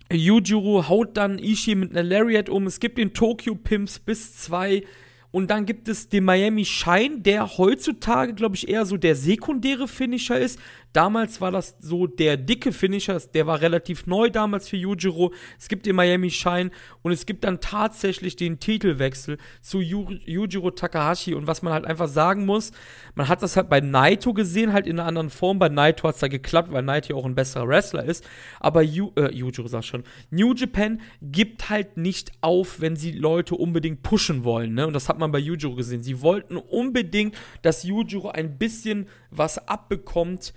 Yujiro 0.10 0.88
haut 0.88 1.18
dann 1.18 1.38
Ishii 1.38 1.76
mit 1.76 1.92
einer 1.92 2.04
Lariat 2.04 2.48
um. 2.48 2.66
Es 2.66 2.80
gibt 2.80 2.98
den 2.98 3.14
Tokyo 3.14 3.56
Pimps 3.56 4.00
bis 4.00 4.38
zwei 4.38 4.84
Und 5.32 5.50
dann 5.50 5.66
gibt 5.66 5.88
es 5.88 6.10
den 6.10 6.24
Miami 6.24 6.66
Shine, 6.66 7.20
der 7.20 7.58
heutzutage, 7.58 8.34
glaube 8.34 8.56
ich, 8.56 8.70
eher 8.70 8.86
so 8.86 8.98
der 8.98 9.16
sekundäre 9.16 9.88
Finisher 9.88 10.40
ist. 10.40 10.60
Damals 10.98 11.42
war 11.42 11.52
das 11.52 11.76
so 11.80 12.08
der 12.08 12.38
dicke 12.38 12.72
Finisher, 12.72 13.20
der 13.20 13.46
war 13.46 13.62
relativ 13.62 14.08
neu 14.08 14.32
damals 14.32 14.68
für 14.68 14.78
Yujiro. 14.78 15.32
Es 15.60 15.68
gibt 15.68 15.86
den 15.86 15.96
Miami 15.96 16.32
Shine 16.32 16.72
und 17.04 17.12
es 17.12 17.28
gibt 17.28 17.44
dann 17.44 17.60
tatsächlich 17.62 18.36
den 18.36 18.60
Titelwechsel 18.60 19.38
zu 19.62 19.80
Yu 19.80 20.10
Yujiro 20.26 20.72
Takahashi. 20.72 21.36
Und 21.36 21.46
was 21.46 21.62
man 21.62 21.72
halt 21.72 21.86
einfach 21.86 22.08
sagen 22.08 22.48
muss, 22.48 22.72
man 23.14 23.28
hat 23.28 23.44
das 23.44 23.56
halt 23.56 23.70
bei 23.70 23.80
Naito 23.80 24.34
gesehen, 24.34 24.74
halt 24.74 24.88
in 24.88 25.00
einer 25.00 25.08
anderen 25.08 25.30
Form. 25.30 25.60
Bei 25.60 25.70
Naito 25.70 26.08
hat 26.08 26.16
es 26.16 26.22
da 26.22 26.30
geklappt, 26.30 26.72
weil 26.72 26.82
Naito 26.82 27.16
auch 27.16 27.26
ein 27.26 27.36
besserer 27.36 27.68
Wrestler 27.68 28.04
ist. 28.04 28.28
Aber 28.60 28.82
Yu 28.82 29.12
äh, 29.18 29.32
Yujiro 29.32 29.68
sag 29.68 29.84
schon, 29.84 30.04
New 30.32 30.56
Japan 30.56 31.00
gibt 31.22 31.70
halt 31.70 31.98
nicht 31.98 32.32
auf, 32.42 32.82
wenn 32.82 32.96
sie 32.96 33.12
Leute 33.12 33.54
unbedingt 33.54 34.02
pushen 34.02 34.44
wollen. 34.44 34.74
Ne? 34.74 34.88
Und 34.88 34.94
das 34.94 35.10
hat 35.10 35.20
man 35.20 35.32
bei 35.32 35.38
Yujiro 35.38 35.76
gesehen. 35.76 36.02
Sie 36.02 36.24
wollten 36.24 36.58
unbedingt, 36.58 37.36
dass 37.62 37.84
Yujiro 37.84 38.30
ein 38.30 38.58
bisschen 38.58 39.08
was 39.30 39.60
abbekommt 39.68 40.56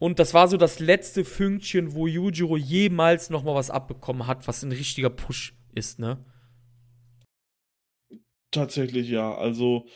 und 0.00 0.18
das 0.18 0.34
war 0.34 0.48
so 0.48 0.56
das 0.56 0.80
letzte 0.80 1.24
Fünkchen, 1.24 1.94
wo 1.94 2.06
Yujiro 2.06 2.56
jemals 2.56 3.28
noch 3.30 3.44
mal 3.44 3.54
was 3.54 3.70
abbekommen 3.70 4.26
hat, 4.26 4.48
was 4.48 4.62
ein 4.62 4.72
richtiger 4.72 5.10
Push 5.10 5.54
ist, 5.74 5.98
ne? 5.98 6.24
Tatsächlich 8.50 9.10
ja. 9.10 9.34
Also 9.36 9.86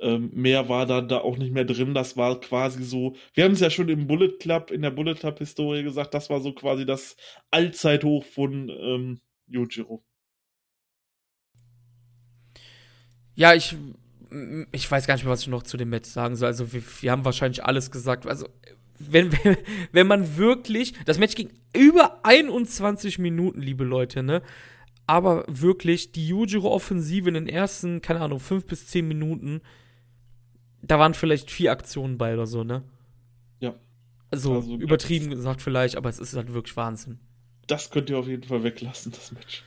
ähm, 0.00 0.30
mehr 0.34 0.68
war 0.68 0.84
dann 0.84 1.08
da 1.08 1.18
auch 1.18 1.38
nicht 1.38 1.52
mehr 1.52 1.64
drin. 1.64 1.94
Das 1.94 2.16
war 2.16 2.40
quasi 2.40 2.82
so. 2.82 3.14
Wir 3.34 3.44
haben 3.44 3.52
es 3.52 3.60
ja 3.60 3.70
schon 3.70 3.88
im 3.88 4.08
Bullet 4.08 4.36
Club, 4.40 4.72
in 4.72 4.82
der 4.82 4.90
Bullet 4.90 5.14
Club-Historie 5.14 5.84
gesagt, 5.84 6.12
das 6.12 6.28
war 6.28 6.40
so 6.40 6.52
quasi 6.52 6.84
das 6.84 7.16
Allzeithoch 7.50 8.24
von 8.24 8.68
ähm, 8.68 9.20
Yujiro. 9.46 10.04
Ja, 13.36 13.54
ich, 13.54 13.76
ich 14.72 14.90
weiß 14.90 15.06
gar 15.06 15.14
nicht 15.14 15.24
mehr, 15.24 15.32
was 15.32 15.42
ich 15.42 15.48
noch 15.48 15.62
zu 15.62 15.76
dem 15.76 15.90
Match 15.90 16.08
sagen 16.08 16.34
soll. 16.34 16.48
Also, 16.48 16.72
wir, 16.72 16.82
wir 17.00 17.12
haben 17.12 17.24
wahrscheinlich 17.24 17.64
alles 17.64 17.90
gesagt. 17.92 18.26
Also, 18.26 18.48
wenn, 19.10 19.30
wenn 19.92 20.06
man 20.06 20.36
wirklich, 20.36 20.94
das 21.04 21.18
Match 21.18 21.34
ging 21.34 21.50
über 21.74 22.24
21 22.24 23.18
Minuten, 23.18 23.60
liebe 23.60 23.84
Leute, 23.84 24.22
ne? 24.22 24.42
Aber 25.06 25.44
wirklich, 25.46 26.12
die 26.12 26.26
Yujiro-Offensive 26.28 27.28
in 27.28 27.34
den 27.34 27.48
ersten, 27.48 28.02
keine 28.02 28.20
Ahnung, 28.20 28.40
5 28.40 28.66
bis 28.66 28.88
10 28.88 29.06
Minuten, 29.06 29.60
da 30.82 30.98
waren 30.98 31.14
vielleicht 31.14 31.50
vier 31.50 31.70
Aktionen 31.72 32.18
bei 32.18 32.34
oder 32.34 32.46
so, 32.46 32.64
ne? 32.64 32.82
Ja. 33.60 33.74
Also, 34.30 34.54
also 34.54 34.76
übertrieben 34.76 35.30
gesagt 35.30 35.62
vielleicht, 35.62 35.96
aber 35.96 36.08
es 36.08 36.18
ist 36.18 36.34
halt 36.34 36.52
wirklich 36.52 36.76
Wahnsinn. 36.76 37.18
Das 37.66 37.90
könnt 37.90 38.10
ihr 38.10 38.18
auf 38.18 38.28
jeden 38.28 38.44
Fall 38.44 38.62
weglassen, 38.62 39.12
das 39.12 39.32
Match. 39.32 39.62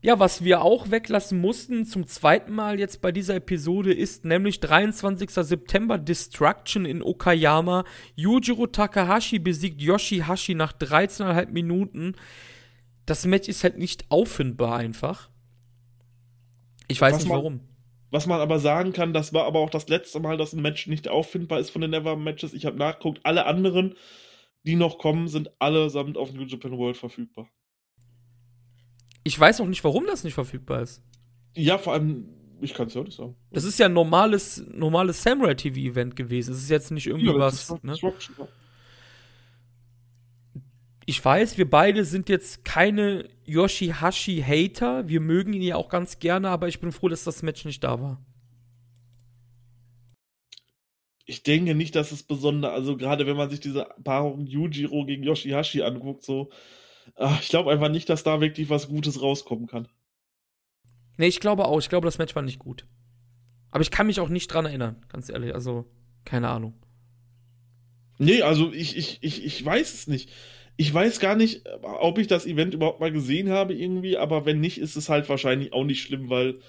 Ja, 0.00 0.20
was 0.20 0.44
wir 0.44 0.62
auch 0.62 0.92
weglassen 0.92 1.40
mussten 1.40 1.84
zum 1.84 2.06
zweiten 2.06 2.52
Mal 2.52 2.78
jetzt 2.78 3.02
bei 3.02 3.10
dieser 3.10 3.34
Episode 3.34 3.92
ist 3.92 4.24
nämlich 4.24 4.60
23. 4.60 5.28
September 5.28 5.98
Destruction 5.98 6.84
in 6.84 7.02
Okayama. 7.02 7.84
Yujiro 8.14 8.68
Takahashi 8.68 9.40
besiegt 9.40 9.82
Yoshihashi 9.82 10.54
nach 10.54 10.72
13,5 10.72 11.50
Minuten. 11.50 12.14
Das 13.06 13.26
Match 13.26 13.48
ist 13.48 13.64
halt 13.64 13.76
nicht 13.76 14.08
auffindbar 14.08 14.76
einfach. 14.76 15.30
Ich 16.86 17.00
weiß 17.00 17.14
was 17.14 17.22
nicht 17.22 17.30
man, 17.30 17.38
warum. 17.38 17.60
Was 18.10 18.26
man 18.26 18.40
aber 18.40 18.60
sagen 18.60 18.92
kann, 18.92 19.12
das 19.12 19.32
war 19.34 19.46
aber 19.46 19.58
auch 19.58 19.70
das 19.70 19.88
letzte 19.88 20.20
Mal, 20.20 20.36
dass 20.36 20.52
ein 20.52 20.62
Match 20.62 20.86
nicht 20.86 21.08
auffindbar 21.08 21.58
ist 21.58 21.70
von 21.70 21.80
den 21.80 21.90
Never 21.90 22.14
Matches. 22.14 22.54
Ich 22.54 22.66
habe 22.66 22.78
nachgeguckt, 22.78 23.20
alle 23.24 23.46
anderen, 23.46 23.96
die 24.62 24.76
noch 24.76 24.98
kommen, 24.98 25.26
sind 25.26 25.50
allesamt 25.60 26.16
auf 26.16 26.32
New 26.32 26.44
Japan 26.44 26.78
World 26.78 26.96
verfügbar. 26.96 27.50
Ich 29.28 29.38
weiß 29.38 29.60
auch 29.60 29.66
nicht, 29.66 29.84
warum 29.84 30.06
das 30.06 30.24
nicht 30.24 30.32
verfügbar 30.32 30.80
ist. 30.80 31.02
Ja, 31.54 31.76
vor 31.76 31.92
allem, 31.92 32.30
ich 32.62 32.72
kann 32.72 32.86
es 32.86 32.94
ja 32.94 33.02
nicht 33.02 33.14
sagen. 33.14 33.36
Das 33.50 33.64
ist 33.64 33.78
ja 33.78 33.84
ein 33.84 33.92
normales, 33.92 34.64
normales 34.72 35.22
Samurai 35.22 35.52
TV-Event 35.52 36.16
gewesen. 36.16 36.54
Es 36.54 36.62
ist 36.62 36.70
jetzt 36.70 36.90
nicht 36.90 37.06
irgendwie 37.06 37.26
ja, 37.26 37.38
was. 37.38 37.74
Ne? 37.82 37.94
Ich 41.04 41.22
weiß, 41.22 41.58
wir 41.58 41.68
beide 41.68 42.06
sind 42.06 42.30
jetzt 42.30 42.64
keine 42.64 43.28
Yoshihashi-Hater. 43.44 45.08
Wir 45.08 45.20
mögen 45.20 45.52
ihn 45.52 45.60
ja 45.60 45.76
auch 45.76 45.90
ganz 45.90 46.20
gerne, 46.20 46.48
aber 46.48 46.68
ich 46.68 46.80
bin 46.80 46.90
froh, 46.90 47.08
dass 47.08 47.24
das 47.24 47.42
Match 47.42 47.66
nicht 47.66 47.84
da 47.84 48.00
war. 48.00 48.24
Ich 51.26 51.42
denke 51.42 51.74
nicht, 51.74 51.94
dass 51.94 52.12
es 52.12 52.22
besonders, 52.22 52.72
also 52.72 52.96
gerade 52.96 53.26
wenn 53.26 53.36
man 53.36 53.50
sich 53.50 53.60
diese 53.60 53.88
Paarung 54.02 54.46
Yujiro 54.46 55.04
gegen 55.04 55.22
Yoshihashi 55.22 55.82
anguckt, 55.82 56.24
so, 56.24 56.48
ich 57.40 57.48
glaube 57.48 57.70
einfach 57.70 57.88
nicht, 57.88 58.08
dass 58.08 58.22
da 58.22 58.40
wirklich 58.40 58.70
was 58.70 58.88
Gutes 58.88 59.20
rauskommen 59.20 59.66
kann. 59.66 59.88
Nee, 61.16 61.26
ich 61.26 61.40
glaube 61.40 61.66
auch. 61.66 61.78
Ich 61.78 61.88
glaube, 61.88 62.06
das 62.06 62.18
Match 62.18 62.34
war 62.34 62.42
nicht 62.42 62.58
gut. 62.58 62.86
Aber 63.70 63.82
ich 63.82 63.90
kann 63.90 64.06
mich 64.06 64.20
auch 64.20 64.28
nicht 64.28 64.48
dran 64.48 64.66
erinnern, 64.66 65.04
ganz 65.08 65.28
ehrlich. 65.28 65.54
Also, 65.54 65.84
keine 66.24 66.48
Ahnung. 66.48 66.74
Nee, 68.18 68.42
also 68.42 68.72
ich, 68.72 68.96
ich, 68.96 69.18
ich, 69.22 69.44
ich 69.44 69.64
weiß 69.64 69.94
es 69.94 70.06
nicht. 70.06 70.30
Ich 70.76 70.92
weiß 70.94 71.18
gar 71.18 71.34
nicht, 71.34 71.68
ob 71.82 72.18
ich 72.18 72.28
das 72.28 72.46
Event 72.46 72.74
überhaupt 72.74 73.00
mal 73.00 73.12
gesehen 73.12 73.50
habe 73.50 73.74
irgendwie, 73.74 74.16
aber 74.16 74.46
wenn 74.46 74.60
nicht, 74.60 74.78
ist 74.78 74.96
es 74.96 75.08
halt 75.08 75.28
wahrscheinlich 75.28 75.72
auch 75.72 75.84
nicht 75.84 76.02
schlimm, 76.02 76.30
weil 76.30 76.60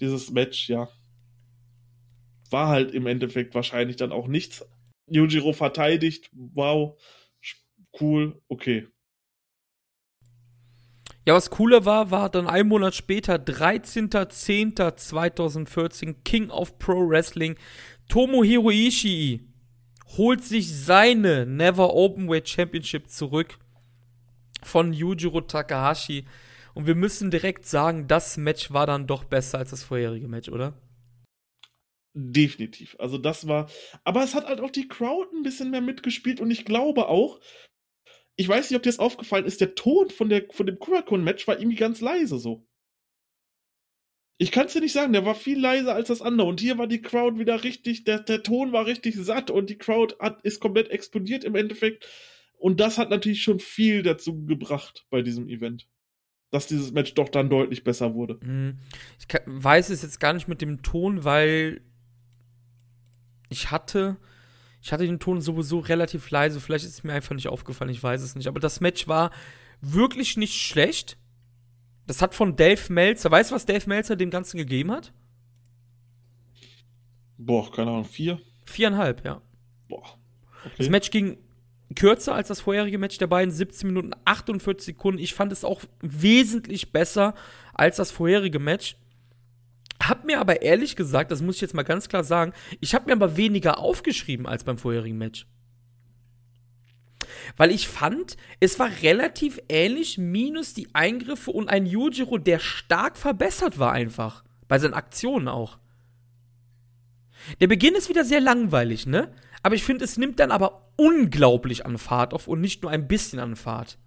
dieses 0.00 0.30
Match, 0.30 0.68
ja, 0.68 0.88
war 2.50 2.68
halt 2.68 2.92
im 2.92 3.06
Endeffekt 3.06 3.54
wahrscheinlich 3.54 3.96
dann 3.96 4.12
auch 4.12 4.28
nichts. 4.28 4.66
Yujiro 5.06 5.52
verteidigt, 5.52 6.30
wow, 6.32 6.98
cool, 8.00 8.40
okay. 8.48 8.88
Ja, 11.26 11.34
was 11.34 11.50
cooler 11.50 11.84
war, 11.84 12.10
war 12.10 12.30
dann 12.30 12.46
ein 12.46 12.68
Monat 12.68 12.94
später, 12.94 13.34
13.10.2014, 13.34 16.14
King 16.24 16.48
of 16.50 16.78
Pro 16.78 17.06
Wrestling, 17.08 17.56
Tomohiro 18.08 18.70
Ishii 18.70 19.50
holt 20.16 20.42
sich 20.42 20.74
seine 20.74 21.46
Never 21.46 21.94
Openweight 21.94 22.48
Championship 22.48 23.08
zurück 23.08 23.58
von 24.62 24.92
Yujiro 24.92 25.40
Takahashi. 25.40 26.26
Und 26.74 26.86
wir 26.86 26.94
müssen 26.94 27.30
direkt 27.30 27.66
sagen, 27.66 28.08
das 28.08 28.36
Match 28.36 28.72
war 28.72 28.86
dann 28.86 29.06
doch 29.06 29.24
besser 29.24 29.58
als 29.58 29.70
das 29.70 29.82
vorherige 29.82 30.28
Match, 30.28 30.48
oder? 30.48 30.74
Definitiv. 32.12 32.96
Also 32.98 33.18
das 33.18 33.46
war. 33.46 33.70
Aber 34.04 34.24
es 34.24 34.34
hat 34.34 34.46
halt 34.46 34.60
auch 34.60 34.70
die 34.70 34.88
Crowd 34.88 35.28
ein 35.34 35.42
bisschen 35.42 35.70
mehr 35.70 35.80
mitgespielt 35.80 36.40
und 36.40 36.50
ich 36.50 36.64
glaube 36.64 37.08
auch, 37.08 37.40
ich 38.40 38.48
weiß 38.48 38.70
nicht, 38.70 38.76
ob 38.78 38.82
dir 38.82 38.88
das 38.88 38.98
aufgefallen 38.98 39.44
ist, 39.44 39.60
der 39.60 39.74
Ton 39.74 40.08
von, 40.08 40.30
der, 40.30 40.46
von 40.50 40.64
dem 40.64 40.78
Kurakun-Match 40.78 41.46
war 41.46 41.58
irgendwie 41.58 41.76
ganz 41.76 42.00
leise 42.00 42.38
so. 42.38 42.66
Ich 44.38 44.50
kann 44.50 44.64
es 44.64 44.72
dir 44.72 44.80
nicht 44.80 44.94
sagen, 44.94 45.12
der 45.12 45.26
war 45.26 45.34
viel 45.34 45.60
leiser 45.60 45.94
als 45.94 46.08
das 46.08 46.22
andere. 46.22 46.46
Und 46.46 46.58
hier 46.58 46.78
war 46.78 46.86
die 46.86 47.02
Crowd 47.02 47.38
wieder 47.38 47.64
richtig, 47.64 48.04
der, 48.04 48.20
der 48.20 48.42
Ton 48.42 48.72
war 48.72 48.86
richtig 48.86 49.16
satt 49.16 49.50
und 49.50 49.68
die 49.68 49.76
Crowd 49.76 50.14
hat, 50.20 50.40
ist 50.40 50.58
komplett 50.58 50.88
explodiert 50.88 51.44
im 51.44 51.54
Endeffekt. 51.54 52.08
Und 52.56 52.80
das 52.80 52.96
hat 52.96 53.10
natürlich 53.10 53.42
schon 53.42 53.60
viel 53.60 54.02
dazu 54.02 54.46
gebracht 54.46 55.04
bei 55.10 55.20
diesem 55.20 55.50
Event. 55.50 55.86
Dass 56.50 56.66
dieses 56.66 56.92
Match 56.92 57.12
doch 57.12 57.28
dann 57.28 57.50
deutlich 57.50 57.84
besser 57.84 58.14
wurde. 58.14 58.38
Mhm. 58.40 58.78
Ich 59.18 59.26
weiß 59.44 59.90
es 59.90 60.00
jetzt 60.00 60.18
gar 60.18 60.32
nicht 60.32 60.48
mit 60.48 60.62
dem 60.62 60.80
Ton, 60.80 61.24
weil 61.24 61.82
ich 63.50 63.70
hatte 63.70 64.16
ich 64.82 64.92
hatte 64.92 65.06
den 65.06 65.20
Ton 65.20 65.40
sowieso 65.40 65.78
relativ 65.78 66.30
leise. 66.30 66.60
Vielleicht 66.60 66.84
ist 66.84 66.94
es 66.94 67.04
mir 67.04 67.12
einfach 67.12 67.34
nicht 67.34 67.48
aufgefallen. 67.48 67.90
Ich 67.90 68.02
weiß 68.02 68.22
es 68.22 68.34
nicht. 68.34 68.46
Aber 68.46 68.60
das 68.60 68.80
Match 68.80 69.08
war 69.08 69.30
wirklich 69.80 70.36
nicht 70.36 70.60
schlecht. 70.60 71.18
Das 72.06 72.22
hat 72.22 72.34
von 72.34 72.56
Dave 72.56 72.92
Meltzer. 72.92 73.30
Weißt 73.30 73.50
du, 73.50 73.54
was 73.54 73.66
Dave 73.66 73.88
Meltzer 73.88 74.16
dem 74.16 74.30
Ganzen 74.30 74.56
gegeben 74.56 74.90
hat? 74.90 75.12
Boah, 77.36 77.70
keine 77.70 77.90
Ahnung. 77.90 78.04
Vier? 78.04 78.40
Viereinhalb, 78.64 79.24
ja. 79.24 79.42
Boah. 79.88 80.18
Okay. 80.64 80.74
Das 80.78 80.88
Match 80.88 81.10
ging 81.10 81.38
kürzer 81.94 82.34
als 82.34 82.48
das 82.48 82.60
vorherige 82.60 82.98
Match 82.98 83.18
der 83.18 83.26
beiden. 83.26 83.52
17 83.52 83.86
Minuten 83.86 84.12
48 84.24 84.84
Sekunden. 84.84 85.20
Ich 85.20 85.34
fand 85.34 85.52
es 85.52 85.64
auch 85.64 85.82
wesentlich 86.00 86.92
besser 86.92 87.34
als 87.74 87.96
das 87.96 88.10
vorherige 88.10 88.58
Match. 88.58 88.96
Hab 90.02 90.24
mir 90.24 90.40
aber 90.40 90.62
ehrlich 90.62 90.96
gesagt, 90.96 91.30
das 91.30 91.42
muss 91.42 91.56
ich 91.56 91.60
jetzt 91.60 91.74
mal 91.74 91.82
ganz 91.82 92.08
klar 92.08 92.24
sagen, 92.24 92.52
ich 92.80 92.94
habe 92.94 93.06
mir 93.06 93.12
aber 93.12 93.36
weniger 93.36 93.78
aufgeschrieben 93.78 94.46
als 94.46 94.64
beim 94.64 94.78
vorherigen 94.78 95.18
Match. 95.18 95.46
Weil 97.56 97.70
ich 97.70 97.88
fand, 97.88 98.36
es 98.60 98.78
war 98.78 98.90
relativ 99.02 99.60
ähnlich, 99.68 100.18
minus 100.18 100.74
die 100.74 100.88
Eingriffe 100.94 101.50
und 101.50 101.68
ein 101.68 101.86
Yujiro, 101.86 102.38
der 102.38 102.58
stark 102.58 103.16
verbessert 103.16 103.78
war 103.78 103.92
einfach. 103.92 104.44
Bei 104.68 104.78
seinen 104.78 104.94
Aktionen 104.94 105.48
auch. 105.48 105.78
Der 107.60 107.66
Beginn 107.66 107.94
ist 107.94 108.08
wieder 108.08 108.24
sehr 108.24 108.40
langweilig, 108.40 109.06
ne? 109.06 109.32
Aber 109.62 109.74
ich 109.74 109.84
finde, 109.84 110.04
es 110.04 110.16
nimmt 110.16 110.40
dann 110.40 110.50
aber 110.50 110.92
unglaublich 110.96 111.84
an 111.84 111.98
Fahrt 111.98 112.32
auf 112.32 112.48
und 112.48 112.60
nicht 112.60 112.82
nur 112.82 112.90
ein 112.90 113.08
bisschen 113.08 113.38
an 113.38 113.56
Fahrt. 113.56 113.98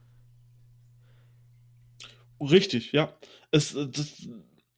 Richtig, 2.39 2.91
ja. 2.91 3.16
Es, 3.52 3.76
das, 3.91 4.28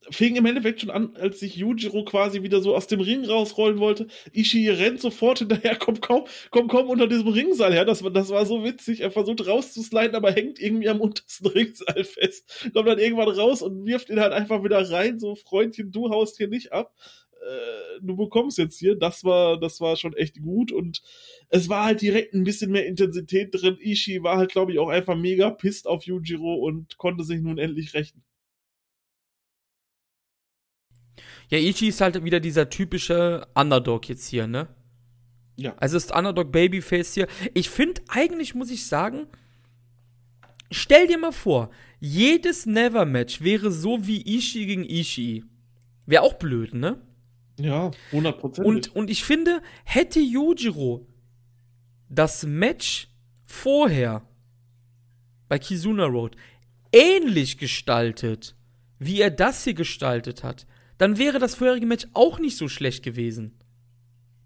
fing 0.09 0.35
im 0.35 0.45
Endeffekt 0.45 0.81
schon 0.81 0.89
an, 0.89 1.15
als 1.15 1.39
sich 1.39 1.55
Yujiro 1.55 2.03
quasi 2.03 2.43
wieder 2.43 2.61
so 2.61 2.75
aus 2.75 2.87
dem 2.87 3.01
Ring 3.01 3.25
rausrollen 3.25 3.79
wollte. 3.79 4.07
Ishii 4.33 4.69
rennt 4.69 5.01
sofort 5.01 5.39
hinterher, 5.39 5.75
kommt 5.79 6.01
kaum, 6.01 6.25
kommt 6.51 6.71
kaum 6.71 6.89
unter 6.89 7.07
diesem 7.07 7.27
Ringseil 7.27 7.73
her. 7.73 7.85
Das, 7.85 8.03
das 8.13 8.29
war 8.29 8.45
so 8.45 8.63
witzig. 8.63 9.01
Er 9.01 9.11
versucht 9.11 9.45
rauszusliden, 9.45 10.15
aber 10.15 10.31
hängt 10.31 10.59
irgendwie 10.59 10.89
am 10.89 11.01
untersten 11.01 11.47
Ringseil 11.47 12.03
fest. 12.03 12.69
Kommt 12.73 12.87
dann 12.87 12.99
irgendwann 12.99 13.29
raus 13.29 13.61
und 13.61 13.85
wirft 13.85 14.09
ihn 14.09 14.19
halt 14.19 14.33
einfach 14.33 14.63
wieder 14.63 14.89
rein. 14.89 15.19
So, 15.19 15.35
Freundchen, 15.35 15.91
du 15.91 16.09
haust 16.09 16.37
hier 16.37 16.47
nicht 16.47 16.71
ab. 16.71 16.93
Äh, 17.41 18.01
du 18.01 18.15
bekommst 18.15 18.57
jetzt 18.57 18.79
hier. 18.79 18.95
Das 18.95 19.23
war, 19.23 19.59
das 19.59 19.81
war 19.81 19.95
schon 19.95 20.13
echt 20.13 20.41
gut 20.41 20.71
und 20.71 21.01
es 21.49 21.69
war 21.69 21.85
halt 21.85 22.01
direkt 22.01 22.33
ein 22.33 22.43
bisschen 22.43 22.71
mehr 22.71 22.85
Intensität 22.87 23.49
drin. 23.51 23.77
Ishii 23.79 24.23
war 24.23 24.37
halt, 24.37 24.51
glaube 24.51 24.71
ich, 24.71 24.79
auch 24.79 24.89
einfach 24.89 25.15
mega 25.15 25.49
pisst 25.51 25.87
auf 25.87 26.03
Yujiro 26.03 26.55
und 26.55 26.97
konnte 26.97 27.23
sich 27.23 27.41
nun 27.41 27.57
endlich 27.57 27.93
rächen. 27.93 28.23
Ja, 31.49 31.57
Ichi 31.57 31.87
ist 31.87 32.01
halt 32.01 32.23
wieder 32.23 32.39
dieser 32.39 32.69
typische 32.69 33.47
Underdog 33.55 34.09
jetzt 34.09 34.27
hier, 34.27 34.47
ne? 34.47 34.67
Ja. 35.57 35.75
Also 35.77 35.97
ist 35.97 36.13
Underdog 36.13 36.51
Babyface 36.51 37.13
hier. 37.13 37.27
Ich 37.53 37.69
finde, 37.69 38.01
eigentlich 38.09 38.55
muss 38.55 38.71
ich 38.71 38.87
sagen, 38.87 39.27
stell 40.71 41.07
dir 41.07 41.17
mal 41.17 41.31
vor, 41.31 41.69
jedes 41.99 42.65
Never-Match 42.65 43.41
wäre 43.41 43.71
so 43.71 44.05
wie 44.05 44.21
Ishii 44.37 44.65
gegen 44.65 44.83
Ishii. 44.83 45.45
Wäre 46.05 46.23
auch 46.23 46.33
blöd, 46.33 46.73
ne? 46.73 47.01
Ja, 47.59 47.91
100%. 48.11 48.61
Und, 48.61 48.95
und 48.95 49.09
ich 49.09 49.23
finde, 49.23 49.61
hätte 49.85 50.19
Yujiro 50.19 51.07
das 52.09 52.45
Match 52.45 53.07
vorher 53.45 54.27
bei 55.47 55.57
Kizuna 55.59 56.05
Road 56.05 56.35
ähnlich 56.91 57.57
gestaltet, 57.57 58.55
wie 58.99 59.21
er 59.21 59.31
das 59.31 59.63
hier 59.63 59.73
gestaltet 59.73 60.43
hat, 60.43 60.67
dann 60.97 61.17
wäre 61.17 61.39
das 61.39 61.55
vorherige 61.55 61.85
Match 61.85 62.07
auch 62.13 62.39
nicht 62.39 62.57
so 62.57 62.67
schlecht 62.67 63.03
gewesen. 63.03 63.53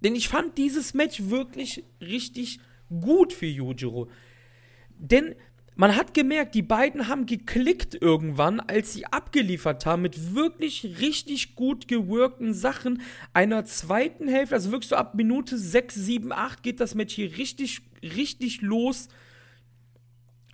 Denn 0.02 0.16
ich 0.16 0.30
fand 0.30 0.58
dieses 0.58 0.94
Match 0.94 1.24
wirklich 1.30 1.84
richtig 2.02 2.60
gut 2.90 3.34
für 3.34 3.46
Yujiro. 3.46 4.10
Denn 4.98 5.36
man 5.76 5.96
hat 5.96 6.14
gemerkt, 6.14 6.56
die 6.56 6.62
beiden 6.62 7.08
haben 7.08 7.26
geklickt 7.26 7.96
irgendwann, 7.96 8.60
als 8.60 8.94
sie 8.94 9.06
abgeliefert 9.06 9.86
haben 9.86 10.02
mit 10.02 10.36
wirklich 10.36 11.00
richtig 11.00 11.56
gut 11.56 11.88
geworkten 11.88 12.54
Sachen 12.54 13.02
einer 13.34 13.64
zweiten 13.64 14.28
Hälfte. 14.28 14.56
Also 14.56 14.72
wirklich 14.72 14.90
so 14.90 14.98
ab 14.98 15.16
Minute 15.16 15.58
6, 15.58 15.96
7, 15.96 16.32
8 16.34 16.64
geht 16.64 16.82
das 16.82 16.96
Match 16.96 17.16
hier 17.16 17.38
richtig, 17.38 17.82
richtig 18.04 18.62
los. 18.62 19.08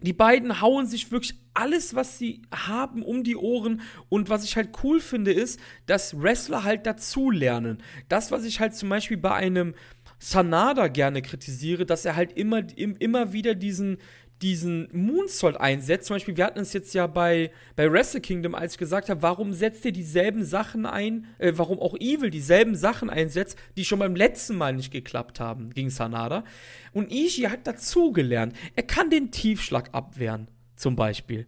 Die 0.02 0.14
beiden 0.14 0.62
hauen 0.62 0.88
sich 0.88 1.12
wirklich 1.12 1.36
alles, 1.54 1.96
was 1.96 2.18
sie 2.18 2.42
haben, 2.54 3.02
um 3.02 3.24
die 3.24 3.38
Ohren. 3.38 3.82
Und 4.10 4.30
was 4.30 4.44
ich 4.44 4.56
halt 4.56 4.70
cool 4.84 5.00
finde, 5.00 5.32
ist, 5.32 5.60
dass 5.86 6.22
Wrestler 6.22 6.64
halt 6.64 6.86
dazulernen. 6.86 7.82
Das, 8.10 8.32
was 8.32 8.44
ich 8.44 8.60
halt 8.60 8.76
zum 8.76 8.90
Beispiel 8.90 9.18
bei 9.18 9.34
einem 9.34 9.74
Sanada 10.20 10.88
gerne 10.88 11.22
kritisiere, 11.22 11.86
dass 11.86 12.06
er 12.06 12.16
halt 12.16 12.34
immer, 12.34 12.64
immer 12.78 13.34
wieder 13.34 13.56
diesen, 13.56 13.98
diesen 14.42 14.90
Moonsault 14.92 15.58
einsetzt. 15.58 16.08
Zum 16.08 16.16
Beispiel, 16.16 16.38
wir 16.38 16.46
hatten 16.46 16.60
es 16.60 16.74
jetzt 16.74 16.94
ja 16.94 17.08
bei, 17.08 17.52
bei 17.76 17.92
Wrestle 17.92 18.22
Kingdom, 18.22 18.54
als 18.54 18.74
ich 18.74 18.78
gesagt 18.78 19.10
habe, 19.10 19.22
warum 19.22 19.54
setzt 19.54 19.86
ihr 19.86 19.92
dieselben 19.92 20.44
Sachen 20.44 20.86
ein, 20.86 21.28
äh, 21.38 21.54
warum 21.56 21.80
auch 21.80 21.96
Evil 21.96 22.30
dieselben 22.30 22.76
Sachen 22.76 23.10
einsetzt, 23.10 23.58
die 23.78 23.86
schon 23.86 24.00
beim 24.00 24.16
letzten 24.16 24.58
Mal 24.58 24.74
nicht 24.74 24.92
geklappt 24.92 25.40
haben 25.40 25.70
gegen 25.72 25.90
Sanada. 25.90 26.44
Und 26.92 27.12
Ishii 27.12 27.46
hat 27.46 27.66
dazugelernt. 27.66 28.54
Er 28.76 28.84
kann 28.84 29.10
den 29.10 29.32
Tiefschlag 29.32 29.90
abwehren, 29.94 30.50
zum 30.76 30.96
Beispiel. 30.96 31.48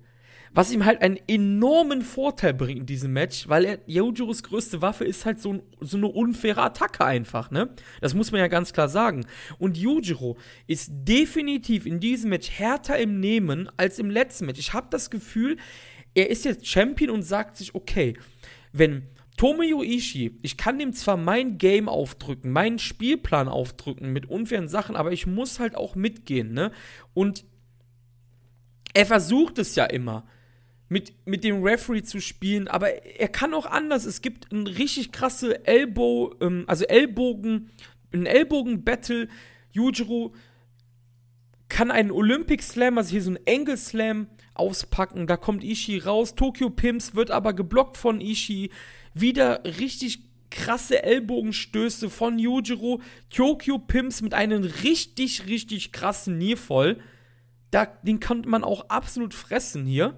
Was 0.54 0.72
ihm 0.72 0.86
halt 0.86 1.02
einen 1.02 1.20
enormen 1.28 2.02
Vorteil 2.02 2.54
bringt 2.54 2.82
in 2.82 2.86
diesem 2.86 3.14
Match, 3.14 3.48
weil 3.50 3.66
er 3.66 3.80
Yojiros 3.86 4.44
größte 4.44 4.82
Waffe 4.82 5.06
ist 5.06 5.26
halt 5.26 5.40
so, 5.40 5.62
so 5.80 5.98
eine 5.98 6.08
unfaire 6.08 6.62
Attacke 6.62 7.06
einfach, 7.06 7.52
ne? 7.52 7.70
Das 8.02 8.14
muss 8.14 8.32
man 8.32 8.40
ja 8.40 8.48
ganz 8.48 8.74
klar 8.74 8.90
sagen. 8.90 9.26
Und 9.60 9.78
Yujiro 9.78 10.38
ist 10.66 10.92
definitiv 10.92 11.86
in 11.86 12.00
diesem 12.00 12.30
Match 12.30 12.50
härter 12.50 12.98
im 12.98 13.20
Nehmen 13.20 13.70
als 13.78 14.00
im 14.00 14.10
letzten 14.10 14.46
Match. 14.46 14.60
Ich 14.60 14.74
habe 14.74 14.88
das 14.90 15.10
Gefühl, 15.10 15.58
er 16.14 16.30
ist 16.30 16.46
jetzt 16.46 16.66
Champion 16.66 17.12
und 17.12 17.24
sagt 17.24 17.58
sich, 17.58 17.76
okay, 17.76 18.18
wenn 18.72 19.08
Tomoyo 19.38 19.84
Ishii, 19.84 20.40
ich 20.42 20.58
kann 20.58 20.80
ihm 20.80 20.94
zwar 20.94 21.16
mein 21.16 21.60
Game 21.60 21.88
aufdrücken, 21.88 22.52
meinen 22.52 22.80
Spielplan 22.80 23.48
aufdrücken 23.48 24.12
mit 24.12 24.26
unfairen 24.26 24.68
Sachen, 24.68 24.96
aber 24.96 25.12
ich 25.12 25.28
muss 25.28 25.60
halt 25.60 25.76
auch 25.76 25.96
mitgehen, 25.96 26.54
ne? 26.54 26.72
Und 27.14 27.46
er 28.96 29.06
versucht 29.06 29.60
es 29.60 29.76
ja 29.76 29.86
immer 29.86 30.26
mit, 30.90 31.14
mit 31.26 31.44
dem 31.44 31.64
Referee 31.64 32.04
zu 32.04 32.20
spielen, 32.20 32.68
aber 32.68 33.06
er 33.06 33.28
kann 33.28 33.54
auch 33.54 33.66
anders. 33.66 34.06
Es 34.06 34.22
gibt 34.22 34.52
ein 34.52 34.68
richtig 34.68 35.12
krasse 35.12 35.66
Elbow, 35.66 36.36
ähm, 36.40 36.64
also 36.68 36.86
Ellbogen, 36.86 37.70
ein 38.14 38.26
Ellbogen-Battle. 38.26 39.28
Yujiro 39.72 40.34
kann 41.70 41.92
einen 41.92 42.12
Olympic 42.12 42.64
Slam, 42.64 42.98
also 42.98 43.12
hier 43.12 43.22
so 43.22 43.32
ein 43.32 43.40
Angle 43.48 43.78
Slam 43.78 44.28
auspacken. 44.54 45.28
Da 45.28 45.38
kommt 45.38 45.64
Ishii 45.64 46.00
raus. 46.00 46.36
Tokyo 46.36 46.70
Pimps 46.70 47.16
wird 47.16 47.32
aber 47.32 47.54
geblockt 47.54 47.98
von 47.98 48.22
Ishii. 48.22 48.72
Wieder 49.14 49.64
richtig 49.66 50.22
krasse 50.50 51.04
Ellbogenstöße 51.04 52.10
von 52.10 52.40
Yujiro. 52.40 53.02
Tokyo 53.30 53.78
Pimps 53.78 54.22
mit 54.22 54.34
einem 54.34 54.64
richtig, 54.64 55.48
richtig 55.48 55.92
krassen 55.92 56.38
Niervoll. 56.38 57.00
Da, 57.72 57.86
den 57.86 58.22
kann 58.22 58.46
man 58.48 58.64
auch 58.64 58.90
absolut 58.90 59.34
fressen 59.34 59.86
hier. 59.86 60.18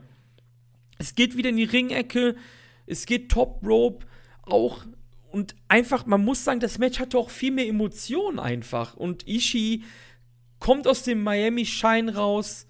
Es 0.99 1.15
geht 1.15 1.35
wieder 1.35 1.49
in 1.49 1.57
die 1.57 1.63
Ringecke, 1.63 2.35
es 2.85 3.05
geht 3.05 3.31
Top 3.31 3.65
Rope 3.65 4.05
auch 4.43 4.85
und 5.31 5.55
einfach, 5.67 6.05
man 6.05 6.23
muss 6.23 6.43
sagen, 6.43 6.59
das 6.59 6.77
Match 6.77 6.99
hatte 6.99 7.17
auch 7.17 7.29
viel 7.29 7.51
mehr 7.51 7.67
Emotionen 7.67 8.39
einfach. 8.39 8.95
Und 8.95 9.27
Ishii 9.27 9.83
kommt 10.59 10.87
aus 10.87 11.03
dem 11.03 11.23
Miami 11.23 11.65
Shine 11.65 12.15
raus. 12.15 12.67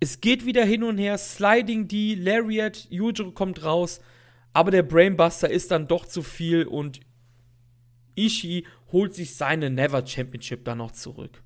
Es 0.00 0.20
geht 0.20 0.44
wieder 0.44 0.64
hin 0.64 0.82
und 0.82 0.98
her, 0.98 1.16
Sliding 1.16 1.86
die 1.86 2.16
Lariat, 2.16 2.88
Yujiro 2.90 3.30
kommt 3.30 3.64
raus, 3.64 4.00
aber 4.52 4.72
der 4.72 4.82
Brainbuster 4.82 5.48
ist 5.48 5.70
dann 5.70 5.86
doch 5.86 6.06
zu 6.06 6.22
viel 6.22 6.64
und 6.64 7.00
Ishii 8.16 8.66
holt 8.90 9.14
sich 9.14 9.36
seine 9.36 9.70
Never 9.70 10.04
Championship 10.04 10.64
dann 10.64 10.78
noch 10.78 10.90
zurück. 10.90 11.42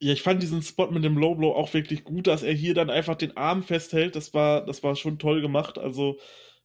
Ja, 0.00 0.12
ich 0.12 0.22
fand 0.22 0.42
diesen 0.42 0.62
Spot 0.62 0.90
mit 0.90 1.04
dem 1.04 1.16
Low 1.16 1.34
Blow 1.34 1.52
auch 1.52 1.72
wirklich 1.72 2.04
gut, 2.04 2.26
dass 2.26 2.42
er 2.42 2.52
hier 2.52 2.74
dann 2.74 2.90
einfach 2.90 3.14
den 3.14 3.36
Arm 3.36 3.62
festhält. 3.62 4.14
Das 4.14 4.34
war, 4.34 4.64
das 4.66 4.82
war 4.82 4.94
schon 4.94 5.18
toll 5.18 5.40
gemacht. 5.40 5.78
Also, 5.78 6.18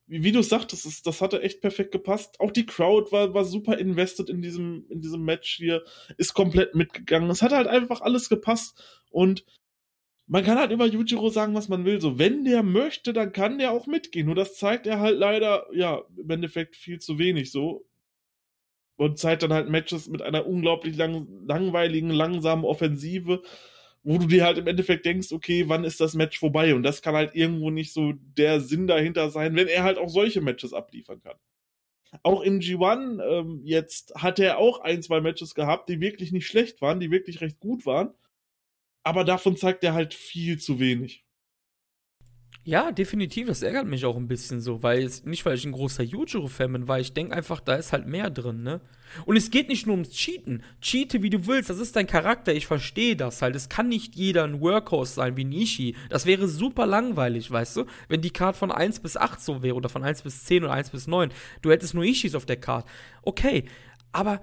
wie, 0.07 0.23
wie 0.23 0.31
du 0.33 0.41
sagtest, 0.43 0.85
das, 0.85 1.01
das 1.01 1.21
hatte 1.21 1.41
echt 1.41 1.61
perfekt 1.61 1.91
gepasst. 1.93 2.39
Auch 2.41 2.51
die 2.51 2.65
Crowd 2.65 3.11
war, 3.11 3.33
war 3.33 3.45
super 3.45 3.77
invested 3.77 4.29
in 4.29 4.41
diesem, 4.41 4.85
in 4.89 4.99
diesem 4.99 5.23
Match 5.23 5.55
hier, 5.55 5.83
ist 6.17 6.33
komplett 6.33 6.75
mitgegangen. 6.75 7.29
Es 7.29 7.41
hat 7.41 7.53
halt 7.53 7.67
einfach 7.67 8.01
alles 8.01 8.27
gepasst 8.29 8.83
und 9.11 9.45
man 10.27 10.43
kann 10.45 10.57
halt 10.59 10.71
über 10.71 10.85
Yujiro 10.85 11.29
sagen, 11.29 11.53
was 11.55 11.69
man 11.69 11.85
will. 11.85 12.01
So, 12.01 12.17
wenn 12.19 12.45
der 12.45 12.63
möchte, 12.63 13.13
dann 13.13 13.33
kann 13.33 13.57
der 13.59 13.71
auch 13.71 13.87
mitgehen. 13.87 14.27
Nur 14.27 14.35
das 14.35 14.55
zeigt 14.57 14.87
er 14.87 14.99
halt 14.99 15.17
leider, 15.19 15.67
ja, 15.73 16.03
im 16.17 16.29
Endeffekt 16.29 16.75
viel 16.77 16.99
zu 16.99 17.19
wenig 17.19 17.51
so 17.51 17.85
und 19.01 19.17
zeigt 19.17 19.41
dann 19.41 19.51
halt 19.51 19.67
Matches 19.67 20.07
mit 20.07 20.21
einer 20.21 20.45
unglaublich 20.45 20.95
lang, 20.95 21.27
langweiligen, 21.47 22.11
langsamen 22.11 22.63
Offensive, 22.63 23.41
wo 24.03 24.19
du 24.19 24.27
dir 24.27 24.45
halt 24.45 24.59
im 24.59 24.67
Endeffekt 24.67 25.05
denkst, 25.05 25.31
okay, 25.31 25.63
wann 25.67 25.83
ist 25.83 25.99
das 25.99 26.13
Match 26.13 26.37
vorbei? 26.37 26.75
Und 26.75 26.83
das 26.83 27.01
kann 27.01 27.15
halt 27.15 27.33
irgendwo 27.33 27.71
nicht 27.71 27.93
so 27.93 28.13
der 28.37 28.59
Sinn 28.59 28.85
dahinter 28.85 29.31
sein, 29.31 29.55
wenn 29.55 29.67
er 29.67 29.83
halt 29.83 29.97
auch 29.97 30.09
solche 30.09 30.41
Matches 30.41 30.71
abliefern 30.71 31.19
kann. 31.19 31.35
Auch 32.21 32.41
im 32.41 32.59
G1 32.59 33.23
ähm, 33.23 33.61
jetzt 33.63 34.13
hat 34.13 34.37
er 34.37 34.59
auch 34.59 34.81
ein, 34.81 35.01
zwei 35.01 35.19
Matches 35.19 35.55
gehabt, 35.55 35.89
die 35.89 35.99
wirklich 35.99 36.31
nicht 36.31 36.45
schlecht 36.45 36.79
waren, 36.83 36.99
die 36.99 37.09
wirklich 37.09 37.41
recht 37.41 37.59
gut 37.59 37.87
waren. 37.87 38.13
Aber 39.01 39.23
davon 39.23 39.57
zeigt 39.57 39.83
er 39.83 39.95
halt 39.95 40.13
viel 40.13 40.59
zu 40.59 40.79
wenig. 40.79 41.25
Ja, 42.63 42.91
definitiv. 42.91 43.47
Das 43.47 43.63
ärgert 43.63 43.87
mich 43.87 44.05
auch 44.05 44.15
ein 44.15 44.27
bisschen 44.27 44.61
so, 44.61 44.83
weil 44.83 45.03
es 45.03 45.25
nicht, 45.25 45.43
weil 45.45 45.55
ich 45.55 45.65
ein 45.65 45.71
großer 45.71 46.03
Yujiro-Fan 46.03 46.71
bin, 46.73 46.87
weil 46.87 47.01
ich 47.01 47.13
denke 47.13 47.35
einfach, 47.35 47.59
da 47.59 47.73
ist 47.73 47.91
halt 47.91 48.05
mehr 48.05 48.29
drin, 48.29 48.61
ne? 48.61 48.81
Und 49.25 49.35
es 49.35 49.49
geht 49.49 49.67
nicht 49.67 49.87
nur 49.87 49.95
ums 49.95 50.11
Cheaten. 50.11 50.63
Cheate, 50.79 51.23
wie 51.23 51.31
du 51.31 51.47
willst, 51.47 51.71
das 51.71 51.79
ist 51.79 51.95
dein 51.95 52.05
Charakter, 52.05 52.53
ich 52.53 52.67
verstehe 52.67 53.15
das 53.15 53.41
halt. 53.41 53.55
Es 53.55 53.67
kann 53.67 53.89
nicht 53.89 54.15
jeder 54.15 54.43
ein 54.43 54.61
Workhorse 54.61 55.13
sein 55.15 55.35
wie 55.37 55.43
Nishi. 55.43 55.95
Das 56.09 56.27
wäre 56.27 56.47
super 56.47 56.85
langweilig, 56.85 57.49
weißt 57.49 57.77
du? 57.77 57.85
Wenn 58.09 58.21
die 58.21 58.29
Card 58.29 58.55
von 58.55 58.71
1 58.71 58.99
bis 58.99 59.17
8 59.17 59.41
so 59.41 59.63
wäre 59.63 59.75
oder 59.75 59.89
von 59.89 60.03
1 60.03 60.21
bis 60.21 60.45
10 60.45 60.63
oder 60.63 60.73
1 60.73 60.91
bis 60.91 61.07
9. 61.07 61.31
Du 61.63 61.71
hättest 61.71 61.95
nur 61.95 62.03
Ishis 62.03 62.35
auf 62.35 62.45
der 62.45 62.57
Card. 62.57 62.87
Okay, 63.23 63.65
aber 64.11 64.39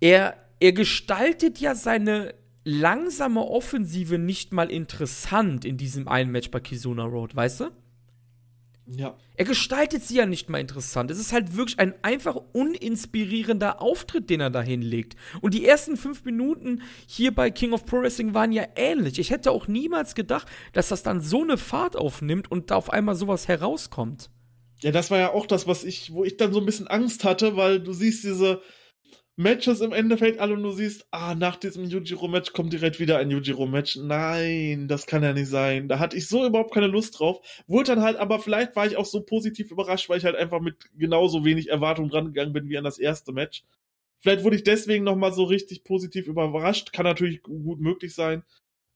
er, 0.00 0.36
er 0.60 0.72
gestaltet 0.72 1.58
ja 1.58 1.74
seine 1.74 2.34
langsame 2.64 3.40
Offensive 3.40 4.18
nicht 4.18 4.52
mal 4.52 4.70
interessant 4.70 5.64
in 5.64 5.76
diesem 5.76 6.08
einen 6.08 6.30
Match 6.30 6.50
bei 6.50 6.60
Kizuna 6.60 7.04
Road, 7.04 7.34
weißt 7.34 7.60
du? 7.60 7.70
Ja. 8.86 9.16
Er 9.36 9.44
gestaltet 9.44 10.02
sie 10.02 10.16
ja 10.16 10.26
nicht 10.26 10.48
mal 10.48 10.58
interessant. 10.58 11.10
Es 11.10 11.18
ist 11.18 11.32
halt 11.32 11.56
wirklich 11.56 11.78
ein 11.78 11.94
einfach 12.02 12.36
uninspirierender 12.52 13.80
Auftritt, 13.80 14.28
den 14.28 14.40
er 14.40 14.50
da 14.50 14.60
hinlegt. 14.60 15.16
Und 15.40 15.54
die 15.54 15.64
ersten 15.64 15.96
fünf 15.96 16.24
Minuten 16.24 16.82
hier 17.06 17.32
bei 17.32 17.50
King 17.50 17.72
of 17.72 17.86
Pro 17.86 18.02
Wrestling 18.02 18.34
waren 18.34 18.52
ja 18.52 18.64
ähnlich. 18.74 19.18
Ich 19.18 19.30
hätte 19.30 19.52
auch 19.52 19.68
niemals 19.68 20.14
gedacht, 20.14 20.48
dass 20.72 20.88
das 20.88 21.02
dann 21.02 21.20
so 21.20 21.42
eine 21.42 21.58
Fahrt 21.58 21.96
aufnimmt 21.96 22.50
und 22.50 22.70
da 22.70 22.76
auf 22.76 22.90
einmal 22.90 23.14
sowas 23.14 23.48
herauskommt. 23.48 24.30
Ja, 24.80 24.90
das 24.90 25.10
war 25.12 25.18
ja 25.18 25.32
auch 25.32 25.46
das, 25.46 25.68
was 25.68 25.84
ich, 25.84 26.12
wo 26.12 26.24
ich 26.24 26.36
dann 26.36 26.52
so 26.52 26.58
ein 26.58 26.66
bisschen 26.66 26.88
Angst 26.88 27.22
hatte, 27.22 27.56
weil 27.56 27.80
du 27.80 27.92
siehst 27.92 28.24
diese 28.24 28.60
Matches 29.42 29.80
im 29.80 29.92
Endeffekt 29.92 30.38
alle 30.38 30.54
und 30.54 30.62
du 30.62 30.70
siehst, 30.72 31.06
ah, 31.10 31.34
nach 31.34 31.56
diesem 31.56 31.84
Yujiro-Match 31.84 32.52
kommt 32.52 32.72
direkt 32.72 33.00
wieder 33.00 33.18
ein 33.18 33.30
Yujiro-Match. 33.30 33.96
Nein, 33.96 34.88
das 34.88 35.06
kann 35.06 35.22
ja 35.22 35.32
nicht 35.32 35.48
sein. 35.48 35.88
Da 35.88 35.98
hatte 35.98 36.16
ich 36.16 36.28
so 36.28 36.46
überhaupt 36.46 36.72
keine 36.72 36.86
Lust 36.86 37.18
drauf. 37.18 37.40
Wurde 37.66 37.94
dann 37.94 38.02
halt, 38.02 38.16
aber 38.16 38.40
vielleicht 38.40 38.76
war 38.76 38.86
ich 38.86 38.96
auch 38.96 39.04
so 39.04 39.22
positiv 39.22 39.70
überrascht, 39.70 40.08
weil 40.08 40.18
ich 40.18 40.24
halt 40.24 40.36
einfach 40.36 40.60
mit 40.60 40.76
genauso 40.96 41.44
wenig 41.44 41.68
Erwartung 41.68 42.10
rangegangen 42.10 42.52
bin 42.52 42.68
wie 42.68 42.78
an 42.78 42.84
das 42.84 42.98
erste 42.98 43.32
Match. 43.32 43.64
Vielleicht 44.20 44.44
wurde 44.44 44.56
ich 44.56 44.64
deswegen 44.64 45.04
nochmal 45.04 45.32
so 45.32 45.44
richtig 45.44 45.84
positiv 45.84 46.28
überrascht. 46.28 46.92
Kann 46.92 47.04
natürlich 47.04 47.42
gut 47.42 47.80
möglich 47.80 48.14
sein. 48.14 48.44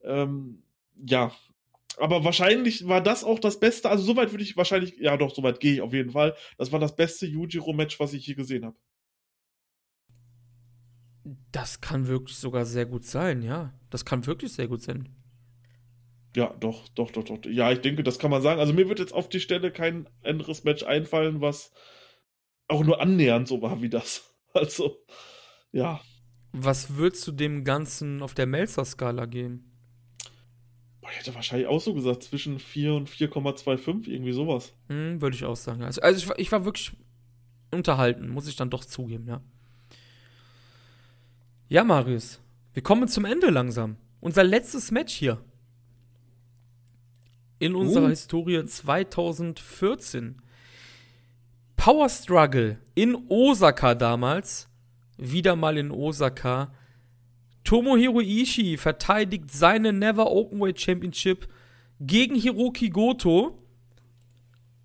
Ähm, 0.03 0.63
ja, 1.05 1.33
aber 1.99 2.25
wahrscheinlich 2.25 2.87
war 2.87 3.01
das 3.01 3.25
auch 3.25 3.39
das 3.39 3.59
Beste. 3.59 3.91
Also 3.91 4.05
soweit 4.05 4.31
würde 4.33 4.45
ich 4.45 4.57
wahrscheinlich, 4.57 4.97
ja 4.99 5.17
doch, 5.17 5.35
soweit 5.35 5.61
gehe 5.61 5.75
ich 5.75 5.81
auf 5.81 5.93
jeden 5.93 6.11
Fall. 6.11 6.35
Das 6.59 6.73
war 6.73 6.79
das 6.79 6.95
beste 6.95 7.27
Yujiro-Match, 7.27 7.99
was 7.99 8.13
ich 8.13 8.25
hier 8.25 8.35
gesehen 8.37 8.65
habe. 8.65 8.77
Das 11.57 11.81
kann 11.81 12.07
wirklich 12.07 12.37
sogar 12.37 12.67
sehr 12.67 12.85
gut 12.85 13.07
sein, 13.07 13.41
ja. 13.41 13.73
Das 13.89 14.05
kann 14.05 14.27
wirklich 14.27 14.53
sehr 14.53 14.69
gut 14.69 14.83
sein. 14.83 15.09
Ja, 16.37 16.55
doch, 16.61 16.87
doch, 16.89 17.11
doch, 17.11 17.25
doch. 17.25 17.39
Ja, 17.47 17.73
ich 17.73 17.81
denke, 17.81 18.03
das 18.03 18.19
kann 18.19 18.31
man 18.31 18.43
sagen. 18.43 18.61
Also 18.61 18.75
mir 18.75 18.91
wird 18.91 18.99
jetzt 18.99 19.15
auf 19.15 19.31
die 19.31 19.41
Stelle 19.41 19.73
kein 19.73 20.07
anderes 20.23 20.65
Match 20.65 20.83
einfallen, 20.83 21.41
was 21.41 21.73
auch 22.69 22.85
nur 22.85 23.01
annähernd 23.01 23.49
so 23.49 23.63
war 23.63 23.81
wie 23.81 23.89
das. 23.89 24.33
Also, 24.53 25.05
ja. 25.71 26.01
Was 26.53 26.97
würdest 26.97 27.27
du 27.27 27.33
dem 27.33 27.63
Ganzen 27.65 28.23
auf 28.23 28.33
der 28.33 28.47
Melzer-Skala 28.47 29.27
geben? 29.27 29.71
ich 31.11 31.19
hätte 31.19 31.35
wahrscheinlich 31.35 31.69
auch 31.69 31.81
so 31.81 31.93
gesagt, 31.93 32.23
zwischen 32.23 32.59
4 32.59 32.95
und 32.95 33.11
4,25, 33.11 34.09
irgendwie 34.09 34.33
sowas. 34.33 34.75
Hm, 34.89 35.21
Würde 35.21 35.37
ich 35.37 35.45
auch 35.45 35.57
sagen. 35.57 35.83
Also, 35.83 36.01
also 36.01 36.33
ich, 36.33 36.39
ich 36.39 36.53
war 36.53 36.65
wirklich 36.65 36.93
unterhalten, 37.71 38.31
muss 38.31 38.49
ich 38.49 38.57
dann 38.57 38.71
doch 38.71 38.85
zugeben, 38.85 39.27
ja. 39.29 39.43
Ja, 41.69 41.83
Marius, 41.83 42.41
wir 42.75 42.83
kommen 42.83 43.09
zum 43.09 43.25
Ende 43.25 43.51
langsam. 43.51 43.97
Unser 44.21 44.45
letztes 44.45 44.93
Match 44.93 45.13
hier. 45.13 45.43
In 47.59 47.75
unserer 47.75 48.05
uh. 48.05 48.09
Historie 48.09 48.65
2014. 48.65 50.41
Power 51.77 52.09
Struggle 52.09 52.79
in 52.95 53.17
Osaka 53.29 53.97
damals. 53.97 54.69
Wieder 55.17 55.57
mal 55.57 55.77
in 55.77 55.91
Osaka. 55.91 56.73
Tomohiro 57.65 58.21
Ishii 58.21 58.77
verteidigt 58.77 59.51
seine 59.51 59.93
Never 59.93 60.31
Openweight 60.31 60.81
Championship 60.81 61.49
gegen 61.99 62.37
Hiroki 62.37 62.91
Goto. 62.91 63.59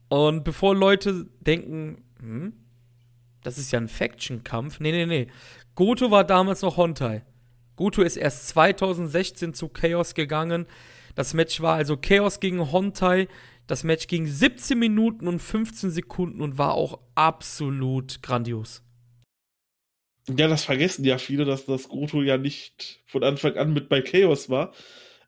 Und 0.09 0.43
bevor 0.43 0.75
Leute 0.75 1.27
denken, 1.41 2.03
hm, 2.19 2.53
das 3.43 3.57
ist 3.57 3.71
ja 3.71 3.79
ein 3.79 3.87
Faction-Kampf. 3.87 4.79
Nee, 4.79 4.91
nee, 4.91 5.05
nee. 5.05 5.27
Goto 5.81 6.11
war 6.11 6.23
damals 6.23 6.61
noch 6.61 6.77
Hontai. 6.77 7.23
Goto 7.75 8.03
ist 8.03 8.15
erst 8.15 8.49
2016 8.49 9.55
zu 9.55 9.67
Chaos 9.67 10.13
gegangen. 10.13 10.67
Das 11.15 11.33
Match 11.33 11.59
war 11.59 11.73
also 11.73 11.97
Chaos 11.97 12.39
gegen 12.39 12.71
Hontai. 12.71 13.27
Das 13.65 13.83
Match 13.83 14.05
ging 14.05 14.27
17 14.27 14.77
Minuten 14.77 15.27
und 15.27 15.39
15 15.39 15.89
Sekunden 15.89 16.43
und 16.43 16.59
war 16.59 16.75
auch 16.75 16.99
absolut 17.15 18.21
grandios. 18.21 18.83
Ja, 20.29 20.47
das 20.47 20.65
vergessen 20.65 21.03
ja 21.03 21.17
viele, 21.17 21.45
dass 21.45 21.65
das 21.65 21.89
Goto 21.89 22.21
ja 22.21 22.37
nicht 22.37 23.01
von 23.07 23.23
Anfang 23.23 23.57
an 23.57 23.73
mit 23.73 23.89
bei 23.89 24.01
Chaos 24.01 24.51
war. 24.51 24.75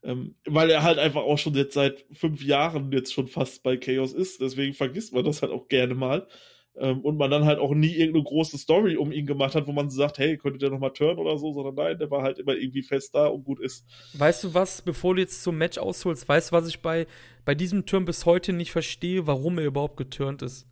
Ähm, 0.03 0.35
weil 0.45 0.69
er 0.69 0.83
halt 0.83 0.99
einfach 0.99 1.23
auch 1.23 1.39
schon 1.39 1.55
jetzt 1.55 1.73
seit 1.73 2.05
fünf 2.13 2.43
Jahren 2.43 2.91
jetzt 2.91 3.11
schon 3.11 3.27
fast 3.27 3.63
bei 3.63 3.75
Chaos 3.77 4.13
ist. 4.13 4.39
Deswegen 4.39 4.75
vergisst 4.75 5.13
man 5.13 5.25
das 5.25 5.41
halt 5.41 5.51
auch 5.51 5.67
gerne 5.67 5.95
mal. 5.95 6.27
Ähm, 6.75 7.01
und 7.01 7.17
man 7.17 7.29
dann 7.29 7.45
halt 7.45 7.59
auch 7.59 7.75
nie 7.75 7.93
irgendeine 7.93 8.23
große 8.23 8.57
Story 8.57 8.97
um 8.97 9.11
ihn 9.11 9.27
gemacht 9.27 9.53
hat, 9.53 9.67
wo 9.67 9.71
man 9.71 9.91
sagt, 9.91 10.17
hey, 10.17 10.37
könnte 10.37 10.57
der 10.57 10.71
nochmal 10.71 10.91
turnen 10.91 11.19
oder 11.19 11.37
so, 11.37 11.53
sondern 11.53 11.75
nein, 11.75 11.99
der 11.99 12.09
war 12.09 12.23
halt 12.23 12.39
immer 12.39 12.55
irgendwie 12.55 12.81
fest 12.81 13.13
da 13.13 13.27
und 13.27 13.43
gut 13.43 13.59
ist. 13.59 13.85
Weißt 14.13 14.43
du 14.43 14.53
was, 14.55 14.81
bevor 14.81 15.13
du 15.13 15.21
jetzt 15.21 15.43
zum 15.43 15.57
Match 15.57 15.77
ausholst, 15.77 16.27
weißt 16.27 16.51
du, 16.51 16.55
was 16.55 16.67
ich 16.67 16.81
bei, 16.81 17.05
bei 17.45 17.53
diesem 17.53 17.85
Turn 17.85 18.05
bis 18.05 18.25
heute 18.25 18.53
nicht 18.53 18.71
verstehe, 18.71 19.27
warum 19.27 19.59
er 19.59 19.65
überhaupt 19.65 19.97
geturnt 19.97 20.41
ist? 20.41 20.67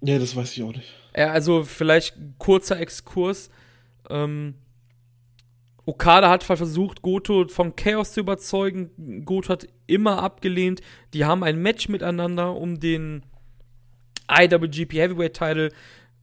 Ja, 0.00 0.18
das 0.18 0.34
weiß 0.34 0.56
ich 0.56 0.62
auch 0.62 0.74
nicht. 0.74 0.88
Ja, 1.14 1.30
also 1.32 1.64
vielleicht 1.64 2.16
kurzer 2.38 2.80
Exkurs. 2.80 3.50
Ähm, 4.08 4.54
Okada 5.84 6.30
hat 6.30 6.44
versucht, 6.44 7.02
Goto 7.02 7.48
von 7.48 7.74
Chaos 7.76 8.12
zu 8.12 8.20
überzeugen. 8.20 9.24
Goto 9.24 9.50
hat 9.50 9.66
immer 9.86 10.22
abgelehnt. 10.22 10.80
Die 11.12 11.24
haben 11.24 11.42
ein 11.42 11.60
Match 11.60 11.88
miteinander 11.88 12.54
um 12.56 12.80
den 12.80 13.24
IWGP 14.30 14.94
Heavyweight 14.94 15.34
Title. 15.34 15.70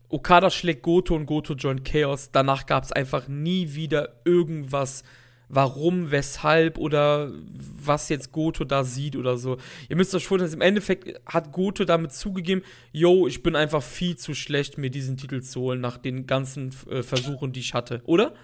Okada 0.08 0.50
schlägt 0.50 0.82
Goto 0.82 1.14
und 1.14 1.26
Goto 1.26 1.54
joint 1.54 1.84
Chaos. 1.84 2.30
Danach 2.32 2.66
gab 2.66 2.84
es 2.84 2.92
einfach 2.92 3.28
nie 3.28 3.74
wieder 3.74 4.20
irgendwas 4.24 5.04
warum, 5.48 6.10
weshalb 6.10 6.78
oder 6.78 7.32
was 7.82 8.08
jetzt 8.08 8.32
Goto 8.32 8.64
da 8.64 8.84
sieht 8.84 9.16
oder 9.16 9.36
so. 9.36 9.56
Ihr 9.88 9.96
müsst 9.96 10.14
euch 10.14 10.26
vorstellen, 10.26 10.52
im 10.52 10.60
Endeffekt 10.60 11.20
hat 11.26 11.52
Goto 11.52 11.84
damit 11.84 12.12
zugegeben, 12.12 12.62
yo, 12.92 13.26
ich 13.26 13.42
bin 13.42 13.56
einfach 13.56 13.82
viel 13.82 14.16
zu 14.16 14.34
schlecht, 14.34 14.78
mir 14.78 14.90
diesen 14.90 15.16
Titel 15.16 15.40
zu 15.42 15.60
holen 15.60 15.80
nach 15.80 15.96
den 15.96 16.26
ganzen 16.26 16.74
äh, 16.90 17.02
Versuchen, 17.02 17.52
die 17.52 17.60
ich 17.60 17.74
hatte, 17.74 18.02
oder? 18.04 18.34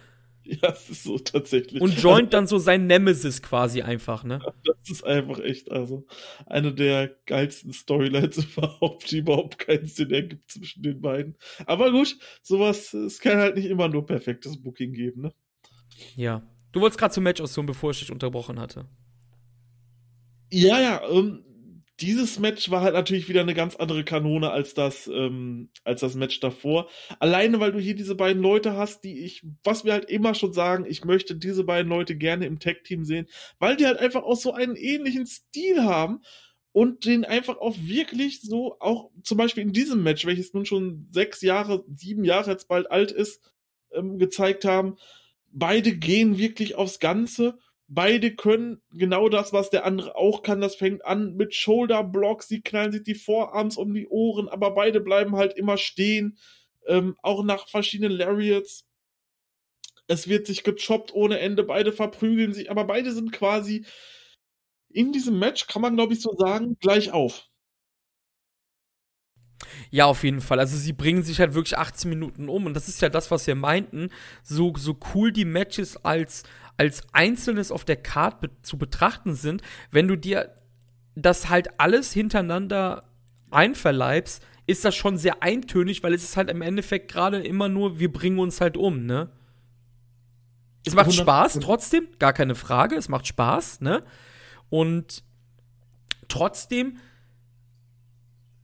Ja, 0.62 0.68
das 0.68 0.90
ist 0.90 1.04
so 1.04 1.18
tatsächlich. 1.18 1.80
Und 1.80 1.98
joint 2.02 2.34
dann 2.34 2.46
so 2.46 2.58
sein 2.58 2.86
Nemesis 2.86 3.40
quasi 3.40 3.80
einfach, 3.82 4.24
ne? 4.24 4.40
Das 4.64 4.90
ist 4.90 5.04
einfach 5.04 5.38
echt, 5.38 5.72
also 5.72 6.06
eine 6.44 6.74
der 6.74 7.08
geilsten 7.24 7.72
Storylines 7.72 8.36
überhaupt, 8.56 9.10
die 9.10 9.18
überhaupt 9.18 9.58
keinen 9.58 9.86
Sinn 9.86 10.10
ergibt 10.10 10.50
zwischen 10.50 10.82
den 10.82 11.00
beiden. 11.00 11.36
Aber 11.64 11.90
gut, 11.90 12.18
sowas, 12.42 12.92
es 12.92 13.20
kann 13.20 13.38
halt 13.38 13.56
nicht 13.56 13.66
immer 13.66 13.88
nur 13.88 14.04
perfektes 14.04 14.60
Booking 14.62 14.92
geben, 14.92 15.22
ne? 15.22 15.32
Ja, 16.16 16.42
Du 16.74 16.80
wolltest 16.80 16.98
gerade 16.98 17.14
zum 17.14 17.22
Match 17.22 17.40
aussuchen, 17.40 17.66
bevor 17.66 17.92
ich 17.92 18.00
dich 18.00 18.10
unterbrochen 18.10 18.58
hatte. 18.58 18.86
Ja, 20.50 20.80
ja, 20.80 21.08
ähm, 21.08 21.44
dieses 22.00 22.38
Match 22.38 22.70
war 22.70 22.82
halt 22.82 22.94
natürlich 22.94 23.28
wieder 23.28 23.42
eine 23.42 23.54
ganz 23.54 23.76
andere 23.76 24.04
Kanone 24.04 24.50
als 24.50 24.74
das, 24.74 25.06
ähm, 25.06 25.70
als 25.84 26.00
das 26.00 26.14
Match 26.14 26.40
davor. 26.40 26.88
Alleine, 27.18 27.60
weil 27.60 27.72
du 27.72 27.78
hier 27.78 27.94
diese 27.94 28.14
beiden 28.14 28.42
Leute 28.42 28.76
hast, 28.76 29.04
die 29.04 29.24
ich, 29.24 29.44
was 29.62 29.84
wir 29.84 29.92
halt 29.92 30.10
immer 30.10 30.34
schon 30.34 30.52
sagen, 30.52 30.86
ich 30.88 31.04
möchte 31.04 31.36
diese 31.36 31.64
beiden 31.64 31.90
Leute 31.90 32.16
gerne 32.16 32.46
im 32.46 32.58
Tag-Team 32.58 33.04
sehen, 33.04 33.26
weil 33.58 33.76
die 33.76 33.86
halt 33.86 33.98
einfach 33.98 34.22
auch 34.22 34.36
so 34.36 34.52
einen 34.52 34.76
ähnlichen 34.76 35.26
Stil 35.26 35.84
haben 35.84 36.20
und 36.72 37.04
den 37.04 37.24
einfach 37.24 37.58
auch 37.58 37.76
wirklich 37.78 38.40
so, 38.40 38.76
auch 38.80 39.10
zum 39.22 39.38
Beispiel 39.38 39.62
in 39.62 39.72
diesem 39.72 40.02
Match, 40.02 40.26
welches 40.26 40.52
nun 40.52 40.66
schon 40.66 41.08
sechs 41.10 41.42
Jahre, 41.42 41.84
sieben 41.94 42.24
Jahre 42.24 42.50
jetzt 42.50 42.68
bald 42.68 42.90
alt 42.90 43.12
ist, 43.12 43.40
ähm, 43.92 44.18
gezeigt 44.18 44.64
haben 44.64 44.96
beide 45.54 45.96
gehen 45.96 46.36
wirklich 46.36 46.74
aufs 46.74 46.98
Ganze. 46.98 47.58
Beide 47.86 48.34
können 48.34 48.82
genau 48.92 49.28
das, 49.28 49.52
was 49.52 49.70
der 49.70 49.84
andere 49.84 50.16
auch 50.16 50.42
kann. 50.42 50.60
Das 50.60 50.74
fängt 50.74 51.04
an 51.04 51.34
mit 51.34 51.54
Shoulder-Blocks. 51.54 52.48
Sie 52.48 52.62
knallen 52.62 52.92
sich 52.92 53.02
die 53.02 53.14
Vorarms 53.14 53.76
um 53.76 53.92
die 53.92 54.08
Ohren, 54.08 54.48
aber 54.48 54.70
beide 54.70 55.00
bleiben 55.00 55.36
halt 55.36 55.54
immer 55.54 55.76
stehen. 55.76 56.38
Ähm, 56.86 57.16
auch 57.22 57.44
nach 57.44 57.68
verschiedenen 57.68 58.12
Lariats. 58.12 58.86
Es 60.06 60.28
wird 60.28 60.46
sich 60.46 60.64
gechoppt 60.64 61.12
ohne 61.14 61.38
Ende. 61.40 61.62
Beide 61.64 61.92
verprügeln 61.92 62.52
sich, 62.54 62.70
aber 62.70 62.84
beide 62.84 63.12
sind 63.12 63.32
quasi 63.32 63.84
in 64.90 65.12
diesem 65.12 65.38
Match, 65.38 65.66
kann 65.66 65.82
man 65.82 65.96
glaube 65.96 66.14
ich 66.14 66.20
so 66.20 66.34
sagen, 66.36 66.76
gleich 66.80 67.12
auf. 67.12 67.50
Ja, 69.90 70.06
auf 70.06 70.24
jeden 70.24 70.40
Fall. 70.40 70.58
Also 70.58 70.76
sie 70.76 70.92
bringen 70.92 71.22
sich 71.22 71.40
halt 71.40 71.54
wirklich 71.54 71.78
18 71.78 72.08
Minuten 72.08 72.48
um 72.48 72.66
und 72.66 72.74
das 72.74 72.88
ist 72.88 73.00
ja 73.00 73.08
das, 73.08 73.30
was 73.30 73.46
wir 73.46 73.54
meinten. 73.54 74.10
So, 74.42 74.72
so 74.76 74.98
cool 75.14 75.32
die 75.32 75.44
Matches 75.44 75.96
als, 76.04 76.42
als 76.76 77.02
Einzelnes 77.12 77.70
auf 77.70 77.84
der 77.84 77.96
Card 77.96 78.40
be 78.40 78.50
zu 78.62 78.76
betrachten 78.78 79.34
sind, 79.34 79.62
wenn 79.90 80.08
du 80.08 80.16
dir 80.16 80.54
das 81.14 81.48
halt 81.48 81.78
alles 81.78 82.12
hintereinander 82.12 83.04
einverleibst, 83.50 84.44
ist 84.66 84.84
das 84.84 84.94
schon 84.94 85.16
sehr 85.16 85.42
eintönig, 85.42 86.02
weil 86.02 86.14
es 86.14 86.24
ist 86.24 86.36
halt 86.36 86.50
im 86.50 86.62
Endeffekt 86.62 87.10
gerade 87.10 87.38
immer 87.38 87.68
nur, 87.68 87.98
wir 87.98 88.12
bringen 88.12 88.38
uns 88.38 88.60
halt 88.60 88.76
um, 88.76 89.06
ne? 89.06 89.30
Es 90.86 90.94
macht 90.94 91.12
Spaß 91.12 91.60
trotzdem, 91.60 92.08
gar 92.18 92.32
keine 92.32 92.54
Frage, 92.54 92.96
es 92.96 93.08
macht 93.08 93.26
Spaß, 93.26 93.80
ne? 93.80 94.02
Und 94.70 95.22
trotzdem 96.28 96.98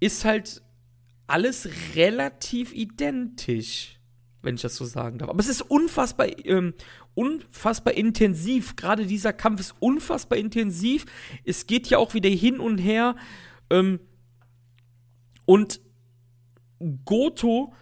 ist 0.01 0.25
halt 0.25 0.62
alles 1.31 1.69
relativ 1.94 2.73
identisch, 2.73 3.98
wenn 4.43 4.57
ich 4.57 4.62
das 4.62 4.77
so 4.77 4.85
sagen 4.85 5.19
darf. 5.19 5.31
Aber 5.31 5.40
es 5.40 5.48
ist 5.48 5.62
unfassbar, 5.62 6.27
ähm, 6.44 6.74
unfassbar 7.15 7.94
intensiv. 7.94 8.77
Gerade 8.77 9.07
dieser 9.07 9.32
Kampf 9.32 9.61
ist 9.61 9.74
unfassbar 9.81 10.39
intensiv. 10.39 11.07
Es 11.44 11.66
geht 11.66 11.89
ja 11.89 11.98
auch 11.98 12.15
wieder 12.15 12.31
hin 12.31 12.59
und 12.59 12.78
her. 12.78 13.16
Ähm, 13.70 14.01
und 15.47 15.81
Goto, 17.05 17.74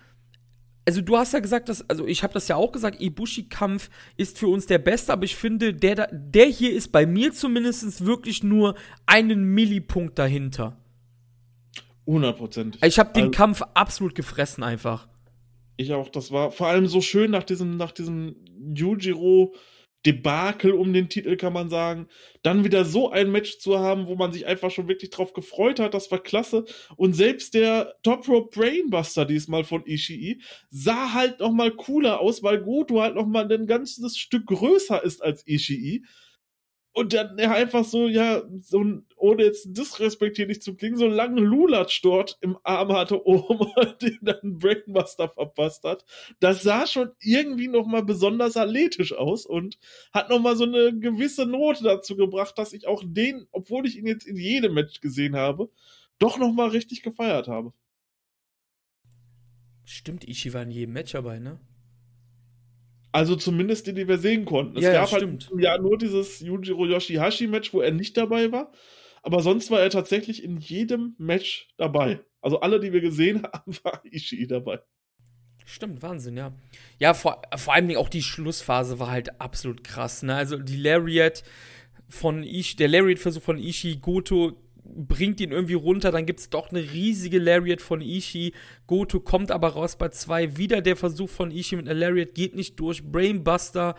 also 0.84 1.02
du 1.02 1.16
hast 1.16 1.34
ja 1.34 1.40
gesagt, 1.40 1.68
dass, 1.68 1.88
also 1.88 2.06
ich 2.06 2.22
habe 2.22 2.32
das 2.32 2.48
ja 2.48 2.56
auch 2.56 2.72
gesagt, 2.72 3.00
Ibushi-Kampf 3.00 3.90
ist 4.16 4.38
für 4.38 4.48
uns 4.48 4.66
der 4.66 4.78
beste, 4.78 5.12
aber 5.12 5.24
ich 5.24 5.36
finde, 5.36 5.74
der, 5.74 6.08
der 6.10 6.46
hier 6.46 6.72
ist 6.72 6.92
bei 6.92 7.04
mir 7.04 7.32
zumindest 7.32 8.04
wirklich 8.04 8.42
nur 8.42 8.74
einen 9.04 9.44
Millipunkt 9.54 10.18
dahinter. 10.18 10.78
Hundertprozentig. 12.08 12.82
Ich 12.82 12.98
habe 12.98 13.12
den 13.12 13.24
also, 13.24 13.32
Kampf 13.32 13.62
absolut 13.74 14.14
gefressen 14.14 14.64
einfach. 14.64 15.08
Ich 15.76 15.92
auch. 15.92 16.08
Das 16.08 16.32
war 16.32 16.50
vor 16.50 16.68
allem 16.68 16.86
so 16.86 17.02
schön 17.02 17.30
nach 17.30 17.44
diesem, 17.44 17.76
nach 17.76 17.92
diesem 17.92 18.34
Yujiro 18.74 19.54
Debakel 20.06 20.72
um 20.72 20.94
den 20.94 21.10
Titel, 21.10 21.36
kann 21.36 21.52
man 21.52 21.68
sagen. 21.68 22.08
Dann 22.42 22.64
wieder 22.64 22.86
so 22.86 23.10
ein 23.10 23.30
Match 23.30 23.58
zu 23.58 23.78
haben, 23.78 24.06
wo 24.06 24.14
man 24.14 24.32
sich 24.32 24.46
einfach 24.46 24.70
schon 24.70 24.88
wirklich 24.88 25.10
drauf 25.10 25.34
gefreut 25.34 25.80
hat, 25.80 25.92
das 25.92 26.10
war 26.10 26.18
klasse. 26.18 26.64
Und 26.96 27.12
selbst 27.12 27.52
der 27.52 27.94
Top 28.02 28.26
Rope 28.26 28.58
Brainbuster 28.58 29.26
diesmal 29.26 29.64
von 29.64 29.84
Ishii 29.84 30.40
sah 30.70 31.12
halt 31.12 31.40
noch 31.40 31.52
mal 31.52 31.72
cooler 31.72 32.20
aus, 32.20 32.42
weil 32.42 32.62
Goto 32.62 33.02
halt 33.02 33.16
noch 33.16 33.26
mal 33.26 33.52
ein 33.52 33.66
ganzes 33.66 34.16
Stück 34.16 34.46
größer 34.46 35.04
ist 35.04 35.22
als 35.22 35.46
Ishii 35.46 36.06
und 36.92 37.12
dann 37.12 37.38
einfach 37.38 37.84
so, 37.84 38.08
ja, 38.08 38.42
so 38.58 38.82
ein, 38.82 39.06
ohne 39.16 39.44
jetzt 39.44 39.76
disrespektierlich 39.76 40.60
zu 40.62 40.74
klingen, 40.74 40.96
so 40.96 41.04
einen 41.04 41.14
langen 41.14 41.38
Lulatsch 41.38 42.00
dort 42.02 42.38
im 42.40 42.58
Arm 42.64 42.92
hatte 42.92 43.24
oben, 43.26 43.70
den 44.02 44.18
dann 44.22 44.58
Brainbuster 44.58 45.28
verpasst 45.28 45.84
hat. 45.84 46.04
Das 46.40 46.62
sah 46.62 46.86
schon 46.86 47.10
irgendwie 47.20 47.68
nochmal 47.68 48.04
besonders 48.04 48.56
athletisch 48.56 49.12
aus 49.12 49.46
und 49.46 49.78
hat 50.12 50.28
nochmal 50.30 50.56
so 50.56 50.64
eine 50.64 50.98
gewisse 50.98 51.46
Note 51.46 51.84
dazu 51.84 52.16
gebracht, 52.16 52.58
dass 52.58 52.72
ich 52.72 52.86
auch 52.86 53.04
den, 53.06 53.46
obwohl 53.52 53.86
ich 53.86 53.96
ihn 53.96 54.06
jetzt 54.06 54.26
in 54.26 54.36
jedem 54.36 54.74
Match 54.74 55.00
gesehen 55.00 55.36
habe, 55.36 55.70
doch 56.18 56.38
nochmal 56.38 56.70
richtig 56.70 57.02
gefeiert 57.02 57.48
habe. 57.48 57.72
Stimmt, 59.84 60.24
Ishi 60.24 60.52
war 60.52 60.62
in 60.64 60.70
jedem 60.70 60.92
Match 60.92 61.12
dabei, 61.12 61.38
ne? 61.38 61.60
Also 63.18 63.34
zumindest 63.34 63.88
die, 63.88 63.94
die 63.94 64.06
wir 64.06 64.18
sehen 64.18 64.44
konnten. 64.44 64.78
Es 64.78 64.84
ja, 64.84 64.92
gab 64.92 65.10
ja, 65.10 65.18
halt 65.18 65.50
ja 65.58 65.76
nur 65.76 65.98
dieses 65.98 66.38
Yujiro 66.38 66.86
Yoshihashi-Match, 66.86 67.74
wo 67.74 67.80
er 67.80 67.90
nicht 67.90 68.16
dabei 68.16 68.52
war. 68.52 68.70
Aber 69.24 69.40
sonst 69.40 69.72
war 69.72 69.80
er 69.80 69.90
tatsächlich 69.90 70.44
in 70.44 70.58
jedem 70.58 71.16
Match 71.18 71.68
dabei. 71.78 72.20
Also 72.40 72.60
alle, 72.60 72.78
die 72.78 72.92
wir 72.92 73.00
gesehen 73.00 73.42
haben, 73.52 73.76
war 73.82 74.02
Ishii 74.04 74.46
dabei. 74.46 74.78
Stimmt, 75.64 76.00
Wahnsinn, 76.00 76.36
ja. 76.36 76.52
Ja, 77.00 77.12
vor, 77.12 77.42
vor 77.56 77.74
allem 77.74 77.94
auch 77.96 78.08
die 78.08 78.22
Schlussphase 78.22 79.00
war 79.00 79.10
halt 79.10 79.40
absolut 79.40 79.82
krass. 79.82 80.22
Ne? 80.22 80.36
Also 80.36 80.56
die 80.56 80.76
Lariat 80.76 81.42
von 82.08 82.44
Ishii, 82.44 82.76
der 82.76 82.86
Lariat-Versuch 82.86 83.42
von 83.42 83.58
Ishii, 83.58 83.96
Goto 83.96 84.52
bringt 84.94 85.40
ihn 85.40 85.52
irgendwie 85.52 85.74
runter, 85.74 86.10
dann 86.10 86.26
gibt 86.26 86.40
es 86.40 86.50
doch 86.50 86.70
eine 86.70 86.80
riesige 86.80 87.38
Lariat 87.38 87.80
von 87.80 88.00
Ishii. 88.00 88.52
Goto 88.86 89.20
kommt 89.20 89.50
aber 89.50 89.68
raus 89.68 89.96
bei 89.96 90.08
zwei. 90.08 90.56
Wieder 90.56 90.80
der 90.80 90.96
Versuch 90.96 91.28
von 91.28 91.50
Ishii 91.50 91.76
mit 91.76 91.88
einer 91.88 91.98
Lariat 91.98 92.34
geht 92.34 92.56
nicht 92.56 92.78
durch. 92.80 93.04
Brainbuster 93.04 93.94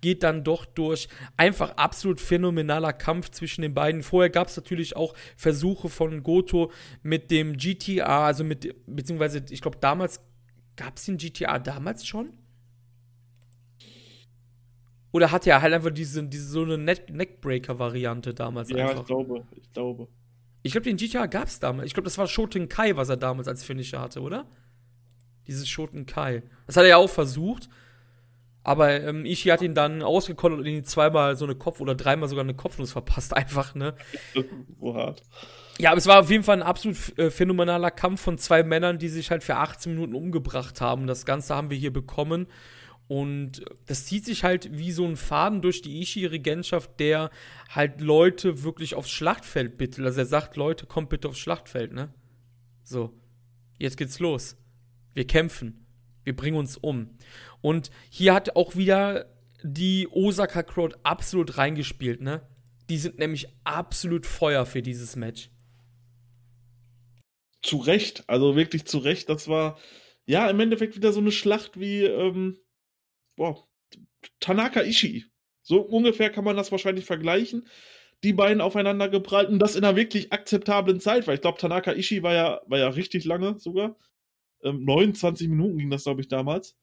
geht 0.00 0.22
dann 0.22 0.44
doch 0.44 0.64
durch. 0.64 1.08
Einfach 1.36 1.76
absolut 1.76 2.20
phänomenaler 2.20 2.92
Kampf 2.92 3.30
zwischen 3.30 3.62
den 3.62 3.74
beiden. 3.74 4.02
Vorher 4.02 4.30
gab 4.30 4.48
es 4.48 4.56
natürlich 4.56 4.96
auch 4.96 5.14
Versuche 5.36 5.88
von 5.88 6.22
Goto 6.22 6.70
mit 7.02 7.30
dem 7.30 7.56
GTA, 7.56 8.26
also 8.26 8.44
mit, 8.44 8.74
beziehungsweise 8.86 9.44
ich 9.50 9.60
glaube 9.60 9.78
damals, 9.80 10.20
gab 10.76 10.96
es 10.96 11.04
den 11.04 11.16
GTA 11.16 11.58
damals 11.58 12.06
schon? 12.06 12.32
Oder 15.12 15.30
hatte 15.30 15.50
er 15.50 15.60
halt 15.60 15.74
einfach 15.74 15.90
diese, 15.90 16.24
diese 16.24 16.48
so 16.48 16.62
eine 16.62 16.78
Neckbreaker-Variante 16.78 18.32
damals 18.32 18.70
ja, 18.70 18.88
einfach? 18.88 19.00
ich 19.00 19.06
glaube, 19.06 19.46
ich 19.54 19.70
glaube. 19.72 20.08
Ich 20.62 20.72
glaube, 20.72 20.84
den 20.84 20.96
GTA 20.96 21.26
gab 21.26 21.48
es 21.48 21.58
damals. 21.58 21.86
Ich 21.86 21.94
glaube, 21.94 22.04
das 22.04 22.18
war 22.18 22.26
Shoten 22.26 22.68
Kai, 22.68 22.96
was 22.96 23.08
er 23.08 23.16
damals 23.16 23.48
als 23.48 23.64
Finisher 23.64 24.00
hatte, 24.00 24.20
oder? 24.20 24.46
Dieses 25.46 25.68
Shoten 25.68 26.06
Kai. 26.06 26.42
Das 26.66 26.76
hat 26.76 26.84
er 26.84 26.90
ja 26.90 26.96
auch 26.96 27.10
versucht. 27.10 27.68
Aber 28.64 28.92
ähm, 28.92 29.24
Ishii 29.26 29.50
hat 29.50 29.60
ihn 29.62 29.74
dann 29.74 30.02
ausgekontert 30.02 30.60
und 30.60 30.66
ihn 30.66 30.84
zweimal 30.84 31.36
so 31.36 31.44
eine 31.44 31.56
Kopf- 31.56 31.80
oder 31.80 31.96
dreimal 31.96 32.28
sogar 32.28 32.44
eine 32.44 32.54
Kopfnuss 32.54 32.92
verpasst, 32.92 33.34
einfach, 33.36 33.74
ne? 33.74 33.94
so 34.80 34.94
hart. 34.94 35.22
Ja, 35.78 35.90
aber 35.90 35.98
es 35.98 36.06
war 36.06 36.20
auf 36.20 36.30
jeden 36.30 36.44
Fall 36.44 36.58
ein 36.58 36.62
absolut 36.62 37.18
äh, 37.18 37.30
phänomenaler 37.30 37.90
Kampf 37.90 38.20
von 38.20 38.38
zwei 38.38 38.62
Männern, 38.62 38.98
die 38.98 39.08
sich 39.08 39.30
halt 39.30 39.42
für 39.42 39.56
18 39.56 39.94
Minuten 39.94 40.14
umgebracht 40.14 40.80
haben. 40.80 41.06
Das 41.06 41.24
Ganze 41.24 41.56
haben 41.56 41.70
wir 41.70 41.76
hier 41.76 41.92
bekommen. 41.92 42.46
Und 43.12 43.60
das 43.84 44.06
zieht 44.06 44.24
sich 44.24 44.42
halt 44.42 44.78
wie 44.78 44.90
so 44.90 45.04
ein 45.04 45.16
Faden 45.16 45.60
durch 45.60 45.82
die 45.82 46.00
Ishii-Regentschaft, 46.00 46.98
der 46.98 47.28
halt 47.68 48.00
Leute 48.00 48.62
wirklich 48.62 48.94
aufs 48.94 49.10
Schlachtfeld 49.10 49.76
bittet. 49.76 50.06
Also 50.06 50.20
er 50.20 50.24
sagt, 50.24 50.56
Leute, 50.56 50.86
kommt 50.86 51.10
bitte 51.10 51.28
aufs 51.28 51.38
Schlachtfeld, 51.38 51.92
ne? 51.92 52.14
So, 52.82 53.12
jetzt 53.78 53.98
geht's 53.98 54.18
los. 54.18 54.56
Wir 55.12 55.26
kämpfen. 55.26 55.84
Wir 56.24 56.34
bringen 56.34 56.56
uns 56.56 56.78
um. 56.78 57.10
Und 57.60 57.90
hier 58.08 58.32
hat 58.32 58.56
auch 58.56 58.76
wieder 58.76 59.26
die 59.62 60.08
Osaka 60.10 60.62
Crowd 60.62 60.96
absolut 61.02 61.58
reingespielt, 61.58 62.22
ne? 62.22 62.40
Die 62.88 62.96
sind 62.96 63.18
nämlich 63.18 63.46
absolut 63.64 64.24
Feuer 64.24 64.64
für 64.64 64.80
dieses 64.80 65.16
Match. 65.16 65.50
Zu 67.60 67.76
Recht, 67.76 68.24
also 68.26 68.56
wirklich 68.56 68.86
zu 68.86 68.96
Recht. 68.96 69.28
Das 69.28 69.48
war 69.48 69.78
ja 70.24 70.48
im 70.48 70.60
Endeffekt 70.60 70.96
wieder 70.96 71.12
so 71.12 71.20
eine 71.20 71.30
Schlacht 71.30 71.78
wie 71.78 72.04
ähm, 72.04 72.56
boah, 73.42 73.66
Tanaka 74.38 74.82
Ishii. 74.82 75.26
So 75.62 75.80
ungefähr 75.80 76.30
kann 76.30 76.44
man 76.44 76.56
das 76.56 76.70
wahrscheinlich 76.70 77.04
vergleichen. 77.04 77.66
Die 78.22 78.32
beiden 78.32 78.60
aufeinander 78.60 79.08
geprallt 79.08 79.48
und 79.48 79.58
das 79.58 79.74
in 79.74 79.84
einer 79.84 79.96
wirklich 79.96 80.32
akzeptablen 80.32 81.00
Zeit, 81.00 81.26
weil 81.26 81.34
ich 81.34 81.40
glaube, 81.40 81.58
Tanaka 81.58 81.92
Ishii 81.92 82.22
war 82.22 82.34
ja, 82.34 82.60
war 82.66 82.78
ja 82.78 82.88
richtig 82.88 83.24
lange 83.24 83.58
sogar. 83.58 83.96
Ähm, 84.62 84.84
29 84.84 85.48
Minuten 85.48 85.78
ging 85.78 85.90
das, 85.90 86.04
glaube 86.04 86.20
ich, 86.20 86.28
damals. 86.28 86.76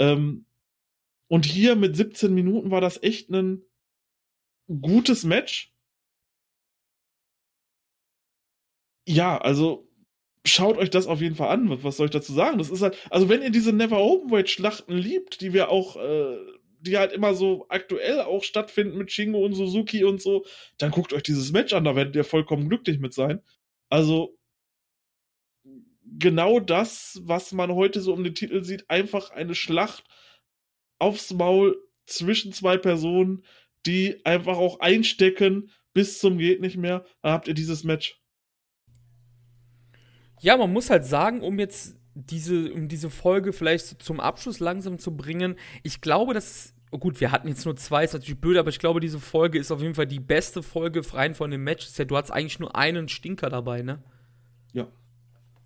Ähm, 0.00 0.44
und 1.28 1.46
hier 1.46 1.76
mit 1.76 1.94
17 1.94 2.34
Minuten 2.34 2.72
war 2.72 2.80
das 2.80 3.00
echt 3.00 3.30
ein 3.30 3.62
gutes 4.66 5.22
Match. 5.22 5.72
Ja, 9.06 9.38
also 9.38 9.88
schaut 10.44 10.76
euch 10.78 10.90
das 10.90 11.06
auf 11.06 11.20
jeden 11.20 11.36
Fall 11.36 11.48
an. 11.48 11.82
Was 11.82 11.96
soll 11.96 12.06
ich 12.06 12.12
dazu 12.12 12.32
sagen? 12.32 12.58
Das 12.58 12.70
ist 12.70 12.82
halt, 12.82 12.96
also 13.10 13.28
wenn 13.28 13.42
ihr 13.42 13.50
diese 13.50 13.72
Never 13.72 14.00
Openweight 14.00 14.50
Schlachten 14.50 14.96
liebt, 14.96 15.40
die 15.40 15.52
wir 15.52 15.68
auch, 15.68 15.96
äh, 15.96 16.36
die 16.80 16.98
halt 16.98 17.12
immer 17.12 17.34
so 17.34 17.66
aktuell 17.68 18.20
auch 18.20 18.42
stattfinden 18.42 18.98
mit 18.98 19.12
Shingo 19.12 19.44
und 19.44 19.54
Suzuki 19.54 20.04
und 20.04 20.20
so, 20.20 20.44
dann 20.78 20.90
guckt 20.90 21.12
euch 21.12 21.22
dieses 21.22 21.52
Match 21.52 21.72
an, 21.72 21.84
da 21.84 21.94
werdet 21.94 22.16
ihr 22.16 22.24
vollkommen 22.24 22.68
glücklich 22.68 22.98
mit 22.98 23.14
sein. 23.14 23.40
Also 23.88 24.36
genau 26.18 26.60
das, 26.60 27.20
was 27.24 27.52
man 27.52 27.72
heute 27.72 28.00
so 28.00 28.12
um 28.12 28.24
den 28.24 28.34
Titel 28.34 28.62
sieht, 28.64 28.90
einfach 28.90 29.30
eine 29.30 29.54
Schlacht 29.54 30.04
aufs 30.98 31.32
Maul 31.32 31.76
zwischen 32.06 32.52
zwei 32.52 32.76
Personen, 32.78 33.44
die 33.86 34.24
einfach 34.24 34.56
auch 34.56 34.80
einstecken 34.80 35.70
bis 35.94 36.18
zum 36.18 36.38
geht 36.38 36.60
nicht 36.60 36.76
mehr. 36.76 37.04
Dann 37.20 37.32
habt 37.32 37.48
ihr 37.48 37.54
dieses 37.54 37.84
Match. 37.84 38.21
Ja, 40.42 40.56
man 40.56 40.72
muss 40.72 40.90
halt 40.90 41.04
sagen, 41.04 41.40
um 41.40 41.58
jetzt 41.60 41.96
diese, 42.14 42.72
um 42.72 42.88
diese 42.88 43.10
Folge 43.10 43.52
vielleicht 43.52 44.02
zum 44.02 44.18
Abschluss 44.18 44.58
langsam 44.58 44.98
zu 44.98 45.16
bringen, 45.16 45.56
ich 45.84 46.00
glaube, 46.00 46.34
dass 46.34 46.74
oh 46.90 46.98
gut, 46.98 47.20
wir 47.20 47.30
hatten 47.30 47.48
jetzt 47.48 47.64
nur 47.64 47.74
zwei, 47.76 48.04
ist 48.04 48.12
natürlich 48.12 48.40
blöd, 48.40 48.58
aber 48.58 48.68
ich 48.68 48.78
glaube, 48.78 49.00
diese 49.00 49.18
Folge 49.18 49.58
ist 49.58 49.70
auf 49.70 49.80
jeden 49.80 49.94
Fall 49.94 50.06
die 50.06 50.20
beste 50.20 50.62
Folge 50.62 51.00
rein 51.14 51.34
von 51.34 51.50
dem 51.50 51.64
Match. 51.64 51.88
Du 52.06 52.16
hattest 52.16 52.32
eigentlich 52.32 52.58
nur 52.58 52.76
einen 52.76 53.08
Stinker 53.08 53.48
dabei, 53.48 53.82
ne? 53.82 54.02
Ja. 54.74 54.88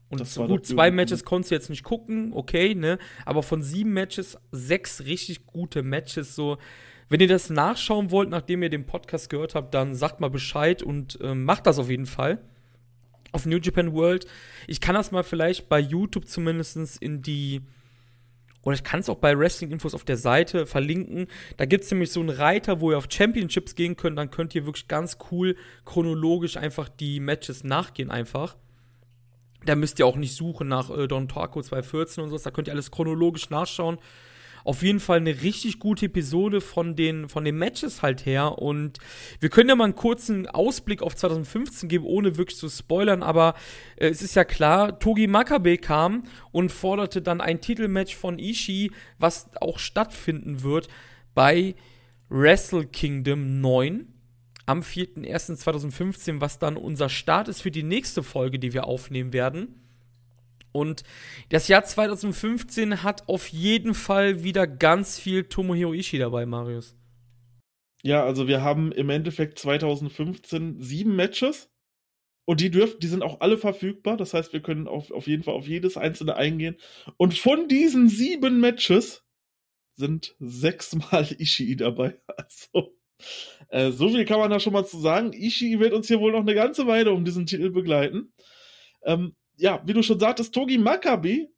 Und 0.09 0.25
so 0.25 0.47
gut, 0.47 0.67
zwei 0.67 0.93
Matches 0.93 1.25
konntest 1.25 1.51
du 1.51 1.55
jetzt 1.57 1.71
nicht 1.71 1.83
gucken, 1.83 2.33
okay, 2.33 2.77
ne? 2.77 2.99
Aber 3.25 3.43
von 3.43 3.63
sieben 3.63 3.93
Matches, 3.93 4.39
sechs 4.53 5.05
richtig 5.05 5.47
gute 5.47 5.83
Matches, 5.83 6.37
so. 6.37 6.59
Wenn 7.09 7.21
ihr 7.21 7.29
das 7.29 7.51
nachschauen 7.51 8.11
wollt, 8.11 8.29
nachdem 8.29 8.63
ihr 8.63 8.71
den 8.71 8.85
Podcast 8.85 9.31
gehört 9.31 9.55
habt, 9.55 9.75
dann 9.75 9.97
sagt 9.97 10.21
mal 10.21 10.31
Bescheid 10.31 10.83
und 10.83 11.21
äh, 11.21 11.35
macht 11.35 11.67
das 11.67 11.79
auf 11.79 11.89
jeden 11.89 12.07
Fall 12.07 12.41
auf 13.37 13.47
New 13.47 13.59
Japan 13.59 13.93
World. 13.93 14.27
Ich 14.67 14.81
kann 14.81 14.95
das 14.97 15.13
mal 15.13 15.23
vielleicht 15.23 15.69
bei 15.69 15.79
YouTube 15.79 16.27
zumindest 16.27 17.01
in 17.01 17.23
die. 17.23 17.61
Oder 18.63 18.75
ich 18.75 18.83
kann 18.83 18.99
es 18.99 19.09
auch 19.09 19.19
bei 19.19 19.39
Wrestling 19.39 19.71
Infos 19.71 19.95
auf 19.95 20.03
der 20.03 20.17
Seite 20.17 20.67
verlinken. 20.67 21.29
Da 21.57 21.67
gibt 21.67 21.85
es 21.85 21.91
nämlich 21.93 22.11
so 22.11 22.19
einen 22.19 22.31
Reiter, 22.31 22.81
wo 22.81 22.91
ihr 22.91 22.99
auf 22.99 23.07
Championships 23.09 23.77
gehen 23.77 23.97
könnt. 23.97 24.19
Dann 24.19 24.33
könnt 24.33 24.57
ihr 24.57 24.67
wirklich 24.67 24.89
ganz 24.89 25.19
cool 25.31 25.55
chronologisch 25.85 26.57
einfach 26.57 26.89
die 26.89 27.21
Matches 27.21 27.63
nachgehen, 27.63 28.11
einfach. 28.11 28.57
Da 29.65 29.77
müsst 29.77 30.01
ihr 30.01 30.07
auch 30.07 30.17
nicht 30.17 30.35
suchen 30.35 30.67
nach 30.67 30.91
äh, 30.91 31.07
Don 31.07 31.29
Taco 31.29 31.63
214 31.63 32.25
und 32.25 32.31
so. 32.31 32.39
Da 32.39 32.51
könnt 32.51 32.67
ihr 32.67 32.73
alles 32.73 32.91
chronologisch 32.91 33.51
nachschauen 33.51 33.99
auf 34.67 34.83
jeden 34.83 34.99
Fall 34.99 35.19
eine 35.19 35.43
richtig 35.43 35.79
gute 35.79 36.07
Episode 36.07 36.61
von 36.61 36.97
den, 36.97 37.29
von 37.29 37.45
den 37.45 37.57
Matches 37.57 38.03
halt 38.03 38.27
her. 38.27 38.59
Und 38.59 38.99
wir 39.39 39.49
können 39.49 39.69
ja 39.69 39.77
mal 39.77 39.85
einen 39.85 39.95
kurzen 39.95 40.49
Ausblick 40.49 41.03
auf 41.03 41.15
2015 41.15 41.89
geben, 41.89 42.05
ohne 42.05 42.37
wirklich 42.37 42.59
zu 42.59 42.69
spoilern. 42.69 43.23
Aber 43.23 43.55
äh, 43.97 44.09
es 44.09 44.23
ist 44.23 44.35
ja 44.35 44.45
klar, 44.45 44.99
Togi 44.99 45.29
Makabe 45.29 45.79
kam 45.79 46.25
und 46.51 46.73
forderte 46.73 47.23
dann 47.23 47.41
ein 47.41 47.61
Titelmatch 47.61 48.17
von 48.17 48.39
Ishii, 48.39 48.91
was 49.19 49.49
auch 49.61 49.79
stattfinden 49.79 50.63
wird 50.63 50.89
bei 51.35 51.77
Wrestle 52.29 52.87
Kingdom 52.87 53.61
9 53.61 54.13
am 54.67 54.81
4.1.2015, 54.81 56.41
was 56.41 56.59
dann 56.59 56.77
unser 56.77 57.09
Start 57.09 57.47
ist 57.47 57.63
für 57.63 57.71
die 57.71 57.85
nächste 57.85 58.25
Folge, 58.25 58.59
die 58.59 58.73
wir 58.73 58.87
aufnehmen 58.87 59.33
werden. 59.33 59.86
Und 60.77 61.05
das 61.49 61.69
Jahr 61.69 61.85
2015 61.85 63.03
hat 63.03 63.29
auf 63.29 63.49
jeden 63.49 63.95
Fall 63.95 64.45
wieder 64.45 64.67
ganz 64.67 65.19
viel 65.19 65.45
Tomohiro 65.45 65.95
Ishii 65.95 66.19
dabei, 66.19 66.45
Marius. 66.45 66.95
Ja, 68.03 68.25
also 68.25 68.47
wir 68.47 68.63
haben 68.63 68.93
im 68.93 69.09
Endeffekt 69.09 69.59
2015 69.59 70.81
sieben 70.81 71.17
Matches. 71.17 71.71
Und 72.45 72.61
die 72.61 72.71
dürfen, 72.71 73.01
die 73.01 73.09
sind 73.09 73.23
auch 73.23 73.41
alle 73.41 73.57
verfügbar. 73.57 74.19
Das 74.19 74.35
heißt, 74.35 74.53
wir 74.53 74.61
können 74.61 74.87
auf, 74.87 75.11
auf 75.11 75.27
jeden 75.27 75.43
Fall 75.43 75.55
auf 75.55 75.67
jedes 75.67 75.97
einzelne 75.97 76.37
eingehen. 76.37 76.77
Und 77.17 77.37
von 77.37 77.69
diesen 77.69 78.09
sieben 78.09 78.61
Matches 78.61 79.25
sind 79.95 80.37
sechsmal 80.39 81.27
Ishii 81.39 81.77
dabei. 81.77 82.21
Also, 82.37 82.95
äh, 83.71 83.93
so 83.93 84.11
viel 84.11 84.27
kann 84.27 84.39
man 84.39 84.51
da 84.51 84.61
schon 84.61 84.75
mal 84.75 84.87
zu 84.87 85.01
sagen. 85.01 85.33
Ishii 85.33 85.81
wird 85.81 85.95
uns 85.95 86.07
hier 86.07 86.21
wohl 86.21 86.33
noch 86.33 86.41
eine 86.41 86.55
ganze 86.55 86.87
Weile 86.87 87.13
um 87.13 87.25
diesen 87.25 87.47
Titel 87.47 87.71
begleiten. 87.71 88.31
Ähm, 89.05 89.35
ja, 89.57 89.83
wie 89.87 89.93
du 89.93 90.03
schon 90.03 90.21
sagtest, 90.21 90.55
Togi 90.55 90.79
Makabe 90.79 91.49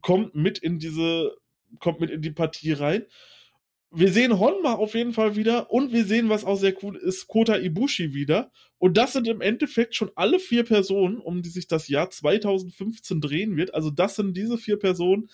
kommt 0.00 0.34
mit 0.34 0.58
in 0.58 0.78
diese, 0.78 1.36
kommt 1.80 2.00
mit 2.00 2.10
in 2.10 2.22
die 2.22 2.30
Partie 2.30 2.72
rein. 2.72 3.04
Wir 3.90 4.12
sehen 4.12 4.40
Honma 4.40 4.74
auf 4.74 4.94
jeden 4.94 5.12
Fall 5.12 5.36
wieder 5.36 5.70
und 5.70 5.92
wir 5.92 6.04
sehen, 6.04 6.28
was 6.28 6.44
auch 6.44 6.56
sehr 6.56 6.74
cool 6.82 6.96
ist, 6.96 7.28
Kota 7.28 7.56
Ibushi 7.56 8.12
wieder. 8.12 8.50
Und 8.78 8.96
das 8.96 9.12
sind 9.12 9.28
im 9.28 9.40
Endeffekt 9.40 9.94
schon 9.94 10.10
alle 10.16 10.40
vier 10.40 10.64
Personen, 10.64 11.18
um 11.18 11.42
die 11.42 11.48
sich 11.48 11.68
das 11.68 11.86
Jahr 11.86 12.10
2015 12.10 13.20
drehen 13.20 13.56
wird. 13.56 13.72
Also 13.72 13.90
das 13.90 14.16
sind 14.16 14.36
diese 14.36 14.58
vier 14.58 14.78
Personen, 14.78 15.28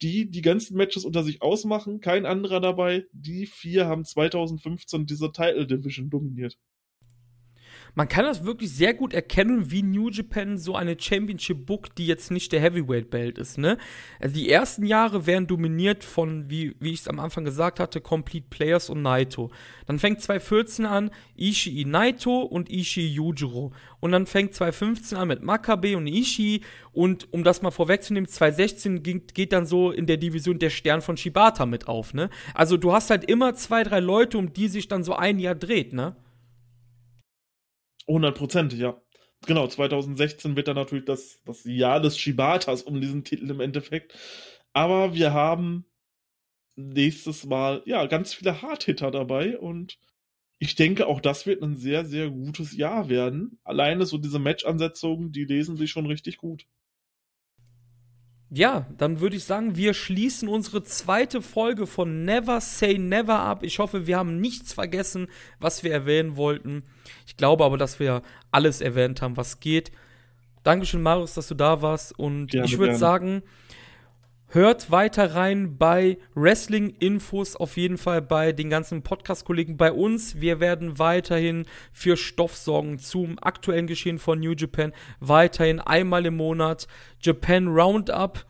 die 0.00 0.30
die 0.30 0.40
ganzen 0.40 0.76
Matches 0.76 1.04
unter 1.04 1.24
sich 1.24 1.42
ausmachen. 1.42 2.00
Kein 2.00 2.24
anderer 2.24 2.60
dabei. 2.60 3.04
Die 3.12 3.46
vier 3.46 3.86
haben 3.86 4.04
2015 4.04 5.04
diese 5.04 5.30
Title 5.32 5.66
Division 5.66 6.08
dominiert 6.08 6.58
man 7.96 8.08
kann 8.08 8.26
das 8.26 8.44
wirklich 8.44 8.70
sehr 8.72 8.92
gut 8.92 9.14
erkennen, 9.14 9.70
wie 9.70 9.82
New 9.82 10.10
Japan 10.10 10.58
so 10.58 10.76
eine 10.76 11.00
Championship 11.00 11.64
Book, 11.64 11.94
die 11.94 12.06
jetzt 12.06 12.30
nicht 12.30 12.52
der 12.52 12.60
Heavyweight 12.60 13.08
Belt 13.08 13.38
ist, 13.38 13.56
ne? 13.56 13.78
Also 14.20 14.34
die 14.34 14.50
ersten 14.50 14.84
Jahre 14.84 15.26
werden 15.26 15.46
dominiert 15.46 16.04
von, 16.04 16.50
wie, 16.50 16.76
wie 16.78 16.92
ich 16.92 17.00
es 17.00 17.08
am 17.08 17.18
Anfang 17.18 17.46
gesagt 17.46 17.80
hatte, 17.80 18.02
Complete 18.02 18.48
Players 18.50 18.90
und 18.90 19.00
Naito. 19.00 19.50
Dann 19.86 19.98
fängt 19.98 20.20
2014 20.20 20.84
an 20.84 21.10
Ishii 21.38 21.86
Naito 21.86 22.42
und 22.42 22.70
Ishii 22.70 23.14
Yujiro. 23.14 23.72
Und 24.00 24.12
dann 24.12 24.26
fängt 24.26 24.52
2015 24.52 25.16
an 25.16 25.28
mit 25.28 25.42
Makabe 25.42 25.96
und 25.96 26.06
Ishii. 26.06 26.60
Und 26.92 27.32
um 27.32 27.44
das 27.44 27.62
mal 27.62 27.70
vorwegzunehmen, 27.70 28.28
2016 28.28 29.02
ging, 29.02 29.22
geht 29.32 29.54
dann 29.54 29.64
so 29.64 29.90
in 29.90 30.04
der 30.04 30.18
Division 30.18 30.58
der 30.58 30.70
Stern 30.70 31.00
von 31.00 31.16
Shibata 31.16 31.64
mit 31.64 31.88
auf, 31.88 32.12
ne? 32.12 32.28
Also 32.52 32.76
du 32.76 32.92
hast 32.92 33.08
halt 33.08 33.24
immer 33.24 33.54
zwei, 33.54 33.84
drei 33.84 34.00
Leute, 34.00 34.36
um 34.36 34.52
die 34.52 34.68
sich 34.68 34.86
dann 34.86 35.02
so 35.02 35.14
ein 35.14 35.38
Jahr 35.38 35.54
dreht, 35.54 35.94
ne? 35.94 36.14
Hundertprozentig, 38.08 38.78
ja. 38.78 39.00
Genau, 39.46 39.66
2016 39.68 40.56
wird 40.56 40.68
dann 40.68 40.76
natürlich 40.76 41.04
das, 41.04 41.40
das 41.44 41.64
Jahr 41.64 42.00
des 42.00 42.18
Shibatas 42.18 42.82
um 42.82 43.00
diesen 43.00 43.24
Titel 43.24 43.50
im 43.50 43.60
Endeffekt. 43.60 44.14
Aber 44.72 45.14
wir 45.14 45.32
haben 45.32 45.86
nächstes 46.76 47.46
Mal, 47.46 47.82
ja, 47.86 48.06
ganz 48.06 48.34
viele 48.34 48.62
Hardhitter 48.62 49.10
dabei 49.10 49.58
und 49.58 49.98
ich 50.60 50.74
denke, 50.76 51.06
auch 51.08 51.20
das 51.20 51.46
wird 51.46 51.62
ein 51.62 51.76
sehr, 51.76 52.04
sehr 52.06 52.30
gutes 52.30 52.76
Jahr 52.76 53.08
werden. 53.10 53.60
Alleine 53.64 54.06
so 54.06 54.18
diese 54.18 54.38
Match-Ansetzungen, 54.40 55.32
die 55.32 55.44
lesen 55.44 55.76
sich 55.76 55.90
schon 55.90 56.06
richtig 56.06 56.38
gut. 56.38 56.66
Ja, 58.50 58.86
dann 58.96 59.20
würde 59.20 59.36
ich 59.36 59.44
sagen, 59.44 59.76
wir 59.76 59.92
schließen 59.92 60.48
unsere 60.48 60.84
zweite 60.84 61.42
Folge 61.42 61.86
von 61.86 62.24
Never 62.24 62.60
Say 62.60 62.96
Never 62.96 63.40
ab. 63.40 63.64
Ich 63.64 63.80
hoffe, 63.80 64.06
wir 64.06 64.16
haben 64.16 64.40
nichts 64.40 64.72
vergessen, 64.72 65.26
was 65.58 65.82
wir 65.82 65.92
erwähnen 65.92 66.36
wollten. 66.36 66.84
Ich 67.26 67.36
glaube 67.36 67.64
aber, 67.64 67.76
dass 67.76 67.98
wir 67.98 68.22
alles 68.52 68.80
erwähnt 68.80 69.20
haben, 69.20 69.36
was 69.36 69.58
geht. 69.58 69.90
Dankeschön, 70.62 71.02
Marius, 71.02 71.34
dass 71.34 71.48
du 71.48 71.54
da 71.54 71.82
warst. 71.82 72.16
Und 72.18 72.48
gerne, 72.48 72.66
ich 72.66 72.78
würde 72.78 72.96
sagen, 72.96 73.42
hört 74.48 74.90
weiter 74.90 75.34
rein 75.34 75.76
bei 75.76 76.18
Wrestling-Infos, 76.34 77.56
auf 77.56 77.76
jeden 77.76 77.98
Fall 77.98 78.22
bei 78.22 78.52
den 78.52 78.70
ganzen 78.70 79.02
Podcast-Kollegen 79.02 79.76
bei 79.76 79.92
uns. 79.92 80.40
Wir 80.40 80.60
werden 80.60 80.98
weiterhin 80.98 81.66
für 81.92 82.16
Stoff 82.16 82.56
sorgen 82.56 82.98
zum 82.98 83.38
aktuellen 83.40 83.86
Geschehen 83.86 84.18
von 84.18 84.40
New 84.40 84.52
Japan. 84.52 84.92
Weiterhin 85.20 85.80
einmal 85.80 86.26
im 86.26 86.36
Monat 86.36 86.86
Japan 87.20 87.68
Roundup 87.68 88.44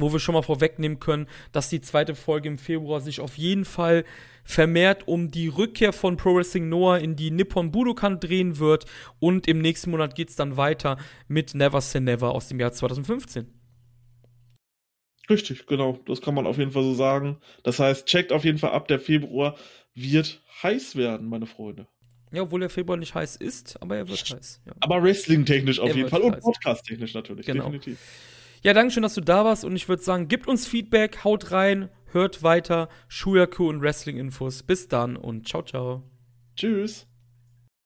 wo 0.00 0.12
wir 0.12 0.20
schon 0.20 0.34
mal 0.34 0.42
vorwegnehmen 0.42 1.00
können, 1.00 1.26
dass 1.52 1.68
die 1.68 1.80
zweite 1.80 2.14
Folge 2.14 2.48
im 2.48 2.58
Februar 2.58 3.00
sich 3.00 3.20
auf 3.20 3.36
jeden 3.36 3.64
Fall 3.64 4.04
vermehrt 4.44 5.06
um 5.06 5.30
die 5.30 5.48
Rückkehr 5.48 5.92
von 5.92 6.16
Pro 6.16 6.36
Wrestling 6.36 6.68
Noah 6.68 6.98
in 6.98 7.16
die 7.16 7.30
Nippon 7.30 7.70
Budokan 7.70 8.20
drehen 8.20 8.58
wird 8.58 8.86
und 9.18 9.46
im 9.46 9.60
nächsten 9.60 9.90
Monat 9.90 10.14
geht 10.14 10.30
es 10.30 10.36
dann 10.36 10.56
weiter 10.56 10.96
mit 11.26 11.54
Never 11.54 11.80
Say 11.80 12.00
Never 12.00 12.30
aus 12.30 12.48
dem 12.48 12.60
Jahr 12.60 12.72
2015. 12.72 13.57
Richtig, 15.28 15.66
genau. 15.66 15.98
Das 16.06 16.20
kann 16.22 16.34
man 16.34 16.46
auf 16.46 16.58
jeden 16.58 16.70
Fall 16.70 16.82
so 16.82 16.94
sagen. 16.94 17.38
Das 17.62 17.78
heißt, 17.78 18.06
checkt 18.06 18.32
auf 18.32 18.44
jeden 18.44 18.58
Fall 18.58 18.72
ab, 18.72 18.88
der 18.88 18.98
Februar 18.98 19.56
wird 19.94 20.42
heiß 20.62 20.96
werden, 20.96 21.28
meine 21.28 21.46
Freunde. 21.46 21.86
Ja, 22.32 22.42
obwohl 22.42 22.60
der 22.60 22.70
Februar 22.70 22.98
nicht 22.98 23.14
heiß 23.14 23.36
ist, 23.36 23.80
aber 23.80 23.96
er 23.96 24.08
wird 24.08 24.20
heiß. 24.20 24.60
Ja. 24.66 24.72
Aber 24.80 25.02
Wrestling-technisch 25.02 25.80
auf 25.80 25.90
er 25.90 25.96
jeden 25.96 26.08
Fall 26.08 26.20
und 26.20 26.40
Podcast-technisch 26.40 27.14
natürlich, 27.14 27.46
genau. 27.46 27.64
definitiv. 27.64 27.98
Ja, 28.62 28.74
danke 28.74 28.92
schön, 28.92 29.02
dass 29.02 29.14
du 29.14 29.20
da 29.20 29.44
warst 29.44 29.64
und 29.64 29.76
ich 29.76 29.88
würde 29.88 30.02
sagen, 30.02 30.28
gebt 30.28 30.46
uns 30.46 30.66
Feedback, 30.66 31.24
haut 31.24 31.52
rein, 31.52 31.88
hört 32.12 32.42
weiter, 32.42 32.88
Shuyaku 33.08 33.68
und 33.68 33.80
Wrestling-Infos. 33.80 34.62
Bis 34.62 34.88
dann 34.88 35.16
und 35.16 35.48
ciao, 35.48 35.62
ciao. 35.62 36.02
Tschüss. 36.56 37.07